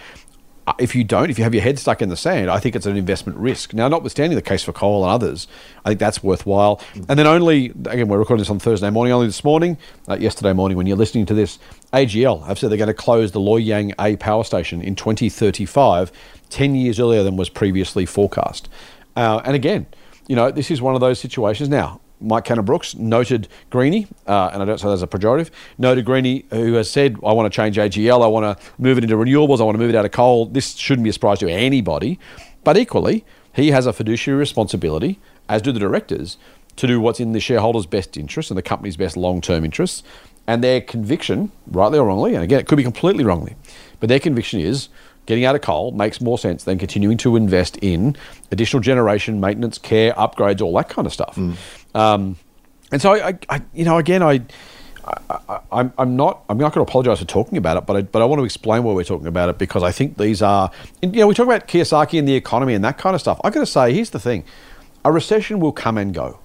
uh, 0.67 0.73
if 0.79 0.95
you 0.95 1.05
don't, 1.05 1.31
if 1.31 1.37
you 1.37 1.45
have 1.45 1.53
your 1.53 1.63
head 1.63 1.79
stuck 1.79 2.01
in 2.01 2.09
the 2.09 2.17
sand, 2.17 2.51
I 2.51 2.59
think 2.59 2.75
it's 2.75 2.87
an 2.87 2.97
investment 2.97 3.39
risk. 3.39 3.75
Now, 3.75 3.87
notwithstanding 3.87 4.35
the 4.35 4.43
case 4.43 4.63
for 4.63 4.73
coal 4.73 5.05
and 5.05 5.13
others, 5.13 5.47
I 5.85 5.91
think 5.91 6.01
that's 6.01 6.23
worthwhile. 6.23 6.81
And 7.09 7.19
then 7.19 7.27
only, 7.27 7.67
again, 7.67 8.09
we're 8.09 8.19
recording 8.19 8.41
this 8.41 8.51
on 8.51 8.59
Thursday 8.59 8.89
morning, 8.89 9.13
only 9.13 9.27
this 9.27 9.45
morning, 9.45 9.77
uh, 10.09 10.17
yesterday 10.19 10.55
morning 10.55 10.79
when 10.79 10.87
you're 10.87 10.97
listening 10.97 11.27
to 11.27 11.35
this, 11.35 11.59
AGL 11.93 12.47
have 12.47 12.59
said 12.59 12.71
they're 12.71 12.79
going 12.79 12.89
to 12.89 12.95
close 12.95 13.33
the 13.33 13.41
Loy 13.41 13.59
Yang 13.59 13.93
A 14.01 14.17
power 14.17 14.43
station 14.43 14.81
in 14.81 14.97
2035, 14.97 16.11
10 16.49 16.75
years 16.75 16.99
earlier 16.99 17.23
than 17.23 17.37
was 17.37 17.51
previously 17.51 18.07
forecast. 18.07 18.71
Uh, 19.17 19.43
and 19.45 19.55
again, 19.55 19.87
you 20.29 20.35
know, 20.35 20.51
this 20.51 20.71
is 20.71 20.81
one 20.81 20.95
of 20.95 21.03
those 21.03 21.19
situations 21.19 21.69
now. 21.69 22.01
Mike 22.25 22.45
Cannon-Brookes, 22.45 22.97
noted 22.97 23.49
Greenie, 23.71 24.07
uh, 24.27 24.51
and 24.53 24.63
I 24.63 24.65
don't 24.65 24.79
say 24.79 24.89
that 24.89 24.95
as 24.95 25.03
a 25.03 25.07
pejorative, 25.07 25.51
noted 25.79 26.05
Greenie 26.05 26.47
who 26.51 26.75
has 26.75 26.91
said, 26.91 27.17
I 27.25 27.33
want 27.33 27.53
to 27.53 27.55
change 27.55 27.77
AGL, 27.77 28.23
I 28.23 28.27
want 28.27 28.59
to 28.59 28.65
move 28.79 28.99
it 28.99 29.05
into 29.05 29.17
renewables, 29.17 29.61
I 29.61 29.65
want 29.65 29.75
to 29.75 29.79
move 29.79 29.91
it 29.91 29.97
out 29.97 30.05
of 30.05 30.11
coal. 30.11 30.47
This 30.47 30.75
shouldn't 30.75 31.05
be 31.05 31.11
a 31.11 31.13
surprise 31.13 31.39
to 31.41 31.49
anybody. 31.49 32.19
But 32.65 32.77
equally, 32.77 33.25
he 33.53 33.71
has 33.71 33.87
a 33.87 33.93
fiduciary 33.93 34.39
responsibility, 34.39 35.21
as 35.49 35.63
do 35.63 35.71
the 35.73 35.81
directors, 35.81 36.39
to 36.77 36.87
do 36.87 37.01
what's 37.01 37.21
in 37.21 37.33
the 37.33 37.41
shareholders' 37.41 37.87
best 37.87 38.17
interest 38.17 38.51
and 38.51 38.59
the 38.59 38.63
company's 38.63 38.97
best 38.97 39.17
long 39.17 39.41
term 39.41 39.65
interests. 39.65 40.03
And 40.47 40.63
their 40.63 40.81
conviction, 40.81 41.53
rightly 41.67 41.99
or 41.99 42.07
wrongly, 42.07 42.35
and 42.35 42.45
again, 42.45 42.61
it 42.61 42.67
could 42.67 42.77
be 42.77 42.83
completely 42.83 43.25
wrongly, 43.25 43.57
but 44.01 44.09
their 44.09 44.21
conviction 44.21 44.61
is 44.61 44.89
getting 45.27 45.45
out 45.45 45.55
of 45.55 45.63
coal 45.63 45.91
makes 45.93 46.21
more 46.21 46.39
sense 46.39 46.65
than 46.65 46.77
continuing 46.79 47.17
to 47.17 47.37
invest 47.37 47.79
in 47.79 48.15
additional 48.51 48.81
generation, 48.81 49.41
maintenance, 49.41 49.79
care, 49.79 50.13
upgrades, 50.15 50.61
all 50.61 50.75
that 50.75 50.91
kind 50.91 51.07
of 51.07 51.13
stuff. 51.15 51.39
Um, 51.95 52.37
and 52.91 53.01
so, 53.01 53.15
I, 53.15 53.39
I, 53.49 53.63
you 53.73 53.85
know, 53.85 53.99
again, 53.99 54.23
I, 54.23 54.41
I, 55.05 55.61
I'm, 55.71 55.93
I'm 55.99 56.17
not, 56.17 56.45
I'm 56.49 56.59
not 56.59 56.73
going 56.73 56.85
to 56.85 56.91
apologise 56.91 57.19
for 57.19 57.25
talking 57.25 57.59
about 57.59 57.77
it, 57.77 57.87
but 57.87 57.97
I, 57.97 58.03
but 58.03 58.23
I 58.23 58.25
want 58.25 58.41
to 58.41 58.45
explain 58.45 58.83
why 58.83 58.93
we're 58.93 59.05
talking 59.05 59.27
about 59.27 59.49
it 59.49 59.59
because 59.59 59.83
I 59.83 59.93
think 59.93 60.17
these 60.17 60.43
are, 60.43 60.71
you 61.03 61.11
know, 61.11 61.27
we 61.27 61.35
talk 61.35 61.47
about 61.47 61.69
Kiyosaki 61.69 62.19
and 62.19 62.27
the 62.27 62.35
economy 62.35 62.75
and 62.75 62.85
that 62.85 62.99
kind 62.99 63.15
of 63.15 63.21
stuff. 63.21 63.41
I 63.45 63.51
got 63.51 63.61
to 63.61 63.67
say, 63.67 63.93
here's 63.93 64.11
the 64.11 64.21
thing: 64.21 64.45
a 65.05 65.13
recession 65.13 65.61
will 65.61 65.73
come 65.73 65.99
and 65.99 66.15
go. 66.15 66.39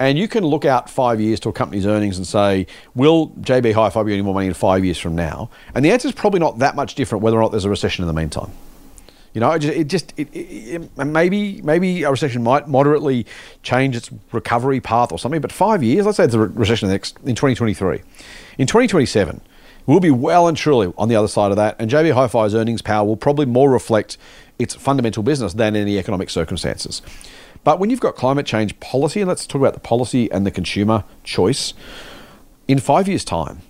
And 0.00 0.16
you 0.16 0.28
can 0.28 0.44
look 0.44 0.64
out 0.64 0.88
five 0.88 1.20
years 1.20 1.40
to 1.40 1.48
a 1.48 1.52
company's 1.52 1.84
earnings 1.84 2.18
and 2.18 2.26
say, 2.26 2.68
will 2.94 3.30
JB 3.40 3.74
Hi-Fi 3.74 4.02
be 4.04 4.12
earning 4.12 4.24
more 4.24 4.34
money 4.34 4.46
in 4.46 4.54
five 4.54 4.84
years 4.84 4.96
from 4.96 5.16
now? 5.16 5.50
And 5.74 5.84
the 5.84 5.90
answer 5.90 6.06
is 6.06 6.14
probably 6.14 6.38
not 6.38 6.60
that 6.60 6.76
much 6.76 6.94
different 6.94 7.22
whether 7.22 7.36
or 7.36 7.42
not 7.42 7.50
there's 7.50 7.64
a 7.64 7.70
recession 7.70 8.04
in 8.04 8.06
the 8.06 8.12
meantime. 8.12 8.52
You 9.34 9.40
know, 9.40 9.50
it 9.52 9.58
just, 9.60 9.76
it 9.76 9.84
just 9.88 10.14
it, 10.16 10.28
it, 10.32 10.96
maybe 10.96 11.60
maybe 11.62 12.02
a 12.02 12.10
recession 12.10 12.42
might 12.42 12.68
moderately 12.68 13.26
change 13.62 13.94
its 13.94 14.10
recovery 14.32 14.80
path 14.80 15.12
or 15.12 15.18
something. 15.18 15.40
But 15.40 15.52
five 15.52 15.82
years, 15.82 16.06
let's 16.06 16.16
say 16.16 16.24
it's 16.24 16.34
a 16.34 16.40
recession 16.40 16.88
next 16.88 17.16
in 17.24 17.34
2023, 17.34 18.02
in 18.58 18.66
2027, 18.66 19.40
we'll 19.86 20.00
be 20.00 20.10
well 20.10 20.48
and 20.48 20.56
truly 20.56 20.92
on 20.96 21.08
the 21.08 21.16
other 21.16 21.28
side 21.28 21.50
of 21.50 21.56
that. 21.56 21.76
And 21.78 21.90
JB 21.90 22.12
Hi-Fi's 22.12 22.54
earnings 22.54 22.82
power 22.82 23.06
will 23.06 23.16
probably 23.16 23.46
more 23.46 23.70
reflect 23.70 24.16
its 24.58 24.74
fundamental 24.74 25.22
business 25.22 25.52
than 25.54 25.76
any 25.76 25.98
economic 25.98 26.30
circumstances. 26.30 27.02
But 27.64 27.78
when 27.78 27.90
you've 27.90 28.00
got 28.00 28.16
climate 28.16 28.46
change 28.46 28.78
policy, 28.80 29.20
and 29.20 29.28
let's 29.28 29.46
talk 29.46 29.60
about 29.60 29.74
the 29.74 29.80
policy 29.80 30.30
and 30.32 30.46
the 30.46 30.50
consumer 30.50 31.04
choice, 31.22 31.74
in 32.66 32.78
five 32.78 33.08
years' 33.08 33.24
time, 33.24 33.60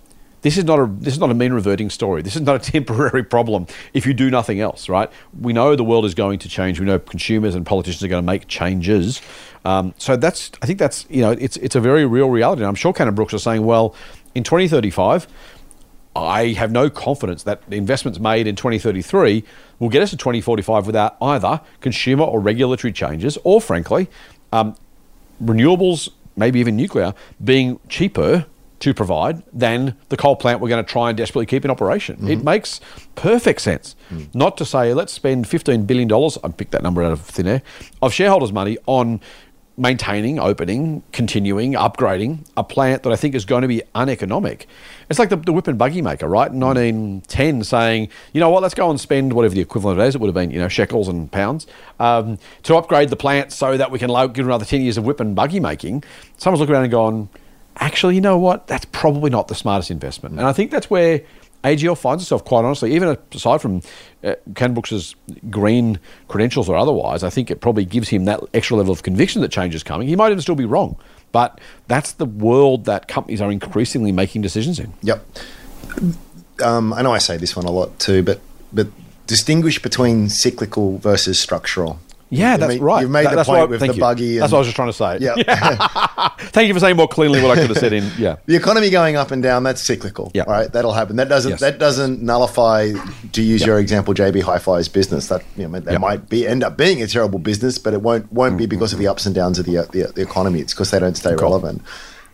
this 0.43 0.57
is 0.57 0.65
not 0.65 0.79
a 0.79 0.87
this 0.87 1.15
is 1.15 1.21
not 1.21 1.31
a 1.31 1.35
mean 1.35 1.53
reverting 1.53 1.91
story. 1.91 2.23
This 2.23 2.37
is 2.37 2.43
not 2.43 2.57
a 2.57 2.59
temporary 2.73 3.23
problem 3.23 3.67
if 3.93 4.07
you 4.07 4.15
do 4.15 4.31
nothing 4.31 4.61
else, 4.61 4.89
right? 4.89 5.11
We 5.39 5.53
know 5.53 5.77
the 5.77 5.85
world 5.85 6.05
is 6.05 6.15
going 6.15 6.39
to 6.41 6.49
change. 6.49 6.79
We 6.79 6.87
know 6.87 6.99
consumers 6.99 7.55
and 7.55 7.67
politicians 7.67 8.03
are 8.03 8.09
going 8.09 8.23
to 8.23 8.27
make 8.27 8.49
changes. 8.49 9.21
Um, 9.65 9.95
so 9.99 10.17
that's 10.17 10.51
I 10.63 10.67
think 10.67 10.79
that's 10.79 11.07
you 11.11 11.23
know 11.23 11.33
it's 11.33 11.57
it's 11.59 11.75
a 11.75 11.81
very 11.81 12.07
real 12.07 12.31
reality. 12.31 12.63
And 12.63 12.69
I'm 12.69 12.75
sure 12.75 12.93
Cannon-Brookes 12.93 13.35
are 13.35 13.39
saying, 13.39 13.65
well, 13.65 13.95
in 14.35 14.45
2035, 14.45 15.27
I 16.15 16.49
have 16.53 16.73
no 16.73 16.91
confidence 16.91 17.43
that 17.45 17.63
investments 17.71 18.19
made 18.19 18.47
in 18.47 18.57
2033 18.57 19.45
will 19.79 19.89
get 19.89 20.03
us 20.03 20.11
to 20.11 20.17
2045 20.17 20.87
without 20.87 21.17
either 21.21 21.61
consumer 21.81 22.25
or 22.25 22.41
regulatory 22.41 22.93
changes, 22.93 23.39
or 23.45 23.61
frankly, 23.61 24.09
um, 24.53 24.75
renewables, 25.43 26.09
maybe 26.37 26.59
even 26.61 26.77
nuclear, 26.77 27.15
being 27.43 27.79
cheaper 27.89 28.47
to 28.81 28.95
provide 28.95 29.43
than 29.53 29.97
the 30.09 30.17
coal 30.17 30.37
plant 30.37 30.61
we're 30.61 30.69
going 30.69 30.85
to 30.85 30.91
try 30.91 31.09
and 31.09 31.19
desperately 31.19 31.47
keep 31.47 31.65
in 31.65 31.71
operation. 31.71 32.17
Mm-hmm. 32.17 32.29
It 32.31 32.45
makes 32.45 32.81
perfect 33.15 33.61
sense 33.61 33.97
Mm. 34.11 34.35
not 34.35 34.57
to 34.57 34.65
say 34.65 34.95
let's 34.95 35.13
spend 35.13 35.45
$15 35.45 35.87
billion, 35.87 36.11
I 36.43 36.49
picked 36.49 36.71
that 36.73 36.83
number 36.83 37.03
out 37.03 37.13
of 37.13 37.21
thin 37.21 37.47
air, 37.47 37.63
of 38.01 38.15
shareholders' 38.15 38.53
money 38.53 38.79
on 38.87 39.21
maintaining, 39.77 40.39
opening, 40.41 41.03
continuing, 41.13 41.75
upgrading 41.75 42.45
a 42.57 42.65
plant 42.65 43.05
that 43.05 43.13
I 43.13 43.17
think 43.17 43.35
is 43.35 43.45
going 43.45 43.63
to 43.63 43.69
be 43.69 43.83
uneconomic. 43.95 44.67
It's 45.09 45.19
like 45.19 45.29
the, 45.29 45.37
the 45.37 45.53
whip 45.53 45.69
and 45.69 45.79
buggy 45.79 46.03
maker, 46.03 46.27
right? 46.27 46.51
In 46.51 46.59
1910 46.59 47.65
saying, 47.65 48.09
you 48.33 48.41
know 48.41 48.51
what, 48.51 48.63
let's 48.63 48.75
go 48.75 48.91
and 48.91 48.99
spend 49.01 49.35
whatever 49.35 49.55
the 49.55 49.61
equivalent 49.61 50.01
is, 50.01 50.15
it 50.15 50.21
would 50.21 50.27
have 50.27 50.35
been, 50.35 50.51
you 50.51 50.59
know, 50.59 50.69
shekels 50.69 51.07
and 51.07 51.31
pounds, 51.31 51.67
um, 52.01 52.39
to 52.65 52.77
upgrade 52.77 53.11
the 53.11 53.17
plant 53.17 53.53
so 53.53 53.77
that 53.77 53.91
we 53.91 53.99
can 53.99 54.09
give 54.33 54.47
another 54.47 54.65
10 54.65 54.81
years 54.81 54.97
of 54.99 55.05
whip 55.05 55.21
and 55.21 55.37
buggy 55.37 55.61
making. 55.61 56.03
Someone's 56.39 56.61
looking 56.61 56.75
around 56.75 56.85
and 56.85 56.93
gone, 56.93 57.29
actually, 57.79 58.15
you 58.15 58.21
know 58.21 58.39
what, 58.39 58.67
that's 58.67 58.85
probably 58.87 59.31
not 59.31 59.49
the 59.49 59.55
smartest 59.55 59.91
investment. 59.91 60.37
And 60.39 60.47
I 60.47 60.53
think 60.53 60.71
that's 60.71 60.91
where 60.91 61.23
AGL 61.65 61.99
finds 61.99 62.23
itself, 62.23 62.45
quite 62.45 62.65
honestly, 62.65 62.95
even 62.95 63.17
aside 63.33 63.61
from 63.61 63.83
uh, 64.23 64.35
Ken 64.55 64.75
Brookes's 64.75 65.17
green 65.51 65.99
credentials 66.29 66.69
or 66.69 66.77
otherwise, 66.77 67.25
I 67.25 67.31
think 67.31 67.51
it 67.51 67.61
probably 67.61 67.85
gives 67.85 68.09
him 68.09 68.25
that 68.27 68.41
extra 68.55 68.77
level 68.77 68.93
of 68.93 69.03
conviction 69.03 69.43
that 69.43 69.51
change 69.51 69.75
is 69.75 69.83
coming. 69.83 70.09
He 70.09 70.17
might 70.17 70.31
even 70.31 70.41
still 70.41 70.55
be 70.55 70.65
wrong, 70.65 70.97
but 71.33 71.61
that's 71.89 72.13
the 72.13 72.27
world 72.27 72.85
that 72.85 73.09
companies 73.09 73.41
are 73.41 73.51
increasingly 73.51 74.13
making 74.13 74.43
decisions 74.43 74.79
in. 74.79 74.93
Yep. 75.03 75.27
Um, 76.63 76.93
I 76.93 77.03
know 77.03 77.13
I 77.13 77.19
say 77.19 77.37
this 77.37 77.57
one 77.57 77.67
a 77.67 77.71
lot 77.71 77.99
too, 77.99 78.23
but 78.23 78.41
but 78.73 78.89
distinguish 79.27 79.81
between 79.81 80.29
cyclical 80.29 80.99
versus 80.99 81.41
structural. 81.41 82.01
Yeah, 82.31 82.53
You 82.53 82.59
that's 82.59 82.69
made- 82.75 82.83
right. 82.83 83.01
You've 83.01 83.11
made 83.11 83.27
That- 83.27 83.37
the 83.37 83.45
point 83.45 83.71
with 83.71 83.81
the 83.81 83.95
you. 83.95 84.01
buggy. 84.01 84.39
That's 84.39 84.53
what 84.53 84.59
I 84.59 84.61
was 84.61 84.67
just 84.69 84.77
trying 84.77 84.89
to 84.89 84.93
say. 84.93 85.19
Yeah. 85.21 85.35
Thank 86.53 86.69
you 86.69 86.75
for 86.75 86.81
saying 86.81 86.97
more 86.97 87.09
cleanly 87.09 87.41
what 87.43 87.57
I 87.57 87.61
could 87.61 87.71
have 87.71 87.79
said 87.79 87.93
in. 87.93 88.11
Yeah. 88.19 88.37
the 88.47 88.57
economy 88.57 88.91
going 88.91 89.17
up 89.17 89.31
and 89.31 89.43
down 89.43 89.63
that's 89.63 89.83
cyclical 89.83 90.31
Yeah. 90.35 90.43
right 90.45 90.73
that'll 90.73 90.93
happen 90.93 91.17
that 91.17 91.29
doesn't 91.29 91.53
Yes. 91.53 91.61
that 91.61 91.79
doesn't 91.79 92.21
nullify 92.23 92.93
to 93.33 93.43
use 93.43 93.65
your 93.65 93.79
example 93.79 94.13
JB 94.15 94.43
Hi-Fi's 94.43 94.89
business 94.89 95.29
that 95.29 95.43
you 95.57 95.69
know 95.69 95.79
that 95.81 95.93
Yeah. 95.93 95.99
might 95.99 96.29
be 96.29 96.47
end 96.47 96.65
up 96.65 96.77
being 96.77 97.01
a 97.03 97.07
terrible 97.07 97.39
business 97.39 97.79
but 97.79 97.95
it 97.95 98.03
won't 98.03 98.33
won't 98.33 98.57
be 98.59 98.65
mm-hmm. 98.65 98.71
because 98.71 98.93
of 98.93 98.99
the 98.99 99.07
ups 99.07 99.25
and 99.27 99.35
downs 99.35 99.59
of 99.59 99.67
the 99.67 99.77
the, 99.93 100.11
the 100.15 100.23
economy 100.23 100.61
it's 100.61 100.75
because 100.75 100.91
they 100.91 100.99
don't 100.99 101.17
stay 101.17 101.35
relevant 101.35 101.83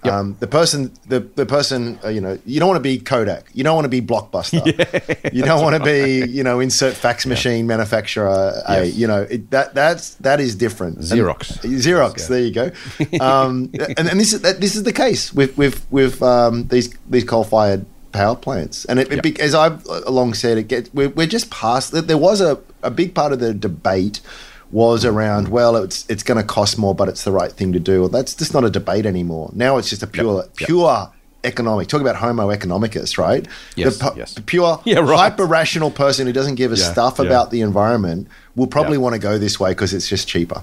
um, 0.05 0.37
the 0.41 0.47
person, 0.47 0.93
the 1.09 1.21
the 1.21 1.47
person, 1.47 1.99
uh, 2.05 2.09
you 2.09 2.21
know, 2.21 2.39
you 2.45 2.61
don't 2.61 2.69
want 2.69 2.79
to 2.79 2.83
be 2.83 2.99
Kodak. 2.99 3.47
You 3.55 3.65
don't 3.65 3.75
want 3.75 3.85
to 3.85 3.89
be 3.89 4.01
Blockbuster. 4.01 4.65
you 5.33 5.43
don't 5.43 5.63
want 5.63 5.77
to 5.77 5.85
be, 5.85 6.31
you 6.31 6.43
know, 6.43 6.61
insert 6.61 6.95
fax 6.95 7.27
machine 7.27 7.67
manufacturer. 7.67 8.29
A, 8.67 8.85
Yes. 8.85 8.95
you 8.95 9.07
know, 9.07 9.23
it, 9.23 9.51
that 9.51 9.75
that's 9.75 10.15
that 10.17 10.41
is 10.41 10.55
different. 10.55 10.97
And- 10.99 11.05
Xerox. 11.07 11.59
Xerox. 11.63 12.19
Yeah. 12.21 12.27
There 12.29 12.41
you 12.41 12.53
go. 12.53 12.71
Um, 13.25 13.71
and, 13.97 14.09
and 14.11 14.21
this 14.21 14.33
is 14.33 14.43
that, 14.43 14.61
this 14.61 14.75
is 14.77 14.83
the 14.83 14.93
case 14.93 15.33
with 15.33 15.57
with 15.57 15.87
with 15.91 16.23
um, 16.23 16.69
these 16.69 16.95
these 17.09 17.25
coal 17.25 17.45
fired 17.45 17.87
power 18.13 18.37
plants. 18.37 18.85
And 18.85 18.99
it, 18.99 19.11
it 19.13 19.23
be, 19.23 19.39
as 19.41 19.55
I've 19.55 19.85
long 19.87 20.35
said, 20.35 20.59
it 20.59 20.69
gets 20.69 20.93
we're, 20.95 21.09
we're 21.11 21.27
just 21.27 21.51
past. 21.51 21.93
There 21.93 22.19
was 22.19 22.41
a 22.41 22.61
a 22.83 22.91
big 22.91 23.15
part 23.15 23.33
of 23.33 23.41
the 23.41 23.55
debate 23.55 24.21
was 24.75 25.05
around 25.05 25.47
well 25.49 25.77
it's 25.77 26.05
it's 26.09 26.25
going 26.25 26.37
to 26.37 26.43
cost 26.47 26.77
more 26.77 26.95
but 26.97 27.09
it's 27.09 27.23
the 27.23 27.31
right 27.31 27.53
thing 27.53 27.73
to 27.73 27.79
do 27.79 28.01
well 28.01 28.09
that's 28.09 28.35
just 28.35 28.53
not 28.53 28.65
a 28.65 28.71
debate 28.71 29.07
anymore 29.07 29.49
now 29.55 29.79
it's 29.79 29.89
just 29.89 30.03
a 30.03 30.07
pure 30.07 30.39
Yep. 30.43 30.69
pure 30.69 31.13
economic 31.45 31.87
talk 31.87 32.01
about 32.01 32.17
homo 32.17 32.49
economicus 32.49 33.17
right 33.17 33.47
Yes, 33.77 33.99
the, 33.99 34.11
pu- 34.11 34.19
yes. 34.19 34.35
the 34.35 34.43
pure 34.43 34.81
Yeah, 34.85 34.99
right. 34.99 35.31
hyper 35.31 35.47
rational 35.47 35.93
person 35.93 36.27
who 36.27 36.33
doesn't 36.33 36.57
give 36.57 36.73
a 36.73 36.77
Yeah, 36.77 36.91
stuff 36.93 37.19
yeah. 37.21 37.27
about 37.27 37.53
the 37.53 37.61
environment 37.61 38.27
will 38.57 38.67
probably 38.67 38.99
want 38.99 39.13
to 39.15 39.21
go 39.21 39.39
this 39.39 39.61
way 39.61 39.71
because 39.71 39.95
it's 39.95 40.09
just 40.09 40.27
cheaper 40.27 40.61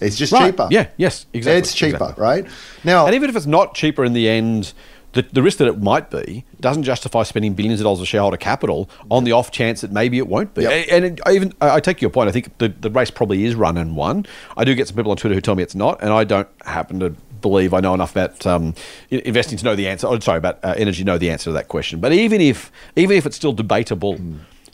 it's 0.00 0.16
just 0.16 0.32
Right. 0.32 0.46
cheaper 0.50 0.66
Yeah, 0.72 0.88
yes, 0.96 1.26
exactly, 1.32 1.58
it's 1.60 1.72
cheaper 1.72 1.96
exactly. 1.96 2.22
right 2.22 2.46
now 2.82 3.06
And 3.06 3.14
even 3.14 3.30
if 3.30 3.36
it's 3.36 3.46
not 3.46 3.74
cheaper 3.74 4.04
in 4.04 4.12
the 4.12 4.28
end, 4.28 4.72
the, 5.12 5.22
the 5.22 5.42
risk 5.42 5.58
that 5.58 5.68
it 5.68 5.80
might 5.80 6.10
be 6.10 6.44
doesn't 6.60 6.84
justify 6.84 7.22
spending 7.22 7.54
billions 7.54 7.80
of 7.80 7.84
dollars 7.84 8.00
of 8.00 8.08
shareholder 8.08 8.36
capital 8.36 8.88
on 9.10 9.24
the 9.24 9.32
off 9.32 9.50
chance 9.50 9.82
that 9.82 9.92
maybe 9.92 10.18
it 10.18 10.26
won't 10.26 10.54
be. 10.54 10.62
Yep. 10.62 10.86
And 10.90 11.04
it, 11.04 11.20
I 11.26 11.32
even 11.32 11.52
I 11.60 11.80
take 11.80 12.00
your 12.00 12.10
point. 12.10 12.28
I 12.28 12.32
think 12.32 12.56
the, 12.58 12.68
the 12.68 12.90
race 12.90 13.10
probably 13.10 13.44
is 13.44 13.54
run 13.54 13.76
and 13.76 13.96
won. 13.96 14.26
I 14.56 14.64
do 14.64 14.74
get 14.74 14.88
some 14.88 14.96
people 14.96 15.10
on 15.10 15.16
Twitter 15.16 15.34
who 15.34 15.40
tell 15.40 15.54
me 15.54 15.62
it's 15.62 15.74
not, 15.74 16.02
and 16.02 16.12
I 16.12 16.24
don't 16.24 16.48
happen 16.64 17.00
to 17.00 17.10
believe 17.40 17.74
I 17.74 17.80
know 17.80 17.92
enough 17.92 18.12
about 18.12 18.46
um, 18.46 18.74
investing 19.10 19.58
to 19.58 19.64
know 19.64 19.76
the 19.76 19.88
answer. 19.88 20.06
Oh, 20.06 20.18
sorry, 20.20 20.38
about 20.38 20.60
uh, 20.64 20.74
energy 20.76 20.98
to 20.98 21.04
know 21.04 21.18
the 21.18 21.30
answer 21.30 21.44
to 21.44 21.52
that 21.52 21.68
question. 21.68 22.00
But 22.00 22.12
even 22.12 22.40
if 22.40 22.72
even 22.96 23.16
if 23.16 23.26
it's 23.26 23.36
still 23.36 23.52
debatable. 23.52 24.18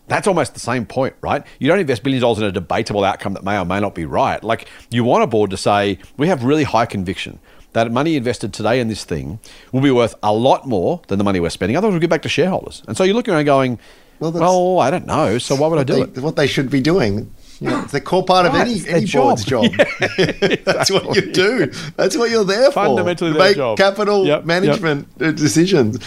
That's 0.07 0.27
almost 0.27 0.55
the 0.55 0.61
same 0.61 0.87
point, 0.87 1.15
right? 1.21 1.45
You 1.59 1.69
don't 1.69 1.81
invest 1.81 2.03
billions 2.03 2.23
of 2.23 2.29
dollars 2.29 2.39
in 2.39 2.45
a 2.45 2.53
debatable 2.53 3.05
outcome 3.05 3.35
that 3.35 3.45
may 3.45 3.59
or 3.59 3.67
may 3.67 3.79
not 3.79 3.95
be 3.95 4.07
right. 4.07 4.43
Like 4.43 4.67
you 4.89 5.05
want 5.05 5.23
a 5.23 5.27
board 5.27 5.51
to 5.51 5.59
say, 5.59 5.99
we 6.17 6.29
have 6.29 6.45
really 6.45 6.65
high 6.65 6.87
conviction 6.87 7.39
that 7.79 7.93
money 7.93 8.17
invested 8.17 8.53
today 8.53 8.81
in 8.81 8.89
this 8.89 9.05
thing 9.05 9.39
will 9.73 9.81
be 9.81 9.91
worth 9.91 10.15
a 10.23 10.33
lot 10.33 10.67
more 10.67 11.01
than 11.09 11.19
the 11.19 11.25
money 11.25 11.41
we're 11.41 11.51
spending. 11.51 11.77
Otherwise, 11.77 11.93
we'll 11.93 12.01
get 12.01 12.11
back 12.11 12.23
to 12.23 12.29
shareholders. 12.29 12.83
And 12.89 12.97
so 12.97 13.05
you're 13.05 13.15
looking 13.15 13.35
around 13.35 13.45
going, 13.45 13.79
Well, 14.21 14.33
well, 14.33 14.81
I 14.81 14.91
don't 14.91 15.07
know. 15.07 15.39
So 15.39 15.55
why 15.55 15.69
would 15.69 15.79
I 15.79 15.85
do 15.85 15.95
they, 15.95 16.01
it? 16.03 16.19
what 16.19 16.37
they 16.37 16.47
should 16.47 16.71
be 16.71 16.81
doing. 16.81 17.33
You 17.61 17.71
know, 17.71 17.81
it's 17.83 17.93
the 17.93 18.01
core 18.01 18.25
part 18.25 18.47
of 18.47 18.53
Right, 18.53 18.63
any, 18.69 18.75
it's 18.75 18.87
any 18.87 19.07
board's 19.07 19.45
job. 19.45 19.65
job. 19.73 19.87
That's 20.65 20.91
what 20.91 21.17
you 21.17 21.33
do. 21.33 21.67
That's 21.97 22.17
what 22.17 22.31
you're 22.31 22.45
there 22.45 22.67
for. 22.67 22.85
Fundamentally 22.87 23.33
To 23.33 23.39
their 23.39 23.49
make 23.49 23.57
job. 23.57 23.77
capital 23.79 24.25
Yep, 24.27 24.39
yep. 24.39 24.45
management 24.47 25.09
uh 25.21 25.33
decisions. 25.33 25.99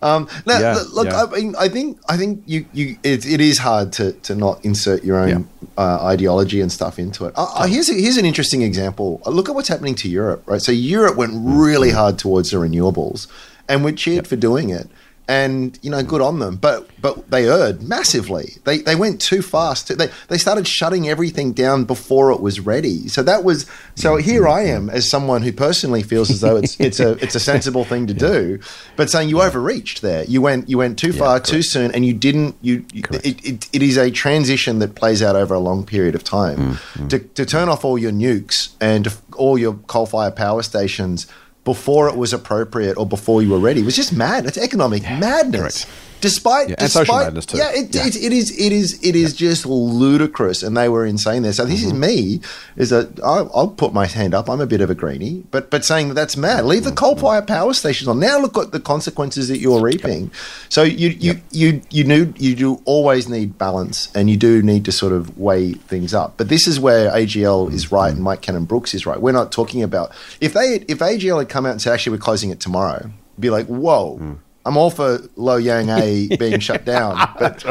Um, 0.00 0.28
now, 0.46 0.58
Yeah, 0.60 0.82
look, 0.92 1.06
yeah. 1.08 1.24
I 1.24 1.26
mean, 1.34 1.54
I 1.58 1.68
think, 1.68 1.98
I 2.08 2.16
think 2.16 2.42
you, 2.46 2.66
you, 2.72 2.96
it, 3.02 3.26
it 3.26 3.40
is 3.40 3.58
hard 3.58 3.92
to, 3.94 4.12
to 4.12 4.34
not 4.36 4.64
insert 4.64 5.02
your 5.02 5.18
own 5.18 5.28
Yeah. 5.28 5.68
uh, 5.76 6.04
ideology 6.04 6.60
and 6.60 6.70
stuff 6.70 6.98
into 7.00 7.24
it. 7.24 7.32
Uh, 7.36 7.46
uh, 7.56 7.66
here's, 7.66 7.88
a, 7.90 7.94
here's 7.94 8.16
an 8.16 8.24
interesting 8.24 8.62
example. 8.62 9.20
Uh, 9.26 9.30
Look 9.30 9.48
at 9.48 9.54
what's 9.56 9.68
happening 9.68 9.96
to 9.96 10.08
Europe, 10.08 10.44
right? 10.46 10.62
So 10.62 10.70
Europe 10.72 11.16
went 11.16 11.32
really 11.34 11.90
hard 11.90 12.16
towards 12.18 12.50
the 12.52 12.58
renewables, 12.58 13.26
and 13.68 13.82
we're 13.84 13.92
cheered 13.92 14.28
for 14.28 14.36
doing 14.36 14.70
it. 14.70 14.88
And 15.30 15.78
you 15.82 15.90
know, 15.90 16.02
good 16.02 16.22
on 16.22 16.38
them. 16.38 16.56
But 16.56 16.88
but 17.02 17.30
they 17.30 17.46
erred 17.46 17.82
massively. 17.82 18.54
They 18.64 18.78
they 18.78 18.96
went 18.96 19.20
too 19.20 19.42
fast. 19.42 19.96
They 19.98 20.08
they 20.28 20.38
started 20.38 20.66
shutting 20.66 21.06
everything 21.06 21.52
down 21.52 21.84
before 21.84 22.32
it 22.32 22.40
was 22.40 22.60
ready. 22.60 23.08
So 23.08 23.22
that 23.24 23.44
was 23.44 23.66
so. 23.94 24.16
Here 24.16 24.48
I 24.48 24.62
am 24.62 24.88
as 24.88 25.06
someone 25.08 25.42
who 25.42 25.52
personally 25.52 26.02
feels 26.02 26.30
as 26.30 26.40
though 26.40 26.56
it's 26.56 26.80
it's 26.88 26.98
a 26.98 27.10
it's 27.22 27.34
a 27.34 27.40
sensible 27.40 27.84
thing 27.84 28.06
to 28.06 28.14
do, 28.14 28.58
but 28.96 29.10
saying 29.10 29.28
you 29.28 29.42
overreached 29.42 30.00
there. 30.00 30.24
You 30.24 30.40
went 30.40 30.66
you 30.70 30.78
went 30.78 30.98
too 30.98 31.12
far 31.12 31.38
too 31.40 31.60
soon, 31.62 31.92
and 31.92 32.06
you 32.06 32.14
didn't. 32.14 32.56
You 32.62 32.86
you- 32.94 33.04
it, 33.22 33.44
it, 33.44 33.68
it 33.74 33.82
is 33.82 33.98
a 33.98 34.10
transition 34.10 34.78
that 34.78 34.94
plays 34.94 35.22
out 35.22 35.36
over 35.36 35.52
a 35.54 35.58
long 35.58 35.84
period 35.84 36.14
of 36.14 36.24
time. 36.24 36.56
Mm-hmm. 36.56 37.08
To 37.08 37.18
to 37.18 37.44
turn 37.44 37.68
off 37.68 37.84
all 37.84 37.98
your 37.98 38.12
nukes 38.12 38.70
and 38.80 39.14
all 39.36 39.58
your 39.58 39.74
coal 39.88 40.06
fire 40.06 40.30
power 40.30 40.62
stations 40.62 41.26
before 41.68 42.08
it 42.08 42.16
was 42.16 42.32
appropriate 42.32 42.96
or 42.96 43.04
before 43.04 43.42
you 43.42 43.50
were 43.50 43.58
ready 43.58 43.82
it 43.82 43.84
was 43.84 43.94
just 43.94 44.10
mad. 44.10 44.46
It's 44.46 44.56
economic 44.56 45.02
madness. 45.02 45.84
Despite, 46.20 46.68
Yeah, 46.70 46.74
and 46.78 46.86
despite, 46.86 47.06
social 47.06 47.20
madness 47.24 47.46
too. 47.46 47.58
yeah, 47.58 47.70
it, 47.72 47.94
Yeah. 47.94 48.06
It, 48.06 48.16
it 48.16 48.32
is, 48.32 48.50
it 48.58 48.72
is, 48.72 48.98
it 49.04 49.14
is 49.14 49.34
just 49.34 49.64
ludicrous, 49.66 50.62
and 50.62 50.76
they 50.76 50.88
were 50.88 51.06
insane 51.06 51.42
there. 51.42 51.52
So 51.52 51.64
this 51.64 51.80
Mm-hmm. 51.80 51.86
is 51.88 51.94
me. 51.94 52.40
Is 52.76 52.90
that 52.90 53.20
I'll, 53.24 53.50
I'll 53.54 53.68
put 53.68 53.92
my 53.92 54.06
hand 54.06 54.34
up. 54.34 54.48
I'm 54.50 54.60
a 54.60 54.66
bit 54.66 54.80
of 54.80 54.90
a 54.90 54.94
greenie, 54.94 55.44
but 55.50 55.70
but 55.70 55.84
saying 55.84 56.08
that 56.08 56.14
that's 56.14 56.36
mad. 56.36 56.64
Leave 56.64 56.84
the 56.84 56.90
Mm-hmm. 56.90 56.96
coal-fired 56.96 57.46
power 57.46 57.72
stations 57.74 58.08
on. 58.08 58.18
Now 58.18 58.38
look 58.40 58.56
at 58.58 58.72
the 58.72 58.80
consequences 58.80 59.48
that 59.48 59.58
you're 59.58 59.80
reaping. 59.80 60.30
So 60.68 60.82
you 60.82 61.08
you 61.10 61.40
you 61.50 61.82
you 61.90 62.04
need 62.04 62.40
you 62.40 62.54
do 62.54 62.82
always 62.84 63.28
need 63.28 63.56
balance, 63.58 64.08
and 64.14 64.28
you 64.30 64.36
do 64.36 64.62
need 64.62 64.84
to 64.86 64.92
sort 64.92 65.12
of 65.12 65.38
weigh 65.38 65.72
things 65.74 66.14
up. 66.14 66.34
But 66.36 66.48
this 66.48 66.66
is 66.66 66.80
where 66.80 67.10
AGL 67.12 67.72
is 67.72 67.92
right, 67.92 68.12
and 68.12 68.22
Mike 68.22 68.42
Cannon-Brookes 68.42 68.94
is 68.94 69.06
right. 69.06 69.20
We're 69.20 69.32
not 69.32 69.52
talking 69.52 69.82
about 69.82 70.10
if 70.40 70.52
they 70.52 70.84
if 70.88 70.98
AGL 70.98 71.38
had 71.38 71.48
come 71.48 71.64
out 71.66 71.72
and 71.72 71.82
said 71.82 71.92
actually 71.92 72.12
we're 72.16 72.22
closing 72.24 72.50
it 72.50 72.60
tomorrow, 72.60 73.10
be 73.38 73.50
like 73.50 73.66
whoa. 73.66 74.38
I'm 74.68 74.76
all 74.76 74.90
for 74.90 75.18
Loy 75.36 75.56
Yang 75.56 75.88
A 75.88 76.36
being 76.38 76.60
shut 76.60 76.84
down, 76.84 77.16
but 77.38 77.64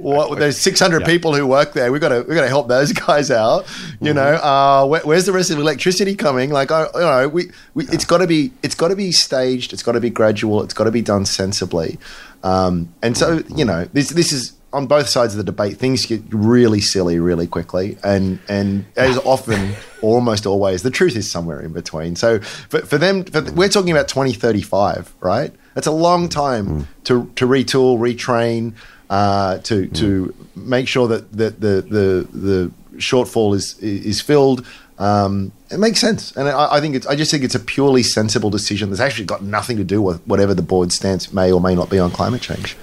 what, 0.00 0.40
there's 0.40 0.58
600 0.58 1.04
people 1.04 1.36
who 1.36 1.46
work 1.46 1.72
there. 1.72 1.92
We've 1.92 2.00
got 2.00 2.08
to 2.08 2.24
we've 2.26 2.34
got 2.34 2.42
to 2.42 2.48
help 2.48 2.66
those 2.66 2.92
guys 3.06 3.30
out. 3.30 3.64
You 4.00 4.12
know, 4.12 4.34
uh, 4.34 4.84
where, 4.86 5.02
where's 5.02 5.26
the 5.26 5.32
rest 5.32 5.50
of 5.50 5.56
the 5.56 5.62
electricity 5.62 6.16
coming? 6.16 6.50
Like, 6.50 6.72
I, 6.72 6.86
you 6.94 7.00
know, 7.00 7.28
we, 7.28 7.52
we 7.74 7.84
it's 7.86 8.04
got 8.04 8.18
to 8.18 8.26
be 8.26 8.52
it's 8.64 8.74
got 8.74 8.88
to 8.88 8.96
be 8.96 9.12
staged. 9.12 9.72
It's 9.72 9.84
got 9.84 9.92
to 9.92 10.00
be 10.00 10.10
gradual. 10.10 10.64
It's 10.64 10.74
got 10.74 10.84
to 10.84 10.90
be 10.90 11.00
done 11.00 11.26
sensibly. 11.26 11.98
Um, 12.42 12.92
and 13.02 13.16
so, 13.16 13.44
you 13.54 13.64
know, 13.64 13.84
this 13.92 14.08
this 14.08 14.32
is 14.32 14.54
on 14.72 14.88
both 14.88 15.08
sides 15.08 15.34
of 15.34 15.38
the 15.38 15.44
debate, 15.44 15.76
things 15.76 16.06
get 16.06 16.22
really 16.30 16.80
silly 16.80 17.20
really 17.20 17.46
quickly, 17.46 17.98
and 18.02 18.40
and 18.48 18.84
as 18.96 19.16
often, 19.18 19.76
or 20.00 20.16
almost 20.16 20.44
always, 20.44 20.82
the 20.82 20.90
truth 20.90 21.14
is 21.14 21.30
somewhere 21.30 21.60
in 21.60 21.72
between. 21.72 22.16
So 22.16 22.40
for, 22.40 22.80
for 22.80 22.98
them, 22.98 23.22
for, 23.22 23.42
we're 23.52 23.68
talking 23.68 23.92
about 23.92 24.08
twenty 24.08 24.32
thirty 24.32 24.62
five, 24.62 25.14
right? 25.20 25.52
That's 25.74 25.86
a 25.86 25.92
long 25.92 26.28
time 26.28 26.88
to 27.04 27.30
to 27.36 27.46
retool, 27.46 27.98
retrain, 27.98 28.74
uh, 29.10 29.58
to 29.58 29.86
to 29.88 30.34
make 30.56 30.88
sure 30.88 31.08
that 31.08 31.32
that 31.32 31.60
the 31.60 31.82
the 31.82 32.28
the 32.32 32.72
shortfall 32.96 33.54
is 33.54 33.78
is 33.78 34.20
filled. 34.20 34.66
Um, 34.98 35.52
it 35.70 35.78
makes 35.78 36.00
sense, 36.00 36.36
and 36.36 36.48
I, 36.48 36.74
I 36.76 36.80
think 36.80 36.94
it's. 36.94 37.06
I 37.06 37.16
just 37.16 37.30
think 37.30 37.42
it's 37.42 37.54
a 37.54 37.60
purely 37.60 38.02
sensible 38.02 38.50
decision 38.50 38.90
that's 38.90 39.00
actually 39.00 39.24
got 39.24 39.42
nothing 39.42 39.76
to 39.78 39.84
do 39.84 40.00
with 40.00 40.24
whatever 40.26 40.54
the 40.54 40.62
board's 40.62 40.94
stance 40.94 41.32
may 41.32 41.50
or 41.50 41.60
may 41.60 41.74
not 41.74 41.90
be 41.90 41.98
on 41.98 42.10
climate 42.10 42.42
change. 42.42 42.76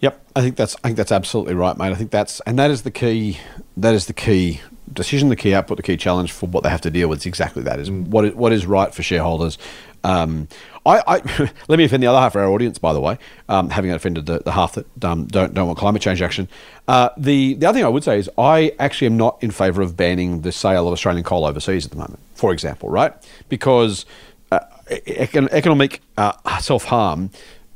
Yep, 0.00 0.22
I 0.36 0.40
think 0.42 0.56
that's 0.56 0.76
I 0.76 0.88
think 0.88 0.96
that's 0.96 1.12
absolutely 1.12 1.54
right, 1.54 1.76
mate. 1.76 1.92
I 1.92 1.94
think 1.94 2.10
that's 2.10 2.40
and 2.40 2.58
that 2.58 2.70
is 2.70 2.82
the 2.82 2.90
key. 2.90 3.38
That 3.76 3.94
is 3.94 4.06
the 4.06 4.12
key 4.12 4.60
decision, 4.92 5.28
the 5.28 5.36
key 5.36 5.54
output, 5.54 5.76
the 5.76 5.82
key 5.82 5.96
challenge 5.96 6.32
for 6.32 6.46
what 6.46 6.62
they 6.62 6.70
have 6.70 6.80
to 6.82 6.90
deal 6.90 7.08
with. 7.08 7.20
Is 7.20 7.26
exactly 7.26 7.62
that: 7.64 7.80
is 7.80 7.90
what 7.90 8.26
is, 8.26 8.34
what 8.34 8.52
is 8.52 8.66
right 8.66 8.94
for 8.94 9.02
shareholders. 9.02 9.58
Um, 10.04 10.48
I, 10.86 11.02
I 11.06 11.50
let 11.68 11.78
me 11.78 11.84
offend 11.84 12.02
the 12.02 12.06
other 12.06 12.18
half 12.18 12.34
of 12.34 12.42
our 12.42 12.48
audience, 12.48 12.78
by 12.78 12.92
the 12.92 13.00
way, 13.00 13.18
um, 13.48 13.70
having 13.70 13.90
offended 13.90 14.26
the, 14.26 14.38
the 14.38 14.52
half 14.52 14.74
that 14.74 15.04
um, 15.04 15.26
don't 15.26 15.54
don't 15.54 15.66
want 15.66 15.78
climate 15.78 16.02
change 16.02 16.22
action. 16.22 16.48
Uh, 16.88 17.10
the 17.16 17.54
the 17.54 17.66
other 17.66 17.78
thing 17.78 17.84
I 17.84 17.88
would 17.88 18.04
say 18.04 18.18
is 18.18 18.30
I 18.38 18.72
actually 18.78 19.08
am 19.08 19.16
not 19.16 19.42
in 19.42 19.50
favour 19.50 19.82
of 19.82 19.96
banning 19.96 20.42
the 20.42 20.52
sale 20.52 20.86
of 20.86 20.92
Australian 20.92 21.24
coal 21.24 21.44
overseas 21.44 21.84
at 21.84 21.90
the 21.90 21.98
moment, 21.98 22.18
for 22.34 22.52
example, 22.52 22.88
right? 22.88 23.12
Because 23.48 24.06
uh, 24.50 24.60
econ- 24.90 25.50
economic 25.52 26.00
uh, 26.16 26.58
self 26.58 26.84
harm 26.84 27.30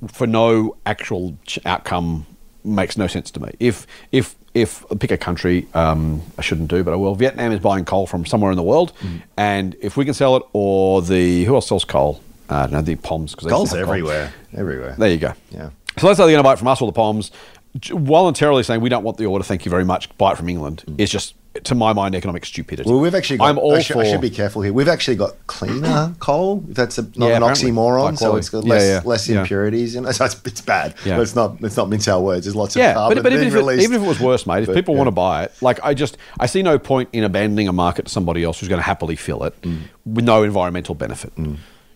for 0.08 0.26
no 0.26 0.76
actual 0.86 1.36
outcome 1.64 2.26
makes 2.64 2.96
no 2.96 3.06
sense 3.06 3.30
to 3.32 3.40
me. 3.40 3.50
If 3.60 3.86
if 4.12 4.34
if 4.54 4.84
pick 5.00 5.10
a 5.10 5.18
country, 5.18 5.66
um, 5.74 6.22
I 6.38 6.42
shouldn't 6.42 6.68
do, 6.68 6.84
but 6.84 6.92
I 6.94 6.96
will. 6.96 7.14
Vietnam 7.16 7.52
is 7.52 7.60
buying 7.60 7.84
coal 7.84 8.06
from 8.06 8.24
somewhere 8.24 8.50
in 8.52 8.56
the 8.56 8.62
world, 8.62 8.92
and 9.36 9.76
if 9.80 9.96
we 9.96 10.04
can 10.04 10.14
sell 10.14 10.36
it, 10.36 10.42
or 10.52 11.02
the 11.02 11.44
who 11.44 11.54
else 11.54 11.68
sells 11.68 11.84
coal? 11.84 12.20
Uh, 12.50 12.54
I 12.56 12.62
don't 12.64 12.72
know 12.72 12.82
the 12.82 12.96
Poms 12.96 13.34
because 13.34 13.50
Coal's 13.50 13.74
everywhere, 13.74 14.32
everywhere. 14.54 14.94
There 14.98 15.10
you 15.10 15.18
go. 15.18 15.32
Yeah. 15.50 15.70
So 15.98 16.06
let's 16.06 16.18
say 16.18 16.24
they're 16.24 16.32
going 16.32 16.38
to 16.38 16.42
buy 16.42 16.52
it 16.54 16.58
from 16.58 16.68
us 16.68 16.80
or 16.82 16.86
the 16.88 16.92
Poms. 16.92 17.30
j- 17.78 17.94
Voluntarily 17.96 18.62
saying 18.62 18.80
we 18.80 18.88
don't 18.88 19.04
want 19.04 19.16
the 19.16 19.26
order, 19.26 19.44
thank 19.44 19.64
you 19.64 19.70
very 19.70 19.84
much. 19.84 20.14
Buy 20.18 20.32
it 20.32 20.36
from 20.36 20.48
England 20.48 20.82
is 20.98 21.08
just, 21.10 21.34
to 21.62 21.74
my 21.76 21.92
mind, 21.92 22.16
economic 22.16 22.44
stupidity. 22.44 22.88
Mm. 22.88 22.92
Well, 22.92 23.00
we've 23.00 23.14
actually 23.14 23.36
got. 23.38 23.48
I'm 23.48 23.58
all 23.58 23.76
I, 23.76 23.80
should, 23.80 23.94
for. 23.94 24.02
I 24.02 24.10
should 24.10 24.20
be 24.20 24.28
careful 24.28 24.60
here. 24.62 24.72
We've 24.72 24.88
actually 24.88 25.14
got 25.16 25.34
cleaner 25.46 26.12
coal. 26.18 26.64
If 26.68 26.74
that's 26.74 26.98
a, 26.98 27.02
not 27.16 27.28
Yeah, 27.28 27.36
an 27.36 27.42
oxymoron, 27.42 28.18
so 28.18 28.34
it's 28.34 28.48
got 28.48 28.64
less, 28.64 28.82
yeah. 28.82 29.08
less 29.08 29.28
Yeah. 29.28 29.40
impurities. 29.42 29.94
And 29.94 30.04
it's, 30.08 30.20
it's 30.20 30.60
bad. 30.60 30.94
Yeah. 31.06 31.16
Let's 31.18 31.36
not 31.36 31.62
let's 31.62 31.76
not 31.76 31.88
mince 31.88 32.08
our 32.08 32.20
words. 32.20 32.44
There's 32.46 32.56
lots 32.56 32.74
of 32.74 32.80
Yeah, 32.80 32.94
carbon 32.94 33.18
but, 33.18 33.22
but 33.22 33.32
even, 33.32 33.46
if 33.46 33.54
it, 33.54 33.80
even 33.80 33.96
if 33.96 34.02
it 34.02 34.08
was 34.08 34.18
worse, 34.18 34.46
mate, 34.48 34.62
if 34.64 34.66
But, 34.66 34.74
people 34.74 34.96
want 34.96 35.06
to 35.06 35.12
buy 35.12 35.44
it, 35.44 35.52
like 35.62 35.78
I 35.84 35.94
just, 35.94 36.18
I 36.40 36.46
see 36.46 36.62
no 36.62 36.76
point 36.78 37.08
in 37.12 37.22
abandoning 37.22 37.68
a 37.68 37.72
market 37.72 38.06
to 38.06 38.10
somebody 38.10 38.42
else 38.42 38.58
who's 38.58 38.68
going 38.68 38.80
to 38.80 38.84
happily 38.84 39.14
fill 39.16 39.44
it 39.44 39.54
Mm. 39.62 39.78
with 40.04 40.24
no 40.24 40.42
environmental 40.42 40.96
benefit. 40.96 41.32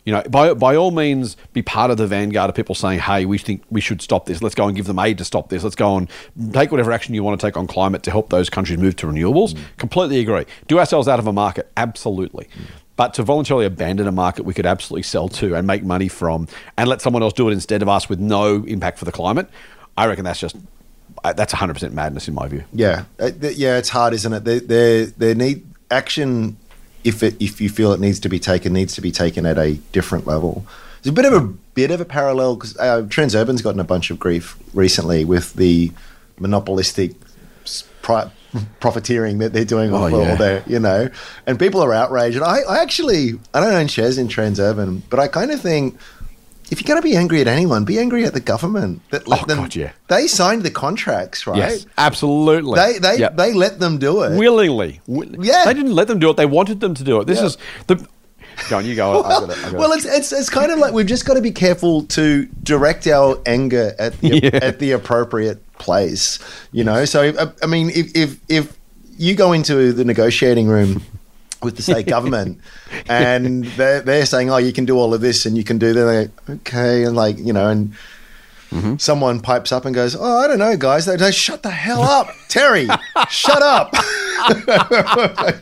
You 0.08 0.14
know, 0.14 0.22
by 0.22 0.54
by 0.54 0.74
all 0.74 0.90
means, 0.90 1.36
be 1.52 1.60
part 1.60 1.90
of 1.90 1.98
the 1.98 2.06
vanguard 2.06 2.48
of 2.48 2.56
people 2.56 2.74
saying, 2.74 3.00
"Hey, 3.00 3.26
we 3.26 3.36
think 3.36 3.62
we 3.70 3.82
should 3.82 4.00
stop 4.00 4.24
this. 4.24 4.40
Let's 4.40 4.54
go 4.54 4.66
and 4.66 4.74
give 4.74 4.86
them 4.86 4.98
aid 4.98 5.18
to 5.18 5.24
stop 5.26 5.50
this. 5.50 5.62
Let's 5.62 5.76
go 5.76 5.98
and 5.98 6.08
take 6.54 6.70
whatever 6.70 6.92
action 6.92 7.14
you 7.14 7.22
want 7.22 7.38
to 7.38 7.46
take 7.46 7.58
on 7.58 7.66
climate 7.66 8.04
to 8.04 8.10
help 8.10 8.30
those 8.30 8.48
countries 8.48 8.78
move 8.78 8.96
to 8.96 9.06
renewables." 9.06 9.52
Mm. 9.52 9.58
Completely 9.76 10.20
agree. 10.20 10.46
Do 10.66 10.78
ourselves 10.78 11.08
out 11.08 11.18
of 11.18 11.26
a 11.26 11.32
market, 11.34 11.70
absolutely. 11.76 12.48
But 12.96 13.12
to 13.14 13.22
voluntarily 13.22 13.66
abandon 13.66 14.06
a 14.06 14.12
market 14.12 14.46
we 14.46 14.54
could 14.54 14.64
absolutely 14.64 15.02
sell 15.02 15.28
to 15.28 15.54
and 15.54 15.66
make 15.66 15.84
money 15.84 16.08
from, 16.08 16.48
and 16.78 16.88
let 16.88 17.02
someone 17.02 17.22
else 17.22 17.34
do 17.34 17.50
it 17.50 17.52
instead 17.52 17.82
of 17.82 17.90
us 17.90 18.08
with 18.08 18.18
no 18.18 18.64
impact 18.64 18.98
for 18.98 19.04
the 19.04 19.12
climate, 19.12 19.50
I 19.98 20.06
reckon 20.06 20.24
that's 20.24 20.40
just 20.40 20.56
uh, 21.22 21.34
that's 21.34 21.52
100% 21.52 21.92
madness 21.92 22.28
in 22.28 22.32
my 22.32 22.48
view. 22.48 22.64
Yeah, 22.72 23.04
Uh, 23.20 23.30
yeah, 23.42 23.76
it's 23.76 23.90
hard, 23.90 24.14
isn't 24.14 24.32
it? 24.32 24.44
There, 24.46 24.60
there, 24.60 25.06
there 25.06 25.34
need 25.34 25.66
action. 25.90 26.56
If 27.04 27.22
it, 27.22 27.36
if 27.40 27.60
you 27.60 27.68
feel 27.68 27.92
it 27.92 28.00
needs 28.00 28.18
to 28.20 28.28
be 28.28 28.38
taken, 28.38 28.72
needs 28.72 28.94
to 28.94 29.00
be 29.00 29.10
taken 29.12 29.46
at 29.46 29.56
a 29.58 29.74
different 29.92 30.26
level. 30.26 30.66
There's 31.02 31.12
a 31.12 31.14
bit 31.14 31.24
of 31.24 31.32
a 31.32 31.46
bit 31.74 31.90
of 31.92 32.00
a 32.00 32.04
parallel 32.04 32.56
because 32.56 32.76
uh, 32.76 33.02
Transurban's 33.02 33.62
gotten 33.62 33.80
a 33.80 33.84
bunch 33.84 34.10
of 34.10 34.18
grief 34.18 34.56
recently 34.74 35.24
with 35.24 35.54
the 35.54 35.92
monopolistic 36.40 37.12
pri- 38.02 38.30
profiteering 38.80 39.38
that 39.38 39.52
they're 39.52 39.64
doing 39.64 39.92
off 39.92 40.12
Oh, 40.12 40.16
all 40.16 40.22
yeah. 40.22 40.34
their, 40.34 40.62
you 40.66 40.78
know, 40.80 41.08
and 41.46 41.58
people 41.58 41.80
are 41.82 41.92
outraged. 41.92 42.36
And 42.36 42.44
I, 42.44 42.60
I 42.68 42.78
actually, 42.82 43.32
I 43.54 43.60
don't 43.60 43.72
own 43.74 43.86
shares 43.88 44.18
in 44.18 44.28
Transurban, 44.28 45.02
but 45.10 45.20
I 45.20 45.28
kind 45.28 45.50
of 45.50 45.60
think. 45.60 45.96
If 46.70 46.80
you're 46.80 46.86
going 46.94 47.00
to 47.02 47.08
be 47.08 47.16
angry 47.16 47.40
at 47.40 47.46
anyone, 47.48 47.84
be 47.84 47.98
angry 47.98 48.24
at 48.24 48.34
the 48.34 48.40
government. 48.40 49.00
That 49.10 49.26
let 49.26 49.42
Oh, 49.42 49.46
them, 49.46 49.58
God, 49.58 49.74
yeah. 49.74 49.92
They 50.08 50.26
signed 50.26 50.62
the 50.62 50.70
contracts, 50.70 51.46
right? 51.46 51.56
Yes, 51.58 51.86
absolutely. 51.96 52.74
They 52.78 52.98
they 52.98 53.18
Yep. 53.18 53.36
they 53.36 53.52
let 53.54 53.78
them 53.80 53.98
do 53.98 54.22
it. 54.22 54.36
willingly. 54.38 55.00
Yeah. 55.06 55.64
they 55.64 55.74
didn't 55.74 55.94
let 55.94 56.08
them 56.08 56.18
do 56.18 56.30
it. 56.30 56.36
They 56.36 56.46
wanted 56.46 56.80
them 56.80 56.94
to 56.94 57.04
do 57.04 57.20
it. 57.20 57.26
This 57.26 57.38
Yeah. 57.40 57.46
is 57.46 57.58
the. 57.86 58.06
Go 58.68 58.78
on, 58.78 58.84
you 58.86 58.96
go. 58.96 59.22
I- 59.22 59.26
I 59.28 59.40
got 59.40 59.42
it, 59.50 59.62
got 59.62 59.72
well, 59.74 59.92
it. 59.92 59.98
it's, 59.98 60.04
it's 60.04 60.32
it's 60.32 60.50
kind 60.50 60.72
of 60.72 60.78
like 60.78 60.92
we've 60.92 61.06
just 61.06 61.24
got 61.24 61.34
to 61.34 61.40
be 61.40 61.52
careful 61.52 62.02
to 62.06 62.46
direct 62.64 63.06
our 63.06 63.40
anger 63.46 63.94
at 63.98 64.20
the, 64.20 64.28
Yeah. 64.42 64.50
at 64.60 64.78
the 64.80 64.90
appropriate 64.92 65.60
place. 65.78 66.38
You 66.72 66.82
know, 66.84 67.04
so 67.04 67.22
I, 67.22 67.46
I 67.62 67.66
mean, 67.66 67.90
if 67.90 68.10
if 68.16 68.36
if 68.48 68.76
you 69.16 69.34
go 69.36 69.52
into 69.52 69.92
the 69.92 70.04
negotiating 70.04 70.66
room 70.68 71.02
with 71.62 71.76
the 71.76 71.82
state 71.82 72.06
government 72.06 72.60
and 73.08 73.64
they're 73.76 74.00
they're 74.00 74.26
saying, 74.26 74.50
"Oh, 74.50 74.58
you 74.58 74.72
can 74.72 74.84
do 74.84 74.96
all 74.96 75.12
of 75.14 75.20
this 75.20 75.44
and 75.46 75.56
you 75.56 75.64
can 75.64 75.78
do 75.78 75.92
that," 75.92 76.04
like, 76.04 76.30
okay, 76.60 77.04
and 77.04 77.14
like 77.16 77.38
you 77.38 77.52
know, 77.52 77.68
and 77.68 77.92
Mm-hmm. 78.70 78.96
someone 78.98 79.40
pipes 79.40 79.72
up 79.72 79.86
and 79.86 79.94
goes, 79.94 80.14
"Oh, 80.14 80.38
I 80.40 80.46
don't 80.46 80.58
know, 80.58 80.76
guys." 80.76 81.06
They 81.06 81.30
"Shut 81.32 81.62
the 81.62 81.70
hell 81.70 82.02
up, 82.02 82.28
Terry! 82.48 82.86
shut 83.30 83.62
up." 83.62 83.94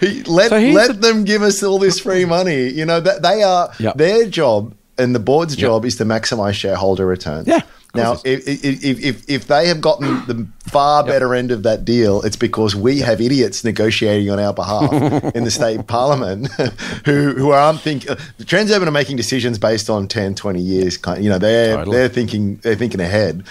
He- 0.00 0.22
let 0.24 0.50
So 0.50 0.58
let 0.58 0.88
the- 0.88 0.92
them 1.00 1.24
give 1.24 1.40
us 1.42 1.62
all 1.62 1.78
this 1.78 1.98
free 1.98 2.24
money. 2.26 2.68
You 2.68 2.84
know 2.84 3.00
that 3.00 3.22
they 3.22 3.42
are 3.42 3.70
Yep. 3.78 3.96
their 3.96 4.26
job 4.28 4.74
and 4.98 5.14
the 5.14 5.18
board's 5.18 5.56
job 5.56 5.84
is 5.86 5.96
to 5.96 6.04
maximize 6.04 6.54
shareholder 6.54 7.06
returns. 7.06 7.46
Yeah, 7.48 7.62
Now, 7.94 8.12
if, 8.24 8.48
if, 8.48 8.84
if, 8.84 9.28
if, 9.28 9.46
they 9.46 9.68
have 9.68 9.82
gotten 9.82 10.06
the 10.26 10.46
far 10.60 11.04
better 11.04 11.34
end 11.34 11.50
of 11.50 11.62
that 11.64 11.84
deal, 11.84 12.22
it's 12.22 12.36
because 12.36 12.74
we 12.74 13.00
have 13.00 13.20
idiots 13.20 13.64
negotiating 13.64 14.30
on 14.30 14.40
our 14.40 14.54
behalf 14.54 14.90
in 15.34 15.44
the 15.44 15.50
state 15.50 15.86
parliament 15.86 16.50
who, 17.04 17.34
who 17.34 17.50
aren't 17.50 17.80
think 17.80 18.08
uh, 18.08 18.14
Transurban 18.40 18.86
are 18.86 18.92
making 18.92 19.16
decisions 19.16 19.58
based 19.58 19.90
on 19.90 20.08
10, 20.08 20.34
20 20.36 20.60
years. 20.60 20.96
Kind 20.96 21.22
you 21.22 21.28
know, 21.28 21.38
they're, 21.38 21.76
Totally. 21.76 21.96
they're 21.96 22.08
thinking, 22.08 22.56
they're 22.56 22.76
thinking 22.76 23.00
ahead. 23.00 23.44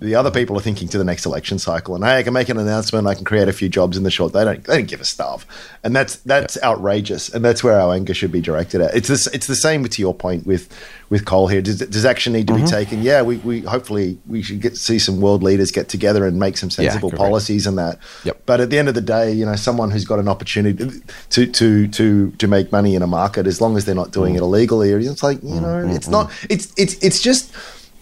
The 0.00 0.14
other 0.14 0.30
people 0.30 0.56
are 0.56 0.60
thinking 0.60 0.86
to 0.90 0.98
the 0.98 1.02
next 1.02 1.26
election 1.26 1.58
cycle, 1.58 1.96
and 1.96 2.04
hey, 2.04 2.18
I 2.18 2.22
can 2.22 2.32
make 2.32 2.48
an 2.48 2.56
announcement. 2.56 3.08
I 3.08 3.14
can 3.16 3.24
create 3.24 3.48
a 3.48 3.52
few 3.52 3.68
jobs 3.68 3.96
in 3.96 4.04
the 4.04 4.12
short. 4.12 4.32
They 4.32 4.44
don't. 4.44 4.62
They 4.62 4.76
don't 4.76 4.86
give 4.88 5.00
a 5.00 5.04
stuff, 5.04 5.44
and 5.82 5.94
that's 5.96 6.16
that's 6.18 6.56
outrageous, 6.62 7.28
and 7.34 7.44
that's 7.44 7.64
where 7.64 7.80
our 7.80 7.92
anger 7.92 8.14
should 8.14 8.30
be 8.30 8.40
directed 8.40 8.80
at. 8.80 8.94
It's 8.94 9.08
this. 9.08 9.26
It's 9.28 9.48
the 9.48 9.56
same 9.56 9.82
to 9.84 10.00
your 10.00 10.14
point 10.14 10.46
with 10.46 10.68
with 11.10 11.24
coal 11.24 11.48
here. 11.48 11.60
Does, 11.60 11.78
does 11.80 12.04
action 12.04 12.32
need 12.32 12.46
to 12.46 12.52
Mm-hmm. 12.52 12.64
be 12.66 12.70
taken? 12.70 13.02
Yeah, 13.02 13.22
we, 13.22 13.38
we 13.38 13.60
hopefully 13.62 14.18
we 14.28 14.40
should 14.40 14.60
get 14.60 14.76
see 14.76 15.00
some 15.00 15.20
world 15.20 15.42
leaders 15.42 15.72
get 15.72 15.88
together 15.88 16.26
and 16.26 16.38
make 16.38 16.58
some 16.58 16.70
sensible 16.70 17.10
correct. 17.10 17.18
policies 17.20 17.66
and 17.66 17.76
that. 17.78 17.98
Yep. 18.22 18.42
But 18.46 18.60
at 18.60 18.70
the 18.70 18.78
end 18.78 18.88
of 18.88 18.94
the 18.94 19.00
day, 19.00 19.32
you 19.32 19.44
know, 19.46 19.56
someone 19.56 19.90
who's 19.90 20.04
got 20.04 20.20
an 20.20 20.28
opportunity 20.28 20.90
to 21.30 21.46
to 21.46 21.88
to 21.88 22.30
to 22.30 22.46
make 22.46 22.70
money 22.70 22.94
in 22.94 23.02
a 23.02 23.08
market, 23.08 23.48
as 23.48 23.60
long 23.60 23.76
as 23.76 23.84
they're 23.84 23.96
not 23.96 24.12
doing 24.12 24.34
Mm. 24.34 24.36
it 24.36 24.42
illegally, 24.42 24.90
it's 24.92 25.24
like 25.24 25.42
you 25.42 25.60
know, 25.60 25.84
it's 25.88 26.06
not. 26.06 26.30
It's 26.48 26.72
it's 26.76 26.94
it's 27.02 27.20
just. 27.20 27.52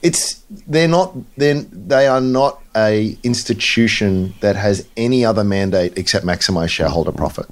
It's 0.06 0.22
they're 0.72 0.94
not 0.98 1.08
then 1.36 1.68
they 1.72 2.06
are 2.06 2.20
not 2.20 2.62
a 2.76 3.16
institution 3.22 4.34
that 4.40 4.54
has 4.56 4.86
any 4.96 5.24
other 5.24 5.44
mandate 5.44 5.92
except 5.98 6.24
maximize 6.24 6.70
shareholder 6.70 7.12
profit. 7.12 7.46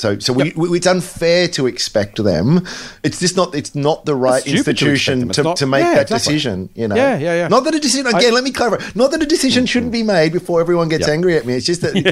So, 0.00 0.18
so 0.18 0.32
we, 0.32 0.52
we, 0.56 0.78
it's 0.78 0.86
unfair 0.86 1.46
to 1.48 1.66
expect 1.66 2.22
them. 2.22 2.66
It's 3.02 3.20
just 3.20 3.36
not. 3.36 3.54
It's 3.54 3.74
not 3.74 4.06
the 4.06 4.14
right 4.14 4.40
stupid 4.40 4.78
to 4.78 4.90
institution 4.90 5.28
to, 5.30 5.42
not- 5.42 5.56
to 5.58 5.66
make 5.66 5.84
yeah, 5.84 5.94
that 5.96 6.02
exactly. 6.02 6.34
decision. 6.34 6.68
You 6.74 6.88
know. 6.88 6.94
Yeah, 6.94 7.18
yeah, 7.18 7.34
yeah. 7.34 7.48
Not 7.48 7.64
that 7.64 7.74
a 7.74 7.80
decision. 7.80 8.06
Again, 8.06 8.32
let 8.32 8.42
me 8.42 8.50
clarify. 8.50 8.82
Not 8.94 9.10
that 9.10 9.22
a 9.22 9.26
decision 9.26 9.64
mm-hmm. 9.64 9.66
shouldn't 9.66 9.92
be 9.92 10.02
made 10.02 10.32
before 10.32 10.60
everyone 10.60 10.88
gets 10.88 11.06
Yep. 11.06 11.10
angry 11.16 11.36
at 11.36 11.44
me. 11.44 11.54
It's 11.54 11.66
just 11.66 11.82
that 11.82 11.94
it- 11.96 12.04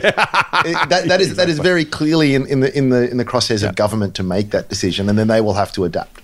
that, 0.90 1.08
that 1.08 1.20
is 1.20 1.36
that 1.36 1.48
is 1.48 1.58
very 1.58 1.86
clearly 1.86 2.34
in, 2.34 2.46
in 2.46 2.60
the 2.60 2.76
in 2.76 2.90
the 2.90 3.10
in 3.10 3.16
the 3.16 3.24
crosshairs 3.24 3.66
of 3.66 3.74
government 3.74 4.14
to 4.16 4.22
make 4.22 4.50
that 4.50 4.68
decision, 4.68 5.08
and 5.08 5.18
then 5.18 5.28
they 5.28 5.40
will 5.40 5.54
have 5.54 5.72
to 5.72 5.84
adapt. 5.84 6.20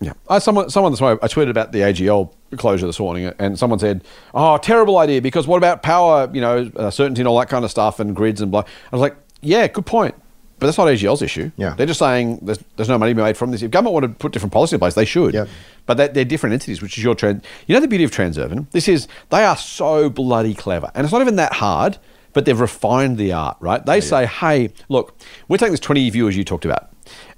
Yeah. 0.00 0.12
Uh, 0.28 0.38
someone, 0.38 0.68
someone 0.68 0.92
this 0.92 1.00
morning, 1.00 1.18
I 1.22 1.26
tweeted 1.26 1.50
about 1.50 1.72
the 1.72 1.80
AGL 1.80 2.30
closure 2.56 2.86
this 2.86 3.00
morning, 3.00 3.32
and 3.38 3.58
someone 3.58 3.78
said, 3.78 4.04
"Oh, 4.34 4.58
terrible 4.58 4.98
idea." 4.98 5.22
Because 5.22 5.46
what 5.46 5.56
about 5.56 5.82
power? 5.82 6.28
You 6.32 6.40
know, 6.40 6.70
uh, 6.76 6.90
certainty 6.90 7.22
and 7.22 7.28
all 7.28 7.38
that 7.38 7.48
kind 7.48 7.64
of 7.64 7.70
stuff, 7.70 7.98
and 7.98 8.14
grids 8.14 8.40
and 8.40 8.50
blah. 8.50 8.60
I 8.60 8.96
was 8.96 9.00
like, 9.00 9.16
"Yeah, 9.40 9.66
good 9.68 9.86
point." 9.86 10.14
But 10.58 10.66
that's 10.66 10.78
not 10.78 10.86
AGL's 10.86 11.20
issue. 11.20 11.50
Yeah. 11.56 11.74
They're 11.76 11.86
just 11.86 11.98
saying 11.98 12.38
there's, 12.40 12.58
there's 12.76 12.88
no 12.88 12.96
money 12.96 13.10
to 13.10 13.14
be 13.14 13.22
made 13.22 13.36
from 13.36 13.50
this. 13.50 13.62
If 13.62 13.70
government 13.70 13.92
wanted 13.92 14.08
to 14.08 14.14
put 14.14 14.32
different 14.32 14.54
policy 14.54 14.76
in 14.76 14.80
place, 14.80 14.94
they 14.94 15.04
should. 15.04 15.34
Yep. 15.34 15.48
But 15.84 15.96
they're, 15.98 16.08
they're 16.08 16.24
different 16.24 16.54
entities, 16.54 16.80
which 16.80 16.96
is 16.96 17.04
your 17.04 17.14
trend. 17.14 17.44
You 17.66 17.74
know 17.74 17.80
the 17.80 17.88
beauty 17.88 18.04
of 18.04 18.10
Transurban? 18.10 18.70
This 18.70 18.88
is, 18.88 19.06
they 19.28 19.44
are 19.44 19.56
so 19.56 20.08
bloody 20.08 20.54
clever. 20.54 20.90
And 20.94 21.04
it's 21.04 21.12
not 21.12 21.20
even 21.20 21.36
that 21.36 21.52
hard, 21.52 21.98
but 22.32 22.46
they've 22.46 22.58
refined 22.58 23.18
the 23.18 23.32
art, 23.34 23.58
right? 23.60 23.84
They 23.84 24.00
say, 24.00 24.24
hey, 24.24 24.70
look, 24.88 25.18
we're 25.48 25.58
taking 25.58 25.72
this 25.72 25.80
20 25.80 26.00
year 26.00 26.10
view 26.10 26.28
as 26.28 26.36
you 26.38 26.44
talked 26.44 26.64
about. 26.64 26.90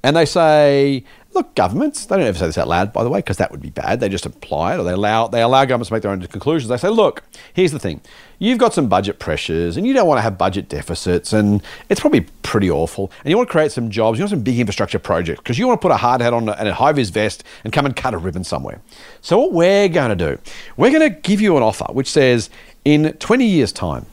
And 0.05 0.17
they 0.17 0.25
say, 0.25 1.05
look, 1.35 1.55
governments, 1.55 2.07
they 2.07 2.17
don't 2.17 2.27
ever 2.27 2.39
say 2.39 2.47
this 2.47 2.59
out 2.59 2.69
loud, 2.69 2.93
by 2.93 3.05
the 3.05 3.11
way, 3.11 3.19
because 3.21 3.37
that 3.37 3.51
would 3.51 3.61
be 3.61 3.71
bad. 3.71 4.01
They 4.01 4.09
just 4.09 4.27
apply 4.27 4.75
it 4.75 4.79
or 4.79 4.85
they 4.85 4.93
allow, 4.93 5.29
they 5.29 5.43
allow 5.43 5.65
governments 5.65 5.89
to 5.89 5.95
make 5.95 6.03
their 6.03 6.11
own 6.11 6.21
conclusions. 6.27 6.69
They 6.69 6.77
say, 6.77 6.89
look, 6.89 7.23
here's 7.53 7.73
the 7.73 7.79
thing. 7.79 8.01
You've 8.39 8.59
got 8.59 8.73
some 8.73 8.89
budget 8.89 9.19
pressures 9.19 9.77
and 9.77 9.87
you 9.87 9.93
don't 9.93 10.07
want 10.07 10.19
to 10.19 10.23
have 10.23 10.39
budget 10.39 10.69
deficits 10.69 11.33
and 11.33 11.63
it's 11.89 12.01
probably 12.01 12.27
pretty 12.43 12.71
awful. 12.71 13.13
And 13.25 13.31
you 13.31 13.37
want 13.37 13.49
to 13.49 13.53
create 13.53 13.73
some 13.73 13.91
jobs, 13.91 14.19
you 14.19 14.23
want 14.23 14.31
some 14.31 14.43
big 14.43 14.59
infrastructure 14.59 14.99
projects 14.99 15.41
because 15.41 15.59
you 15.59 15.67
want 15.67 15.81
to 15.81 15.83
put 15.83 15.93
a 15.93 15.97
hard 15.97 16.21
hat 16.21 16.33
on 16.33 16.49
and 16.49 16.69
a 16.69 16.75
high 16.75 16.93
vis 16.93 17.11
vest 17.11 17.45
and 17.65 17.73
come 17.73 17.85
and 17.85 17.95
cut 17.95 18.15
a 18.15 18.19
ribbon 18.19 18.45
somewhere. 18.45 18.81
So, 19.21 19.39
what 19.39 19.53
we're 19.53 19.89
going 19.89 20.17
to 20.17 20.37
do, 20.37 20.41
we're 20.77 20.91
going 20.91 21.13
to 21.13 21.21
give 21.21 21.41
you 21.41 21.57
an 21.57 21.63
offer 21.63 21.87
which 21.93 22.11
says 22.11 22.49
in 22.85 23.13
20 23.15 23.45
years' 23.45 23.73
time, 23.73 24.07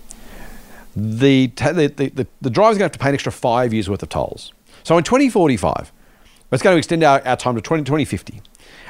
the, 0.95 1.47
the, 1.47 1.93
the, 1.95 2.09
the, 2.09 2.27
the 2.41 2.49
driver's 2.49 2.77
going 2.77 2.79
to 2.79 2.83
have 2.85 2.91
to 2.93 2.99
pay 2.99 3.09
an 3.09 3.13
extra 3.15 3.31
five 3.31 3.73
years 3.73 3.89
worth 3.89 4.01
of 4.01 4.09
tolls. 4.09 4.53
So 4.83 4.97
in 4.97 5.03
2045, 5.03 5.91
it's 6.55 6.63
going 6.63 6.73
to 6.75 6.79
extend 6.79 7.03
our, 7.03 7.21
our 7.27 7.35
time 7.37 7.55
to 7.55 7.61
20, 7.61 7.83
2050. 7.83 8.41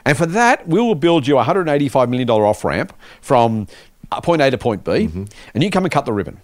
And 0.06 0.18
for 0.18 0.26
that, 0.28 0.68
we 0.68 0.80
will 0.80 0.96
build 0.96 1.28
you 1.28 1.38
a 1.38 1.44
$185 1.44 2.10
million 2.10 2.30
off 2.30 2.64
ramp 2.64 2.94
from 3.22 3.68
uh, 4.12 4.22
point 4.22 4.40
A 4.40 4.52
to 4.52 4.58
point 4.58 4.84
B, 4.84 5.10
and 5.56 5.64
you 5.64 5.72
come 5.72 5.84
and 5.84 5.92
cut 5.92 6.06
the 6.06 6.14
ribbon. 6.14 6.40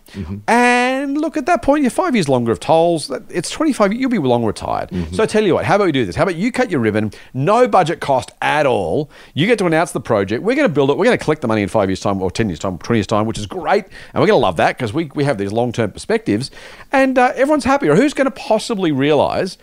And 0.47 1.15
look, 1.15 1.37
at 1.37 1.45
that 1.45 1.61
point, 1.61 1.83
you're 1.83 1.91
five 1.91 2.15
years 2.15 2.27
longer 2.27 2.51
of 2.51 2.59
tolls. 2.59 3.11
It's 3.29 3.51
25, 3.51 3.93
you'll 3.93 4.09
be 4.09 4.17
long 4.17 4.43
retired. 4.43 4.89
So 5.13 5.21
I 5.21 5.27
tell 5.27 5.43
you 5.43 5.53
what, 5.53 5.65
how 5.65 5.75
about 5.75 5.85
we 5.85 5.91
do 5.91 6.03
this? 6.03 6.15
How 6.15 6.23
about 6.23 6.35
you 6.37 6.51
cut 6.51 6.71
your 6.71 6.79
ribbon, 6.79 7.11
no 7.35 7.67
budget 7.67 7.99
cost 7.99 8.31
at 8.41 8.65
all. 8.65 9.11
You 9.35 9.45
get 9.45 9.59
to 9.59 9.67
announce 9.67 9.91
the 9.91 10.01
project. 10.01 10.41
We're 10.41 10.55
going 10.55 10.67
to 10.67 10.73
build 10.73 10.89
it. 10.89 10.97
We're 10.97 11.05
going 11.05 11.17
to 11.17 11.23
collect 11.23 11.41
the 11.41 11.47
money 11.47 11.61
in 11.61 11.69
five 11.69 11.87
years' 11.87 11.99
time 11.99 12.19
or 12.19 12.31
10 12.31 12.49
years' 12.49 12.57
time, 12.59 12.79
20 12.79 12.97
years' 12.97 13.07
time, 13.07 13.27
which 13.27 13.37
is 13.37 13.45
great. 13.45 13.85
And 13.85 14.21
we're 14.21 14.27
going 14.27 14.29
to 14.29 14.35
love 14.37 14.57
that 14.57 14.75
because 14.75 14.91
we, 14.91 15.11
we 15.13 15.23
have 15.25 15.37
these 15.37 15.51
long 15.51 15.71
term 15.71 15.91
perspectives. 15.91 16.49
And 16.91 17.19
uh, 17.19 17.33
everyone's 17.35 17.65
happy. 17.65 17.87
Or 17.89 17.95
who's 17.95 18.15
going 18.15 18.25
to 18.25 18.31
possibly 18.31 18.91
realize 18.91 19.59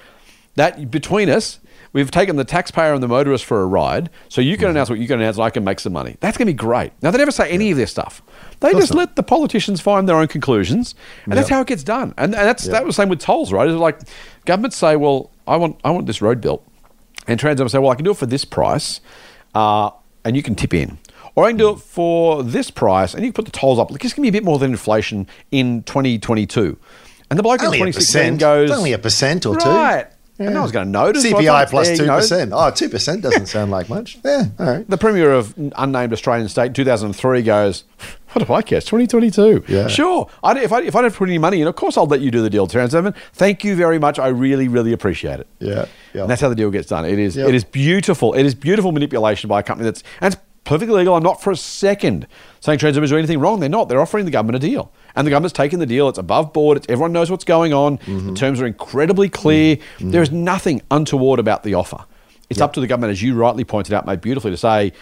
that 0.58 0.90
between 0.90 1.30
us, 1.30 1.60
we've 1.92 2.10
taken 2.10 2.36
the 2.36 2.44
taxpayer 2.44 2.92
and 2.92 3.02
the 3.02 3.08
motorist 3.08 3.44
for 3.44 3.62
a 3.62 3.66
ride. 3.66 4.10
So 4.28 4.40
you 4.40 4.56
can 4.56 4.68
announce 4.68 4.90
what 4.90 4.98
you 4.98 5.06
can 5.06 5.20
announce, 5.20 5.36
and 5.36 5.44
I 5.44 5.50
can 5.50 5.64
make 5.64 5.80
some 5.80 5.92
money. 5.92 6.16
That's 6.20 6.36
going 6.36 6.46
to 6.46 6.52
be 6.52 6.56
great. 6.56 6.92
Now 7.00 7.10
they 7.10 7.18
never 7.18 7.30
say 7.30 7.50
any 7.50 7.70
of 7.70 7.76
this 7.76 7.90
stuff. 7.90 8.22
They 8.60 8.72
just 8.72 8.94
let 8.94 9.14
the 9.16 9.22
politicians 9.22 9.80
find 9.80 10.08
their 10.08 10.16
own 10.16 10.26
conclusions, 10.26 10.94
and 11.24 11.32
that's 11.34 11.48
how 11.48 11.60
it 11.60 11.68
gets 11.68 11.84
done. 11.84 12.12
And, 12.18 12.34
and 12.34 12.46
that's 12.46 12.64
that 12.64 12.84
was 12.84 12.96
the 12.96 13.02
same 13.02 13.08
with 13.08 13.20
tolls, 13.20 13.52
right? 13.52 13.68
It's 13.68 13.78
like 13.78 14.00
governments 14.44 14.76
say, 14.76 14.96
"Well, 14.96 15.30
I 15.46 15.56
want 15.56 15.80
I 15.84 15.90
want 15.90 16.06
this 16.06 16.20
road 16.20 16.40
built," 16.40 16.66
and 17.28 17.38
Transurban 17.38 17.70
say, 17.70 17.78
"Well, 17.78 17.90
I 17.90 17.94
can 17.94 18.04
do 18.04 18.10
it 18.10 18.16
for 18.16 18.26
this 18.26 18.44
price, 18.44 19.00
uh, 19.54 19.90
and 20.24 20.36
you 20.36 20.42
can 20.42 20.54
tip 20.54 20.74
in." 20.74 20.98
Or 21.36 21.44
I 21.44 21.50
can 21.50 21.56
do 21.56 21.70
it 21.70 21.78
for 21.78 22.42
this 22.42 22.68
price, 22.68 23.14
and 23.14 23.22
you 23.24 23.30
can 23.30 23.44
put 23.44 23.44
the 23.44 23.56
tolls 23.56 23.78
up. 23.78 23.92
Like, 23.92 24.00
Just 24.00 24.16
give 24.16 24.22
me 24.22 24.28
a 24.28 24.32
bit 24.32 24.42
more 24.42 24.58
than 24.58 24.72
inflation 24.72 25.28
in 25.52 25.84
2022. 25.84 26.76
And 27.30 27.38
the 27.38 27.44
bloke 27.44 27.60
in 27.60 27.66
Only 27.66 27.78
a 27.78 27.92
2016 27.92 28.38
goes, 28.38 28.70
It's 28.70 28.76
only 28.76 28.92
a 28.92 28.98
percent 28.98 29.46
or 29.46 29.54
two. 29.54 29.68
Right. 30.38 30.46
And 30.46 30.54
no 30.54 30.60
one's 30.60 30.72
going 30.72 30.86
to 30.86 30.90
notice. 30.92 31.22
So 31.24 31.32
CPI 31.32 31.46
thought, 31.46 31.68
plus 31.70 31.88
yeah, 31.90 31.96
two 31.96 32.06
know, 32.06 32.16
percent. 32.16 32.52
Oh, 32.54 32.70
two 32.70 32.88
percent 32.88 33.22
doesn't 33.22 33.46
sound 33.46 33.70
like 33.72 33.88
much. 33.88 34.18
Yeah, 34.24 34.44
all 34.58 34.66
right. 34.66 34.88
The 34.88 34.96
Premier 34.98 35.32
of 35.32 35.52
unnamed 35.76 36.12
Australian 36.12 36.48
state 36.48 36.66
in 36.66 36.72
2003 36.74 37.42
goes, 37.42 37.84
What 38.32 38.46
do 38.46 38.52
I 38.52 38.62
care? 38.62 38.80
2022. 38.80 39.64
Yeah. 39.66 39.88
Sure. 39.88 40.28
I, 40.44 40.58
if, 40.60 40.70
I, 40.72 40.82
if 40.82 40.94
I 40.94 41.02
don't 41.02 41.14
put 41.14 41.28
any 41.28 41.38
money 41.38 41.60
in, 41.62 41.66
of 41.66 41.74
course 41.76 41.96
I'll 41.96 42.06
let 42.06 42.20
you 42.20 42.30
do 42.30 42.42
the 42.42 42.50
deal, 42.50 42.68
Transurban. 42.68 43.16
Thank 43.32 43.64
you 43.64 43.74
very 43.74 43.98
much. 43.98 44.18
I 44.18 44.28
really, 44.28 44.68
really 44.68 44.92
appreciate 44.92 45.40
it. 45.40 45.46
Yeah, 45.58 45.86
yeah. 46.14 46.22
And 46.22 46.30
that's 46.30 46.40
how 46.42 46.48
the 46.50 46.54
deal 46.54 46.70
gets 46.70 46.88
done. 46.88 47.04
It 47.04 47.18
is, 47.18 47.36
Yep. 47.36 47.48
it 47.48 47.54
is 47.54 47.64
beautiful. 47.64 48.34
It 48.34 48.44
is 48.44 48.54
beautiful 48.54 48.92
manipulation 48.92 49.48
by 49.48 49.60
a 49.60 49.62
company 49.62 49.86
that's, 49.86 50.04
and 50.20 50.32
it's 50.34 50.42
perfectly 50.64 50.94
legal. 50.94 51.14
I'm 51.16 51.22
not 51.22 51.42
for 51.42 51.50
a 51.50 51.56
second 51.56 52.26
saying 52.60 52.78
Transurban 52.78 53.04
is 53.04 53.10
doing 53.10 53.20
anything 53.20 53.40
wrong. 53.40 53.60
They're 53.60 53.68
not. 53.68 53.88
They're 53.88 54.00
offering 54.00 54.24
the 54.24 54.30
government 54.30 54.62
a 54.62 54.66
deal. 54.66 54.92
And 55.16 55.26
the 55.26 55.30
government's 55.30 55.52
taking 55.52 55.78
the 55.78 55.86
deal. 55.86 56.08
It's 56.08 56.18
above 56.18 56.52
board. 56.52 56.76
It's, 56.78 56.86
everyone 56.88 57.12
knows 57.12 57.30
what's 57.30 57.44
going 57.44 57.72
on. 57.72 57.98
Mm-hmm. 57.98 58.28
The 58.30 58.34
terms 58.34 58.60
are 58.60 58.66
incredibly 58.66 59.28
clear. 59.28 59.78
There 60.00 60.22
is 60.22 60.30
nothing 60.32 60.82
untoward 60.90 61.38
about 61.38 61.62
the 61.62 61.74
offer. 61.74 62.04
It's 62.50 62.60
up 62.60 62.72
to 62.74 62.80
the 62.80 62.86
government, 62.86 63.10
as 63.12 63.22
you 63.22 63.34
rightly 63.34 63.64
pointed 63.64 63.92
out, 63.94 64.06
made 64.06 64.20
beautifully, 64.20 64.50
to 64.52 64.56
say, 64.56 64.92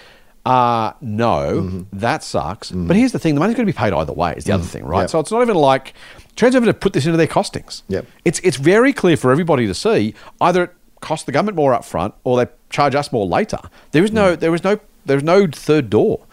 uh, 0.45 0.93
no, 1.01 1.63
Mm-hmm. 1.63 1.99
that 1.99 2.23
sucks. 2.23 2.71
But 2.71 2.97
here's 2.97 3.13
the 3.13 3.19
thing 3.19 3.35
the 3.35 3.41
money's 3.41 3.57
going 3.57 3.67
to 3.67 3.73
be 3.73 3.77
paid 3.77 3.93
either 3.93 4.13
way, 4.13 4.35
is 4.37 4.45
the 4.45 4.53
other 4.53 4.65
thing, 4.65 4.85
right? 4.85 5.03
Yep. 5.03 5.11
So 5.11 5.19
it's 5.21 5.31
not 5.33 5.43
even 5.43 5.57
like 5.57 5.95
Transurban 6.37 6.67
have 6.67 6.79
put 6.81 6.93
this 6.93 7.05
into 7.07 7.17
their 7.17 7.27
costings. 7.27 7.83
Yep. 7.89 8.07
It's, 8.25 8.39
it's 8.41 8.57
very 8.57 8.93
clear 8.93 9.17
for 9.17 9.33
everybody 9.33 9.67
to 9.67 9.75
see 9.75 10.15
either 10.41 10.65
it 10.65 10.75
costs 11.01 11.27
the 11.27 11.33
government 11.33 11.57
more 11.57 11.75
up 11.75 11.85
front 11.85 12.15
or 12.25 12.37
they 12.37 12.51
charge 12.71 12.95
us 12.95 13.11
more 13.13 13.27
later. 13.27 13.59
There 13.93 14.05
is 14.05 14.13
no, 14.13 14.37
there 14.37 14.55
is 14.55 14.63
no, 14.65 14.79
there 15.05 15.17
is 15.17 15.23
no 15.25 15.47
third 15.47 15.91
door. 15.91 16.26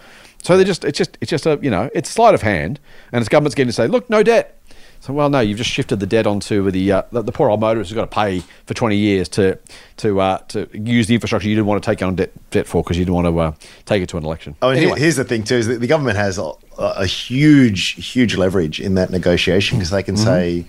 So 0.43 0.57
they 0.57 0.63
just, 0.63 0.83
it's 0.85 0.97
just, 0.97 1.17
it's 1.21 1.29
just 1.31 1.45
a, 1.45 1.57
you 1.61 1.71
know, 1.71 1.89
it's 1.95 2.09
sleight 2.09 2.35
of 2.35 2.41
hand, 2.43 2.79
and 3.11 3.21
it's 3.21 3.29
government's 3.29 3.55
getting 3.55 3.69
to 3.69 3.73
say, 3.73 3.87
look, 3.87 4.09
no 4.09 4.21
debt. 4.23 4.59
So 4.99 5.11
well, 5.11 5.29
no, 5.29 5.41
you've 5.41 5.57
just 5.57 5.69
shifted 5.69 5.99
the 5.99 6.05
debt 6.05 6.25
onto 6.25 6.71
the 6.71 6.91
uh, 6.93 7.01
the, 7.11 7.21
the 7.23 7.31
poor 7.33 7.49
old 7.49 7.59
motorist 7.59 7.89
who's 7.89 7.95
got 7.95 8.09
to 8.09 8.15
pay 8.15 8.39
for 8.65 8.73
twenty 8.73 8.95
years 8.95 9.27
to 9.29 9.59
to 9.97 10.21
uh, 10.21 10.37
to 10.49 10.69
use 10.73 11.07
the 11.07 11.13
infrastructure 11.15 11.49
you 11.49 11.55
didn't 11.55 11.67
want 11.67 11.83
to 11.83 11.89
take 11.91 12.01
on 12.01 12.15
debt, 12.15 12.31
debt 12.51 12.67
for 12.67 12.81
because 12.83 12.97
you 12.97 13.03
didn't 13.03 13.15
want 13.15 13.27
to 13.27 13.37
uh, 13.39 13.53
take 13.85 14.01
it 14.01 14.07
to 14.09 14.17
an 14.17 14.23
election. 14.23 14.55
Oh, 14.61 14.69
and 14.69 14.79
Anyway. 14.79 14.97
here's 14.99 15.17
the 15.17 15.25
thing 15.25 15.43
too: 15.43 15.55
is 15.55 15.67
that 15.67 15.81
the 15.81 15.87
government 15.87 16.15
has 16.17 16.37
a, 16.37 16.51
a 16.77 17.05
huge, 17.05 17.91
huge 18.13 18.37
leverage 18.37 18.79
in 18.79 18.95
that 18.95 19.09
negotiation 19.09 19.77
because 19.77 19.89
they 19.89 20.03
can 20.03 20.15
Mm-hmm. 20.15 20.23
say, 20.23 20.65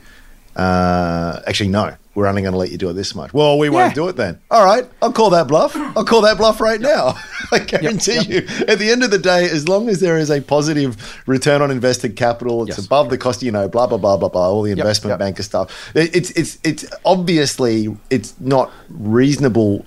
uh, 0.57 1.41
"Actually, 1.47 1.69
no, 1.71 1.95
we're 2.15 2.27
only 2.27 2.43
going 2.43 2.53
to 2.53 2.59
let 2.59 2.71
you 2.71 2.79
do 2.79 2.89
it 2.91 2.95
this 2.95 3.15
much." 3.15 3.33
Well, 3.33 3.59
we 3.59 3.69
won't 3.69 3.95
do 3.95 4.09
it 4.09 4.17
then. 4.17 4.39
All 4.51 4.65
right, 4.65 4.85
I'll 5.03 5.13
call 5.13 5.31
that 5.31 5.49
bluff. 5.49 5.77
I'll 5.77 6.05
call 6.05 6.23
that 6.23 6.37
bluff 6.39 6.61
right 6.61 6.81
now. 6.81 7.15
I 7.53 7.59
guarantee 7.61 8.21
you. 8.23 8.39
At 8.67 8.79
the 8.79 8.91
end 8.91 9.03
of 9.05 9.11
the 9.11 9.19
day, 9.19 9.45
as 9.49 9.69
long 9.69 9.89
as 9.89 10.01
there 10.01 10.17
is 10.19 10.31
a 10.31 10.41
positive 10.41 11.23
return 11.27 11.63
on 11.63 11.71
invested 11.71 12.17
capital, 12.17 12.63
it's 12.63 12.79
Yes. 12.79 12.87
above 12.87 13.11
the 13.11 13.19
cost. 13.19 13.43
You 13.43 13.53
know, 13.53 13.69
blah 13.69 13.87
blah 13.87 13.99
blah 13.99 14.17
blah 14.17 14.29
blah. 14.29 14.49
All 14.51 14.63
the 14.63 14.73
investment 14.73 15.13
yep. 15.13 15.19
banker 15.19 15.43
stuff. 15.43 15.91
It's 15.95 16.31
it's 16.31 16.59
it's 16.65 16.85
obviously 17.05 17.95
it's 18.11 18.39
not 18.41 18.71
reasonable 18.89 19.87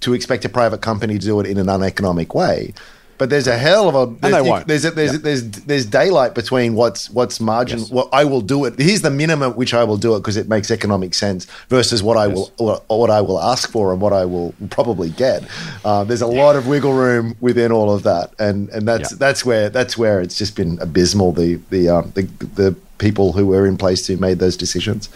to 0.00 0.14
expect 0.14 0.44
a 0.44 0.48
private 0.48 0.80
company 0.80 1.18
to 1.18 1.26
do 1.26 1.40
it 1.40 1.46
in 1.46 1.58
an 1.58 1.68
uneconomic 1.68 2.34
way. 2.34 2.72
But 3.18 3.30
there's 3.30 3.46
a 3.48 3.58
hell 3.58 3.88
of 3.88 3.94
a 3.96 4.06
they 4.20 4.30
there's, 4.30 4.46
won't. 4.46 4.66
there's, 4.68 4.82
there's, 4.82 5.12
Yeah. 5.12 5.18
there's 5.18 5.42
there's 5.50 5.86
daylight 5.86 6.34
between 6.34 6.74
what's 6.74 7.10
what's 7.10 7.40
margin. 7.40 7.80
Yes. 7.80 7.90
What 7.90 8.08
I 8.12 8.24
will 8.24 8.40
do 8.40 8.64
it. 8.64 8.78
Here's 8.78 9.02
the 9.02 9.10
minimum 9.10 9.52
which 9.54 9.74
I 9.74 9.82
will 9.84 9.96
do 9.96 10.14
it 10.14 10.20
because 10.20 10.36
it 10.36 10.48
makes 10.48 10.70
economic 10.70 11.14
sense 11.14 11.46
versus 11.68 12.02
what 12.02 12.16
I 12.16 12.28
will 12.28 12.52
what, 12.58 12.84
what 12.88 13.10
I 13.10 13.20
will 13.20 13.40
ask 13.40 13.70
for 13.70 13.92
and 13.92 14.00
what 14.00 14.12
I 14.12 14.24
will 14.24 14.54
probably 14.70 15.10
get. 15.10 15.42
Uh, 15.84 16.04
there's 16.04 16.22
a 16.22 16.26
lot 16.26 16.54
of 16.56 16.66
wiggle 16.68 16.92
room 16.94 17.34
within 17.40 17.72
all 17.72 17.92
of 17.92 18.04
that, 18.04 18.32
and 18.38 18.68
and 18.70 18.86
that's 18.86 19.10
Yeah. 19.12 19.18
that's 19.18 19.44
where 19.44 19.68
that's 19.68 19.98
where 19.98 20.20
it's 20.20 20.38
just 20.38 20.54
been 20.56 20.78
abysmal. 20.80 21.32
The 21.32 21.56
the 21.70 21.88
um, 21.88 22.12
the 22.14 22.22
the 22.54 22.76
people 22.98 23.32
who 23.32 23.46
were 23.46 23.66
in 23.66 23.76
place 23.76 24.06
who 24.06 24.16
made 24.16 24.38
those 24.38 24.56
decisions. 24.56 25.08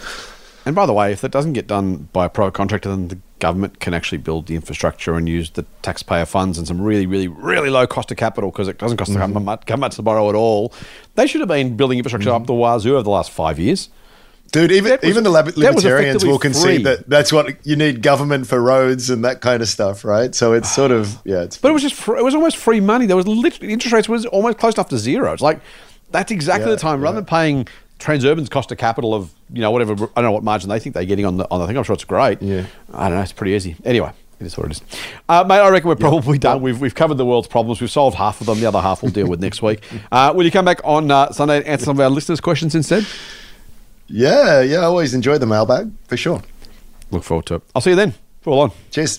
And 0.64 0.76
by 0.76 0.86
the 0.86 0.92
way, 0.92 1.12
if 1.12 1.20
that 1.22 1.32
doesn't 1.32 1.55
get 1.55 1.66
done 1.66 2.09
by 2.12 2.26
a 2.26 2.28
private 2.28 2.55
contractor, 2.55 2.88
then 2.90 3.09
the 3.09 3.18
government 3.43 3.80
can 3.80 3.93
actually 3.93 4.18
build 4.18 4.47
the 4.47 4.55
infrastructure 4.55 5.16
and 5.16 5.28
use 5.28 5.51
the 5.51 5.64
taxpayer 5.82 6.24
funds 6.24 6.59
and 6.59 6.68
some 6.68 6.80
really, 6.80 7.07
really, 7.07 7.26
really 7.26 7.70
low 7.70 7.88
cost 7.88 8.12
of 8.12 8.16
capital 8.16 8.53
because 8.53 8.68
it 8.68 8.78
doesn't 8.78 8.97
cost 8.99 9.09
the 9.09 9.14
mm-hmm. 9.14 9.22
government 9.22 9.45
much, 9.45 9.66
government 9.66 9.93
to 9.95 10.01
borrow 10.01 10.28
at 10.28 10.36
all. 10.36 10.72
They 11.16 11.26
should 11.26 11.40
have 11.40 11.49
been 11.49 11.76
building 11.76 11.99
infrastructure 11.99 12.30
mm-hmm. 12.30 12.43
up 12.43 12.47
the 12.47 12.55
wazoo 12.55 12.93
over 12.95 13.03
the 13.03 13.11
last 13.11 13.32
five 13.32 13.59
years. 13.59 13.88
Dude, 14.53 14.70
even 14.70 14.93
was- 14.93 15.03
even 15.03 15.24
the 15.24 15.30
lib- 15.30 15.57
libertarians 15.57 16.24
will 16.24 16.38
concede 16.38 16.62
free. 16.62 16.82
that 16.84 17.09
that's 17.09 17.32
what 17.32 17.66
you 17.66 17.74
need 17.74 18.01
government 18.01 18.47
for 18.47 18.62
roads 18.62 19.11
and 19.11 19.24
that 19.24 19.40
kind 19.40 19.61
of 19.61 19.68
stuff, 19.68 20.05
right? 20.05 20.32
So 20.36 20.53
it's 20.53 20.70
sort 20.70 20.93
of 20.93 21.20
yeah, 21.24 21.43
it's 21.43 21.59
But 21.59 21.70
it 21.70 21.72
was 21.72 21.82
just 21.82 21.97
fr- 21.97 22.16
it 22.16 22.22
was 22.22 22.36
almost 22.36 22.57
free 22.57 22.78
money. 22.78 23.07
There 23.07 23.16
was 23.16 23.26
literally 23.26 23.72
interest 23.72 23.93
rates 23.93 24.09
was 24.09 24.24
almost 24.26 24.59
close 24.59 24.74
enough 24.74 24.90
to 24.90 24.99
zero. 24.99 25.32
It's 25.32 25.43
like 25.43 25.61
that's 26.12 26.30
exactly 26.30 26.70
Yeah, 26.70 26.76
the 26.76 26.80
time. 26.80 27.01
Rather 27.01 27.16
than 27.16 27.24
paying 27.24 27.66
Transurban's 28.03 28.48
cost 28.48 28.72
of 28.72 28.78
capital 28.78 29.14
of 29.14 29.32
you 29.53 29.61
know 29.61 29.70
whatever 29.70 29.92
I 29.92 29.96
don't 29.96 30.24
know 30.24 30.32
what 30.32 30.42
margin 30.42 30.68
they 30.68 30.78
think 30.80 30.94
they're 30.94 31.05
getting 31.05 31.24
on 31.24 31.36
the 31.36 31.46
on 31.50 31.61
the 31.61 31.66
thing. 31.66 31.76
I'm 31.76 31.84
sure 31.84 31.94
it's 31.94 32.05
great. 32.05 32.42
Yeah. 32.42 32.66
I 32.92 33.09
don't 33.09 33.16
know. 33.18 33.22
It's 33.22 33.32
pretty 33.32 33.53
easy. 33.53 33.76
Anyway. 33.84 34.11
It 34.40 34.46
is 34.46 34.59
what 34.59 34.66
it 34.66 34.72
is. 34.72 34.82
Uh, 35.28 35.44
mate, 35.44 35.61
I 35.61 35.68
reckon 35.70 35.88
we're 35.88 35.94
probably 35.94 36.36
done. 36.36 36.62
We've, 36.62 36.80
we've 36.80 36.96
covered 36.96 37.14
the 37.14 37.24
world's 37.24 37.46
problems. 37.46 37.80
We've 37.80 37.88
solved 37.88 38.16
half 38.16 38.40
of 38.40 38.48
them. 38.48 38.59
The 38.59 38.66
other 38.66 38.80
half 38.80 39.00
we'll 39.00 39.12
deal 39.12 39.28
with 39.28 39.40
next 39.40 39.62
week. 39.62 39.84
Uh, 40.11 40.32
will 40.34 40.44
you 40.44 40.50
come 40.50 40.64
back 40.64 40.80
on 40.82 41.09
uh, 41.12 41.30
Sunday 41.30 41.59
and 41.59 41.66
answer 41.66 41.84
some 41.84 41.96
of 41.96 42.00
our 42.00 42.11
listeners' 42.11 42.40
questions 42.40 42.74
instead? 42.74 43.07
yeah, 44.09 44.61
yeah. 44.62 44.78
I 44.78 44.84
always 44.84 45.14
enjoy 45.14 45.38
the 45.38 45.46
mailbag 45.46 45.92
for 46.09 46.16
sure. 46.16 46.42
Look 47.12 47.22
forward 47.22 47.46
to 47.46 47.55
it. 47.57 47.62
I'll 47.74 47.82
see 47.82 47.90
you 47.90 47.96
then. 47.96 48.14
Fall 48.40 48.59
on. 48.61 48.72
Cheers. 48.90 49.18